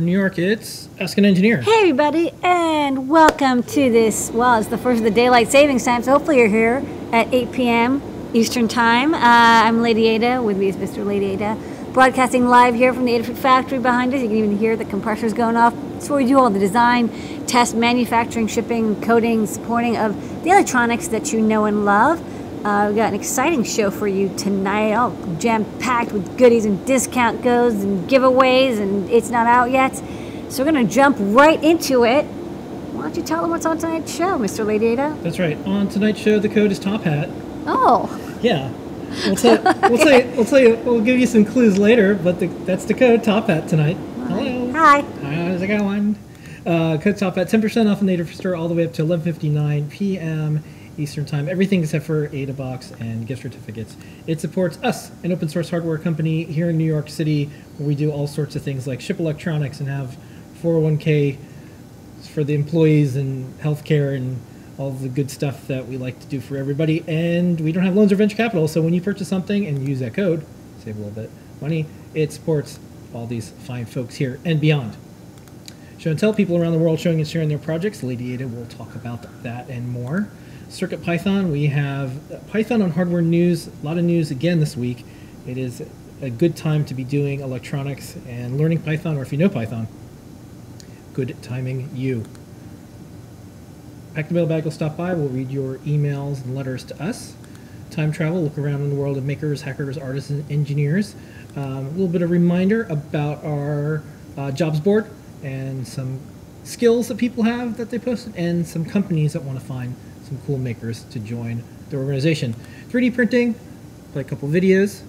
from 0.00 0.06
New 0.06 0.18
York. 0.18 0.38
It's 0.38 0.88
Ask 0.98 1.18
an 1.18 1.26
Engineer. 1.26 1.60
Hey, 1.60 1.80
everybody, 1.80 2.32
and 2.42 3.06
welcome 3.10 3.62
to 3.64 3.92
this. 3.92 4.30
Well, 4.30 4.58
it's 4.58 4.68
the 4.68 4.78
first 4.78 5.00
of 5.00 5.04
the 5.04 5.10
daylight 5.10 5.48
savings 5.48 5.84
time, 5.84 6.02
so 6.02 6.12
hopefully 6.12 6.38
you're 6.38 6.48
here 6.48 6.82
at 7.12 7.30
8 7.34 7.52
p.m. 7.52 8.02
Eastern 8.32 8.66
Time. 8.66 9.12
Uh, 9.12 9.18
I'm 9.20 9.82
Lady 9.82 10.06
Ada. 10.08 10.42
With 10.42 10.56
me 10.56 10.68
is 10.68 10.76
Mr. 10.76 11.04
Lady 11.04 11.32
Ada. 11.32 11.54
Broadcasting 11.92 12.48
live 12.48 12.74
here 12.74 12.94
from 12.94 13.04
the 13.04 13.12
Adafruit 13.12 13.36
factory 13.36 13.78
behind 13.78 14.14
us. 14.14 14.22
You 14.22 14.28
can 14.28 14.38
even 14.38 14.56
hear 14.56 14.74
the 14.74 14.86
compressors 14.86 15.34
going 15.34 15.58
off. 15.58 15.74
It's 15.96 16.08
where 16.08 16.22
we 16.22 16.26
do 16.26 16.38
all 16.38 16.48
the 16.48 16.58
design, 16.58 17.10
test, 17.46 17.74
manufacturing, 17.74 18.46
shipping, 18.46 18.98
coding, 19.02 19.46
supporting 19.46 19.98
of 19.98 20.16
the 20.44 20.48
electronics 20.48 21.08
that 21.08 21.30
you 21.30 21.42
know 21.42 21.66
and 21.66 21.84
love. 21.84 22.24
Uh, 22.64 22.86
we've 22.88 22.96
got 22.96 23.08
an 23.08 23.14
exciting 23.14 23.64
show 23.64 23.90
for 23.90 24.06
you 24.06 24.28
tonight, 24.36 24.92
all 24.92 25.16
jam 25.38 25.64
packed 25.78 26.12
with 26.12 26.36
goodies 26.36 26.66
and 26.66 26.84
discount 26.86 27.42
codes 27.42 27.82
and 27.82 28.08
giveaways, 28.08 28.78
and 28.78 29.08
it's 29.08 29.30
not 29.30 29.46
out 29.46 29.70
yet. 29.70 29.96
So 30.50 30.62
we're 30.64 30.70
going 30.72 30.86
to 30.86 30.92
jump 30.92 31.16
right 31.20 31.62
into 31.64 32.04
it. 32.04 32.24
Why 32.24 33.02
don't 33.02 33.16
you 33.16 33.22
tell 33.22 33.40
them 33.40 33.50
what's 33.50 33.64
on 33.64 33.78
tonight's 33.78 34.14
show, 34.14 34.36
Mr. 34.38 34.66
Lady 34.66 34.88
Ada? 34.88 35.16
That's 35.22 35.38
right. 35.38 35.56
On 35.66 35.88
tonight's 35.88 36.18
show, 36.20 36.38
the 36.38 36.50
code 36.50 36.70
is 36.70 36.78
Top 36.78 37.02
Hat. 37.02 37.30
Oh, 37.66 38.08
Yeah. 38.42 38.70
We'll 39.26 39.34
tell, 39.36 39.60
we'll 39.90 39.98
tell 39.98 40.20
you. 40.20 40.32
We'll 40.36 40.44
tell 40.44 40.60
you. 40.60 40.76
We'll 40.84 41.00
give 41.00 41.18
you 41.18 41.26
some 41.26 41.44
clues 41.44 41.78
later, 41.78 42.14
but 42.14 42.38
the, 42.38 42.46
that's 42.46 42.84
the 42.84 42.94
code 42.94 43.24
Top 43.24 43.48
Hat 43.48 43.66
tonight. 43.68 43.96
Hello. 44.28 44.70
hi. 44.72 45.00
Hi, 45.00 45.34
How's 45.34 45.62
it 45.62 45.66
going? 45.66 46.16
Uh, 46.64 46.96
code 46.98 47.16
Top 47.16 47.34
Hat, 47.34 47.48
10% 47.48 47.90
off 47.90 48.00
in 48.00 48.06
the 48.06 48.12
Native 48.12 48.32
store 48.32 48.54
all 48.54 48.68
the 48.68 48.74
way 48.74 48.84
up 48.84 48.92
to 48.94 49.02
11:59 49.02 49.90
p.m. 49.90 50.62
Eastern 51.00 51.24
Time. 51.24 51.48
Everything 51.48 51.82
except 51.82 52.04
for 52.04 52.26
Ada 52.34 52.52
Box 52.52 52.92
and 53.00 53.26
gift 53.26 53.42
certificates. 53.42 53.96
It 54.26 54.40
supports 54.40 54.78
us, 54.82 55.10
an 55.24 55.32
open 55.32 55.48
source 55.48 55.70
hardware 55.70 55.98
company 55.98 56.44
here 56.44 56.70
in 56.70 56.78
New 56.78 56.84
York 56.84 57.08
City, 57.08 57.50
where 57.78 57.88
we 57.88 57.94
do 57.94 58.10
all 58.10 58.26
sorts 58.26 58.56
of 58.56 58.62
things 58.62 58.86
like 58.86 59.00
ship 59.00 59.18
electronics 59.18 59.80
and 59.80 59.88
have 59.88 60.16
401k 60.62 61.38
for 62.32 62.44
the 62.44 62.54
employees 62.54 63.16
and 63.16 63.58
healthcare 63.60 64.14
and 64.14 64.40
all 64.78 64.90
the 64.90 65.08
good 65.08 65.30
stuff 65.30 65.66
that 65.66 65.86
we 65.86 65.96
like 65.96 66.18
to 66.20 66.26
do 66.26 66.40
for 66.40 66.56
everybody. 66.56 67.04
And 67.08 67.60
we 67.60 67.72
don't 67.72 67.84
have 67.84 67.96
loans 67.96 68.12
or 68.12 68.16
venture 68.16 68.36
capital, 68.36 68.68
so 68.68 68.80
when 68.82 68.94
you 68.94 69.00
purchase 69.00 69.28
something 69.28 69.66
and 69.66 69.86
use 69.86 70.00
that 70.00 70.14
code, 70.14 70.46
save 70.84 70.96
a 70.96 70.98
little 70.98 71.14
bit 71.14 71.30
money, 71.60 71.86
it 72.14 72.32
supports 72.32 72.78
all 73.12 73.26
these 73.26 73.50
fine 73.50 73.86
folks 73.86 74.16
here 74.16 74.38
and 74.44 74.60
beyond. 74.60 74.96
Show 75.98 76.10
and 76.10 76.18
tell 76.18 76.32
people 76.32 76.56
around 76.56 76.72
the 76.72 76.78
world 76.78 76.98
showing 76.98 77.18
and 77.18 77.28
sharing 77.28 77.50
their 77.50 77.58
projects. 77.58 78.02
Lady 78.02 78.32
Ada 78.32 78.48
will 78.48 78.64
talk 78.66 78.94
about 78.94 79.26
that 79.42 79.68
and 79.68 79.86
more. 79.86 80.30
Circuit 80.70 81.02
Python, 81.02 81.50
we 81.50 81.66
have 81.66 82.46
Python 82.46 82.80
on 82.80 82.92
hardware 82.92 83.22
news, 83.22 83.66
a 83.66 83.84
lot 83.84 83.98
of 83.98 84.04
news 84.04 84.30
again 84.30 84.60
this 84.60 84.76
week. 84.76 85.04
It 85.44 85.58
is 85.58 85.82
a 86.22 86.30
good 86.30 86.56
time 86.56 86.84
to 86.84 86.94
be 86.94 87.02
doing 87.02 87.40
electronics 87.40 88.16
and 88.28 88.56
learning 88.56 88.82
Python, 88.82 89.18
or 89.18 89.22
if 89.22 89.32
you 89.32 89.38
know 89.38 89.48
Python, 89.48 89.88
good 91.12 91.36
timing 91.42 91.90
you. 91.92 92.24
Pack 94.14 94.28
the 94.28 94.34
Mailbag 94.34 94.62
will 94.62 94.70
stop 94.70 94.96
by. 94.96 95.12
We'll 95.12 95.28
read 95.28 95.50
your 95.50 95.78
emails 95.78 96.44
and 96.44 96.54
letters 96.54 96.84
to 96.84 97.02
us. 97.02 97.34
Time 97.90 98.12
travel, 98.12 98.40
look 98.40 98.56
around 98.56 98.82
in 98.82 98.90
the 98.90 98.96
world 98.96 99.18
of 99.18 99.24
makers, 99.24 99.62
hackers, 99.62 99.98
artists, 99.98 100.30
and 100.30 100.48
engineers. 100.52 101.16
Um, 101.56 101.64
a 101.64 101.90
little 101.90 102.06
bit 102.06 102.22
of 102.22 102.30
reminder 102.30 102.84
about 102.84 103.44
our 103.44 104.04
uh, 104.38 104.52
jobs 104.52 104.78
board 104.78 105.10
and 105.42 105.86
some 105.86 106.20
skills 106.62 107.08
that 107.08 107.18
people 107.18 107.42
have 107.42 107.76
that 107.76 107.90
they 107.90 107.98
posted, 107.98 108.36
and 108.36 108.64
some 108.64 108.84
companies 108.84 109.32
that 109.32 109.42
want 109.42 109.58
to 109.58 109.64
find 109.64 109.96
some 110.30 110.40
cool 110.46 110.58
makers 110.58 111.04
to 111.10 111.18
join 111.18 111.62
their 111.90 111.98
organization. 111.98 112.54
3D 112.88 113.12
printing, 113.14 113.54
play 114.12 114.22
a 114.22 114.24
couple 114.24 114.48
videos. 114.48 115.02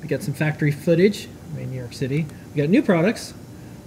We 0.00 0.08
got 0.08 0.22
some 0.22 0.34
factory 0.34 0.72
footage 0.72 1.28
in 1.58 1.70
New 1.70 1.78
York 1.78 1.92
City. 1.92 2.26
We 2.54 2.60
got 2.62 2.70
new 2.70 2.82
products. 2.82 3.34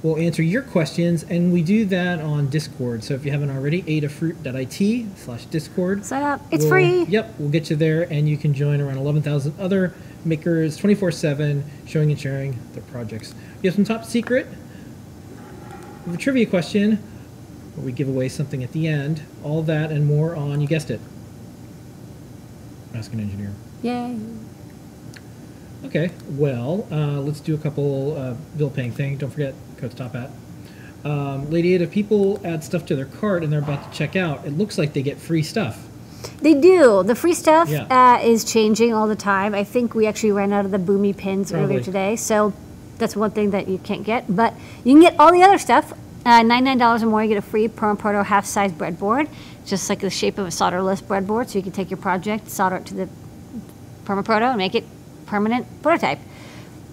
We'll 0.03 0.17
answer 0.17 0.43
your 0.43 0.61
questions, 0.61 1.23
and 1.23 1.51
we 1.51 1.63
do 1.63 1.85
that 1.85 2.19
on 2.19 2.49
Discord. 2.51 3.03
So 3.03 3.15
if 3.15 3.25
you 3.25 3.31
haven't 3.31 3.49
already, 3.49 3.81
adafruit.it 3.83 5.17
slash 5.17 5.45
Discord. 5.45 6.05
Sign 6.05 6.21
up. 6.21 6.41
It's 6.51 6.63
We'll- 6.65 6.69
free. 6.69 7.03
Yep, 7.05 7.33
we'll 7.39 7.49
get 7.49 7.71
you 7.71 7.75
there, 7.75 8.03
and 8.11 8.29
you 8.29 8.37
can 8.37 8.53
join 8.53 8.79
around 8.79 8.97
11,000 8.97 9.55
other 9.59 9.93
makers 10.23 10.77
24 10.77 11.11
7, 11.11 11.63
showing 11.87 12.11
and 12.11 12.19
sharing 12.19 12.59
their 12.73 12.83
projects. 12.83 13.33
We 13.63 13.67
have 13.67 13.75
some 13.75 13.83
top 13.83 14.05
secret. 14.05 14.45
We 16.05 16.11
have 16.11 16.15
a 16.19 16.21
trivia 16.21 16.45
question 16.45 16.99
where 17.75 17.85
we 17.85 17.91
give 17.91 18.07
away 18.07 18.29
something 18.29 18.63
at 18.63 18.71
the 18.71 18.87
end. 18.87 19.23
All 19.43 19.61
that 19.63 19.91
and 19.91 20.05
more 20.05 20.35
on, 20.35 20.61
you 20.61 20.67
guessed 20.67 20.89
it, 20.89 20.99
Ask 22.93 23.11
an 23.13 23.19
Engineer. 23.19 23.51
Yay. 23.81 24.17
Okay, 25.85 26.11
well, 26.29 26.87
uh, 26.91 27.19
let's 27.21 27.39
do 27.39 27.53
a 27.53 27.57
couple 27.57 28.17
uh, 28.17 28.33
bill 28.57 28.69
paying 28.69 28.91
thing. 28.91 29.17
Don't 29.17 29.29
forget, 29.29 29.53
code 29.77 29.91
stop 29.91 30.15
at. 30.15 30.31
Um, 31.03 31.51
Lady 31.51 31.75
Ada, 31.75 31.83
if 31.83 31.91
people 31.91 32.41
add 32.43 32.63
stuff 32.63 32.85
to 32.87 32.95
their 32.95 33.05
cart 33.05 33.43
and 33.43 33.51
they're 33.53 33.59
about 33.59 33.91
to 33.91 33.95
check 33.97 34.15
out, 34.15 34.45
it 34.47 34.51
looks 34.57 34.77
like 34.77 34.93
they 34.93 35.03
get 35.03 35.19
free 35.19 35.43
stuff. 35.43 35.85
They 36.41 36.55
do. 36.55 37.03
The 37.03 37.13
free 37.13 37.35
stuff 37.35 37.69
Yeah. 37.69 37.85
uh, 38.15 38.19
is 38.23 38.43
changing 38.43 38.93
all 38.93 39.07
the 39.07 39.15
time. 39.15 39.53
I 39.53 39.63
think 39.63 39.93
we 39.93 40.07
actually 40.07 40.31
ran 40.31 40.51
out 40.51 40.65
of 40.65 40.71
the 40.71 40.79
boomy 40.79 41.15
pins 41.15 41.53
earlier 41.53 41.81
today, 41.81 42.15
so 42.15 42.53
that's 42.97 43.15
one 43.15 43.29
thing 43.31 43.51
that 43.51 43.67
you 43.67 43.77
can't 43.77 44.03
get. 44.03 44.33
But 44.35 44.55
you 44.83 44.93
can 44.93 45.01
get 45.01 45.19
all 45.19 45.31
the 45.31 45.43
other 45.43 45.59
stuff. 45.59 45.93
Uh, 46.25 46.41
$99 46.41 47.03
or 47.03 47.05
more, 47.05 47.21
you 47.21 47.29
get 47.29 47.37
a 47.37 47.41
free 47.41 47.67
Permaproto 47.67 48.25
half-size 48.25 48.71
breadboard, 48.71 49.29
just 49.63 49.87
like 49.89 49.99
the 49.99 50.09
shape 50.09 50.39
of 50.39 50.47
a 50.47 50.49
solderless 50.49 51.03
breadboard, 51.03 51.49
so 51.49 51.59
you 51.59 51.63
can 51.63 51.71
take 51.71 51.91
your 51.91 51.99
project, 51.99 52.49
solder 52.49 52.77
it 52.77 52.85
to 52.87 52.95
the 52.95 53.09
Permaproto, 54.05 54.49
and 54.49 54.57
make 54.57 54.73
it 54.73 54.83
permanent 55.27 55.67
prototype. 55.83 56.17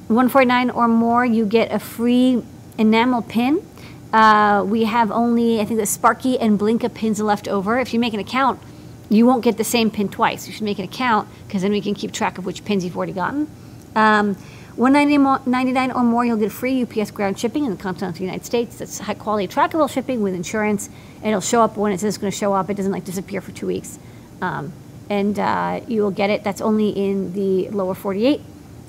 149 0.08 0.68
or 0.70 0.86
more, 0.86 1.24
you 1.24 1.46
get 1.46 1.72
a 1.72 1.78
free 1.78 2.44
enamel 2.76 3.22
pin. 3.22 3.66
Uh, 4.12 4.62
we 4.66 4.84
have 4.84 5.10
only, 5.10 5.60
I 5.60 5.64
think, 5.64 5.80
the 5.80 5.86
Sparky 5.86 6.38
and 6.38 6.58
Blinka 6.58 6.92
pins 6.92 7.18
left 7.18 7.48
over. 7.48 7.78
If 7.78 7.94
you 7.94 8.00
make 8.00 8.12
an 8.12 8.20
account, 8.20 8.60
you 9.08 9.24
won't 9.24 9.42
get 9.42 9.56
the 9.56 9.64
same 9.64 9.90
pin 9.90 10.10
twice. 10.10 10.46
You 10.46 10.52
should 10.52 10.64
make 10.64 10.78
an 10.78 10.84
account 10.84 11.28
because 11.46 11.62
then 11.62 11.72
we 11.72 11.80
can 11.80 11.94
keep 11.94 12.12
track 12.12 12.36
of 12.36 12.44
which 12.44 12.66
pins 12.66 12.84
you've 12.84 12.96
already 12.96 13.12
gotten. 13.12 13.48
Um, 13.96 14.36
199 14.76 15.90
or 15.92 16.02
more, 16.02 16.24
you'll 16.24 16.36
get 16.36 16.50
free 16.50 16.82
UPS 16.82 17.10
ground 17.10 17.38
shipping 17.38 17.64
in 17.64 17.70
the 17.70 17.82
continental 17.82 18.22
United 18.22 18.44
States. 18.46 18.78
That's 18.78 18.98
high 18.98 19.14
quality, 19.14 19.46
trackable 19.52 19.90
shipping 19.90 20.22
with 20.22 20.34
insurance. 20.34 20.88
It'll 21.22 21.40
show 21.40 21.62
up 21.62 21.76
when 21.76 21.92
it 21.92 22.00
says 22.00 22.14
it's 22.14 22.18
going 22.18 22.30
to 22.30 22.36
show 22.36 22.52
up. 22.52 22.70
It 22.70 22.76
doesn't 22.76 22.92
like 22.92 23.04
disappear 23.04 23.40
for 23.40 23.52
two 23.52 23.66
weeks. 23.66 23.98
Um, 24.40 24.72
and 25.10 25.38
uh, 25.38 25.80
you 25.88 26.02
will 26.02 26.10
get 26.10 26.30
it. 26.30 26.42
That's 26.42 26.60
only 26.60 26.88
in 26.88 27.34
the 27.34 27.68
lower 27.68 27.94
48. 27.94 28.40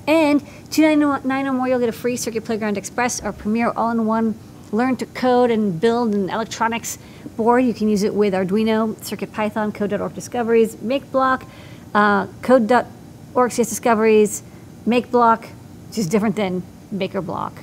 And 0.07 0.41
299 0.71 1.47
or 1.47 1.53
more, 1.53 1.67
you'll 1.67 1.79
get 1.79 1.89
a 1.89 1.93
free 1.93 2.17
Circuit 2.17 2.43
Playground 2.45 2.77
Express, 2.77 3.23
or 3.23 3.31
premier 3.31 3.71
all-in-one 3.75 4.35
learn 4.73 4.95
to 4.97 5.05
code 5.05 5.51
and 5.51 5.79
build 5.79 6.13
an 6.15 6.29
electronics 6.29 6.97
board. 7.37 7.63
You 7.63 7.73
can 7.73 7.87
use 7.89 8.03
it 8.03 8.13
with 8.13 8.33
Arduino, 8.33 8.95
CircuitPython, 8.95 9.73
Code.org 9.73 10.13
Discoveries, 10.15 10.75
MakeBlock, 10.77 11.47
uh, 11.93 12.27
Code.org 12.41 13.51
CS 13.51 13.69
Discoveries, 13.69 14.43
MakeBlock, 14.87 15.49
which 15.93 15.99
is 15.99 16.07
different 16.07 16.35
than 16.35 16.63
MakerBlock 16.91 17.53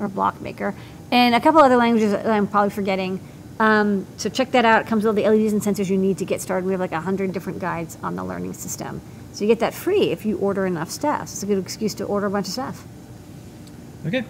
or 0.00 0.08
Block 0.08 0.40
Maker, 0.40 0.74
and 1.12 1.32
a 1.32 1.40
couple 1.40 1.60
other 1.60 1.76
languages 1.76 2.10
that 2.10 2.26
I'm 2.26 2.48
probably 2.48 2.70
forgetting. 2.70 3.20
Um, 3.60 4.04
so 4.16 4.28
check 4.28 4.50
that 4.50 4.64
out. 4.64 4.82
It 4.82 4.88
comes 4.88 5.04
with 5.04 5.16
all 5.16 5.22
the 5.22 5.28
LEDs 5.28 5.52
and 5.52 5.62
sensors 5.62 5.88
you 5.88 5.96
need 5.96 6.18
to 6.18 6.24
get 6.24 6.40
started. 6.40 6.66
We 6.66 6.72
have 6.72 6.80
like 6.80 6.90
a 6.90 7.00
hundred 7.00 7.32
different 7.32 7.60
guides 7.60 7.98
on 8.02 8.16
the 8.16 8.24
learning 8.24 8.54
system. 8.54 9.00
So 9.32 9.44
you 9.44 9.46
get 9.46 9.60
that 9.60 9.74
free 9.74 10.10
if 10.10 10.26
you 10.26 10.38
order 10.38 10.66
enough 10.66 10.90
stuff. 10.90 11.28
So 11.28 11.34
it's 11.34 11.42
a 11.44 11.46
good 11.46 11.58
excuse 11.58 11.94
to 11.94 12.04
order 12.04 12.26
a 12.26 12.30
bunch 12.30 12.48
of 12.48 12.52
stuff. 12.52 12.84
Okay. 14.06 14.24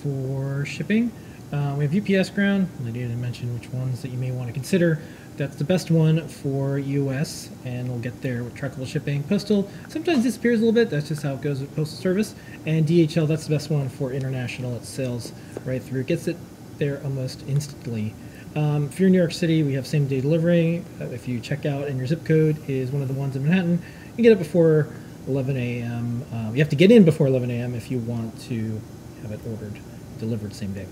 For 0.00 0.64
shipping, 0.64 1.10
uh, 1.52 1.74
we 1.76 1.84
have 1.84 1.96
UPS 1.96 2.30
ground. 2.30 2.68
I 2.86 2.90
didn't 2.90 3.20
mention 3.20 3.52
which 3.54 3.68
ones 3.70 4.02
that 4.02 4.12
you 4.12 4.18
may 4.18 4.30
want 4.30 4.46
to 4.46 4.52
consider. 4.52 5.02
That's 5.36 5.56
the 5.56 5.64
best 5.64 5.90
one 5.90 6.28
for 6.28 6.78
US, 6.78 7.50
and 7.64 7.88
we'll 7.88 7.98
get 7.98 8.22
there 8.22 8.44
with 8.44 8.54
trackable 8.54 8.86
shipping. 8.86 9.24
Postal 9.24 9.68
sometimes 9.88 10.22
disappears 10.22 10.60
a 10.60 10.64
little 10.64 10.72
bit. 10.72 10.90
That's 10.90 11.08
just 11.08 11.24
how 11.24 11.34
it 11.34 11.40
goes 11.40 11.60
with 11.60 11.74
postal 11.74 11.98
service. 11.98 12.36
And 12.66 12.86
DHL, 12.86 13.26
that's 13.26 13.46
the 13.46 13.54
best 13.54 13.68
one 13.68 13.88
for 13.88 14.12
international. 14.12 14.76
It 14.76 14.84
sails 14.84 15.32
right 15.64 15.82
through. 15.82 16.04
Gets 16.04 16.28
it 16.28 16.36
there 16.78 17.02
almost 17.02 17.42
instantly. 17.48 18.14
Um, 18.54 18.84
if 18.86 19.00
you're 19.00 19.08
in 19.08 19.12
New 19.12 19.18
York 19.18 19.32
City, 19.32 19.64
we 19.64 19.72
have 19.72 19.88
same 19.88 20.06
day 20.06 20.20
delivery. 20.20 20.84
Uh, 21.00 21.06
if 21.06 21.26
you 21.26 21.40
check 21.40 21.66
out 21.66 21.88
and 21.88 21.98
your 21.98 22.06
zip 22.06 22.24
code 22.24 22.56
is 22.68 22.92
one 22.92 23.02
of 23.02 23.08
the 23.08 23.14
ones 23.14 23.34
in 23.34 23.42
Manhattan, 23.42 23.82
you 24.16 24.22
get 24.22 24.30
it 24.30 24.38
before 24.38 24.86
11 25.26 25.56
a.m. 25.56 26.24
Uh, 26.32 26.52
you 26.52 26.58
have 26.58 26.68
to 26.68 26.76
get 26.76 26.92
in 26.92 27.04
before 27.04 27.26
11 27.26 27.50
a.m. 27.50 27.74
if 27.74 27.90
you 27.90 27.98
want 27.98 28.40
to 28.42 28.80
have 29.22 29.32
it 29.32 29.40
ordered, 29.50 29.76
delivered 30.20 30.54
same 30.54 30.72
day. 30.72 30.86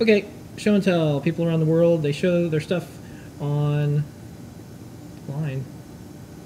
Okay, 0.00 0.26
show 0.56 0.74
and 0.74 0.84
tell. 0.84 1.20
People 1.20 1.44
around 1.44 1.58
the 1.58 1.66
world, 1.66 2.02
they 2.02 2.12
show 2.12 2.48
their 2.48 2.60
stuff 2.60 2.86
on 3.42 4.04
line. 5.28 5.64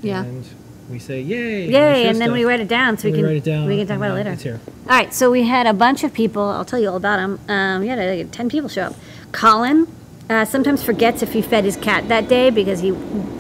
Yeah. 0.02 0.24
And 0.24 0.44
we 0.90 0.98
say, 0.98 1.20
yay. 1.20 1.68
Yay, 1.68 2.06
and 2.08 2.18
then 2.20 2.28
stuff, 2.28 2.32
we 2.32 2.44
write 2.44 2.60
it 2.60 2.68
down 2.68 2.96
so 2.96 3.04
we 3.04 3.10
and 3.10 3.16
can 3.18 3.24
write 3.26 3.36
it 3.36 3.44
down, 3.44 3.66
we 3.66 3.76
can 3.76 3.86
talk 3.86 3.96
about 3.96 4.12
it 4.12 4.14
later. 4.14 4.30
It's 4.30 4.42
here. 4.42 4.60
All 4.84 4.96
right, 4.96 5.12
so 5.12 5.30
we 5.30 5.44
had 5.44 5.66
a 5.66 5.72
bunch 5.72 6.04
of 6.04 6.12
people. 6.14 6.42
I'll 6.42 6.64
tell 6.64 6.78
you 6.78 6.88
all 6.88 6.96
about 6.96 7.16
them. 7.16 7.40
Um, 7.48 7.80
we 7.80 7.88
had 7.88 7.98
like, 7.98 8.30
ten 8.30 8.48
people 8.48 8.68
show 8.68 8.84
up. 8.84 8.94
Colin 9.32 9.86
uh, 10.30 10.44
sometimes 10.44 10.82
forgets 10.82 11.22
if 11.22 11.32
he 11.32 11.42
fed 11.42 11.64
his 11.64 11.76
cat 11.76 12.08
that 12.08 12.28
day 12.28 12.50
because 12.50 12.80
he 12.80 12.92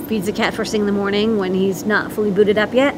feeds 0.06 0.26
the 0.26 0.32
cat 0.32 0.54
first 0.54 0.72
thing 0.72 0.82
in 0.82 0.86
the 0.86 0.92
morning 0.92 1.38
when 1.38 1.54
he's 1.54 1.84
not 1.84 2.12
fully 2.12 2.30
booted 2.30 2.58
up 2.58 2.74
yet. 2.74 2.94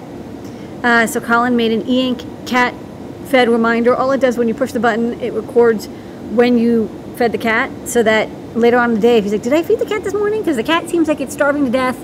Uh, 0.82 1.06
so 1.06 1.20
Colin 1.20 1.56
made 1.56 1.72
an 1.72 1.86
e-ink 1.88 2.22
cat 2.46 2.74
fed 3.26 3.48
reminder. 3.48 3.94
All 3.94 4.12
it 4.12 4.20
does 4.20 4.38
when 4.38 4.48
you 4.48 4.54
push 4.54 4.72
the 4.72 4.80
button, 4.80 5.20
it 5.20 5.32
records 5.32 5.86
when 6.30 6.56
you 6.58 6.88
fed 7.16 7.32
the 7.32 7.38
cat 7.38 7.70
so 7.86 8.02
that 8.02 8.28
later 8.54 8.78
on 8.78 8.90
in 8.90 8.94
the 8.96 9.00
day, 9.00 9.18
if 9.18 9.24
he's 9.24 9.32
like, 9.32 9.42
Did 9.42 9.52
I 9.52 9.62
feed 9.62 9.78
the 9.78 9.86
cat 9.86 10.04
this 10.04 10.14
morning? 10.14 10.40
Because 10.40 10.56
the 10.56 10.62
cat 10.62 10.88
seems 10.88 11.08
like 11.08 11.20
it's 11.20 11.32
starving 11.32 11.64
to 11.64 11.70
death 11.70 11.98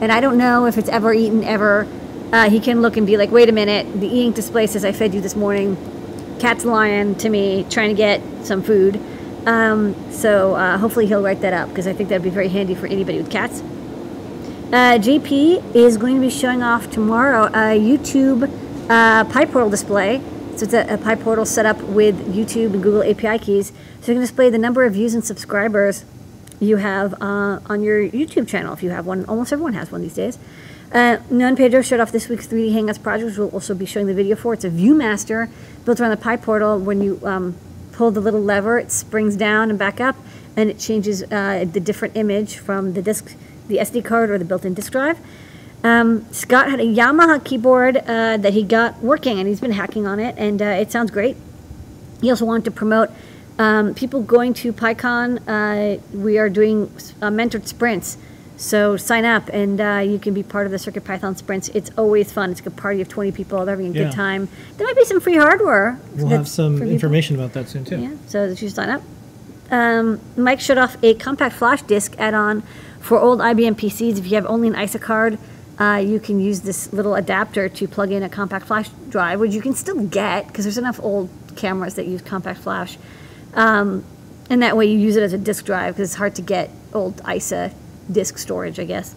and 0.00 0.10
I 0.10 0.20
don't 0.20 0.38
know 0.38 0.66
if 0.66 0.78
it's 0.78 0.88
ever 0.88 1.12
eaten 1.12 1.44
ever. 1.44 1.86
Uh, 2.32 2.48
he 2.48 2.60
can 2.60 2.80
look 2.80 2.96
and 2.96 3.06
be 3.06 3.16
like, 3.16 3.30
Wait 3.30 3.48
a 3.48 3.52
minute, 3.52 4.00
the 4.00 4.06
e 4.06 4.24
ink 4.24 4.34
display 4.34 4.66
says 4.66 4.84
I 4.84 4.92
fed 4.92 5.14
you 5.14 5.20
this 5.20 5.36
morning. 5.36 5.76
Cat's 6.40 6.64
lying 6.64 7.14
to 7.16 7.28
me, 7.28 7.66
trying 7.68 7.90
to 7.90 7.94
get 7.94 8.22
some 8.44 8.62
food. 8.62 9.00
Um, 9.46 9.94
so 10.10 10.54
uh, 10.54 10.78
hopefully 10.78 11.06
he'll 11.06 11.22
write 11.22 11.40
that 11.42 11.52
up 11.52 11.68
because 11.68 11.86
I 11.86 11.92
think 11.92 12.08
that'd 12.08 12.22
be 12.22 12.30
very 12.30 12.48
handy 12.48 12.74
for 12.74 12.86
anybody 12.86 13.18
with 13.18 13.30
cats. 13.30 13.60
Uh, 14.72 14.96
JP 14.98 15.74
is 15.74 15.96
going 15.96 16.14
to 16.14 16.20
be 16.20 16.30
showing 16.30 16.62
off 16.62 16.90
tomorrow 16.90 17.46
a 17.46 17.78
YouTube 17.78 18.44
uh, 18.88 19.24
PyPortal 19.24 19.70
display. 19.70 20.22
So 20.60 20.64
it's 20.64 20.74
a, 20.74 20.92
a 20.92 20.98
PyPortal 20.98 21.46
set 21.46 21.64
up 21.64 21.80
with 21.84 22.34
YouTube 22.34 22.74
and 22.74 22.82
Google 22.82 23.02
API 23.02 23.42
keys. 23.42 23.72
So 24.02 24.12
you 24.12 24.16
can 24.16 24.20
display 24.20 24.50
the 24.50 24.58
number 24.58 24.84
of 24.84 24.92
views 24.92 25.14
and 25.14 25.24
subscribers 25.24 26.04
you 26.60 26.76
have 26.76 27.14
uh, 27.14 27.60
on 27.64 27.82
your 27.82 28.06
YouTube 28.06 28.46
channel 28.46 28.74
if 28.74 28.82
you 28.82 28.90
have 28.90 29.06
one. 29.06 29.24
Almost 29.24 29.54
everyone 29.54 29.72
has 29.72 29.90
one 29.90 30.02
these 30.02 30.12
days. 30.12 30.36
Uh, 30.92 31.16
Nan 31.30 31.56
Pedro 31.56 31.80
showed 31.80 31.98
off 31.98 32.12
this 32.12 32.28
week's 32.28 32.46
3D 32.46 32.74
Hangouts 32.74 33.02
project, 33.02 33.30
which 33.30 33.38
we'll 33.38 33.48
also 33.48 33.74
be 33.74 33.86
showing 33.86 34.06
the 34.06 34.12
video 34.12 34.36
for. 34.36 34.52
It's 34.52 34.66
a 34.66 34.68
ViewMaster 34.68 35.48
built 35.86 35.98
around 35.98 36.10
the 36.10 36.22
PyPortal. 36.22 36.82
When 36.82 37.00
you 37.00 37.18
um, 37.24 37.56
pull 37.92 38.10
the 38.10 38.20
little 38.20 38.42
lever, 38.42 38.78
it 38.78 38.92
springs 38.92 39.36
down 39.36 39.70
and 39.70 39.78
back 39.78 39.98
up, 39.98 40.16
and 40.58 40.68
it 40.68 40.78
changes 40.78 41.22
uh, 41.22 41.64
the 41.72 41.80
different 41.80 42.18
image 42.18 42.58
from 42.58 42.92
the 42.92 43.00
disk, 43.00 43.34
the 43.68 43.78
SD 43.78 44.04
card 44.04 44.28
or 44.28 44.36
the 44.36 44.44
built-in 44.44 44.74
disk 44.74 44.92
drive. 44.92 45.20
Um, 45.82 46.30
Scott 46.32 46.68
had 46.70 46.80
a 46.80 46.84
Yamaha 46.84 47.42
keyboard 47.44 47.96
uh, 47.96 48.36
that 48.36 48.52
he 48.52 48.62
got 48.62 48.98
working, 49.02 49.38
and 49.38 49.48
he's 49.48 49.60
been 49.60 49.72
hacking 49.72 50.06
on 50.06 50.20
it, 50.20 50.34
and 50.38 50.60
uh, 50.60 50.64
it 50.66 50.92
sounds 50.92 51.10
great. 51.10 51.36
He 52.20 52.28
also 52.30 52.44
wanted 52.44 52.64
to 52.66 52.70
promote 52.70 53.10
um, 53.58 53.94
people 53.94 54.22
going 54.22 54.52
to 54.54 54.72
PyCon. 54.72 55.40
Uh, 55.46 56.00
we 56.16 56.38
are 56.38 56.48
doing 56.50 56.84
uh, 57.22 57.28
mentored 57.30 57.66
sprints. 57.66 58.18
So 58.58 58.98
sign 58.98 59.24
up 59.24 59.48
and 59.54 59.80
uh, 59.80 60.02
you 60.06 60.18
can 60.18 60.34
be 60.34 60.42
part 60.42 60.66
of 60.66 60.70
the 60.72 60.78
Circuit 60.78 61.02
Python 61.02 61.34
sprints. 61.34 61.70
It's 61.70 61.90
always 61.96 62.30
fun. 62.30 62.50
It's 62.50 62.60
a 62.66 62.70
party 62.70 63.00
of 63.00 63.08
20 63.08 63.32
people. 63.32 63.64
They're 63.64 63.74
having 63.74 63.96
a 63.96 63.98
Yeah. 63.98 64.04
good 64.04 64.12
time. 64.12 64.48
There 64.76 64.86
might 64.86 64.96
be 64.96 65.04
some 65.06 65.18
free 65.18 65.36
hardware. 65.36 65.98
We'll 66.14 66.28
have 66.28 66.46
some 66.46 66.82
information 66.82 67.36
about 67.36 67.54
that 67.54 67.70
soon 67.70 67.86
too. 67.86 67.98
Yeah, 67.98 68.10
so 68.26 68.44
you 68.48 68.68
sign 68.68 68.90
up. 68.90 69.00
Um, 69.70 70.20
Mike 70.36 70.60
showed 70.60 70.76
off 70.76 70.98
a 71.02 71.14
compact 71.14 71.54
flash 71.54 71.80
disk 71.82 72.16
add-on 72.18 72.62
for 73.00 73.18
old 73.18 73.40
IBM 73.40 73.76
PCs. 73.76 74.18
If 74.18 74.26
you 74.26 74.34
have 74.34 74.44
only 74.44 74.68
an 74.68 74.74
ISA 74.74 74.98
card, 74.98 75.38
uh, 75.80 75.96
you 75.96 76.20
can 76.20 76.38
use 76.38 76.60
this 76.60 76.92
little 76.92 77.14
adapter 77.14 77.68
to 77.68 77.88
plug 77.88 78.12
in 78.12 78.22
a 78.22 78.28
compact 78.28 78.66
flash 78.66 78.90
drive, 79.08 79.40
which 79.40 79.54
you 79.54 79.62
can 79.62 79.74
still 79.74 80.04
get 80.06 80.46
because 80.46 80.66
there's 80.66 80.76
enough 80.76 81.00
old 81.02 81.30
cameras 81.56 81.94
that 81.94 82.06
use 82.06 82.20
compact 82.20 82.60
flash. 82.60 82.98
Um, 83.54 84.04
and 84.50 84.62
that 84.62 84.76
way 84.76 84.86
you 84.86 84.98
use 84.98 85.16
it 85.16 85.22
as 85.22 85.32
a 85.32 85.38
disk 85.38 85.64
drive 85.64 85.94
because 85.94 86.10
it's 86.10 86.18
hard 86.18 86.34
to 86.34 86.42
get 86.42 86.70
old 86.92 87.22
ISA 87.26 87.72
disk 88.12 88.36
storage, 88.36 88.78
I 88.78 88.84
guess. 88.84 89.14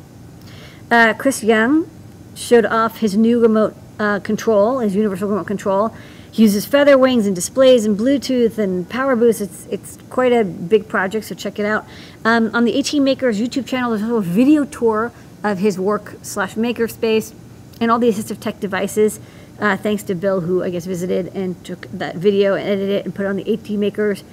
Uh, 0.90 1.14
Chris 1.18 1.44
Young 1.44 1.90
showed 2.34 2.66
off 2.66 3.00
his 3.00 3.18
new 3.18 3.42
remote 3.42 3.76
uh, 4.00 4.20
control, 4.20 4.80
his 4.80 4.96
universal 4.96 5.28
remote 5.28 5.48
control. 5.48 5.94
He 6.32 6.44
uses 6.44 6.66
feather 6.66 6.98
wings 6.98 7.28
and 7.28 7.36
displays 7.36 7.86
and 7.86 7.98
Bluetooth 7.98 8.58
and 8.58 8.90
power 8.90 9.16
boost. 9.16 9.42
It's 9.42 9.68
it's 9.68 9.98
quite 10.10 10.32
a 10.32 10.44
big 10.44 10.88
project, 10.88 11.26
so 11.26 11.36
check 11.36 11.60
it 11.60 11.66
out. 11.66 11.86
Um, 12.24 12.50
on 12.56 12.64
the 12.64 12.80
AT 12.80 12.94
Makers 12.94 13.40
YouTube 13.40 13.68
channel, 13.68 13.92
there's 13.92 14.10
a 14.10 14.22
video 14.22 14.64
tour 14.64 15.12
of 15.44 15.60
his 15.60 15.78
work 15.78 16.16
slash 16.22 16.56
makerspace 16.56 17.34
and 17.82 17.92
all 17.92 18.00
the 18.00 18.10
assistive 18.10 18.40
tech 18.40 18.60
devices. 18.60 19.20
Uh, 19.60 19.78
thanks 19.78 20.04
to 20.04 20.16
Bill, 20.16 20.42
who 20.42 20.64
I 20.64 20.70
guess 20.70 20.86
visited 20.86 21.28
and 21.36 21.64
took 21.64 21.82
that 21.92 22.16
video 22.16 22.56
and 22.56 22.68
edited 22.68 22.90
it 22.90 23.06
and 23.06 23.14
put 23.14 23.26
it 23.26 23.30
on 23.30 23.36
the 23.36 23.54
AT 23.54 23.70
Makers 23.72 24.24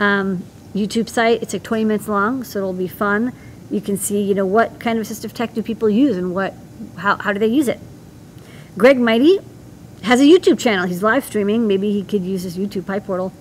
um, 0.00 0.44
YouTube 0.74 1.08
site. 1.08 1.42
It's 1.42 1.52
like 1.52 1.62
20 1.62 1.84
minutes 1.84 2.08
long, 2.08 2.44
so 2.44 2.58
it'll 2.58 2.72
be 2.72 2.88
fun. 2.88 3.32
You 3.70 3.80
can 3.80 3.96
see, 3.96 4.20
you 4.22 4.34
know, 4.34 4.46
what 4.46 4.78
kind 4.78 4.98
of 4.98 5.06
assistive 5.06 5.32
tech 5.32 5.54
do 5.54 5.62
people 5.62 5.88
use 5.88 6.16
and 6.16 6.34
what, 6.34 6.54
how, 6.98 7.16
how 7.16 7.32
do 7.32 7.38
they 7.38 7.46
use 7.46 7.68
it. 7.68 7.80
Greg 8.76 8.98
Mighty 8.98 9.38
has 10.02 10.20
a 10.20 10.24
YouTube 10.24 10.58
channel. 10.58 10.86
He's 10.86 11.02
live 11.02 11.24
streaming. 11.24 11.66
Maybe 11.66 11.92
he 11.92 12.04
could 12.04 12.22
use 12.22 12.42
his 12.42 12.56
YouTube 12.56 12.82
PyPortal. 12.82 13.32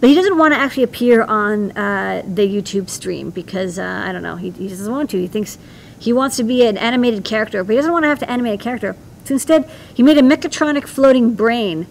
But 0.00 0.08
he 0.08 0.16
doesn't 0.16 0.36
want 0.36 0.52
to 0.52 0.58
actually 0.58 0.82
appear 0.82 1.22
on 1.22 1.70
uh, 1.72 2.22
the 2.26 2.42
YouTube 2.42 2.88
stream 2.88 3.30
because, 3.30 3.78
uh, 3.78 4.02
I 4.04 4.10
don't 4.10 4.22
know, 4.22 4.34
he, 4.34 4.50
he 4.50 4.66
doesn't 4.66 4.90
want 4.90 5.10
to. 5.10 5.18
He 5.18 5.28
thinks 5.28 5.58
he 6.02 6.12
wants 6.12 6.36
to 6.36 6.42
be 6.42 6.66
an 6.66 6.76
animated 6.76 7.24
character, 7.24 7.62
but 7.62 7.70
he 7.70 7.76
doesn't 7.76 7.92
want 7.92 8.02
to 8.02 8.08
have 8.08 8.18
to 8.18 8.28
animate 8.28 8.60
a 8.60 8.62
character. 8.62 8.96
So 9.24 9.34
instead, 9.34 9.70
he 9.94 10.02
made 10.02 10.18
a 10.18 10.22
mechatronic 10.22 10.88
floating 10.88 11.34
brain 11.34 11.86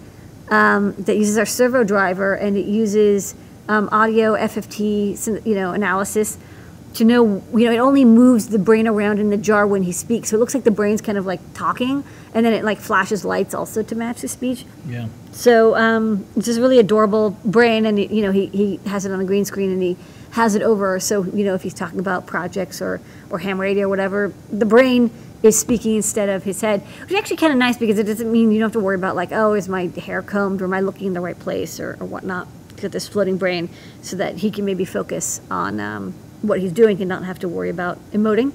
um, 0.49 0.93
that 0.95 1.15
uses 1.15 1.37
our 1.37 1.45
servo 1.45 1.85
driver 1.85 2.33
and 2.33 2.57
it 2.57 2.65
uses 2.65 3.35
um, 3.69 3.87
audio 3.89 4.33
FFT, 4.35 5.45
you 5.45 5.55
know, 5.55 5.71
analysis 5.71 6.37
to 6.95 7.05
know, 7.05 7.41
you 7.53 7.63
know, 7.63 7.71
it 7.71 7.77
only 7.77 8.03
moves 8.03 8.49
the 8.49 8.59
brain 8.59 8.85
around 8.85 9.19
in 9.19 9.29
the 9.29 9.37
jar 9.37 9.65
when 9.65 9.83
he 9.83 9.93
speaks. 9.93 10.29
So 10.29 10.35
it 10.35 10.39
looks 10.39 10.53
like 10.53 10.65
the 10.65 10.71
brain's 10.71 10.99
kind 10.99 11.17
of 11.17 11.25
like 11.25 11.39
talking, 11.53 12.03
and 12.33 12.45
then 12.45 12.51
it 12.51 12.65
like 12.65 12.79
flashes 12.79 13.23
lights 13.23 13.53
also 13.53 13.81
to 13.81 13.95
match 13.95 14.19
the 14.19 14.27
speech. 14.27 14.65
Yeah. 14.85 15.07
So 15.31 15.77
um, 15.77 16.25
it's 16.35 16.47
just 16.47 16.59
really 16.59 16.79
adorable 16.79 17.37
brain, 17.45 17.85
and 17.85 17.97
you 17.97 18.21
know 18.21 18.33
he, 18.33 18.47
he 18.47 18.81
has 18.87 19.05
it 19.05 19.13
on 19.13 19.21
a 19.21 19.23
green 19.23 19.45
screen, 19.45 19.71
and 19.71 19.81
he 19.81 19.95
has 20.31 20.55
it 20.55 20.61
over. 20.61 20.99
So 20.99 21.23
you 21.25 21.45
know 21.45 21.53
if 21.53 21.63
he's 21.63 21.73
talking 21.73 21.99
about 21.99 22.25
projects 22.25 22.81
or 22.81 23.01
or 23.29 23.39
ham 23.39 23.59
radio 23.59 23.85
or 23.85 23.89
whatever, 23.89 24.33
the 24.51 24.65
brain 24.65 25.11
is 25.43 25.57
speaking 25.57 25.95
instead 25.95 26.29
of 26.29 26.43
his 26.43 26.61
head, 26.61 26.81
which 27.01 27.11
is 27.11 27.17
actually 27.17 27.37
kind 27.37 27.51
of 27.51 27.57
nice 27.57 27.77
because 27.77 27.97
it 27.97 28.03
doesn't 28.03 28.31
mean 28.31 28.51
you 28.51 28.59
don't 28.59 28.67
have 28.67 28.73
to 28.73 28.79
worry 28.79 28.95
about 28.95 29.15
like 29.15 29.31
oh 29.31 29.53
is 29.53 29.67
my 29.67 29.87
hair 29.87 30.21
combed 30.21 30.61
or 30.61 30.65
am 30.65 30.73
I 30.73 30.79
looking 30.81 31.07
in 31.07 31.13
the 31.13 31.21
right 31.21 31.37
place 31.39 31.79
or, 31.79 31.97
or 31.99 32.05
whatnot. 32.05 32.47
Get 32.77 32.91
this 32.91 33.07
floating 33.07 33.37
brain 33.37 33.69
so 34.01 34.15
that 34.17 34.37
he 34.37 34.49
can 34.49 34.65
maybe 34.65 34.85
focus 34.85 35.41
on 35.51 35.79
um, 35.79 36.13
what 36.41 36.59
he's 36.59 36.71
doing 36.71 36.99
and 36.99 37.07
not 37.07 37.23
have 37.23 37.37
to 37.39 37.47
worry 37.47 37.69
about 37.69 37.99
emoting. 38.11 38.53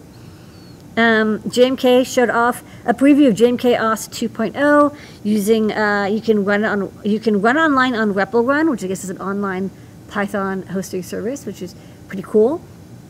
Um, 0.96 1.40
JMK 1.40 2.06
showed 2.06 2.30
off 2.30 2.64
a 2.86 2.94
preview 2.94 3.28
of 3.28 3.34
JMK 3.34 3.78
OS 3.78 4.08
2.0 4.08 4.96
using 5.22 5.70
uh, 5.70 6.04
you 6.10 6.22
can 6.22 6.44
run 6.44 6.64
on 6.64 6.90
you 7.04 7.20
can 7.20 7.42
run 7.42 7.58
online 7.58 7.94
on 7.94 8.14
repl.run, 8.14 8.70
which 8.70 8.82
I 8.82 8.86
guess 8.86 9.04
is 9.04 9.10
an 9.10 9.20
online 9.20 9.70
Python 10.16 10.62
hosting 10.68 11.02
service, 11.02 11.44
which 11.44 11.60
is 11.60 11.74
pretty 12.08 12.22
cool. 12.22 12.62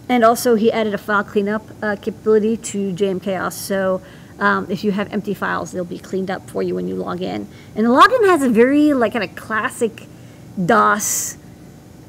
And 0.08 0.24
also 0.24 0.56
he 0.56 0.72
added 0.72 0.92
a 0.92 0.98
file 0.98 1.22
cleanup 1.22 1.62
uh, 1.80 1.94
capability 1.94 2.56
to 2.56 2.92
JMK 2.92 3.40
OS, 3.40 3.56
so 3.56 4.02
um, 4.40 4.66
if 4.68 4.82
you 4.82 4.90
have 4.90 5.12
empty 5.12 5.32
files, 5.32 5.70
they'll 5.70 5.84
be 5.84 6.00
cleaned 6.00 6.32
up 6.32 6.50
for 6.50 6.64
you 6.64 6.74
when 6.74 6.88
you 6.88 6.96
log 6.96 7.22
in. 7.22 7.46
And 7.76 7.86
the 7.86 7.90
login 7.90 8.26
has 8.26 8.42
a 8.42 8.50
very 8.50 8.92
like 8.92 9.12
kind 9.12 9.22
of 9.22 9.36
classic 9.36 10.08
DOS, 10.64 11.38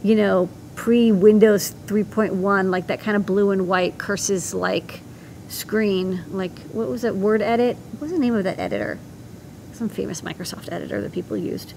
you 0.01 0.15
know, 0.15 0.49
pre 0.75 1.11
Windows 1.11 1.75
3.1, 1.85 2.71
like 2.71 2.87
that 2.87 2.99
kind 2.99 3.15
of 3.15 3.23
blue 3.23 3.51
and 3.51 3.67
white 3.67 3.99
curses 3.99 4.51
like 4.51 5.01
screen. 5.47 6.23
Like, 6.31 6.57
what 6.71 6.89
was 6.89 7.03
that 7.03 7.15
word 7.15 7.43
edit? 7.43 7.77
What 7.91 8.01
was 8.01 8.11
the 8.13 8.19
name 8.19 8.33
of 8.33 8.45
that 8.45 8.57
editor? 8.57 8.97
Some 9.73 9.89
famous 9.89 10.21
Microsoft 10.21 10.71
editor 10.71 11.01
that 11.01 11.11
people 11.11 11.37
used. 11.37 11.75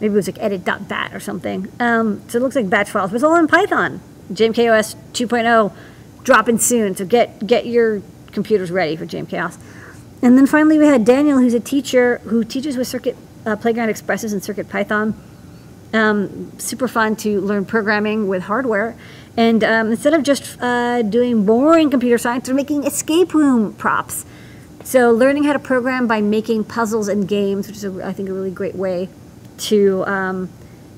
Maybe 0.00 0.12
it 0.12 0.16
was 0.16 0.26
like 0.26 0.40
edit.bat 0.40 1.14
or 1.14 1.20
something. 1.20 1.70
Um, 1.80 2.22
so 2.28 2.38
it 2.38 2.42
looks 2.42 2.56
like 2.56 2.68
batch 2.68 2.90
files, 2.90 3.10
but 3.10 3.16
it's 3.16 3.24
all 3.24 3.36
in 3.36 3.46
Python. 3.46 4.00
JMKOS 4.32 4.96
2.0 5.12 5.72
dropping 6.22 6.58
soon. 6.58 6.96
So 6.96 7.04
get 7.04 7.46
get 7.46 7.66
your 7.66 8.02
computers 8.32 8.70
ready 8.70 8.96
for 8.96 9.06
JMKOS. 9.06 9.58
And 10.22 10.38
then 10.38 10.46
finally, 10.46 10.78
we 10.78 10.86
had 10.86 11.04
Daniel, 11.04 11.38
who's 11.38 11.54
a 11.54 11.60
teacher 11.60 12.18
who 12.24 12.44
teaches 12.44 12.76
with 12.76 12.88
Circuit 12.88 13.16
uh, 13.44 13.56
Playground 13.56 13.90
Expresses 13.90 14.32
and 14.32 14.42
Circuit 14.42 14.68
Python 14.68 15.14
um, 15.94 16.58
super 16.58 16.88
fun 16.88 17.16
to 17.16 17.40
learn 17.40 17.64
programming 17.64 18.26
with 18.26 18.42
hardware. 18.42 18.96
And 19.36 19.64
um, 19.64 19.90
instead 19.90 20.12
of 20.12 20.22
just 20.22 20.60
uh, 20.60 21.02
doing 21.02 21.46
boring 21.46 21.90
computer 21.90 22.18
science, 22.18 22.46
they're 22.46 22.54
making 22.54 22.84
escape 22.84 23.32
room 23.32 23.72
props. 23.74 24.26
So 24.82 25.10
learning 25.10 25.44
how 25.44 25.54
to 25.54 25.58
program 25.58 26.06
by 26.06 26.20
making 26.20 26.64
puzzles 26.64 27.08
and 27.08 27.26
games, 27.26 27.66
which 27.66 27.76
is, 27.76 27.84
a, 27.84 28.04
I 28.04 28.12
think, 28.12 28.28
a 28.28 28.32
really 28.32 28.50
great 28.50 28.74
way 28.74 29.08
to 29.58 30.04
um, 30.06 30.48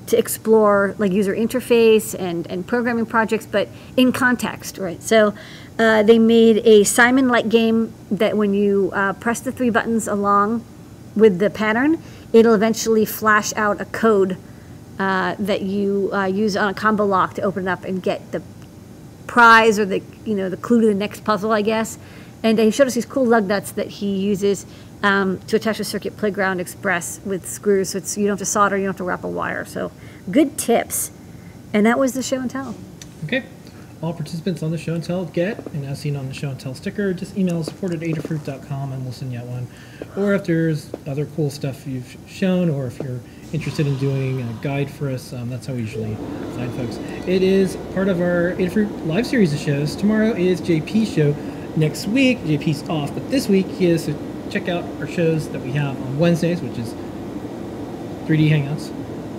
to 0.07 0.17
explore 0.17 0.95
like 0.97 1.11
user 1.11 1.35
interface 1.35 2.15
and, 2.17 2.47
and 2.47 2.65
programming 2.65 3.05
projects, 3.05 3.45
but 3.45 3.67
in 3.95 4.11
context, 4.11 4.77
right? 4.77 5.03
So 5.03 5.33
uh, 5.77 6.03
they 6.03 6.17
made 6.17 6.57
a 6.65 6.83
Simon-like 6.83 7.49
game 7.49 7.93
that 8.09 8.35
when 8.35 8.53
you 8.53 8.89
uh, 8.93 9.13
press 9.13 9.39
the 9.41 9.51
three 9.51 9.69
buttons 9.69 10.07
along 10.07 10.65
with 11.15 11.39
the 11.39 11.49
pattern, 11.49 12.01
it'll 12.33 12.53
eventually 12.53 13.05
flash 13.05 13.53
out 13.55 13.79
a 13.81 13.85
code 13.85 14.37
uh, 14.97 15.35
that 15.37 15.61
you 15.61 16.09
uh, 16.13 16.25
use 16.25 16.57
on 16.57 16.69
a 16.69 16.73
combo 16.73 17.05
lock 17.05 17.35
to 17.35 17.41
open 17.41 17.67
it 17.67 17.71
up 17.71 17.83
and 17.83 18.01
get 18.01 18.31
the 18.31 18.41
prize 19.27 19.77
or 19.77 19.85
the 19.85 20.01
you 20.25 20.33
know 20.33 20.49
the 20.49 20.57
clue 20.57 20.81
to 20.81 20.87
the 20.87 20.93
next 20.93 21.23
puzzle, 21.23 21.51
I 21.51 21.61
guess. 21.61 21.99
And 22.43 22.57
he 22.59 22.71
showed 22.71 22.87
us 22.87 22.93
these 22.93 23.05
cool 23.05 23.25
lug 23.25 23.45
nuts 23.45 23.71
that 23.71 23.87
he 23.87 24.15
uses 24.15 24.65
um, 25.03 25.39
to 25.47 25.55
attach 25.55 25.79
a 25.79 25.83
Circuit 25.83 26.17
Playground 26.17 26.59
Express 26.59 27.19
with 27.25 27.47
screws, 27.47 27.89
so 27.89 27.99
it's 27.99 28.17
you 28.17 28.25
don't 28.25 28.33
have 28.33 28.39
to 28.39 28.45
solder, 28.45 28.77
you 28.77 28.83
don't 28.83 28.93
have 28.93 28.97
to 28.97 29.03
wrap 29.03 29.23
a 29.23 29.27
wire. 29.27 29.65
So 29.65 29.91
good 30.29 30.57
tips. 30.57 31.11
And 31.73 31.85
that 31.85 31.99
was 31.99 32.13
the 32.13 32.23
show 32.23 32.39
and 32.39 32.49
tell. 32.49 32.75
Okay. 33.25 33.43
All 34.01 34.13
participants 34.13 34.61
on 34.61 34.69
the 34.69 34.77
show 34.77 34.93
and 34.93 35.03
tell 35.03 35.25
get, 35.25 35.65
and 35.73 35.83
as 35.85 35.99
seen 35.99 36.15
on 36.15 36.27
the 36.27 36.33
show 36.33 36.49
and 36.49 36.59
tell 36.59 36.75
sticker, 36.75 37.13
just 37.13 37.35
email 37.35 37.63
support 37.63 37.93
at 37.93 37.99
adafruit.com 37.99 38.93
and 38.93 39.03
we'll 39.03 39.11
send 39.11 39.33
you 39.33 39.39
out 39.39 39.47
one. 39.47 39.67
Or 40.15 40.35
if 40.35 40.45
there's 40.45 40.91
other 41.07 41.25
cool 41.25 41.49
stuff 41.49 41.87
you've 41.87 42.15
shown, 42.27 42.69
or 42.69 42.85
if 42.85 42.99
you're 42.99 43.19
interested 43.53 43.87
in 43.87 43.97
doing 43.97 44.41
a 44.41 44.59
guide 44.61 44.91
for 44.91 45.09
us, 45.09 45.33
um, 45.33 45.49
that's 45.49 45.65
how 45.65 45.73
we 45.73 45.79
usually 45.79 46.13
find 46.55 46.71
folks. 46.75 46.97
It 47.27 47.41
is 47.41 47.75
part 47.95 48.07
of 48.07 48.21
our 48.21 48.53
Adafruit 48.53 49.07
live 49.07 49.25
series 49.25 49.51
of 49.51 49.59
shows. 49.59 49.95
Tomorrow 49.95 50.33
is 50.33 50.61
JP's 50.61 51.11
show. 51.11 51.35
Next 51.75 52.07
week, 52.07 52.37
JP's 52.39 52.87
off, 52.89 53.11
but 53.15 53.27
this 53.31 53.47
week 53.47 53.67
he 53.67 53.87
is. 53.87 54.09
So 54.47 54.53
check 54.53 54.69
out 54.69 54.85
our 55.01 55.07
shows 55.07 55.49
that 55.49 55.61
we 55.61 55.73
have 55.73 56.01
on 56.01 56.19
Wednesdays, 56.19 56.61
which 56.61 56.77
is 56.77 56.93
3D 58.27 58.49
Hangouts 58.49 58.91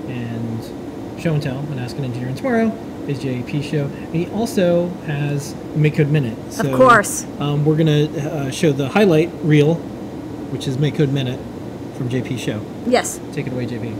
and 0.06 1.18
Show 1.18 1.32
and 1.32 1.42
Tell 1.42 1.60
and 1.60 1.80
Ask 1.80 1.96
an 1.96 2.04
Engineer. 2.04 2.28
And 2.28 2.36
tomorrow 2.36 2.66
is 3.06 3.18
JP 3.18 3.62
show. 3.62 3.84
And 3.86 4.14
he 4.14 4.26
also 4.28 4.88
has 5.06 5.54
Make 5.74 5.96
Code 5.96 6.08
Minute. 6.10 6.36
Of 6.60 6.72
course. 6.74 7.24
Um, 7.38 7.64
we're 7.64 7.76
going 7.76 7.86
to 8.12 8.30
uh, 8.30 8.50
show 8.50 8.70
the 8.70 8.90
highlight 8.90 9.30
reel, 9.42 9.76
which 10.52 10.68
is 10.68 10.76
Make 10.76 10.96
Code 10.96 11.08
Minute 11.08 11.40
from 11.96 12.10
JP 12.10 12.38
show. 12.38 12.62
Yes. 12.86 13.18
Take 13.32 13.46
it 13.46 13.54
away, 13.54 13.66
JP. 13.66 13.96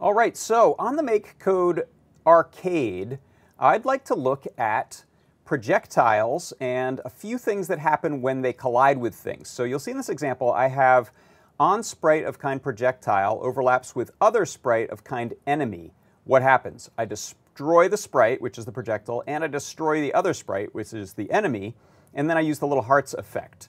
All 0.00 0.12
right, 0.12 0.36
so 0.36 0.74
on 0.80 0.96
the 0.96 1.04
Make 1.04 1.38
Code 1.38 1.86
Arcade, 2.26 3.20
I'd 3.62 3.84
like 3.84 4.04
to 4.06 4.16
look 4.16 4.44
at 4.58 5.04
projectiles 5.44 6.52
and 6.58 7.00
a 7.04 7.08
few 7.08 7.38
things 7.38 7.68
that 7.68 7.78
happen 7.78 8.20
when 8.20 8.42
they 8.42 8.52
collide 8.52 8.98
with 8.98 9.14
things. 9.14 9.48
So 9.48 9.62
you'll 9.62 9.78
see 9.78 9.92
in 9.92 9.96
this 9.96 10.08
example, 10.08 10.50
I 10.50 10.66
have 10.66 11.12
on 11.60 11.84
sprite 11.84 12.24
of 12.24 12.40
kind 12.40 12.60
projectile 12.60 13.38
overlaps 13.40 13.94
with 13.94 14.10
other 14.20 14.46
sprite 14.46 14.90
of 14.90 15.04
kind 15.04 15.34
enemy. 15.46 15.92
What 16.24 16.42
happens? 16.42 16.90
I 16.98 17.04
destroy 17.04 17.86
the 17.86 17.96
sprite, 17.96 18.42
which 18.42 18.58
is 18.58 18.64
the 18.64 18.72
projectile, 18.72 19.22
and 19.28 19.44
I 19.44 19.46
destroy 19.46 20.00
the 20.00 20.12
other 20.12 20.34
sprite, 20.34 20.74
which 20.74 20.92
is 20.92 21.12
the 21.12 21.30
enemy, 21.30 21.76
and 22.14 22.28
then 22.28 22.36
I 22.36 22.40
use 22.40 22.58
the 22.58 22.66
little 22.66 22.82
hearts 22.82 23.14
effect. 23.14 23.68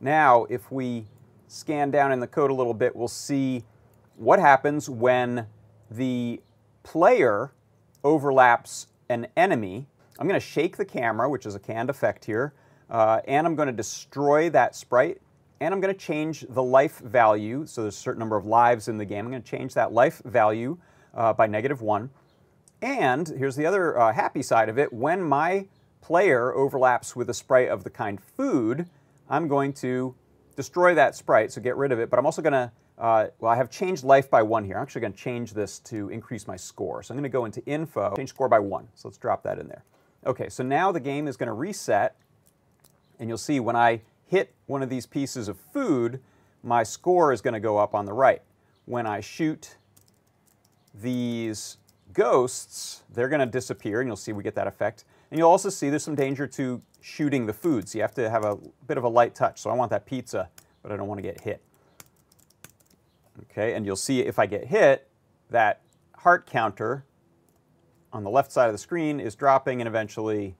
Now, 0.00 0.46
if 0.48 0.72
we 0.72 1.04
scan 1.48 1.90
down 1.90 2.12
in 2.12 2.20
the 2.20 2.26
code 2.26 2.50
a 2.50 2.54
little 2.54 2.72
bit, 2.72 2.96
we'll 2.96 3.08
see 3.08 3.64
what 4.16 4.38
happens 4.38 4.88
when 4.88 5.48
the 5.90 6.40
player 6.82 7.52
overlaps 8.02 8.86
an 9.14 9.28
enemy. 9.36 9.86
I'm 10.18 10.28
going 10.28 10.38
to 10.38 10.46
shake 10.46 10.76
the 10.76 10.84
camera, 10.84 11.30
which 11.30 11.46
is 11.46 11.54
a 11.54 11.58
canned 11.58 11.88
effect 11.88 12.24
here, 12.24 12.52
uh, 12.90 13.20
and 13.26 13.46
I'm 13.46 13.54
going 13.54 13.66
to 13.66 13.72
destroy 13.72 14.50
that 14.50 14.76
sprite, 14.76 15.20
and 15.60 15.72
I'm 15.72 15.80
going 15.80 15.94
to 15.94 15.98
change 15.98 16.44
the 16.48 16.62
life 16.62 16.98
value. 16.98 17.64
So 17.66 17.82
there's 17.82 17.96
a 17.96 18.00
certain 18.00 18.18
number 18.18 18.36
of 18.36 18.44
lives 18.44 18.88
in 18.88 18.98
the 18.98 19.04
game. 19.04 19.24
I'm 19.24 19.30
going 19.30 19.42
to 19.42 19.50
change 19.50 19.74
that 19.74 19.92
life 19.92 20.20
value 20.24 20.78
uh, 21.14 21.32
by 21.32 21.46
negative 21.46 21.80
one. 21.80 22.10
And 22.82 23.26
here's 23.28 23.56
the 23.56 23.64
other 23.64 23.98
uh, 23.98 24.12
happy 24.12 24.42
side 24.42 24.68
of 24.68 24.78
it. 24.78 24.92
When 24.92 25.22
my 25.22 25.68
player 26.02 26.52
overlaps 26.54 27.16
with 27.16 27.30
a 27.30 27.34
sprite 27.34 27.68
of 27.68 27.82
the 27.82 27.90
kind 27.90 28.20
food, 28.20 28.86
I'm 29.30 29.48
going 29.48 29.72
to 29.74 30.14
destroy 30.54 30.94
that 30.94 31.14
sprite, 31.14 31.50
so 31.52 31.60
get 31.60 31.76
rid 31.76 31.92
of 31.92 31.98
it, 31.98 32.10
but 32.10 32.18
I'm 32.18 32.26
also 32.26 32.42
going 32.42 32.52
to 32.52 32.70
uh, 32.98 33.26
well, 33.40 33.50
I 33.50 33.56
have 33.56 33.70
changed 33.70 34.04
life 34.04 34.30
by 34.30 34.42
one 34.42 34.64
here. 34.64 34.76
I'm 34.76 34.82
actually 34.82 35.00
going 35.00 35.12
to 35.12 35.18
change 35.18 35.52
this 35.52 35.78
to 35.80 36.08
increase 36.10 36.46
my 36.46 36.56
score. 36.56 37.02
So 37.02 37.12
I'm 37.12 37.16
going 37.16 37.24
to 37.24 37.28
go 37.28 37.44
into 37.44 37.64
info, 37.66 38.14
change 38.16 38.28
score 38.28 38.48
by 38.48 38.60
one. 38.60 38.88
So 38.94 39.08
let's 39.08 39.18
drop 39.18 39.42
that 39.42 39.58
in 39.58 39.66
there. 39.66 39.84
Okay, 40.26 40.48
so 40.48 40.62
now 40.62 40.92
the 40.92 41.00
game 41.00 41.26
is 41.26 41.36
going 41.36 41.48
to 41.48 41.52
reset, 41.52 42.16
and 43.18 43.28
you'll 43.28 43.36
see 43.36 43.60
when 43.60 43.76
I 43.76 44.00
hit 44.26 44.54
one 44.66 44.82
of 44.82 44.88
these 44.88 45.06
pieces 45.06 45.48
of 45.48 45.58
food, 45.72 46.20
my 46.62 46.82
score 46.82 47.32
is 47.32 47.40
going 47.40 47.54
to 47.54 47.60
go 47.60 47.78
up 47.78 47.94
on 47.94 48.06
the 48.06 48.12
right. 48.12 48.42
When 48.86 49.06
I 49.06 49.20
shoot 49.20 49.76
these 50.94 51.78
ghosts, 52.12 53.02
they're 53.12 53.28
going 53.28 53.40
to 53.40 53.46
disappear, 53.46 54.00
and 54.00 54.08
you'll 54.08 54.16
see 54.16 54.32
we 54.32 54.42
get 54.42 54.54
that 54.54 54.68
effect. 54.68 55.04
And 55.30 55.38
you'll 55.38 55.50
also 55.50 55.68
see 55.68 55.90
there's 55.90 56.04
some 56.04 56.14
danger 56.14 56.46
to 56.46 56.80
shooting 57.00 57.44
the 57.44 57.52
food, 57.52 57.88
so 57.88 57.98
you 57.98 58.02
have 58.02 58.14
to 58.14 58.30
have 58.30 58.44
a 58.44 58.56
bit 58.86 58.96
of 58.96 59.04
a 59.04 59.08
light 59.08 59.34
touch. 59.34 59.60
So 59.60 59.68
I 59.68 59.74
want 59.74 59.90
that 59.90 60.06
pizza, 60.06 60.48
but 60.82 60.92
I 60.92 60.96
don't 60.96 61.08
want 61.08 61.18
to 61.18 61.22
get 61.22 61.40
hit. 61.40 61.60
Okay, 63.42 63.74
and 63.74 63.84
you'll 63.84 63.96
see 63.96 64.20
if 64.20 64.38
I 64.38 64.46
get 64.46 64.66
hit, 64.66 65.08
that 65.50 65.82
heart 66.18 66.46
counter 66.46 67.04
on 68.12 68.22
the 68.24 68.30
left 68.30 68.52
side 68.52 68.66
of 68.66 68.72
the 68.72 68.78
screen 68.78 69.18
is 69.18 69.34
dropping 69.34 69.80
and 69.80 69.88
eventually 69.88 70.56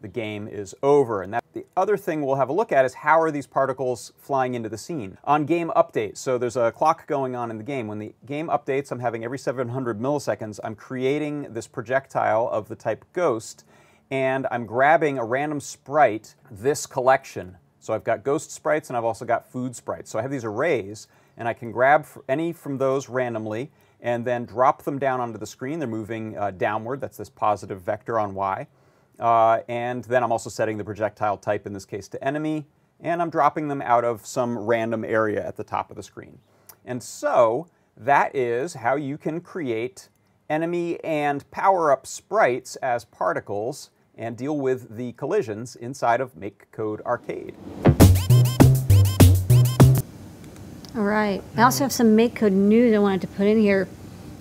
the 0.00 0.08
game 0.08 0.48
is 0.48 0.74
over. 0.82 1.22
And 1.22 1.32
that, 1.32 1.44
the 1.52 1.64
other 1.76 1.96
thing 1.96 2.20
we'll 2.20 2.36
have 2.36 2.48
a 2.48 2.52
look 2.52 2.72
at 2.72 2.84
is 2.84 2.94
how 2.94 3.20
are 3.20 3.30
these 3.30 3.46
particles 3.46 4.12
flying 4.18 4.54
into 4.54 4.68
the 4.68 4.76
scene? 4.78 5.16
On 5.24 5.46
game 5.46 5.70
updates, 5.74 6.18
so 6.18 6.36
there's 6.36 6.56
a 6.56 6.72
clock 6.72 7.06
going 7.06 7.34
on 7.34 7.50
in 7.50 7.58
the 7.58 7.64
game. 7.64 7.86
When 7.86 7.98
the 7.98 8.14
game 8.26 8.48
updates, 8.48 8.90
I'm 8.90 9.00
having 9.00 9.24
every 9.24 9.38
700 9.38 9.98
milliseconds, 9.98 10.60
I'm 10.62 10.74
creating 10.74 11.54
this 11.54 11.66
projectile 11.66 12.48
of 12.50 12.68
the 12.68 12.76
type 12.76 13.04
ghost, 13.12 13.64
and 14.10 14.46
I'm 14.50 14.66
grabbing 14.66 15.18
a 15.18 15.24
random 15.24 15.60
sprite, 15.60 16.34
this 16.50 16.86
collection. 16.86 17.56
So 17.80 17.94
I've 17.94 18.04
got 18.04 18.24
ghost 18.24 18.50
sprites 18.50 18.88
and 18.90 18.96
I've 18.96 19.04
also 19.04 19.24
got 19.24 19.50
food 19.50 19.76
sprites. 19.76 20.10
So 20.10 20.18
I 20.18 20.22
have 20.22 20.30
these 20.30 20.44
arrays, 20.44 21.06
and 21.36 21.48
I 21.48 21.52
can 21.52 21.72
grab 21.72 22.06
any 22.28 22.52
from 22.52 22.78
those 22.78 23.08
randomly 23.08 23.70
and 24.00 24.24
then 24.24 24.44
drop 24.44 24.82
them 24.82 24.98
down 24.98 25.20
onto 25.20 25.38
the 25.38 25.46
screen. 25.46 25.78
They're 25.78 25.88
moving 25.88 26.36
uh, 26.36 26.50
downward. 26.50 27.00
That's 27.00 27.16
this 27.16 27.30
positive 27.30 27.80
vector 27.80 28.18
on 28.18 28.34
Y. 28.34 28.66
Uh, 29.18 29.60
and 29.68 30.04
then 30.04 30.22
I'm 30.22 30.32
also 30.32 30.50
setting 30.50 30.76
the 30.76 30.84
projectile 30.84 31.38
type, 31.38 31.66
in 31.66 31.72
this 31.72 31.84
case, 31.84 32.08
to 32.08 32.22
enemy, 32.22 32.66
and 33.00 33.22
I'm 33.22 33.30
dropping 33.30 33.68
them 33.68 33.80
out 33.80 34.04
of 34.04 34.26
some 34.26 34.58
random 34.58 35.04
area 35.04 35.46
at 35.46 35.56
the 35.56 35.64
top 35.64 35.90
of 35.90 35.96
the 35.96 36.02
screen. 36.02 36.38
And 36.84 37.02
so 37.02 37.68
that 37.96 38.34
is 38.34 38.74
how 38.74 38.96
you 38.96 39.16
can 39.16 39.40
create 39.40 40.08
enemy 40.50 41.02
and 41.02 41.48
power-up 41.50 42.06
sprites 42.06 42.76
as 42.76 43.04
particles 43.04 43.90
and 44.16 44.36
deal 44.36 44.58
with 44.58 44.96
the 44.96 45.12
collisions 45.12 45.76
inside 45.76 46.20
of 46.20 46.36
Make 46.36 46.70
Code 46.72 47.00
Arcade. 47.02 47.56
All 50.96 51.02
right. 51.02 51.42
I 51.56 51.62
also 51.62 51.82
have 51.82 51.92
some 51.92 52.14
Make 52.14 52.36
Code 52.36 52.52
news 52.52 52.94
I 52.94 52.98
wanted 52.98 53.22
to 53.22 53.26
put 53.26 53.46
in 53.48 53.58
here. 53.58 53.88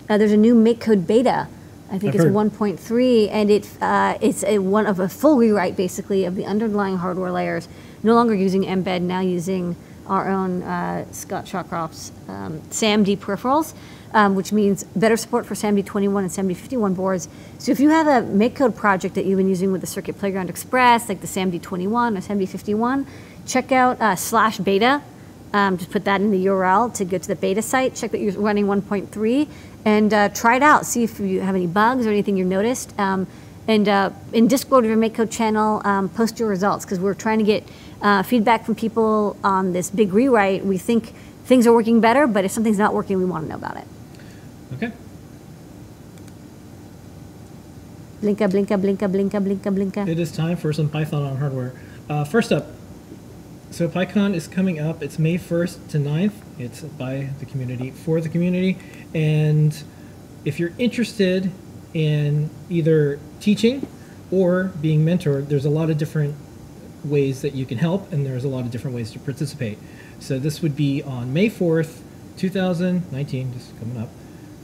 Uh, 0.07 0.19
there's 0.19 0.31
a 0.31 0.37
new 0.37 0.53
Make 0.53 0.79
Code 0.79 1.07
beta. 1.07 1.47
I 1.89 1.97
think 1.97 2.09
I've 2.09 2.15
it's 2.15 2.23
heard. 2.25 2.33
1.3, 2.33 3.29
and 3.31 3.49
it 3.49 3.69
uh, 3.81 4.17
it's 4.21 4.43
a, 4.43 4.59
one 4.59 4.85
of 4.85 4.99
a 4.99 5.09
full 5.09 5.37
rewrite 5.37 5.75
basically 5.75 6.25
of 6.25 6.35
the 6.35 6.45
underlying 6.45 6.97
hardware 6.97 7.31
layers. 7.31 7.67
No 8.03 8.13
longer 8.13 8.35
using 8.35 8.63
mbed, 8.63 9.01
now 9.01 9.19
using 9.19 9.75
our 10.07 10.29
own 10.29 10.61
uh, 10.63 11.11
Scott 11.11 11.45
Shawcroft's 11.45 12.11
um, 12.27 12.59
SAMD 12.69 13.17
peripherals, 13.17 13.73
um, 14.13 14.35
which 14.35 14.51
means 14.51 14.83
better 14.95 15.15
support 15.17 15.45
for 15.45 15.55
SAMD 15.55 15.85
21 15.85 16.23
and 16.23 16.31
SAMD 16.31 16.55
51 16.55 16.93
boards. 16.93 17.29
So 17.57 17.71
if 17.71 17.79
you 17.79 17.89
have 17.89 18.07
a 18.07 18.27
Make 18.27 18.55
Code 18.55 18.75
project 18.75 19.15
that 19.15 19.25
you've 19.25 19.37
been 19.37 19.49
using 19.49 19.71
with 19.71 19.81
the 19.81 19.87
Circuit 19.87 20.19
Playground 20.19 20.49
Express, 20.49 21.09
like 21.09 21.21
the 21.21 21.27
SAMD 21.27 21.61
21 21.61 22.17
or 22.17 22.21
SAMD 22.21 22.47
51, 22.47 23.07
check 23.45 23.71
out 23.71 23.99
uh, 24.01 24.15
slash 24.15 24.57
beta 24.57 25.01
um, 25.53 25.77
just 25.77 25.91
put 25.91 26.05
that 26.05 26.19
in 26.19 26.31
the 26.31 26.45
URL 26.47 26.93
to 26.95 27.05
go 27.05 27.17
to 27.17 27.27
the 27.27 27.35
beta 27.35 27.61
site, 27.61 27.95
check 27.95 28.11
that 28.11 28.19
you're 28.19 28.33
running 28.33 28.65
1.3, 28.65 29.47
and 29.85 30.13
uh, 30.13 30.29
try 30.29 30.55
it 30.55 30.63
out. 30.63 30.85
See 30.85 31.03
if 31.03 31.19
you 31.19 31.41
have 31.41 31.55
any 31.55 31.67
bugs 31.67 32.05
or 32.05 32.09
anything 32.09 32.37
you've 32.37 32.47
noticed. 32.47 32.97
Um, 32.99 33.27
and 33.67 33.87
uh, 33.87 34.09
in 34.33 34.47
Discord 34.47 34.83
or 34.83 34.89
your 34.89 34.97
MakeCode 34.97 35.31
channel, 35.31 35.81
um, 35.85 36.09
post 36.09 36.39
your 36.39 36.49
results 36.49 36.83
because 36.83 36.99
we're 36.99 37.13
trying 37.13 37.39
to 37.39 37.45
get 37.45 37.63
uh, 38.01 38.23
feedback 38.23 38.65
from 38.65 38.75
people 38.75 39.37
on 39.43 39.71
this 39.71 39.89
big 39.89 40.13
rewrite. 40.13 40.65
We 40.65 40.77
think 40.77 41.13
things 41.45 41.65
are 41.65 41.73
working 41.73 42.01
better, 42.01 42.27
but 42.27 42.43
if 42.43 42.51
something's 42.51 42.77
not 42.77 42.93
working, 42.93 43.17
we 43.17 43.25
want 43.25 43.45
to 43.45 43.49
know 43.49 43.55
about 43.55 43.77
it. 43.77 43.85
Okay. 44.73 44.91
Blinka, 48.21 48.49
blinka, 48.49 48.81
blinka, 48.81 49.09
blinka, 49.11 49.39
blinka, 49.41 49.75
blinka. 49.75 50.07
It 50.07 50.19
is 50.19 50.31
time 50.31 50.57
for 50.57 50.73
some 50.73 50.89
Python 50.89 51.23
on 51.23 51.37
hardware. 51.37 51.73
Uh, 52.09 52.23
first 52.23 52.51
up, 52.51 52.67
so 53.73 53.89
PyCon 53.89 54.35
is 54.35 54.47
coming 54.47 54.79
up. 54.79 55.01
It's 55.01 55.17
May 55.17 55.39
1st 55.39 55.89
to 55.89 55.97
9th. 55.97 56.33
It's 56.59 56.81
by 56.81 57.29
the 57.39 57.45
community, 57.45 57.89
for 57.89 58.21
the 58.21 58.29
community. 58.29 58.77
And 59.15 59.75
if 60.45 60.59
you're 60.59 60.73
interested 60.77 61.51
in 61.95 62.51
either 62.69 63.19
teaching 63.39 63.87
or 64.29 64.65
being 64.79 65.03
mentored, 65.03 65.47
there's 65.47 65.65
a 65.65 65.71
lot 65.71 65.89
of 65.89 65.97
different 65.97 66.35
ways 67.03 67.41
that 67.41 67.55
you 67.55 67.65
can 67.65 67.79
help, 67.79 68.11
and 68.13 68.23
there's 68.23 68.43
a 68.43 68.47
lot 68.47 68.59
of 68.59 68.69
different 68.69 68.95
ways 68.95 69.09
to 69.11 69.19
participate. 69.19 69.79
So 70.19 70.37
this 70.37 70.61
would 70.61 70.75
be 70.75 71.01
on 71.01 71.33
May 71.33 71.49
4th, 71.49 72.01
2019, 72.37 73.53
just 73.53 73.79
coming 73.79 73.97
up, 73.97 74.09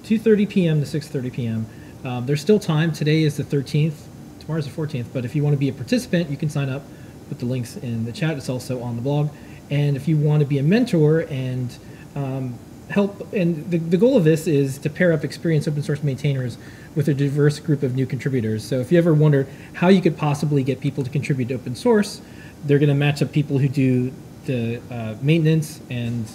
2.30 0.04 0.50
p.m. 0.50 0.84
to 0.84 0.86
6.30 0.86 1.34
p.m. 1.34 1.66
Um, 2.04 2.28
there's 2.28 2.42
still 2.42 2.60
time. 2.60 2.92
Today 2.92 3.24
is 3.24 3.38
the 3.38 3.44
13th. 3.44 4.06
Tomorrow's 4.40 4.72
the 4.72 4.82
14th. 4.82 5.08
But 5.12 5.26
if 5.26 5.36
you 5.36 5.44
want 5.44 5.56
to 5.56 5.60
be 5.60 5.70
a 5.70 5.74
participant, 5.74 6.30
you 6.30 6.38
can 6.38 6.50
sign 6.50 6.70
up. 6.70 6.84
Put 7.30 7.40
the 7.40 7.46
links 7.46 7.78
in 7.78 8.06
the 8.06 8.12
chat. 8.12 8.38
It's 8.38 8.50
also 8.50 8.82
on 8.82 8.96
the 8.96 9.02
blog. 9.02 9.30
And 9.70 9.96
if 9.96 10.08
you 10.08 10.18
want 10.18 10.42
to 10.42 10.46
be 10.46 10.58
a 10.58 10.64
mentor 10.64 11.22
and 11.30 11.76
um, 12.16 12.58
help, 12.90 13.32
and 13.34 13.70
the, 13.70 13.78
the 13.78 13.98
goal 13.98 14.18
of 14.18 14.24
this 14.24 14.48
is 14.48 14.78
to 14.80 14.90
pair 14.90 15.14
up 15.14 15.24
experienced 15.24 15.68
open 15.68 15.84
source 15.84 16.04
maintainers 16.04 16.58
with 16.96 17.08
a 17.08 17.14
diverse 17.14 17.60
group 17.60 17.84
of 17.84 17.96
new 17.96 18.06
contributors. 18.06 18.64
So 18.64 18.80
if 18.80 18.92
you 18.92 18.98
ever 18.98 19.14
wondered 19.14 19.48
how 19.74 19.90
you 19.90 20.02
could 20.02 20.18
possibly 20.18 20.64
get 20.64 20.80
people 20.80 21.04
to 21.04 21.10
contribute 21.10 21.50
to 21.50 21.56
open 21.56 21.76
source, 21.76 22.22
they're 22.66 22.80
going 22.80 22.90
to 22.90 22.96
match 22.96 23.22
up 23.22 23.32
people 23.32 23.60
who 23.60 23.70
do 23.70 24.12
the 24.46 24.82
uh, 24.90 25.16
maintenance 25.22 25.82
and 25.90 26.30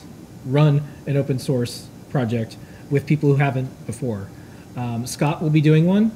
run 0.46 0.82
an 1.06 1.16
open 1.16 1.38
source 1.38 1.88
project 2.10 2.56
with 2.90 3.06
people 3.06 3.30
who 3.30 3.36
haven't 3.36 3.86
before. 3.86 4.28
Um, 4.76 5.06
Scott 5.06 5.42
will 5.42 5.50
be 5.50 5.60
doing 5.60 5.86
one, 5.86 6.12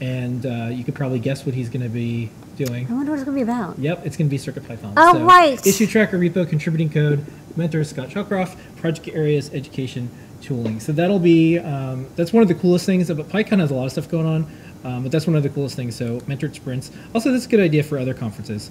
and 0.00 0.44
uh, 0.44 0.68
you 0.70 0.84
could 0.84 0.94
probably 0.94 1.18
guess 1.18 1.46
what 1.46 1.54
he's 1.54 1.68
going 1.68 1.82
to 1.82 1.88
be 1.88 2.30
doing. 2.64 2.86
I 2.88 2.92
wonder 2.92 3.12
what 3.12 3.18
it's 3.18 3.24
going 3.24 3.38
to 3.38 3.44
be 3.44 3.50
about. 3.50 3.78
Yep, 3.78 4.06
it's 4.06 4.16
going 4.16 4.28
to 4.28 4.30
be 4.30 4.38
CircuitPython. 4.38 4.94
Oh, 4.96 5.24
right. 5.24 5.64
Issue 5.66 5.86
tracker, 5.86 6.18
repo, 6.18 6.48
contributing 6.48 6.90
code, 6.90 7.24
mentor 7.56 7.84
Scott 7.84 8.08
Shawcroft, 8.08 8.56
project 8.76 9.08
areas, 9.08 9.52
education, 9.54 10.10
tooling. 10.40 10.80
So 10.80 10.92
that'll 10.92 11.18
be 11.18 11.58
um, 11.58 12.06
that's 12.16 12.32
one 12.32 12.42
of 12.42 12.48
the 12.48 12.54
coolest 12.54 12.86
things. 12.86 13.08
But 13.08 13.28
PyCon 13.28 13.60
has 13.60 13.70
a 13.70 13.74
lot 13.74 13.86
of 13.86 13.92
stuff 13.92 14.08
going 14.08 14.26
on, 14.26 14.46
um, 14.84 15.02
but 15.02 15.12
that's 15.12 15.26
one 15.26 15.36
of 15.36 15.42
the 15.42 15.48
coolest 15.48 15.76
things. 15.76 15.96
So 15.96 16.20
mentored 16.20 16.54
sprints. 16.54 16.90
Also, 17.14 17.32
that's 17.32 17.46
a 17.46 17.48
good 17.48 17.60
idea 17.60 17.82
for 17.82 17.98
other 17.98 18.14
conferences, 18.14 18.70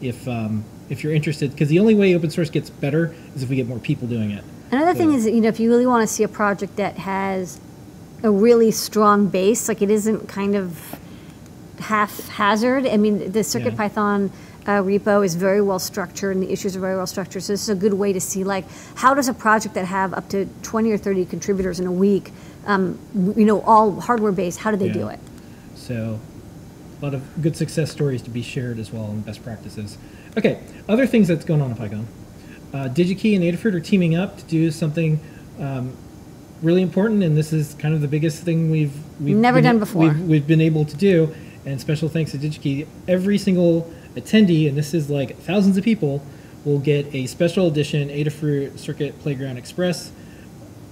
if 0.00 0.26
um, 0.26 0.64
if 0.88 1.04
you're 1.04 1.14
interested, 1.14 1.52
because 1.52 1.68
the 1.68 1.78
only 1.78 1.94
way 1.94 2.14
open 2.14 2.30
source 2.30 2.50
gets 2.50 2.70
better 2.70 3.14
is 3.34 3.42
if 3.42 3.48
we 3.48 3.56
get 3.56 3.68
more 3.68 3.78
people 3.78 4.08
doing 4.08 4.30
it. 4.32 4.44
Another 4.70 4.94
thing 4.94 5.12
is 5.12 5.26
you 5.26 5.40
know, 5.40 5.48
if 5.48 5.60
you 5.60 5.70
really 5.70 5.86
want 5.86 6.06
to 6.06 6.12
see 6.12 6.24
a 6.24 6.28
project 6.28 6.76
that 6.76 6.98
has 6.98 7.60
a 8.22 8.30
really 8.30 8.70
strong 8.70 9.28
base, 9.28 9.68
like 9.68 9.80
it 9.80 9.90
isn't 9.90 10.28
kind 10.28 10.56
of 10.56 10.97
haphazard. 11.80 12.86
I 12.86 12.96
mean, 12.96 13.32
the 13.32 13.42
Circuit 13.44 13.72
Yeah. 13.72 13.76
Python 13.88 14.30
uh, 14.66 14.82
repo 14.82 15.24
is 15.24 15.34
very 15.34 15.60
well 15.62 15.78
structured 15.78 16.36
and 16.36 16.42
the 16.44 16.52
issues 16.52 16.76
are 16.76 16.80
very 16.80 16.96
well 16.96 17.06
structured. 17.06 17.42
So 17.42 17.52
this 17.54 17.62
is 17.62 17.68
a 17.70 17.74
good 17.74 17.94
way 17.94 18.12
to 18.12 18.20
see 18.20 18.44
like 18.44 18.64
how 18.96 19.14
does 19.14 19.28
a 19.28 19.34
project 19.34 19.74
that 19.74 19.86
have 19.86 20.12
up 20.12 20.28
to 20.30 20.46
20 20.62 20.92
or 20.92 20.98
30 20.98 21.24
contributors 21.24 21.80
in 21.80 21.86
a 21.86 21.92
week, 21.92 22.32
um, 22.66 22.98
you 23.36 23.44
know, 23.46 23.62
all 23.62 23.98
hardware 24.00 24.32
based, 24.32 24.58
how 24.60 24.70
do 24.70 24.76
they 24.76 24.90
do 24.90 25.08
it? 25.08 25.18
So, 25.74 26.20
a 27.00 27.04
lot 27.04 27.14
of 27.14 27.22
good 27.42 27.56
success 27.56 27.90
stories 27.90 28.20
to 28.22 28.30
be 28.30 28.42
shared 28.42 28.78
as 28.78 28.92
well 28.92 29.06
and 29.06 29.24
best 29.24 29.42
practices. 29.42 29.96
Okay, 30.36 30.60
other 30.88 31.06
things 31.06 31.28
that's 31.28 31.44
going 31.44 31.62
on 31.62 31.70
in 31.70 31.76
PyCon. 31.76 32.04
Uh, 32.74 32.88
DigiKey 32.88 33.34
and 33.34 33.42
Adafruit 33.44 33.72
are 33.74 33.80
teaming 33.80 34.14
up 34.16 34.36
to 34.36 34.44
do 34.44 34.70
something 34.70 35.18
um, 35.58 35.96
really 36.60 36.82
important, 36.82 37.22
and 37.22 37.36
this 37.36 37.52
is 37.52 37.72
kind 37.74 37.94
of 37.94 38.02
the 38.02 38.08
biggest 38.08 38.42
thing 38.42 38.70
we've 38.70 38.92
we've 39.20 39.34
Never 39.36 39.58
been- 39.58 39.64
done 39.64 39.78
before. 39.78 40.02
We've, 40.02 40.20
we've 40.28 40.46
been 40.46 40.60
able 40.60 40.84
to 40.84 40.96
do, 40.96 41.34
and 41.64 41.80
special 41.80 42.08
thanks 42.08 42.32
to 42.32 42.38
DigiKey. 42.38 42.86
Every 43.06 43.38
single 43.38 43.92
attendee, 44.14 44.68
and 44.68 44.76
this 44.76 44.94
is 44.94 45.10
like 45.10 45.38
thousands 45.38 45.76
of 45.76 45.84
people, 45.84 46.24
will 46.64 46.78
get 46.78 47.12
a 47.14 47.26
special 47.26 47.66
edition 47.66 48.08
Adafruit 48.08 48.78
Circuit 48.78 49.18
Playground 49.20 49.56
Express 49.56 50.12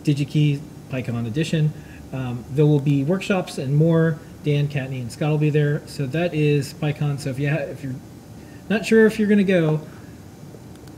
DigiKey 0.04 0.60
PyCon 0.90 1.26
edition. 1.26 1.72
Um, 2.12 2.44
there 2.50 2.66
will 2.66 2.80
be 2.80 3.04
workshops 3.04 3.58
and 3.58 3.76
more. 3.76 4.18
Dan, 4.44 4.68
Kattni, 4.68 5.00
and 5.00 5.10
Scott 5.10 5.30
will 5.30 5.38
be 5.38 5.50
there. 5.50 5.82
So 5.86 6.06
that 6.06 6.32
is 6.32 6.72
PyCon. 6.74 7.18
So 7.18 7.30
if 7.30 7.38
you 7.38 7.50
ha- 7.50 7.56
if 7.56 7.82
you're 7.82 7.96
not 8.68 8.86
sure 8.86 9.06
if 9.06 9.18
you're 9.18 9.28
going 9.28 9.38
to 9.38 9.44
go, 9.44 9.80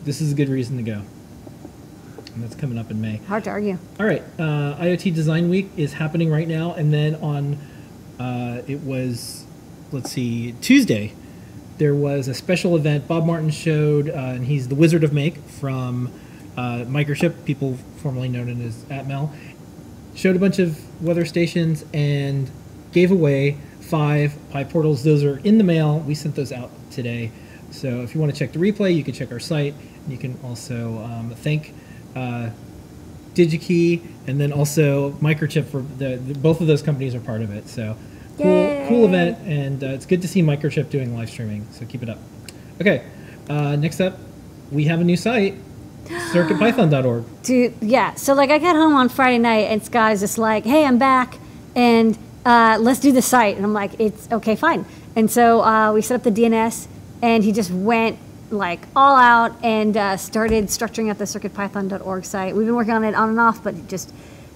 this 0.05 0.21
is 0.21 0.33
a 0.33 0.35
good 0.35 0.49
reason 0.51 0.77
to 0.77 0.83
go. 0.83 1.03
And 2.35 2.43
that's 2.43 2.55
coming 2.55 2.79
up 2.79 2.91
in 2.91 3.01
May. 3.01 3.17
Hard 3.27 3.45
to 3.45 3.51
argue. 3.51 3.79
All 3.99 4.07
right, 4.07 4.23
uh, 4.39 4.77
IoT 4.77 5.15
Design 5.15 5.49
Week 5.49 5.71
is 5.77 5.95
happening 5.95 6.31
right 6.31 6.47
now, 6.47 6.75
and 6.75 6.93
then 6.93 7.15
on 7.17 7.59
uh, 8.21 8.63
it 8.67 8.81
was 8.81 9.47
let's 9.93 10.11
see 10.11 10.53
Tuesday, 10.61 11.13
there 11.79 11.95
was 11.95 12.29
a 12.29 12.35
special 12.35 12.77
event. 12.77 13.07
Bob 13.09 13.25
Martin 13.25 13.51
showed, 13.51 14.09
uh, 14.09 14.13
and 14.13 14.47
he's 14.47 14.69
the 14.69 14.75
Wizard 14.75 15.05
of 15.05 15.13
Make 15.13 15.37
from 15.37 16.13
uh, 16.57 16.85
Microchip, 16.87 17.45
people 17.45 17.77
formerly 17.99 18.29
known 18.29 18.61
as 18.61 18.85
Atmel, 18.85 19.31
showed 20.15 20.37
a 20.37 20.39
bunch 20.39 20.59
of 20.59 21.03
weather 21.03 21.25
stations 21.25 21.85
and 21.95 22.51
gave 22.93 23.11
away 23.11 23.57
five 23.81 24.35
PyPortals. 24.51 25.05
Those 25.05 25.23
are 25.23 25.39
in 25.39 25.59
the 25.59 25.65
mail. 25.65 26.01
We 26.01 26.15
sent 26.15 26.35
those 26.35 26.53
out 26.53 26.71
today. 26.91 27.31
So 27.71 28.01
if 28.01 28.15
you 28.15 28.21
want 28.21 28.33
to 28.33 28.39
check 28.39 28.53
the 28.53 28.59
replay, 28.59 28.95
you 28.95 29.05
can 29.05 29.15
check 29.15 29.31
our 29.31 29.39
site. 29.39 29.75
And 30.03 30.13
you 30.13 30.19
can 30.19 30.39
also 30.43 30.99
um, 31.05 31.31
thank 31.37 31.73
uh, 32.17 32.51
DigiKey 33.35 34.03
and 34.27 34.41
then 34.41 34.53
also 34.53 35.13
Microchip 35.13 35.67
for 35.67 35.83
the, 35.83 36.17
the 36.17 36.35
both 36.35 36.61
of 36.61 36.67
those 36.67 36.83
companies 36.83 37.15
are 37.15 37.21
part 37.21 37.43
of 37.43 37.53
it. 37.53 37.69
So 37.69 37.97
cool, 38.39 38.87
cool 38.89 39.05
event, 39.07 39.39
and 39.47 39.83
uh, 39.83 39.89
it's 39.89 40.07
good 40.07 40.23
to 40.23 40.29
see 40.29 40.43
Microchip 40.43 40.91
doing 40.91 41.15
live 41.15 41.31
streaming. 41.31 41.67
So 41.73 41.87
keep 41.87 42.03
it 42.03 42.09
up. 42.09 42.19
Okay, 42.81 43.05
uh, 43.49 43.77
next 43.77 44.01
up, 44.01 44.19
we 44.71 44.85
have 44.85 45.01
a 45.01 45.05
new 45.05 45.17
site, 45.17 45.55
CircuitPython.org. 46.07 47.25
Dude, 47.43 47.75
yeah. 47.81 48.15
So 48.15 48.35
like 48.35 48.51
I 48.51 48.59
got 48.59 48.77
home 48.77 48.95
on 48.95 49.09
Friday 49.09 49.39
night 49.39 49.67
and 49.67 49.85
Sky's 49.85 50.21
just 50.21 50.39
like, 50.39 50.65
"Hey, 50.65 50.85
I'm 50.85 50.99
back, 50.99 51.39
and 51.75 52.17
uh, 52.45 52.79
let's 52.81 53.01
do 53.01 53.13
the 53.13 53.23
site." 53.23 53.57
And 53.57 53.65
I'm 53.65 53.73
like, 53.73 53.99
"It's 53.99 54.31
okay, 54.31 54.57
fine." 54.57 54.85
And 55.17 55.31
so 55.31 55.63
uh, 55.63 55.93
we 55.93 56.03
set 56.03 56.15
up 56.15 56.23
the 56.23 56.31
DNS, 56.31 56.87
and 57.23 57.43
he 57.45 57.53
just 57.53 57.71
went 57.71 58.19
like 58.51 58.81
all 58.97 59.17
out 59.17 59.53
and 59.63 59.97
uh, 59.97 60.17
started 60.17 60.67
structuring 60.67 61.11
up 61.11 61.19
the 61.19 61.25
CircuitPython.org 61.25 62.25
site. 62.25 62.57
We've 62.57 62.67
been 62.67 62.77
working 62.77 62.95
on 62.95 63.05
it 63.05 63.15
on 63.15 63.31
and 63.31 63.41
off, 63.41 63.63
but 63.63 63.89
just 63.89 64.13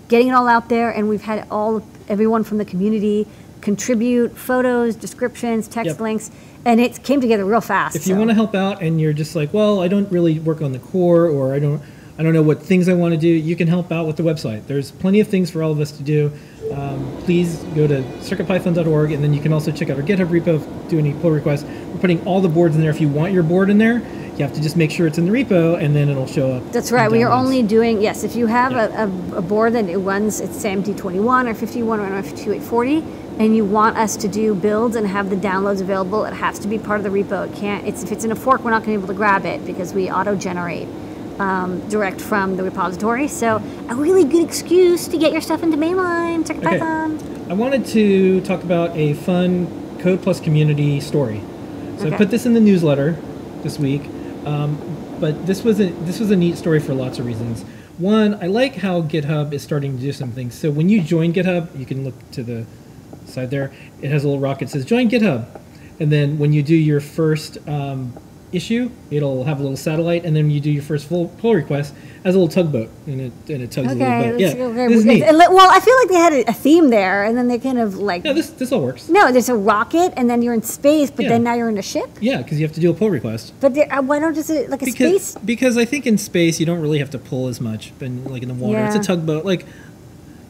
getting 0.09 0.29
it 0.29 0.33
all 0.33 0.49
out 0.49 0.69
there, 0.69 0.91
and 0.91 1.09
we've 1.09 1.23
had 1.23 1.47
all 1.51 1.85
everyone 2.09 2.45
from 2.45 2.59
the 2.59 2.65
community 2.65 3.27
contribute 3.63 4.37
photos, 4.37 4.95
descriptions, 4.97 5.67
text 5.69 5.93
Yep. 5.93 6.01
links, 6.01 6.31
and 6.67 6.81
it 6.81 7.03
came 7.03 7.21
together 7.21 7.45
real 7.45 7.61
fast. 7.63 7.97
If 7.97 8.07
you 8.07 8.17
want 8.17 8.29
to 8.29 8.35
help 8.35 8.55
out 8.55 8.83
and 8.83 9.01
you're 9.01 9.15
just 9.15 9.35
like, 9.35 9.55
well, 9.55 9.81
I 9.81 9.89
don't 9.89 10.11
really 10.13 10.39
work 10.39 10.61
on 10.61 10.73
the 10.73 10.79
core, 10.79 11.27
or 11.27 11.55
I 11.55 11.59
don't, 11.59 11.81
I 12.19 12.23
don't 12.23 12.35
know 12.35 12.43
what 12.43 12.63
things 12.63 12.89
I 12.89 12.93
want 12.95 13.15
to 13.15 13.19
do, 13.19 13.29
you 13.29 13.57
can 13.57 13.69
help 13.69 13.91
out 13.91 14.07
with 14.07 14.17
the 14.17 14.23
website. 14.23 14.67
There's 14.67 14.91
plenty 14.91 15.21
of 15.21 15.29
things 15.29 15.51
for 15.51 15.63
all 15.63 15.71
of 15.73 15.81
us 15.81 15.93
to 15.93 16.03
do. 16.03 16.31
Um, 16.73 17.17
please 17.25 17.57
go 17.75 17.87
to 17.87 18.03
circuitpython.org, 18.21 19.13
and 19.13 19.25
then 19.25 19.33
you 19.33 19.41
can 19.41 19.53
also 19.53 19.73
check 19.73 19.91
out 19.91 19.97
our 19.97 20.03
GitHub 20.03 20.29
repo. 20.29 20.89
Do 20.89 20.99
any 20.99 21.15
pull 21.15 21.31
requests. 21.31 21.65
We're 21.65 22.01
putting 22.01 22.25
all 22.27 22.41
the 22.41 22.49
boards 22.49 22.75
in 22.75 22.81
there. 22.83 22.91
If 22.91 23.01
you 23.01 23.09
want 23.09 23.33
your 23.33 23.43
board 23.43 23.71
in 23.71 23.79
there, 23.79 23.99
you 24.37 24.45
have 24.45 24.53
to 24.55 24.63
just 24.63 24.77
make 24.77 24.91
sure 24.91 25.07
it's 25.07 25.19
in 25.19 25.27
the 25.27 25.31
repo, 25.33 25.83
and 25.83 25.95
then 25.95 26.09
it'll 26.09 26.27
show 26.27 26.53
up. 26.53 26.73
That's 26.73 26.91
right. 26.93 27.11
We 27.11 27.23
are 27.23 27.31
only 27.33 27.63
doing 27.63 28.01
yes. 28.01 28.25
If 28.25 28.35
you 28.37 28.47
have 28.47 28.73
Yeah. 28.73 29.05
a, 29.05 29.37
a, 29.39 29.43
board 29.43 29.75
that 29.75 29.89
it 29.89 29.99
runs 29.99 30.41
it's 30.41 30.57
SAMD21 30.63 31.49
or 31.49 31.55
51 31.55 32.01
or 32.01 32.23
5840, 32.23 33.05
and 33.43 33.57
you 33.57 33.65
want 33.65 33.97
us 33.97 34.17
to 34.19 34.29
do 34.29 34.55
builds 34.55 34.95
and 34.95 35.05
have 35.05 35.29
the 35.29 35.35
downloads 35.35 35.81
available, 35.81 36.25
it 36.25 36.33
has 36.33 36.61
to 36.61 36.69
be 36.69 36.79
part 36.79 37.01
of 37.01 37.03
the 37.03 37.11
repo. 37.11 37.49
It 37.51 37.57
can't. 37.57 37.85
It's 37.89 38.05
if 38.05 38.13
it's 38.13 38.25
in 38.25 38.31
a 38.31 38.37
fork, 38.37 38.63
we're 38.63 38.71
not 38.71 38.85
going 38.85 38.95
to 38.95 38.99
be 39.01 39.03
able 39.05 39.13
to 39.13 39.19
grab 39.19 39.45
it 39.45 39.67
because 39.67 39.93
we 39.93 40.09
auto 40.09 40.37
generate 40.37 40.87
um, 41.41 41.81
direct 41.89 42.21
from 42.21 42.57
the 42.57 42.63
repository. 42.63 43.27
So 43.27 43.61
a 43.89 43.97
really 43.97 44.23
good 44.23 44.45
excuse 44.45 45.09
to 45.09 45.19
get 45.19 45.33
your 45.33 45.41
stuff 45.41 45.65
into 45.65 45.77
mainline. 45.77 46.47
Check 46.47 46.59
Okay. 46.59 46.79
Python. 46.79 47.19
I 47.51 47.55
wanted 47.55 47.85
to 47.87 48.43
talk 48.43 48.63
about 48.63 48.97
a 48.97 49.15
fun 49.15 49.67
Code 49.99 50.23
Plus 50.23 50.39
community 50.39 51.01
story. 51.01 51.43
So 51.99 52.13
I 52.13 52.17
put 52.17 52.31
this 52.31 52.47
in 52.47 52.55
the 52.55 52.61
newsletter 52.61 53.17
this 53.63 53.77
week, 53.77 54.03
um, 54.45 54.79
but 55.19 55.47
this 55.47 55.65
was 55.65 55.81
a 55.81 55.91
this 56.07 56.21
was 56.21 56.31
a 56.31 56.37
neat 56.37 56.59
story 56.59 56.79
for 56.79 56.95
lots 56.95 57.19
of 57.19 57.27
reasons. 57.27 57.65
One, 57.99 58.41
I 58.43 58.47
like 58.47 58.77
how 58.77 59.03
GitHub 59.03 59.53
is 59.53 59.63
starting 59.63 59.97
to 59.97 60.01
do 60.01 60.13
some 60.13 60.31
things. 60.31 60.55
So 60.55 60.71
when 60.71 60.89
you 60.89 61.03
join 61.03 61.33
GitHub, 61.33 61.77
you 61.79 61.87
can 61.87 62.05
look 62.05 62.15
to 62.33 62.43
the 62.45 62.67
side 63.27 63.51
there. 63.51 63.73
It 64.01 64.11
has 64.11 64.25
a 64.25 64.29
little 64.29 64.41
rocket 64.41 64.67
that 64.67 64.71
says 64.73 64.85
"Join 64.85 65.09
GitHub," 65.09 65.47
and 66.01 66.11
then 66.13 66.39
when 66.39 66.53
you 66.53 66.63
do 66.63 66.75
your 66.77 67.01
first 67.01 67.59
um, 67.69 68.13
issue, 68.53 68.91
it'll 69.11 69.45
have 69.45 69.59
a 69.59 69.63
little 69.63 69.77
satellite, 69.77 70.25
and 70.25 70.37
then 70.37 70.51
you 70.51 70.61
do 70.61 70.71
your 70.71 70.83
first 70.83 71.09
full 71.09 71.29
pull 71.39 71.55
request 71.55 71.95
as 72.25 72.35
a 72.37 72.39
little 72.39 72.53
tugboat, 72.53 72.89
and 73.07 73.21
it 73.21 73.33
and 73.49 73.63
it 73.63 73.71
tugs 73.71 73.91
a 73.91 73.95
little 73.95 74.07
Okay. 74.07 74.31
boat. 74.31 74.41
Yeah, 74.41 74.49
okay. 74.49 74.89
this 74.89 74.99
is 74.99 75.05
neat. 75.05 75.23
Well, 75.23 75.71
I 75.71 75.81
feel 75.81 75.97
like 75.97 76.09
they 76.09 76.15
had 76.15 76.49
a, 76.49 76.53
theme 76.53 76.91
there, 76.91 77.25
and 77.25 77.37
then 77.37 77.49
they 77.49 77.59
kind 77.59 77.79
of 77.79 77.97
like. 77.97 78.25
Yeah, 78.25 78.33
this 78.35 78.51
this 78.51 78.71
all 78.71 78.83
works. 78.83 79.09
no, 79.09 79.33
there's 79.33 79.49
a 79.49 79.57
rocket, 79.57 80.13
and 80.17 80.29
then 80.31 80.43
you're 80.43 80.55
in 80.55 80.63
space, 80.63 81.11
but 81.11 81.25
Yeah. 81.25 81.31
then 81.31 81.43
now 81.43 81.55
you're 81.55 81.69
in 81.69 81.79
a 81.79 81.83
ship. 81.83 82.11
Yeah, 82.21 82.39
because 82.43 82.61
you 82.61 82.67
have 82.67 82.75
to 82.75 82.81
do 82.81 82.91
a 82.91 82.95
pull 82.95 83.11
request. 83.11 83.53
But 83.61 83.75
there, 83.75 83.93
uh, 83.93 84.03
why 84.03 84.19
don't 84.21 84.35
just 84.35 84.51
it 84.51 84.71
like 84.71 84.83
a 84.83 84.85
because 84.85 85.23
space? 85.23 85.43
because 85.45 85.77
I 85.77 85.85
think 85.85 86.07
in 86.07 86.19
space 86.19 86.61
you 86.61 86.67
don't 86.67 86.81
really 86.81 86.99
have 86.99 87.11
to 87.11 87.19
pull 87.19 87.49
as 87.49 87.61
much, 87.61 87.93
but 87.99 88.11
like 88.27 88.43
in 88.43 88.49
the 88.49 88.55
water, 88.55 88.85
it's 88.85 88.95
a 88.97 89.01
tugboat. 89.01 89.45
Like, 89.45 89.65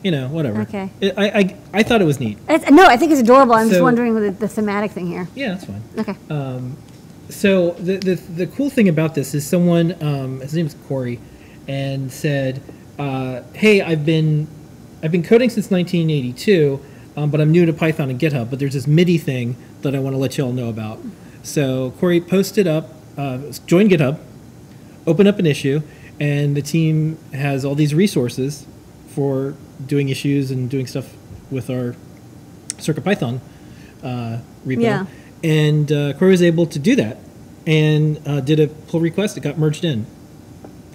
you 0.02 0.10
know, 0.10 0.28
whatever. 0.28 0.62
Okay. 0.62 0.90
It, 1.00 1.14
I, 1.16 1.26
I 1.28 1.56
I 1.74 1.82
thought 1.82 2.00
it 2.00 2.06
was 2.06 2.20
neat. 2.20 2.38
It's, 2.48 2.68
no, 2.70 2.86
I 2.86 2.96
think 2.96 3.12
it's 3.12 3.20
adorable. 3.20 3.54
I'm 3.54 3.68
just 3.68 3.82
wondering 3.82 4.14
the, 4.14 4.30
the 4.30 4.48
thematic 4.48 4.90
thing 4.90 5.06
here. 5.06 5.28
Yeah, 5.34 5.54
that's 5.54 5.64
fine. 5.64 5.82
Okay. 5.98 6.16
So 7.32 7.70
the, 7.72 7.96
the 7.96 8.14
the 8.14 8.46
cool 8.46 8.68
thing 8.68 8.88
about 8.88 9.14
this 9.14 9.34
is 9.34 9.46
someone, 9.46 9.96
um, 10.02 10.40
his 10.40 10.54
name 10.54 10.66
is 10.66 10.76
Corey, 10.86 11.18
and 11.66 12.12
said, 12.12 12.62
uh, 12.98 13.40
"Hey, 13.54 13.80
I've 13.80 14.04
been 14.04 14.46
I've 15.02 15.12
been 15.12 15.22
coding 15.22 15.48
since 15.48 15.70
1982, 15.70 16.80
um, 17.16 17.30
but 17.30 17.40
I'm 17.40 17.50
new 17.50 17.64
to 17.64 17.72
Python 17.72 18.10
and 18.10 18.20
GitHub. 18.20 18.50
But 18.50 18.58
there's 18.58 18.74
this 18.74 18.86
MIDI 18.86 19.18
thing 19.18 19.56
that 19.80 19.94
I 19.94 19.98
want 19.98 20.14
to 20.14 20.18
let 20.18 20.36
you 20.36 20.44
all 20.44 20.52
know 20.52 20.68
about." 20.68 21.00
So 21.42 21.92
Corey 21.98 22.20
posted 22.20 22.66
up, 22.66 22.90
uh, 23.16 23.38
join 23.66 23.88
GitHub, 23.88 24.20
open 25.06 25.26
up 25.26 25.38
an 25.38 25.46
issue, 25.46 25.80
and 26.20 26.54
the 26.54 26.62
team 26.62 27.18
has 27.32 27.64
all 27.64 27.74
these 27.74 27.94
resources 27.94 28.66
for 29.08 29.54
doing 29.86 30.08
issues 30.08 30.50
and 30.50 30.70
doing 30.70 30.86
stuff 30.86 31.14
with 31.50 31.70
our 31.70 31.94
CircuitPython 32.76 33.40
uh, 34.02 34.38
repo. 34.66 34.82
Yeah. 34.82 35.06
And 35.44 35.90
uh, 35.90 36.12
Corey 36.14 36.30
was 36.30 36.42
able 36.42 36.66
to 36.66 36.78
do 36.78 36.96
that 36.96 37.18
and 37.66 38.20
uh, 38.26 38.40
did 38.40 38.60
a 38.60 38.68
pull 38.68 39.00
request. 39.00 39.36
It 39.36 39.40
got 39.40 39.58
merged 39.58 39.84
in. 39.84 40.06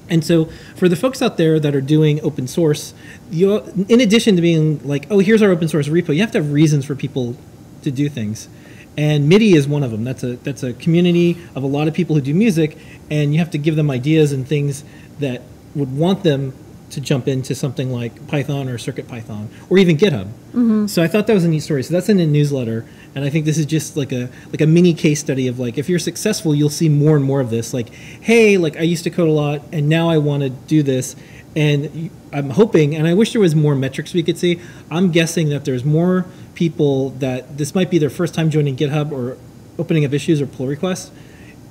And 0.09 0.23
so, 0.23 0.45
for 0.75 0.87
the 0.87 0.95
folks 0.95 1.21
out 1.21 1.35
there 1.35 1.59
that 1.59 1.75
are 1.75 1.81
doing 1.81 2.21
open 2.21 2.47
source, 2.47 2.93
you, 3.29 3.57
in 3.89 3.99
addition 3.99 4.37
to 4.37 4.41
being 4.41 4.85
like, 4.87 5.05
oh, 5.09 5.19
here's 5.19 5.41
our 5.41 5.51
open 5.51 5.67
source 5.67 5.89
repo, 5.89 6.15
you 6.15 6.21
have 6.21 6.31
to 6.31 6.37
have 6.37 6.53
reasons 6.53 6.85
for 6.85 6.95
people 6.95 7.35
to 7.81 7.91
do 7.91 8.07
things. 8.07 8.47
And 8.95 9.27
MIDI 9.27 9.53
is 9.53 9.67
one 9.67 9.83
of 9.83 9.91
them. 9.91 10.03
That's 10.03 10.23
a 10.23 10.37
that's 10.37 10.63
a 10.63 10.73
community 10.73 11.37
of 11.55 11.63
a 11.63 11.67
lot 11.67 11.87
of 11.87 11.93
people 11.93 12.15
who 12.15 12.21
do 12.21 12.33
music, 12.33 12.77
and 13.11 13.33
you 13.33 13.39
have 13.39 13.51
to 13.51 13.57
give 13.57 13.75
them 13.75 13.91
ideas 13.91 14.31
and 14.31 14.47
things 14.47 14.83
that 15.19 15.41
would 15.75 15.95
want 15.95 16.23
them 16.23 16.53
to 16.89 17.01
jump 17.01 17.27
into 17.27 17.53
something 17.53 17.91
like 17.91 18.27
Python 18.27 18.69
or 18.69 18.77
Circuit 18.77 19.07
Python 19.07 19.49
or 19.69 19.77
even 19.77 19.97
GitHub. 19.97 20.25
Mm-hmm. 20.25 20.87
So 20.87 21.03
I 21.03 21.07
thought 21.07 21.27
that 21.27 21.33
was 21.33 21.43
a 21.43 21.49
neat 21.49 21.59
story. 21.59 21.83
So 21.83 21.93
that's 21.93 22.09
in 22.09 22.19
a 22.19 22.25
newsletter, 22.25 22.85
and 23.13 23.25
I 23.25 23.29
think 23.29 23.45
this 23.45 23.57
is 23.57 23.65
just 23.65 23.97
like 23.97 24.11
a 24.11 24.29
like 24.51 24.61
a 24.61 24.67
mini 24.67 24.93
case 24.93 25.19
study 25.19 25.47
of 25.47 25.59
like 25.59 25.77
if 25.77 25.89
you're 25.89 25.99
successful, 25.99 26.55
you'll 26.55 26.69
see 26.69 26.89
more 26.89 27.15
and 27.15 27.25
more 27.25 27.41
of 27.41 27.49
this. 27.49 27.73
Like, 27.73 27.89
hey, 27.89 28.57
like 28.57 28.77
I 28.77 28.81
used 28.81 29.03
to 29.03 29.09
code 29.09 29.27
a 29.27 29.31
lot, 29.31 29.61
and 29.71 29.89
now 29.89 30.09
I 30.09 30.17
want 30.17 30.43
to 30.43 30.49
do 30.49 30.83
this. 30.83 31.15
And 31.55 32.11
I'm 32.31 32.51
hoping, 32.51 32.95
and 32.95 33.07
I 33.07 33.15
wish 33.15 33.31
there 33.31 33.41
was 33.41 33.55
more 33.55 33.73
metrics 33.73 34.13
we 34.13 34.21
could 34.21 34.37
see. 34.37 34.61
I'm 34.91 35.11
guessing 35.11 35.49
that 35.49 35.65
there's 35.65 35.83
more 35.83 36.27
people 36.53 37.11
that 37.11 37.57
this 37.57 37.73
might 37.73 37.89
be 37.89 37.97
their 37.97 38.11
first 38.11 38.35
time 38.35 38.51
joining 38.51 38.75
GitHub 38.75 39.11
or 39.11 39.37
opening 39.79 40.05
up 40.05 40.13
issues 40.13 40.39
or 40.39 40.45
pull 40.45 40.67
requests. 40.67 41.11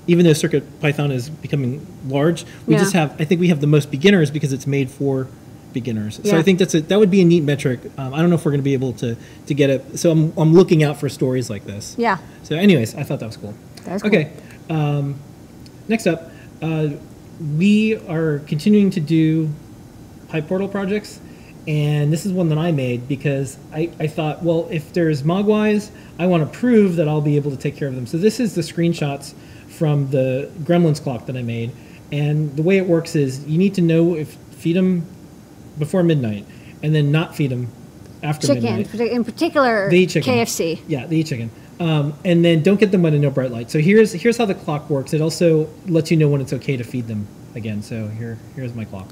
Even 0.06 0.24
though 0.24 0.32
Circuit 0.32 0.80
Python 0.80 1.10
is 1.10 1.28
becoming 1.28 1.84
large, 2.08 2.44
we 2.66 2.74
Yeah. 2.74 2.80
just 2.80 2.92
have 2.92 3.20
I 3.20 3.24
think 3.24 3.40
we 3.40 3.48
have 3.48 3.60
the 3.60 3.66
most 3.66 3.90
beginners 3.90 4.30
because 4.30 4.52
it's 4.52 4.66
made 4.66 4.90
for 4.90 5.26
beginners. 5.72 6.20
So 6.24 6.38
I 6.38 6.42
think 6.42 6.58
that's 6.58 6.74
a, 6.74 6.80
that 6.80 6.98
would 6.98 7.10
be 7.10 7.20
a 7.20 7.24
neat 7.24 7.42
metric. 7.42 7.80
Um, 7.98 8.14
I 8.14 8.20
don't 8.20 8.30
know 8.30 8.36
if 8.36 8.44
we're 8.46 8.52
going 8.52 8.60
to 8.60 8.64
be 8.64 8.72
able 8.72 8.92
to 8.94 9.16
to 9.46 9.54
get 9.54 9.68
it. 9.70 9.98
So 9.98 10.10
I'm 10.10 10.32
I'm 10.38 10.54
looking 10.54 10.82
out 10.82 10.98
for 10.98 11.08
stories 11.08 11.50
like 11.50 11.64
this. 11.66 11.94
Yeah. 11.98 12.18
So, 12.44 12.56
anyways, 12.56 12.94
I 12.94 13.02
thought 13.02 13.20
that 13.20 13.26
was 13.26 13.36
cool. 13.36 13.54
That 13.84 13.92
was 13.94 14.02
cool. 14.02 14.08
okay. 14.10 14.32
Um, 14.70 15.16
next 15.88 16.06
up, 16.06 16.30
uh, 16.62 16.88
we 17.58 17.96
are 18.08 18.38
continuing 18.46 18.90
to 18.90 19.00
do 19.00 19.50
PyPortal 20.28 20.70
projects, 20.70 21.20
and 21.68 22.12
this 22.12 22.24
is 22.24 22.32
one 22.32 22.48
that 22.48 22.58
I 22.58 22.72
made 22.72 23.06
because 23.06 23.58
I, 23.72 23.90
I 24.00 24.06
thought, 24.06 24.42
well, 24.42 24.68
if 24.70 24.92
there's 24.92 25.22
Mogwais, 25.24 25.90
I 26.18 26.26
want 26.26 26.50
to 26.50 26.58
prove 26.58 26.96
that 26.96 27.06
I'll 27.08 27.20
be 27.20 27.36
able 27.36 27.50
to 27.50 27.56
take 27.56 27.76
care 27.76 27.88
of 27.88 27.94
them. 27.94 28.06
So 28.06 28.16
this 28.16 28.40
is 28.40 28.54
the 28.54 28.62
screenshots 28.62 29.34
from 29.76 30.10
the 30.10 30.50
Gremlins 30.60 31.02
clock 31.02 31.26
that 31.26 31.36
I 31.36 31.42
made, 31.42 31.72
and 32.10 32.54
the 32.56 32.62
way 32.62 32.78
it 32.78 32.86
works 32.86 33.14
is 33.14 33.44
you 33.46 33.58
need 33.58 33.74
to 33.74 33.82
know 33.82 34.14
if 34.14 34.34
feed 34.52 34.76
them 34.76 35.06
before 35.78 36.02
midnight, 36.02 36.46
and 36.82 36.94
then 36.94 37.12
not 37.12 37.36
feed 37.36 37.50
them 37.50 37.68
after 38.22 38.46
Chicken, 38.46 38.64
midnight. 38.64 39.12
in 39.12 39.24
particular, 39.24 39.90
They 39.90 39.98
eat 39.98 40.10
chicken. 40.10 40.32
KFC. 40.32 40.80
Yeah, 40.88 41.06
they 41.06 41.16
eat 41.16 41.26
chicken. 41.26 41.50
Um, 41.78 42.14
and 42.24 42.44
then 42.44 42.62
don't 42.62 42.80
get 42.80 42.90
them 42.90 43.02
when 43.02 43.20
no 43.20 43.30
bright 43.30 43.50
light. 43.50 43.70
So 43.70 43.78
here's 43.78 44.12
here's 44.12 44.38
how 44.38 44.46
the 44.46 44.54
clock 44.54 44.88
works. 44.88 45.12
It 45.12 45.20
also 45.20 45.68
lets 45.86 46.10
you 46.10 46.16
know 46.16 46.28
when 46.28 46.40
it's 46.40 46.52
okay 46.54 46.76
to 46.76 46.84
feed 46.84 47.06
them 47.06 47.26
again. 47.54 47.82
So 47.82 48.08
here 48.08 48.38
here's 48.54 48.74
my 48.74 48.84
clock. 48.84 49.08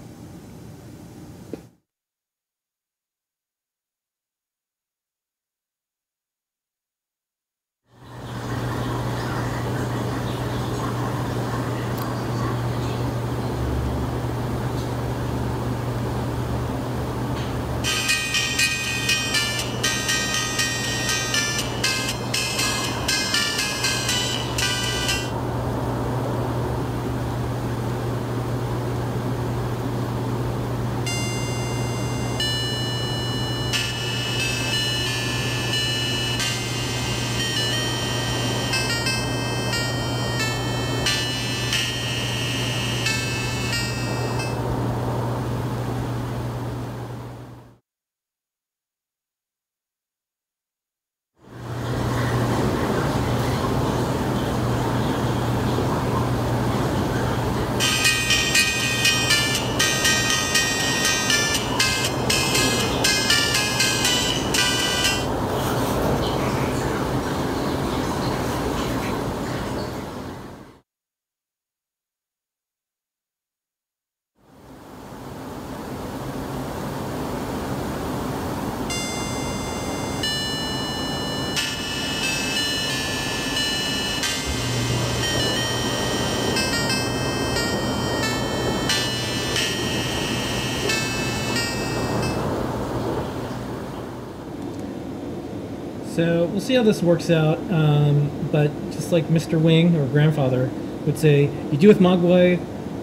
See 96.64 96.72
how 96.72 96.82
this 96.82 97.02
works 97.02 97.28
out. 97.28 97.58
Um, 97.70 98.48
but 98.50 98.70
just 98.90 99.12
like 99.12 99.26
Mr. 99.26 99.60
Wing 99.60 99.94
or 99.96 100.06
grandfather 100.06 100.70
would 101.04 101.18
say, 101.18 101.50
you 101.70 101.76
do 101.76 101.88
with 101.88 101.98
Mogwai 101.98 102.58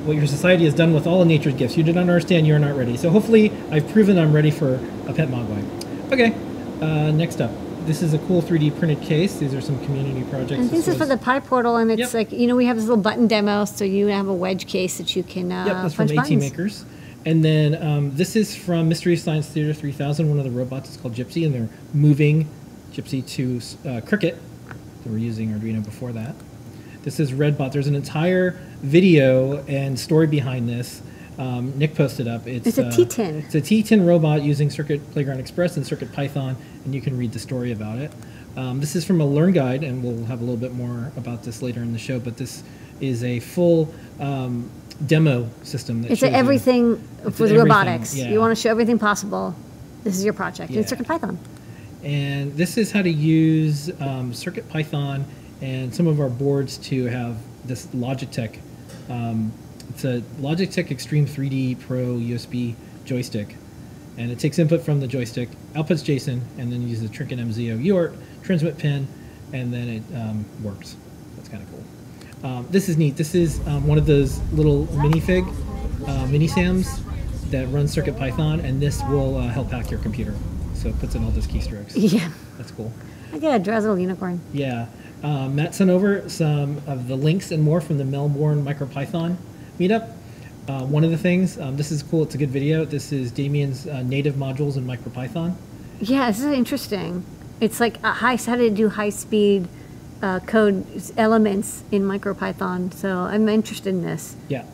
what 0.05 0.17
your 0.17 0.25
society 0.25 0.65
has 0.65 0.73
done 0.73 0.95
with 0.95 1.05
all 1.05 1.21
of 1.21 1.27
nature's 1.27 1.53
gifts. 1.53 1.77
You 1.77 1.83
did 1.83 1.93
not 1.93 2.01
understand, 2.01 2.47
you 2.47 2.55
are 2.55 2.59
not 2.59 2.75
ready. 2.75 2.97
So 2.97 3.11
hopefully, 3.11 3.51
I've 3.69 3.87
proven 3.89 4.17
I'm 4.17 4.33
ready 4.33 4.49
for 4.49 4.79
a 5.07 5.13
pet 5.13 5.27
Mogwai. 5.29 5.63
Okay, 6.11 6.33
uh, 6.81 7.11
next 7.11 7.39
up. 7.39 7.51
This 7.85 8.01
is 8.01 8.15
a 8.15 8.17
cool 8.19 8.41
3D 8.41 8.79
printed 8.79 8.99
case. 9.03 9.37
These 9.37 9.53
are 9.53 9.61
some 9.61 9.77
community 9.85 10.23
projects. 10.31 10.53
And 10.53 10.69
this 10.71 10.87
is 10.87 10.97
for 10.97 11.05
the 11.05 11.17
PyPortal, 11.17 11.79
and 11.79 11.91
it's 11.91 11.99
Yep. 11.99 12.13
like, 12.15 12.31
you 12.31 12.47
know, 12.47 12.55
we 12.55 12.65
have 12.65 12.77
this 12.77 12.85
little 12.85 13.03
button 13.03 13.27
demo, 13.27 13.65
so 13.65 13.85
you 13.85 14.07
have 14.07 14.27
a 14.27 14.33
wedge 14.33 14.65
case 14.65 14.97
that 14.97 15.15
you 15.15 15.21
can 15.21 15.51
uh, 15.51 15.65
Yep, 15.67 15.75
that's 15.83 15.93
from 15.93 16.09
AT 16.09 16.15
buttons. 16.15 16.43
Makers. 16.49 16.85
And 17.27 17.45
then 17.45 17.79
um, 17.83 18.15
this 18.15 18.35
is 18.35 18.55
from 18.55 18.89
Mystery 18.89 19.15
Science 19.15 19.47
Theater 19.47 19.71
3000. 19.71 20.27
One 20.27 20.39
of 20.39 20.45
the 20.45 20.49
robots 20.49 20.89
is 20.89 20.97
called 20.97 21.13
Gypsy, 21.13 21.45
and 21.45 21.53
they're 21.53 21.69
moving 21.93 22.47
Gypsy 22.91 23.25
to 23.35 23.57
uh, 23.89 24.01
Crickit. 24.01 24.37
we 25.05 25.11
were 25.11 25.17
using 25.17 25.49
Arduino 25.57 25.83
before 25.83 26.11
that. 26.11 26.35
This 27.03 27.19
is 27.19 27.31
Redbot. 27.31 27.71
There's 27.71 27.87
an 27.87 27.95
entire 27.95 28.51
video 28.81 29.63
and 29.65 29.99
story 29.99 30.27
behind 30.27 30.69
this. 30.69 31.01
Um, 31.39 31.75
Nick 31.77 31.95
posted 31.95 32.27
up. 32.27 32.45
It's, 32.45 32.67
It's 32.67 32.77
a 32.77 32.85
uh, 32.87 32.91
T10. 32.91 33.45
It's 33.45 33.55
a 33.55 33.61
T10 33.61 34.05
robot 34.05 34.43
using 34.43 34.69
Circuit 34.69 35.09
Playground 35.11 35.39
Express 35.39 35.77
and 35.77 35.87
Circuit 35.87 36.11
Python, 36.11 36.55
and 36.85 36.93
you 36.93 37.01
can 37.01 37.17
read 37.17 37.31
the 37.31 37.39
story 37.39 37.71
about 37.71 37.97
it. 37.97 38.11
Um, 38.57 38.79
this 38.81 38.95
is 38.95 39.05
from 39.05 39.21
a 39.21 39.25
Learn 39.25 39.53
Guide, 39.53 39.83
and 39.83 40.03
we'll 40.03 40.25
have 40.25 40.41
a 40.41 40.43
little 40.43 40.57
bit 40.59 40.73
more 40.73 41.11
about 41.15 41.41
this 41.43 41.61
later 41.61 41.81
in 41.81 41.93
the 41.93 41.99
show. 41.99 42.19
But 42.19 42.37
this 42.37 42.61
is 42.99 43.23
a 43.23 43.39
full 43.39 43.91
um, 44.19 44.69
demo 45.07 45.49
system. 45.63 46.01
That 46.03 46.11
It's 46.11 46.21
you- 46.21 46.27
everything 46.27 46.91
It's 47.25 47.37
for 47.37 47.45
everything, 47.45 47.57
robotics. 47.57 48.13
yeah. 48.15 48.29
You 48.29 48.39
want 48.39 48.55
to 48.55 48.61
show 48.61 48.69
everything 48.69 48.99
possible. 48.99 49.55
This 50.03 50.17
is 50.17 50.25
your 50.25 50.33
project 50.33 50.69
Yeah. 50.71 50.81
in 50.81 50.87
Circuit 50.87 51.07
Python. 51.07 51.39
And 52.03 52.55
this 52.57 52.77
is 52.77 52.91
how 52.91 53.01
to 53.01 53.09
use 53.09 53.91
um, 54.01 54.33
Circuit 54.33 54.67
Python 54.69 55.25
and 55.61 55.93
some 55.93 56.07
of 56.07 56.19
our 56.19 56.29
boards 56.29 56.77
to 56.77 57.05
have 57.05 57.37
this 57.65 57.85
Logitech. 57.87 58.59
Um, 59.09 59.51
it's 59.89 60.03
a 60.05 60.21
Logitech 60.39 60.89
Extreme 60.89 61.27
3D 61.27 61.79
Pro 61.81 62.15
USB 62.15 62.75
joystick. 63.05 63.55
And 64.17 64.31
it 64.31 64.39
takes 64.39 64.59
input 64.59 64.81
from 64.81 64.99
the 64.99 65.07
joystick, 65.07 65.49
outputs 65.73 66.03
JSON, 66.03 66.41
and 66.57 66.71
then 66.71 66.87
uses 66.87 67.09
a 67.09 67.13
Trinket 67.13 67.39
M0 67.39 67.83
UART 67.85 68.15
transmit 68.43 68.77
pin, 68.77 69.07
and 69.53 69.73
then 69.73 69.87
it 69.89 70.03
um, 70.15 70.45
works. 70.63 70.97
That's 71.35 71.49
kind 71.49 71.63
of 71.63 71.69
cool. 71.69 72.49
Um, 72.49 72.67
this 72.71 72.89
is 72.89 72.97
neat. 72.97 73.15
This 73.15 73.35
is 73.35 73.59
um, 73.67 73.87
one 73.87 73.97
of 73.97 74.05
those 74.05 74.39
little 74.51 74.87
minifig, 74.87 75.47
uh, 76.07 76.27
mini 76.27 76.47
SAMs 76.47 77.03
that 77.51 77.67
runs 77.67 77.91
Circuit 77.91 78.17
Python, 78.17 78.59
and 78.61 78.81
this 78.81 79.01
will 79.03 79.37
uh, 79.37 79.47
help 79.47 79.71
hack 79.71 79.91
your 79.91 79.99
computer. 79.99 80.33
So 80.81 80.89
it 80.89 80.99
puts 80.99 81.13
in 81.13 81.23
all 81.23 81.29
those 81.29 81.45
keystrokes. 81.45 81.91
Yeah. 81.93 82.31
That's 82.57 82.71
cool. 82.71 82.91
I 83.31 83.37
get 83.37 83.61
a 83.61 83.63
Drizzle 83.63 83.99
unicorn. 83.99 84.41
Yeah. 84.51 84.87
Um, 85.21 85.55
Matt 85.55 85.75
sent 85.75 85.91
over 85.91 86.27
some 86.27 86.81
of 86.87 87.07
the 87.07 87.15
links 87.15 87.51
and 87.51 87.61
more 87.61 87.79
from 87.81 87.99
the 87.99 88.05
Melbourne 88.05 88.65
MicroPython 88.65 89.37
meetup. 89.79 90.11
Uh, 90.67 90.83
one 90.85 91.03
of 91.03 91.11
the 91.11 91.17
things, 91.17 91.59
um, 91.59 91.77
this 91.77 91.91
is 91.91 92.01
cool, 92.01 92.23
it's 92.23 92.33
a 92.33 92.37
good 92.39 92.49
video. 92.49 92.83
This 92.83 93.11
is 93.11 93.31
Damien's 93.31 93.85
uh, 93.85 94.01
native 94.01 94.35
modules 94.35 94.75
in 94.77 94.87
MicroPython. 94.87 95.55
Yeah, 95.99 96.31
this 96.31 96.39
is 96.39 96.45
interesting. 96.45 97.25
It's 97.59 97.79
like 97.79 98.01
a 98.03 98.13
high, 98.13 98.37
how 98.37 98.55
to 98.55 98.71
do 98.71 98.89
high 98.89 99.11
speed 99.11 99.67
uh, 100.23 100.39
code 100.39 100.83
elements 101.15 101.83
in 101.91 102.03
MicroPython. 102.03 102.91
So 102.95 103.19
I'm 103.19 103.47
interested 103.47 103.89
in 103.89 104.01
this. 104.01 104.35
Yeah. 104.49 104.65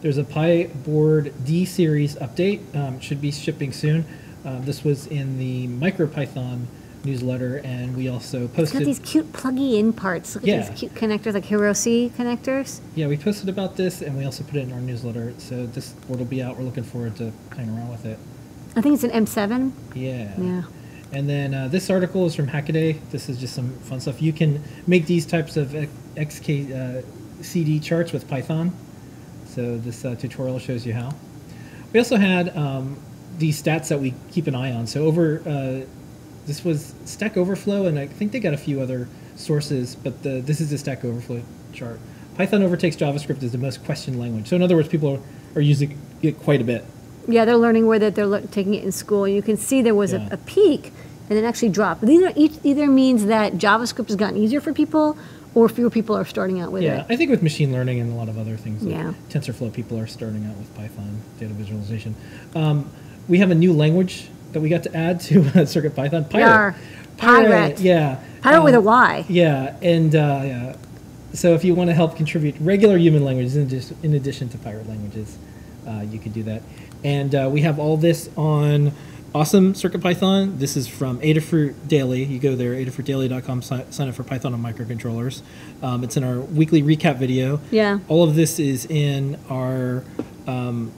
There's 0.00 0.18
a 0.18 0.24
PyBoard 0.24 1.32
D 1.44 1.64
series 1.64 2.14
update, 2.16 2.60
um, 2.76 3.00
should 3.00 3.20
be 3.20 3.32
shipping 3.32 3.72
soon. 3.72 4.04
Uh, 4.44 4.58
this 4.60 4.84
was 4.84 5.06
in 5.06 5.38
the 5.38 5.66
MicroPython 5.68 6.64
newsletter, 7.04 7.58
and 7.64 7.96
we 7.96 8.08
also 8.08 8.44
It's 8.44 8.52
got 8.52 8.56
posted. 8.56 8.86
these 8.86 8.98
cute 9.00 9.32
plug-in 9.32 9.92
parts. 9.92 10.34
Look 10.34 10.44
at 10.44 10.48
Yeah. 10.48 10.68
these 10.68 10.78
cute 10.78 10.94
connectors, 10.94 11.34
like 11.34 11.46
Hirose 11.46 12.10
connectors. 12.12 12.80
Yeah, 12.94 13.06
we 13.08 13.16
posted 13.16 13.48
about 13.48 13.76
this, 13.76 14.00
and 14.02 14.16
we 14.16 14.24
also 14.24 14.42
put 14.44 14.56
it 14.56 14.60
in 14.60 14.72
our 14.72 14.80
newsletter. 14.80 15.32
So 15.38 15.66
this 15.66 15.90
board 16.06 16.18
will 16.18 16.26
be 16.26 16.42
out. 16.42 16.58
We're 16.58 16.64
looking 16.64 16.84
forward 16.84 17.16
to 17.16 17.32
playing 17.50 17.70
around 17.70 17.90
with 17.90 18.04
it. 18.06 18.18
I 18.76 18.80
think 18.80 18.94
it's 18.94 19.04
an 19.04 19.10
M7. 19.10 19.72
Yeah. 19.94 20.32
Yeah. 20.38 20.62
And 21.12 21.28
then 21.28 21.54
uh, 21.54 21.68
this 21.68 21.90
article 21.90 22.26
is 22.26 22.34
from 22.34 22.48
Hackaday. 22.48 22.96
This 23.10 23.28
is 23.28 23.38
just 23.38 23.54
some 23.54 23.70
fun 23.82 24.00
stuff. 24.00 24.20
You 24.20 24.32
can 24.32 24.62
make 24.86 25.06
these 25.06 25.24
types 25.26 25.56
of 25.56 25.74
XK 26.16 26.72
uh, 26.72 27.02
CD 27.42 27.78
charts 27.78 28.12
with 28.12 28.26
Python. 28.28 28.72
So 29.46 29.78
this 29.78 30.04
uh, 30.04 30.16
tutorial 30.18 30.58
shows 30.58 30.84
you 30.84 30.92
how. 30.94 31.14
We 31.92 32.00
also 32.00 32.16
had 32.16 32.54
um, 32.56 32.96
these 33.38 33.60
stats 33.62 33.88
that 33.88 34.00
we 34.00 34.14
keep 34.30 34.46
an 34.46 34.54
eye 34.54 34.72
on. 34.72 34.86
So 34.86 35.04
over, 35.04 35.40
uh, 35.46 35.86
this 36.46 36.64
was 36.64 36.94
Stack 37.04 37.36
Overflow, 37.36 37.86
and 37.86 37.98
I 37.98 38.06
think 38.06 38.32
they 38.32 38.40
got 38.40 38.54
a 38.54 38.58
few 38.58 38.80
other 38.80 39.08
sources, 39.36 39.96
but 39.96 40.22
the, 40.22 40.40
this 40.40 40.60
is 40.60 40.70
the 40.70 40.78
Stack 40.78 41.04
Overflow 41.04 41.42
chart. 41.72 41.98
Python 42.36 42.62
overtakes 42.62 42.96
JavaScript 42.96 43.42
as 43.42 43.52
the 43.52 43.58
most 43.58 43.84
questioned 43.84 44.18
language. 44.18 44.48
So 44.48 44.56
in 44.56 44.62
other 44.62 44.76
words, 44.76 44.88
people 44.88 45.14
are, 45.14 45.58
are 45.58 45.60
using 45.60 45.98
it 46.22 46.38
quite 46.40 46.60
a 46.60 46.64
bit. 46.64 46.84
Yeah, 47.28 47.44
they're 47.44 47.56
learning 47.56 47.86
where 47.86 47.98
that 47.98 48.14
they're 48.14 48.40
taking 48.42 48.74
it 48.74 48.84
in 48.84 48.92
school. 48.92 49.26
You 49.26 49.40
can 49.42 49.56
see 49.56 49.82
there 49.82 49.94
was 49.94 50.12
Yeah. 50.12 50.28
a, 50.30 50.34
a 50.34 50.36
peak 50.38 50.92
and 51.30 51.38
then 51.38 51.44
actually 51.44 51.70
dropped. 51.70 52.00
But 52.00 52.08
these 52.08 52.22
are 52.22 52.32
each, 52.36 52.52
either 52.64 52.86
means 52.86 53.24
that 53.26 53.54
JavaScript 53.54 54.08
has 54.08 54.16
gotten 54.16 54.36
easier 54.36 54.60
for 54.60 54.72
people 54.74 55.16
or 55.54 55.68
fewer 55.68 55.88
people 55.88 56.16
are 56.16 56.24
starting 56.24 56.60
out 56.60 56.70
with 56.72 56.82
Yeah, 56.82 56.94
it. 56.94 57.06
Yeah, 57.08 57.14
I 57.14 57.16
think 57.16 57.30
with 57.30 57.42
machine 57.42 57.72
learning 57.72 58.00
and 58.00 58.12
a 58.12 58.14
lot 58.16 58.28
of 58.28 58.36
other 58.36 58.56
things, 58.56 58.82
like 58.82 58.92
Yeah. 58.94 59.14
TensorFlow, 59.30 59.72
people 59.72 59.98
are 59.98 60.06
starting 60.06 60.44
out 60.46 60.56
with 60.56 60.74
Python 60.74 61.20
data 61.38 61.54
visualization. 61.54 62.14
Um, 62.54 62.90
we 63.28 63.38
have 63.38 63.50
a 63.50 63.54
new 63.54 63.72
language 63.72 64.28
that 64.52 64.60
we 64.60 64.68
got 64.68 64.82
to 64.84 64.96
add 64.96 65.20
to 65.20 65.42
uh, 65.54 65.64
Circuit 65.66 65.94
Python. 65.96 66.26
Yar. 66.32 66.74
Pirate. 67.16 67.80
Yeah. 67.80 68.22
Pirate 68.42 68.62
with 68.62 68.74
a 68.74 68.78
Um, 68.78 68.84
Yeah, 69.28 69.76
and 69.82 70.14
uh, 70.14 70.42
yeah. 70.44 70.76
So 71.32 71.54
if 71.54 71.64
you 71.64 71.74
want 71.74 71.90
to 71.90 71.94
help 71.94 72.16
contribute 72.16 72.54
regular 72.60 72.96
human 72.96 73.24
languages 73.24 73.56
in 73.56 73.62
addition, 73.62 73.96
in 74.02 74.14
addition 74.14 74.48
to 74.50 74.58
pirate 74.58 74.88
languages, 74.88 75.36
uh, 75.86 76.04
you 76.08 76.18
could 76.18 76.32
do 76.32 76.42
that. 76.44 76.62
And 77.02 77.34
uh, 77.34 77.48
we 77.52 77.62
have 77.62 77.78
all 77.78 77.96
this 77.96 78.30
on 78.36 78.92
awesome 79.34 79.72
CircuitPython. 79.74 80.58
This 80.58 80.76
is 80.76 80.86
from 80.86 81.18
Adafruit 81.20 81.74
Daily. 81.88 82.22
You 82.22 82.38
go 82.38 82.54
there, 82.54 82.74
adafruitdaily.com, 82.74 83.62
si- 83.62 83.82
sign 83.90 84.08
up 84.08 84.14
for 84.14 84.22
Python 84.22 84.54
on 84.54 84.62
microcontrollers. 84.62 85.42
Um, 85.82 86.04
it's 86.04 86.16
in 86.16 86.22
our 86.22 86.38
weekly 86.40 86.82
recap 86.82 87.16
video. 87.16 87.60
Yeah. 87.72 87.98
All 88.08 88.22
of 88.22 88.36
this 88.36 88.60
is 88.60 88.86
in 88.86 89.36
our 89.50 90.04
um, 90.46 90.92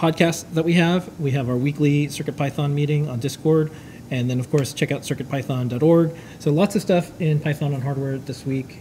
podcast 0.00 0.54
that 0.54 0.64
we 0.64 0.72
have. 0.74 1.10
We 1.20 1.32
have 1.32 1.50
our 1.50 1.56
weekly 1.56 2.06
CircuitPython 2.06 2.72
meeting 2.72 3.08
on 3.08 3.20
Discord. 3.20 3.70
And 4.10 4.30
then, 4.30 4.40
of 4.40 4.50
course, 4.50 4.72
check 4.72 4.90
out 4.90 5.02
circuitpython.org. 5.02 6.16
So 6.38 6.50
lots 6.50 6.74
of 6.74 6.82
stuff 6.82 7.12
in 7.20 7.38
Python 7.38 7.74
on 7.74 7.82
hardware 7.82 8.16
this 8.18 8.46
week. 8.46 8.80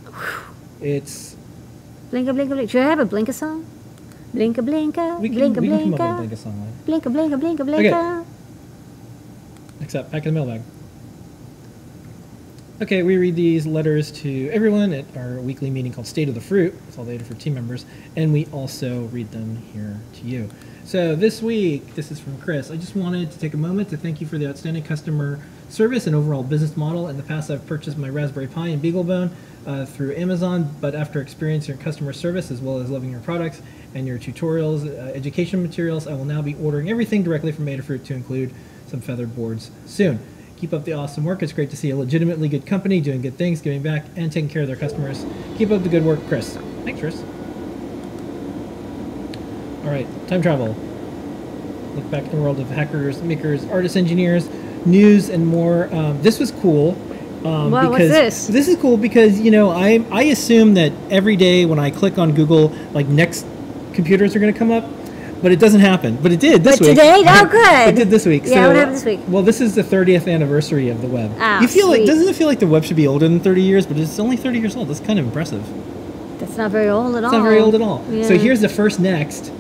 It's 0.82 1.36
Blinka, 2.10 2.34
blinka, 2.34 2.54
blinka. 2.54 2.70
Should 2.70 2.82
I 2.82 2.86
have 2.86 3.00
a 3.00 3.06
Blinka 3.06 3.34
song? 3.34 3.66
Blinka, 4.34 4.62
blinka, 4.66 5.20
we 5.20 5.30
can, 5.30 5.54
blinka, 5.54 5.62
we 5.62 5.68
can 5.68 5.98
come 5.98 6.02
up 6.02 6.22
with 6.22 6.34
a 6.34 6.38
song 6.38 6.60
line. 6.60 6.74
Blinka, 6.88 7.12
blinka, 7.14 7.40
blinka, 7.40 7.60
blinka. 7.60 8.26
Except 9.82 10.12
back 10.12 10.26
in 10.26 10.34
the 10.34 10.40
mailbag. 10.40 10.62
Okay, 12.82 13.04
we 13.04 13.18
read 13.18 13.36
these 13.36 13.68
letters 13.68 14.10
to 14.12 14.50
everyone 14.52 14.94
at 14.94 15.06
our 15.18 15.42
weekly 15.42 15.70
meeting 15.70 15.92
called 15.92 16.08
State 16.08 16.30
of 16.30 16.36
the 16.36 16.42
Fruit 16.42 16.74
with 16.86 16.98
all 16.98 17.04
the 17.04 17.18
Adafruit 17.18 17.40
team 17.40 17.54
members, 17.54 17.86
and 18.16 18.32
we 18.32 18.46
also 18.54 19.02
read 19.06 19.30
them 19.32 19.58
here 19.74 20.00
to 20.14 20.22
you. 20.22 20.50
So 20.90 21.16
this 21.16 21.40
week, 21.40 21.94
this 21.94 22.10
is 22.10 22.20
from 22.20 22.42
Chris. 22.42 22.72
I 22.72 22.76
just 22.76 22.96
wanted 22.96 23.30
to 23.30 23.38
take 23.38 23.54
a 23.54 23.58
moment 23.58 23.90
to 23.90 23.98
thank 23.98 24.20
you 24.20 24.26
for 24.26 24.40
the 24.40 24.50
outstanding 24.50 24.82
customer 24.82 25.40
service 25.70 26.08
and 26.08 26.16
overall 26.16 26.42
business 26.42 26.76
model. 26.76 27.10
In 27.10 27.16
the 27.16 27.22
past, 27.22 27.52
I've 27.52 27.64
purchased 27.68 27.96
my 27.96 28.10
Raspberry 28.10 28.48
Pi 28.48 28.70
and 28.70 28.82
BeagleBone 28.82 29.30
uh, 29.68 29.86
through 29.86 30.16
Amazon, 30.16 30.76
but 30.82 30.96
after 30.96 31.22
experiencing 31.22 31.76
your 31.76 31.84
customer 31.84 32.12
service 32.12 32.50
as 32.50 32.60
well 32.60 32.80
as 32.80 32.90
loving 32.90 33.12
your 33.12 33.20
products 33.20 33.62
and 33.94 34.08
your 34.08 34.18
tutorials, 34.18 34.88
uh, 34.88 35.12
education 35.12 35.62
materials, 35.62 36.08
I 36.08 36.16
will 36.16 36.26
now 36.26 36.42
be 36.42 36.56
ordering 36.56 36.90
everything 36.90 37.22
directly 37.22 37.52
from 37.52 37.68
Adafruit 37.68 38.04
to 38.06 38.16
include 38.16 38.52
some 38.88 39.00
feathered 39.00 39.36
boards 39.36 39.70
soon. 39.86 40.18
Keep 40.58 40.74
up 40.74 40.86
the 40.86 40.94
awesome 40.94 41.24
work. 41.24 41.44
It's 41.44 41.54
great 41.54 41.70
to 41.70 41.78
see 41.78 41.92
a 41.92 41.96
legitimately 41.96 42.50
good 42.50 42.66
company 42.66 43.00
doing 43.00 43.22
good 43.22 43.38
things, 43.38 43.62
giving 43.62 43.84
back, 43.84 44.06
and 44.16 44.32
taking 44.32 44.50
care 44.50 44.64
of 44.64 44.68
their 44.68 44.76
customers. 44.76 45.24
Keep 45.56 45.70
up 45.70 45.84
the 45.84 45.90
good 45.90 46.04
work, 46.04 46.20
Chris. 46.28 46.58
Thanks, 46.84 47.00
Chris. 47.00 47.24
All 49.84 49.90
right, 49.92 50.08
time 50.28 50.42
travel. 50.42 50.76
Look 51.96 52.10
back 52.12 52.24
in 52.26 52.32
the 52.32 52.38
world 52.42 52.60
of 52.60 52.70
hackers, 52.70 53.22
makers, 53.22 53.66
artists, 53.66 53.98
engineers, 53.98 54.50
news, 54.86 55.30
and 55.30 55.46
more. 55.46 55.94
Um, 55.94 56.22
this 56.22 56.40
was 56.40 56.52
cool. 56.52 56.92
Um, 57.46 57.72
Wow, 57.72 57.90
what's 57.90 58.04
because 58.04 58.10
this? 58.10 58.48
This 58.48 58.68
is 58.68 58.76
cool 58.78 58.98
because 58.98 59.40
you 59.40 59.52
know 59.52 59.70
I 59.70 60.04
I 60.12 60.24
assume 60.24 60.74
that 60.76 60.92
every 61.10 61.36
day 61.38 61.66
when 61.66 61.80
I 61.80 61.90
click 61.90 62.18
on 62.18 62.34
Google, 62.34 62.70
like 62.94 63.08
NeXT 63.08 63.46
computers 63.94 64.36
are 64.36 64.40
going 64.40 64.52
to 64.54 64.58
come 64.60 64.72
up, 64.72 64.86
but 65.42 65.52
it 65.54 65.60
doesn't 65.60 65.80
happen. 65.80 66.18
But 66.22 66.34
it 66.34 66.40
did 66.42 66.64
this 66.64 66.80
But 66.80 66.88
week. 66.90 66.96
today? 66.98 67.24
Oh, 67.26 67.46
good. 67.52 67.90
it 67.90 67.96
did 67.96 68.10
this 68.10 68.26
week. 68.26 68.44
Yeah, 68.46 68.68
what 68.68 68.76
happened 68.76 68.98
this 68.98 69.06
week? 69.06 69.22
Well, 69.28 69.42
this 69.44 69.62
is 69.62 69.74
the 69.76 69.84
30th 69.84 70.32
anniversary 70.32 70.90
of 70.90 71.02
the 71.02 71.08
web. 71.08 71.32
Ah, 71.40 71.62
you 71.62 71.68
feel 71.70 71.88
like 71.88 72.06
doesn't 72.06 72.28
it 72.28 72.36
feel 72.36 72.48
like 72.48 72.60
the 72.60 72.68
web 72.68 72.84
should 72.84 72.98
be 72.98 73.08
older 73.08 73.28
than 73.28 73.40
30 73.40 73.62
years? 73.62 73.86
But 73.86 73.98
it's 73.98 74.20
only 74.20 74.36
30 74.36 74.60
years 74.60 74.76
old. 74.76 74.90
That's 74.90 75.00
kind 75.00 75.18
of 75.18 75.26
impressive. 75.26 75.64
That's 76.40 76.58
not 76.58 76.72
very 76.72 76.90
old 76.90 77.16
at 77.16 77.24
all. 77.24 77.30
It's 77.30 77.34
not 77.38 77.44
very 77.44 77.60
old 77.60 77.76
at 77.76 77.82
all. 77.82 78.06
Yeah. 78.10 78.28
So 78.28 78.38
here's 78.38 78.60
the 78.62 78.70
first 78.70 79.02
NeXT. 79.02 79.52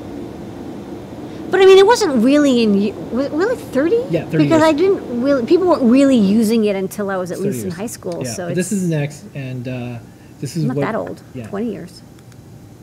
But 1.51 1.61
I 1.61 1.65
mean, 1.65 1.77
it 1.77 1.85
wasn't 1.85 2.23
really 2.23 2.63
in. 2.63 2.73
Was 3.11 3.25
it 3.27 3.31
really 3.31 3.55
thirty? 3.55 3.97
Yeah, 4.09 4.25
30 4.25 4.37
Because 4.37 4.49
years. 4.49 4.63
I 4.63 4.71
didn't 4.73 5.21
really. 5.21 5.45
People 5.45 5.67
weren't 5.67 5.83
really 5.83 6.17
using 6.17 6.65
it 6.65 6.75
until 6.75 7.09
I 7.09 7.17
was 7.17 7.31
at 7.31 7.37
30 7.37 7.49
least 7.49 7.65
in 7.65 7.71
high 7.71 7.87
school. 7.87 8.21
Yeah, 8.23 8.33
so 8.33 8.53
this 8.53 8.71
is 8.71 8.89
NeXT, 8.89 9.35
and 9.35 9.67
uh, 9.67 9.99
this 10.39 10.55
is 10.55 10.63
not 10.65 10.75
what, 10.75 10.81
that 10.85 10.95
old. 10.95 11.21
Yeah, 11.33 11.47
Twenty 11.47 11.71
years. 11.71 12.01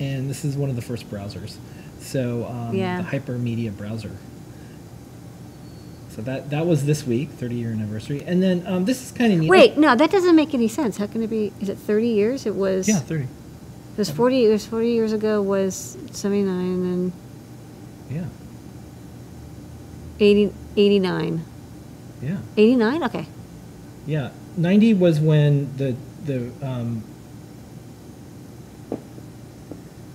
and 0.01 0.29
this 0.29 0.45
is 0.45 0.57
one 0.57 0.69
of 0.71 0.77
the 0.77 0.83
first 0.83 1.09
browsers. 1.11 1.57
So 2.01 2.45
um, 2.47 2.75
Yeah. 2.75 3.03
the 3.03 3.09
hypermedia 3.09 3.77
browser. 3.77 4.13
So 6.11 6.23
that 6.23 6.49
that 6.51 6.67
was 6.67 6.87
this 6.87 7.07
week, 7.07 7.31
30 7.31 7.55
year 7.57 7.71
anniversary, 7.71 8.23
and 8.27 8.43
then 8.43 8.67
um, 8.67 8.85
this 8.87 9.03
is 9.05 9.13
kind 9.13 9.33
of 9.33 9.39
neat. 9.41 9.51
Wait, 9.51 9.77
no, 9.77 9.95
that 9.95 10.11
doesn't 10.11 10.35
make 10.35 10.55
any 10.55 10.69
sense. 10.69 10.97
How 10.97 11.07
can 11.07 11.23
it 11.23 11.29
be? 11.29 11.53
Is 11.61 11.69
it 11.69 11.77
thirty 11.79 12.09
years? 12.09 12.47
It 12.47 12.55
was. 12.55 12.89
yeah, 12.89 12.99
30. 13.01 13.25
It 13.25 13.29
was 13.99 14.11
forty 14.11 14.39
years. 14.39 14.65
Forty 14.67 14.91
years 14.93 15.13
ago 15.13 15.43
was 15.43 15.97
seventy 16.13 16.43
nine 16.43 16.83
and 16.93 17.13
Yeah, 18.11 18.25
80, 20.19 20.53
89. 20.77 21.45
yeah, 22.23 22.39
89? 22.57 23.03
Okay. 23.05 23.27
yeah. 24.07 24.31
90 24.57 24.95
was 24.95 25.21
when 25.21 25.77
the 25.77 25.95
the 26.25 26.51
um, 26.67 27.05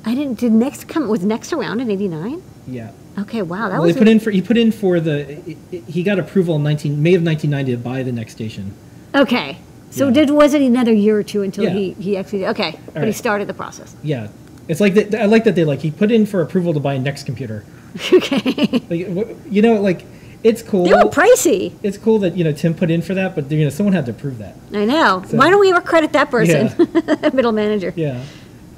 I 0.04 0.16
didn't. 0.16 0.40
Did 0.40 0.52
NeXT 0.52 0.88
come? 0.88 1.08
Was 1.08 1.22
NeXT 1.22 1.54
around 1.58 1.80
in 1.80 1.92
eighty 1.92 2.08
nine? 2.08 2.42
yeah. 2.68 2.92
Okay. 3.20 3.42
Wow. 3.42 3.70
That 3.70 3.74
well, 3.74 3.84
was. 3.84 3.94
he 3.94 4.00
put 4.00 4.08
in 4.08 4.20
for 4.20 4.32
he 4.32 4.42
put 4.42 4.58
in 4.58 4.72
for 4.72 5.00
the 5.00 5.56
he 5.88 6.02
got 6.02 6.18
approval 6.18 6.56
in 6.56 6.64
19 6.64 7.04
May 7.04 7.14
of 7.14 7.24
1990 7.24 7.72
to 7.72 7.78
buy 7.78 8.02
the 8.04 8.12
NeXTstation. 8.12 8.72
okay. 9.14 9.58
So 9.92 10.08
Yeah. 10.08 10.14
did 10.14 10.30
was 10.32 10.54
it 10.54 10.62
another 10.62 10.94
year 10.94 11.18
or 11.20 11.24
two 11.24 11.42
until 11.44 11.66
Yeah. 11.66 11.72
he 11.74 11.92
he 12.00 12.18
actually 12.18 12.48
okay? 12.48 12.80
but 12.94 13.04
he 13.06 13.12
started 13.12 13.48
the 13.48 13.54
process. 13.54 13.96
Yeah, 14.02 14.30
it's 14.68 14.80
like 14.80 14.94
that. 14.96 15.14
I 15.14 15.26
like 15.26 15.44
that 15.44 15.56
they 15.56 15.66
like 15.66 15.82
he 15.82 15.92
put 15.92 16.10
in 16.12 16.26
for 16.26 16.42
approval 16.42 16.74
to 16.74 16.80
buy 16.80 16.94
a 16.96 17.00
NeXT 17.00 17.26
computer. 17.26 17.64
okay. 18.14 18.82
Like 18.90 19.38
you 19.50 19.62
know, 19.62 19.82
like 19.82 20.06
it's 20.44 20.64
cool. 20.64 20.86
They 20.86 20.94
were 20.94 21.10
pricey. 21.10 21.74
it's 21.84 21.98
cool 21.98 22.20
that 22.20 22.36
you 22.36 22.44
know 22.44 22.52
Tim 22.52 22.74
put 22.74 22.90
in 22.90 23.02
for 23.02 23.14
that, 23.14 23.36
but 23.36 23.52
you 23.52 23.64
know 23.64 23.70
someone 23.70 23.94
had 23.94 24.06
to 24.08 24.12
approve 24.12 24.38
that. 24.40 24.56
I 24.74 24.86
know. 24.86 25.24
So- 25.28 25.38
Why 25.38 25.50
don't 25.50 25.60
we 25.60 25.70
ever 25.72 25.82
credit 25.82 26.14
that 26.14 26.32
person? 26.32 26.72
Middle 27.36 27.52
manager. 27.52 27.94
Yeah. 27.96 28.24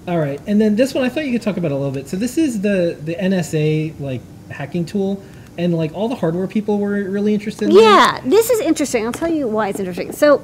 All 0.07 0.19
right, 0.19 0.41
and 0.47 0.59
then 0.59 0.75
this 0.75 0.93
one 0.93 1.05
I 1.05 1.09
thought 1.09 1.25
you 1.25 1.31
could 1.31 1.41
talk 1.41 1.55
about 1.55 1.71
a 1.71 1.75
little 1.77 1.91
bit. 1.93 2.09
So 2.09 2.17
this 2.17 2.37
is 2.37 2.59
the 2.61 2.97
the 3.01 3.15
NSA 3.15 3.97
like 4.01 4.19
hacking 4.49 4.83
tool, 4.85 5.23
and 5.57 5.73
like 5.73 5.93
all 5.93 6.09
the 6.09 6.15
hardware 6.15 6.45
people 6.47 6.77
were 6.79 7.01
really 7.09 7.33
interested. 7.33 7.69
in. 7.69 7.75
Yeah, 7.75 8.19
this 8.25 8.49
is 8.49 8.59
interesting. 8.59 9.05
I'll 9.05 9.13
tell 9.13 9.31
you 9.31 9.47
why 9.47 9.69
it's 9.69 9.79
interesting. 9.79 10.11
So, 10.11 10.43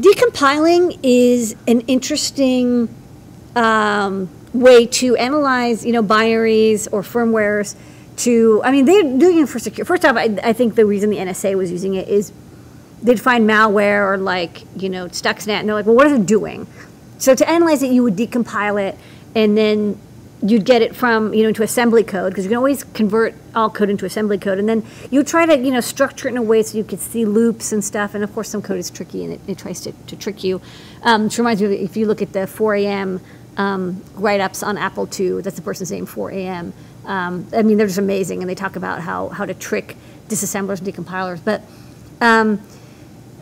decompiling 0.00 0.98
is 1.02 1.54
an 1.68 1.80
interesting 1.82 2.88
um, 3.54 4.30
way 4.52 4.86
to 4.86 5.16
analyze, 5.16 5.84
you 5.84 5.92
know, 5.92 6.02
binaries 6.02 6.88
or 6.92 7.02
firmwares. 7.02 7.76
To, 8.18 8.60
I 8.62 8.70
mean, 8.70 8.84
they're 8.84 9.02
doing 9.02 9.38
it 9.38 9.48
for 9.48 9.58
secure. 9.58 9.84
First 9.84 10.04
off, 10.04 10.16
I, 10.16 10.24
I 10.42 10.52
think 10.52 10.74
the 10.74 10.84
reason 10.84 11.10
the 11.10 11.16
NSA 11.16 11.56
was 11.56 11.72
using 11.72 11.94
it 11.94 12.08
is 12.08 12.32
they'd 13.02 13.20
find 13.20 13.48
malware 13.48 14.06
or 14.06 14.18
like, 14.18 14.62
you 14.76 14.88
know, 14.88 15.06
Stuxnet, 15.08 15.60
and 15.60 15.68
they're 15.68 15.74
like, 15.74 15.86
well, 15.86 15.96
what 15.96 16.06
is 16.06 16.12
it 16.12 16.26
doing? 16.26 16.66
So 17.18 17.34
to 17.34 17.48
analyze 17.48 17.82
it, 17.82 17.90
you 17.90 18.02
would 18.02 18.16
decompile 18.16 18.82
it, 18.82 18.98
and 19.34 19.56
then 19.56 19.98
you'd 20.42 20.64
get 20.64 20.82
it 20.82 20.94
from, 20.94 21.32
you 21.32 21.42
know, 21.42 21.48
into 21.48 21.62
assembly 21.62 22.02
code, 22.02 22.32
because 22.32 22.44
you 22.44 22.50
can 22.50 22.56
always 22.56 22.82
convert 22.82 23.34
all 23.54 23.70
code 23.70 23.88
into 23.88 24.04
assembly 24.04 24.38
code, 24.38 24.58
and 24.58 24.68
then 24.68 24.84
you 25.10 25.22
try 25.22 25.46
to, 25.46 25.56
you 25.56 25.70
know, 25.70 25.80
structure 25.80 26.28
it 26.28 26.32
in 26.32 26.36
a 26.36 26.42
way 26.42 26.62
so 26.62 26.76
you 26.76 26.84
could 26.84 27.00
see 27.00 27.24
loops 27.24 27.72
and 27.72 27.84
stuff, 27.84 28.14
and 28.14 28.24
of 28.24 28.34
course 28.34 28.48
some 28.48 28.60
code 28.60 28.78
is 28.78 28.90
tricky 28.90 29.24
and 29.24 29.34
it, 29.34 29.40
it 29.46 29.58
tries 29.58 29.80
to, 29.80 29.92
to 29.92 30.16
trick 30.16 30.42
you. 30.42 30.60
Um, 31.02 31.24
which 31.24 31.38
reminds 31.38 31.62
me, 31.62 31.76
if 31.76 31.96
you 31.96 32.06
look 32.06 32.20
at 32.22 32.32
the 32.32 32.46
4 32.46 32.74
a.m. 32.76 33.20
Um, 33.56 34.02
write-ups 34.14 34.62
on 34.62 34.78
Apple 34.78 35.06
II, 35.18 35.42
that's 35.42 35.56
the 35.56 35.62
person's 35.62 35.92
name, 35.92 36.06
4 36.06 36.30
a.m. 36.30 36.72
Um, 37.04 37.46
I 37.52 37.62
mean, 37.62 37.76
they're 37.76 37.86
just 37.86 37.98
amazing, 37.98 38.40
and 38.40 38.48
they 38.48 38.54
talk 38.54 38.76
about 38.76 39.00
how, 39.00 39.28
how 39.28 39.44
to 39.44 39.52
trick 39.52 39.96
disassemblers 40.28 40.80
and 40.80 40.88
decompilers, 40.88 41.44
but 41.44 41.62
um, 42.22 42.60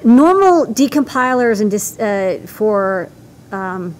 normal 0.03 0.67
decompilers 0.67 1.61
and 1.61 1.71
dis, 1.71 1.99
uh, 1.99 2.41
for 2.47 3.11
um, 3.53 3.95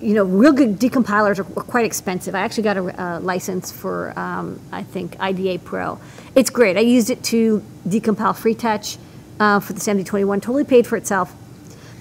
you 0.00 0.14
know 0.14 0.24
real 0.24 0.52
good 0.52 0.78
decompilers 0.78 1.38
are 1.38 1.44
quite 1.44 1.84
expensive. 1.84 2.34
I 2.34 2.40
actually 2.40 2.64
got 2.64 2.76
a 2.76 3.20
license 3.20 3.70
for 3.70 4.18
um, 4.18 4.60
I 4.72 4.82
think 4.82 5.16
IDA 5.20 5.60
Pro. 5.60 6.00
It's 6.34 6.50
great. 6.50 6.76
I 6.76 6.80
used 6.80 7.10
it 7.10 7.22
to 7.24 7.62
decompile 7.86 8.34
FreeTouch 8.34 8.98
uh, 9.38 9.60
for 9.60 9.72
the 9.72 9.80
7021. 9.80 10.40
Totally 10.40 10.64
paid 10.64 10.86
for 10.86 10.96
itself. 10.96 11.34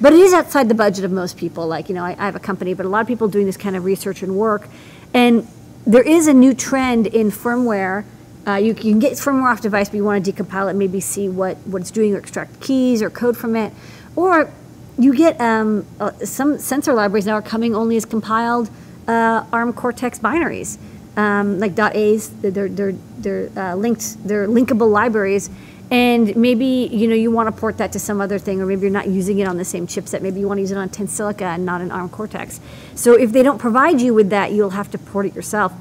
But 0.02 0.14
it 0.14 0.20
is 0.20 0.34
outside 0.34 0.68
the 0.68 0.74
budget 0.74 1.06
of 1.06 1.12
most 1.12 1.38
people. 1.38 1.68
Like, 1.68 1.88
you 1.88 1.94
know, 1.94 2.04
I, 2.04 2.16
I 2.18 2.26
have 2.26 2.36
a 2.36 2.40
company, 2.40 2.74
but 2.74 2.88
a 2.88 2.90
lot 2.90 3.02
of 3.02 3.08
people 3.08 3.28
doing 3.28 3.46
this 3.46 3.58
kind 3.58 3.76
of 3.76 3.86
research 3.86 4.24
and 4.24 4.36
work. 4.36 4.68
And 5.14 5.48
there 5.86 6.02
is 6.02 6.28
a 6.28 6.34
new 6.34 6.56
trend 6.56 7.06
in 7.06 7.30
firmware. 7.30 8.04
Uh, 8.48 8.56
you, 8.56 8.70
you 8.70 8.74
can 8.74 9.00
get 9.00 9.14
firmware 9.14 9.52
off 9.52 9.62
device, 9.62 9.90
but 9.90 9.98
you 9.98 10.04
want 10.04 10.26
to 10.26 10.32
decompile 10.32 10.72
it, 10.72 10.74
maybe 10.74 11.00
see 11.00 11.30
what, 11.30 11.58
what 11.60 11.84
it's 11.84 11.92
doing 11.92 12.16
or 12.16 12.18
extract 12.18 12.60
keys 12.62 13.04
or 13.04 13.12
code 13.12 13.38
from 13.38 13.56
it. 13.56 13.72
Or 14.16 14.52
you 14.98 15.14
get 15.16 15.40
um, 15.40 15.86
uh, 16.00 16.12
some 16.26 16.58
sensor 16.58 16.94
libraries 16.94 17.28
now 17.28 17.34
are 17.34 17.42
coming 17.42 17.76
only 17.76 17.96
as 17.96 18.06
compiled 18.06 18.72
uh, 19.08 19.46
ARM 19.54 19.74
Cortex 19.74 20.18
binaries, 20.18 20.80
um, 21.16 21.60
like 21.60 21.78
.a's. 21.78 22.30
They're, 22.42 22.70
they're, 22.70 22.94
they're 23.20 23.50
uh, 23.56 23.76
linked, 23.76 24.28
they're 24.28 24.48
linkable 24.48 24.92
libraries 24.92 25.52
and 25.92 26.34
maybe 26.38 26.90
you 26.92 27.08
know 27.08 27.16
you 27.16 27.30
want 27.30 27.54
to 27.54 27.60
port 27.60 27.78
that 27.78 27.92
to 27.92 28.00
some 28.00 28.22
other 28.22 28.40
thing 28.40 28.62
or 28.62 28.66
maybe 28.66 28.84
you're 28.84 28.90
not 28.90 29.10
using 29.10 29.40
it 29.40 29.48
on 29.48 29.58
the 29.58 29.66
same 29.66 29.86
chipset. 29.86 30.22
Maybe 30.22 30.40
you 30.40 30.48
want 30.48 30.58
to 30.58 30.62
use 30.62 30.72
it 30.72 30.78
on 30.78 30.90
tensilica 30.90 31.42
and 31.42 31.66
not 31.66 31.82
an 31.82 31.92
arm 31.92 32.10
cortex. 32.10 32.62
So 32.96 33.14
if 33.14 33.34
they 33.34 33.44
don't 33.44 33.60
provide 33.60 34.00
you 34.00 34.14
with 34.14 34.30
that 34.30 34.54
you'll 34.54 34.72
have 34.72 34.90
to 34.92 34.98
port 34.98 35.26
it 35.26 35.36
yourself. 35.36 35.74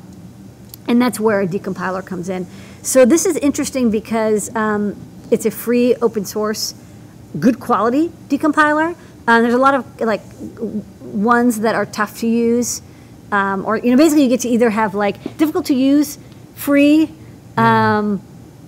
And 0.88 1.00
that's 1.00 1.20
where 1.20 1.40
a 1.40 1.46
decompiler 1.46 2.04
comes 2.04 2.28
in. 2.28 2.48
So 2.82 3.04
this 3.04 3.24
is 3.24 3.36
interesting 3.36 3.90
because 3.90 4.54
um, 4.56 4.96
it's 5.30 5.46
a 5.46 5.50
free 5.50 5.94
open 5.96 6.24
source 6.24 6.74
good 7.38 7.60
quality 7.60 8.08
decompiler. 8.28 8.96
Uh, 9.28 9.40
there's 9.40 9.54
a 9.54 9.58
lot 9.58 9.74
of 9.74 10.00
like 10.00 10.22
ones 11.00 11.60
that 11.60 11.76
are 11.76 11.86
tough 11.86 12.18
to 12.18 12.26
use 12.26 12.82
um, 13.30 13.64
or 13.64 13.76
you 13.76 13.92
know 13.92 13.96
basically 13.96 14.24
you 14.24 14.28
get 14.28 14.40
to 14.40 14.48
either 14.48 14.70
have 14.70 14.94
like 14.94 15.22
difficult 15.36 15.66
to 15.66 15.74
use 15.74 16.18
free 16.56 17.12
um, 17.56 18.20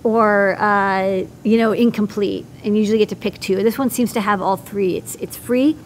or 0.05 0.57
uh, 0.61 1.25
you 1.43 1.59
know 1.59 1.73
incomplete 1.73 2.45
and 2.65 2.77
usually 2.77 2.99
get 2.99 3.09
to 3.11 3.17
pick 3.17 3.38
two. 3.41 3.62
This 3.62 3.79
one 3.79 3.91
seems 3.91 4.12
to 4.15 4.21
have 4.21 4.43
all 4.43 4.57
three. 4.57 4.97
It's 4.97 5.15
it's 5.17 5.37
free 5.37 5.77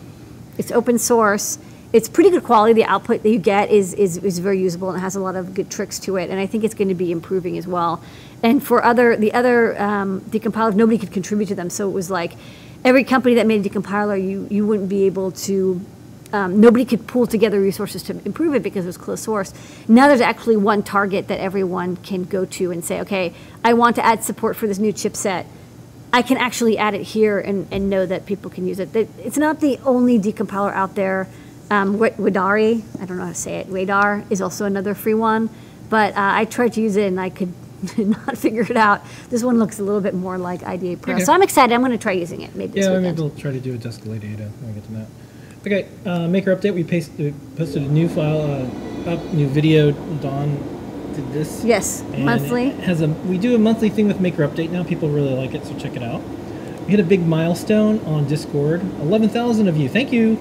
it's 0.58 0.72
open 0.72 0.98
source 0.98 1.58
it's 1.92 2.08
pretty 2.08 2.30
good 2.30 2.44
quality. 2.44 2.74
The 2.74 2.84
output 2.84 3.22
that 3.22 3.30
you 3.30 3.38
get 3.38 3.70
is, 3.70 3.94
is, 3.94 4.18
is 4.18 4.38
very 4.38 4.60
usable 4.60 4.90
and 4.90 4.98
it 4.98 5.00
has 5.00 5.16
a 5.16 5.20
lot 5.20 5.36
of 5.36 5.54
good 5.54 5.70
tricks 5.70 5.98
to 6.00 6.16
it 6.16 6.30
and 6.30 6.38
i 6.38 6.46
think 6.46 6.64
it's 6.64 6.74
going 6.74 6.88
to 6.88 6.94
be 6.94 7.10
improving 7.10 7.56
as 7.56 7.66
well. 7.66 8.02
And 8.42 8.62
for 8.62 8.84
other 8.84 9.16
the 9.16 9.32
other 9.32 9.80
um, 9.80 10.20
decompilers 10.22 10.74
nobody 10.74 10.98
could 10.98 11.12
contribute 11.12 11.46
to 11.46 11.54
them 11.54 11.70
so 11.70 11.88
it 11.88 11.92
was 11.92 12.10
like 12.10 12.32
every 12.84 13.04
company 13.04 13.34
that 13.36 13.46
made 13.46 13.64
a 13.64 13.68
decompiler 13.68 14.22
you 14.22 14.46
you 14.50 14.66
wouldn't 14.66 14.88
be 14.88 15.04
able 15.04 15.30
to 15.32 15.80
um, 16.32 16.60
nobody 16.60 16.84
could 16.84 17.06
pull 17.06 17.26
together 17.26 17.60
resources 17.60 18.02
to 18.04 18.12
improve 18.24 18.54
it 18.54 18.62
because 18.62 18.84
it 18.84 18.88
was 18.88 18.96
closed 18.96 19.24
source. 19.24 19.52
Now 19.88 20.08
there's 20.08 20.20
actually 20.20 20.56
one 20.56 20.82
target 20.82 21.28
that 21.28 21.40
everyone 21.40 21.96
can 21.96 22.24
go 22.24 22.44
to 22.44 22.70
and 22.70 22.84
say, 22.84 23.00
okay, 23.00 23.32
I 23.64 23.74
want 23.74 23.96
to 23.96 24.04
add 24.04 24.24
support 24.24 24.56
for 24.56 24.66
this 24.66 24.78
new 24.78 24.92
chipset. 24.92 25.46
I 26.12 26.22
can 26.22 26.36
actually 26.36 26.78
add 26.78 26.94
it 26.94 27.02
here 27.02 27.38
and, 27.38 27.66
and 27.70 27.90
know 27.90 28.06
that 28.06 28.26
people 28.26 28.50
can 28.50 28.66
use 28.66 28.78
it. 28.78 28.94
It's 28.94 29.38
not 29.38 29.60
the 29.60 29.78
only 29.84 30.18
decompiler 30.18 30.72
out 30.72 30.94
there. 30.94 31.28
Um, 31.70 31.98
Wadari, 31.98 32.82
I 33.00 33.06
don't 33.06 33.18
know 33.18 33.24
how 33.24 33.30
to 33.30 33.34
say 33.34 33.58
it, 33.58 33.66
Radar 33.68 34.24
is 34.30 34.40
also 34.40 34.64
another 34.64 34.94
free 34.94 35.14
one. 35.14 35.50
But 35.88 36.14
uh, 36.14 36.20
I 36.20 36.44
tried 36.44 36.72
to 36.74 36.80
use 36.80 36.96
it 36.96 37.06
and 37.06 37.20
I 37.20 37.30
could 37.30 37.52
not 37.98 38.38
figure 38.38 38.62
it 38.62 38.76
out. 38.76 39.02
This 39.30 39.42
one 39.42 39.58
looks 39.58 39.78
a 39.78 39.84
little 39.84 40.00
bit 40.00 40.14
more 40.14 40.38
like 40.38 40.62
IDA 40.62 40.96
Pro. 40.96 41.14
Okay. 41.14 41.24
So 41.24 41.32
I'm 41.32 41.42
excited. 41.42 41.72
I'm 41.72 41.80
going 41.80 41.92
to 41.92 41.98
try 41.98 42.12
using 42.12 42.40
it 42.42 42.54
maybe 42.54 42.80
Yeah, 42.80 42.98
maybe 42.98 43.20
we'll 43.20 43.30
try 43.30 43.52
to 43.52 43.60
do 43.60 43.74
a 43.74 43.78
Desk 43.78 44.00
of 44.02 44.08
Ladyada 44.08 44.50
when 44.60 44.68
we 44.68 44.72
get 44.74 44.84
to 44.84 44.92
that. 44.92 45.06
Okay, 45.66 45.88
uh, 46.04 46.28
maker 46.28 46.54
update. 46.54 46.74
We 46.74 46.84
posted 46.84 47.82
a 47.82 47.86
new 47.88 48.08
file, 48.08 48.40
uh, 48.40 49.10
up 49.10 49.20
new 49.32 49.48
video. 49.48 49.90
Dawn 49.90 50.54
did 51.12 51.32
this. 51.32 51.64
Yes, 51.64 52.02
And 52.12 52.24
monthly. 52.24 52.70
has 52.70 53.00
a 53.00 53.08
we 53.08 53.36
do 53.36 53.56
a 53.56 53.58
monthly 53.58 53.90
thing 53.90 54.06
with 54.06 54.20
Maker 54.20 54.46
Update 54.46 54.70
now. 54.70 54.84
People 54.84 55.08
really 55.08 55.34
like 55.34 55.54
it, 55.54 55.66
so 55.66 55.76
check 55.76 55.96
it 55.96 56.04
out. 56.04 56.22
We 56.84 56.92
hit 56.92 57.00
a 57.00 57.02
big 57.02 57.26
milestone 57.26 57.98
on 58.06 58.28
Discord. 58.28 58.82
Eleven 59.00 59.28
thousand 59.28 59.66
of 59.66 59.76
you. 59.76 59.88
Thank 59.88 60.12
you. 60.12 60.36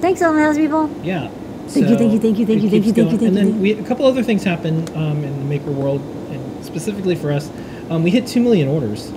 Thanks, 0.00 0.22
all 0.22 0.32
those 0.32 0.56
people. 0.56 0.88
Yeah. 1.02 1.28
Thank 1.68 1.90
you, 1.90 1.98
thank 1.98 2.12
you, 2.12 2.18
thank 2.18 2.38
you, 2.38 2.46
thank 2.46 2.62
you, 2.62 2.70
thank 2.70 2.86
you, 2.86 2.92
thank 2.94 3.12
you, 3.12 3.18
thank 3.18 3.22
And 3.22 3.36
then 3.36 3.60
we 3.60 3.72
a 3.72 3.84
couple 3.84 4.06
other 4.06 4.22
things 4.22 4.44
happened 4.44 4.88
um, 4.96 5.22
in 5.24 5.38
the 5.40 5.44
Maker 5.44 5.70
world, 5.70 6.00
and 6.30 6.64
specifically 6.64 7.16
for 7.16 7.32
us, 7.32 7.50
um, 7.90 8.02
we 8.02 8.10
hit 8.10 8.26
two 8.26 8.40
million 8.40 8.66
orders. 8.66 9.12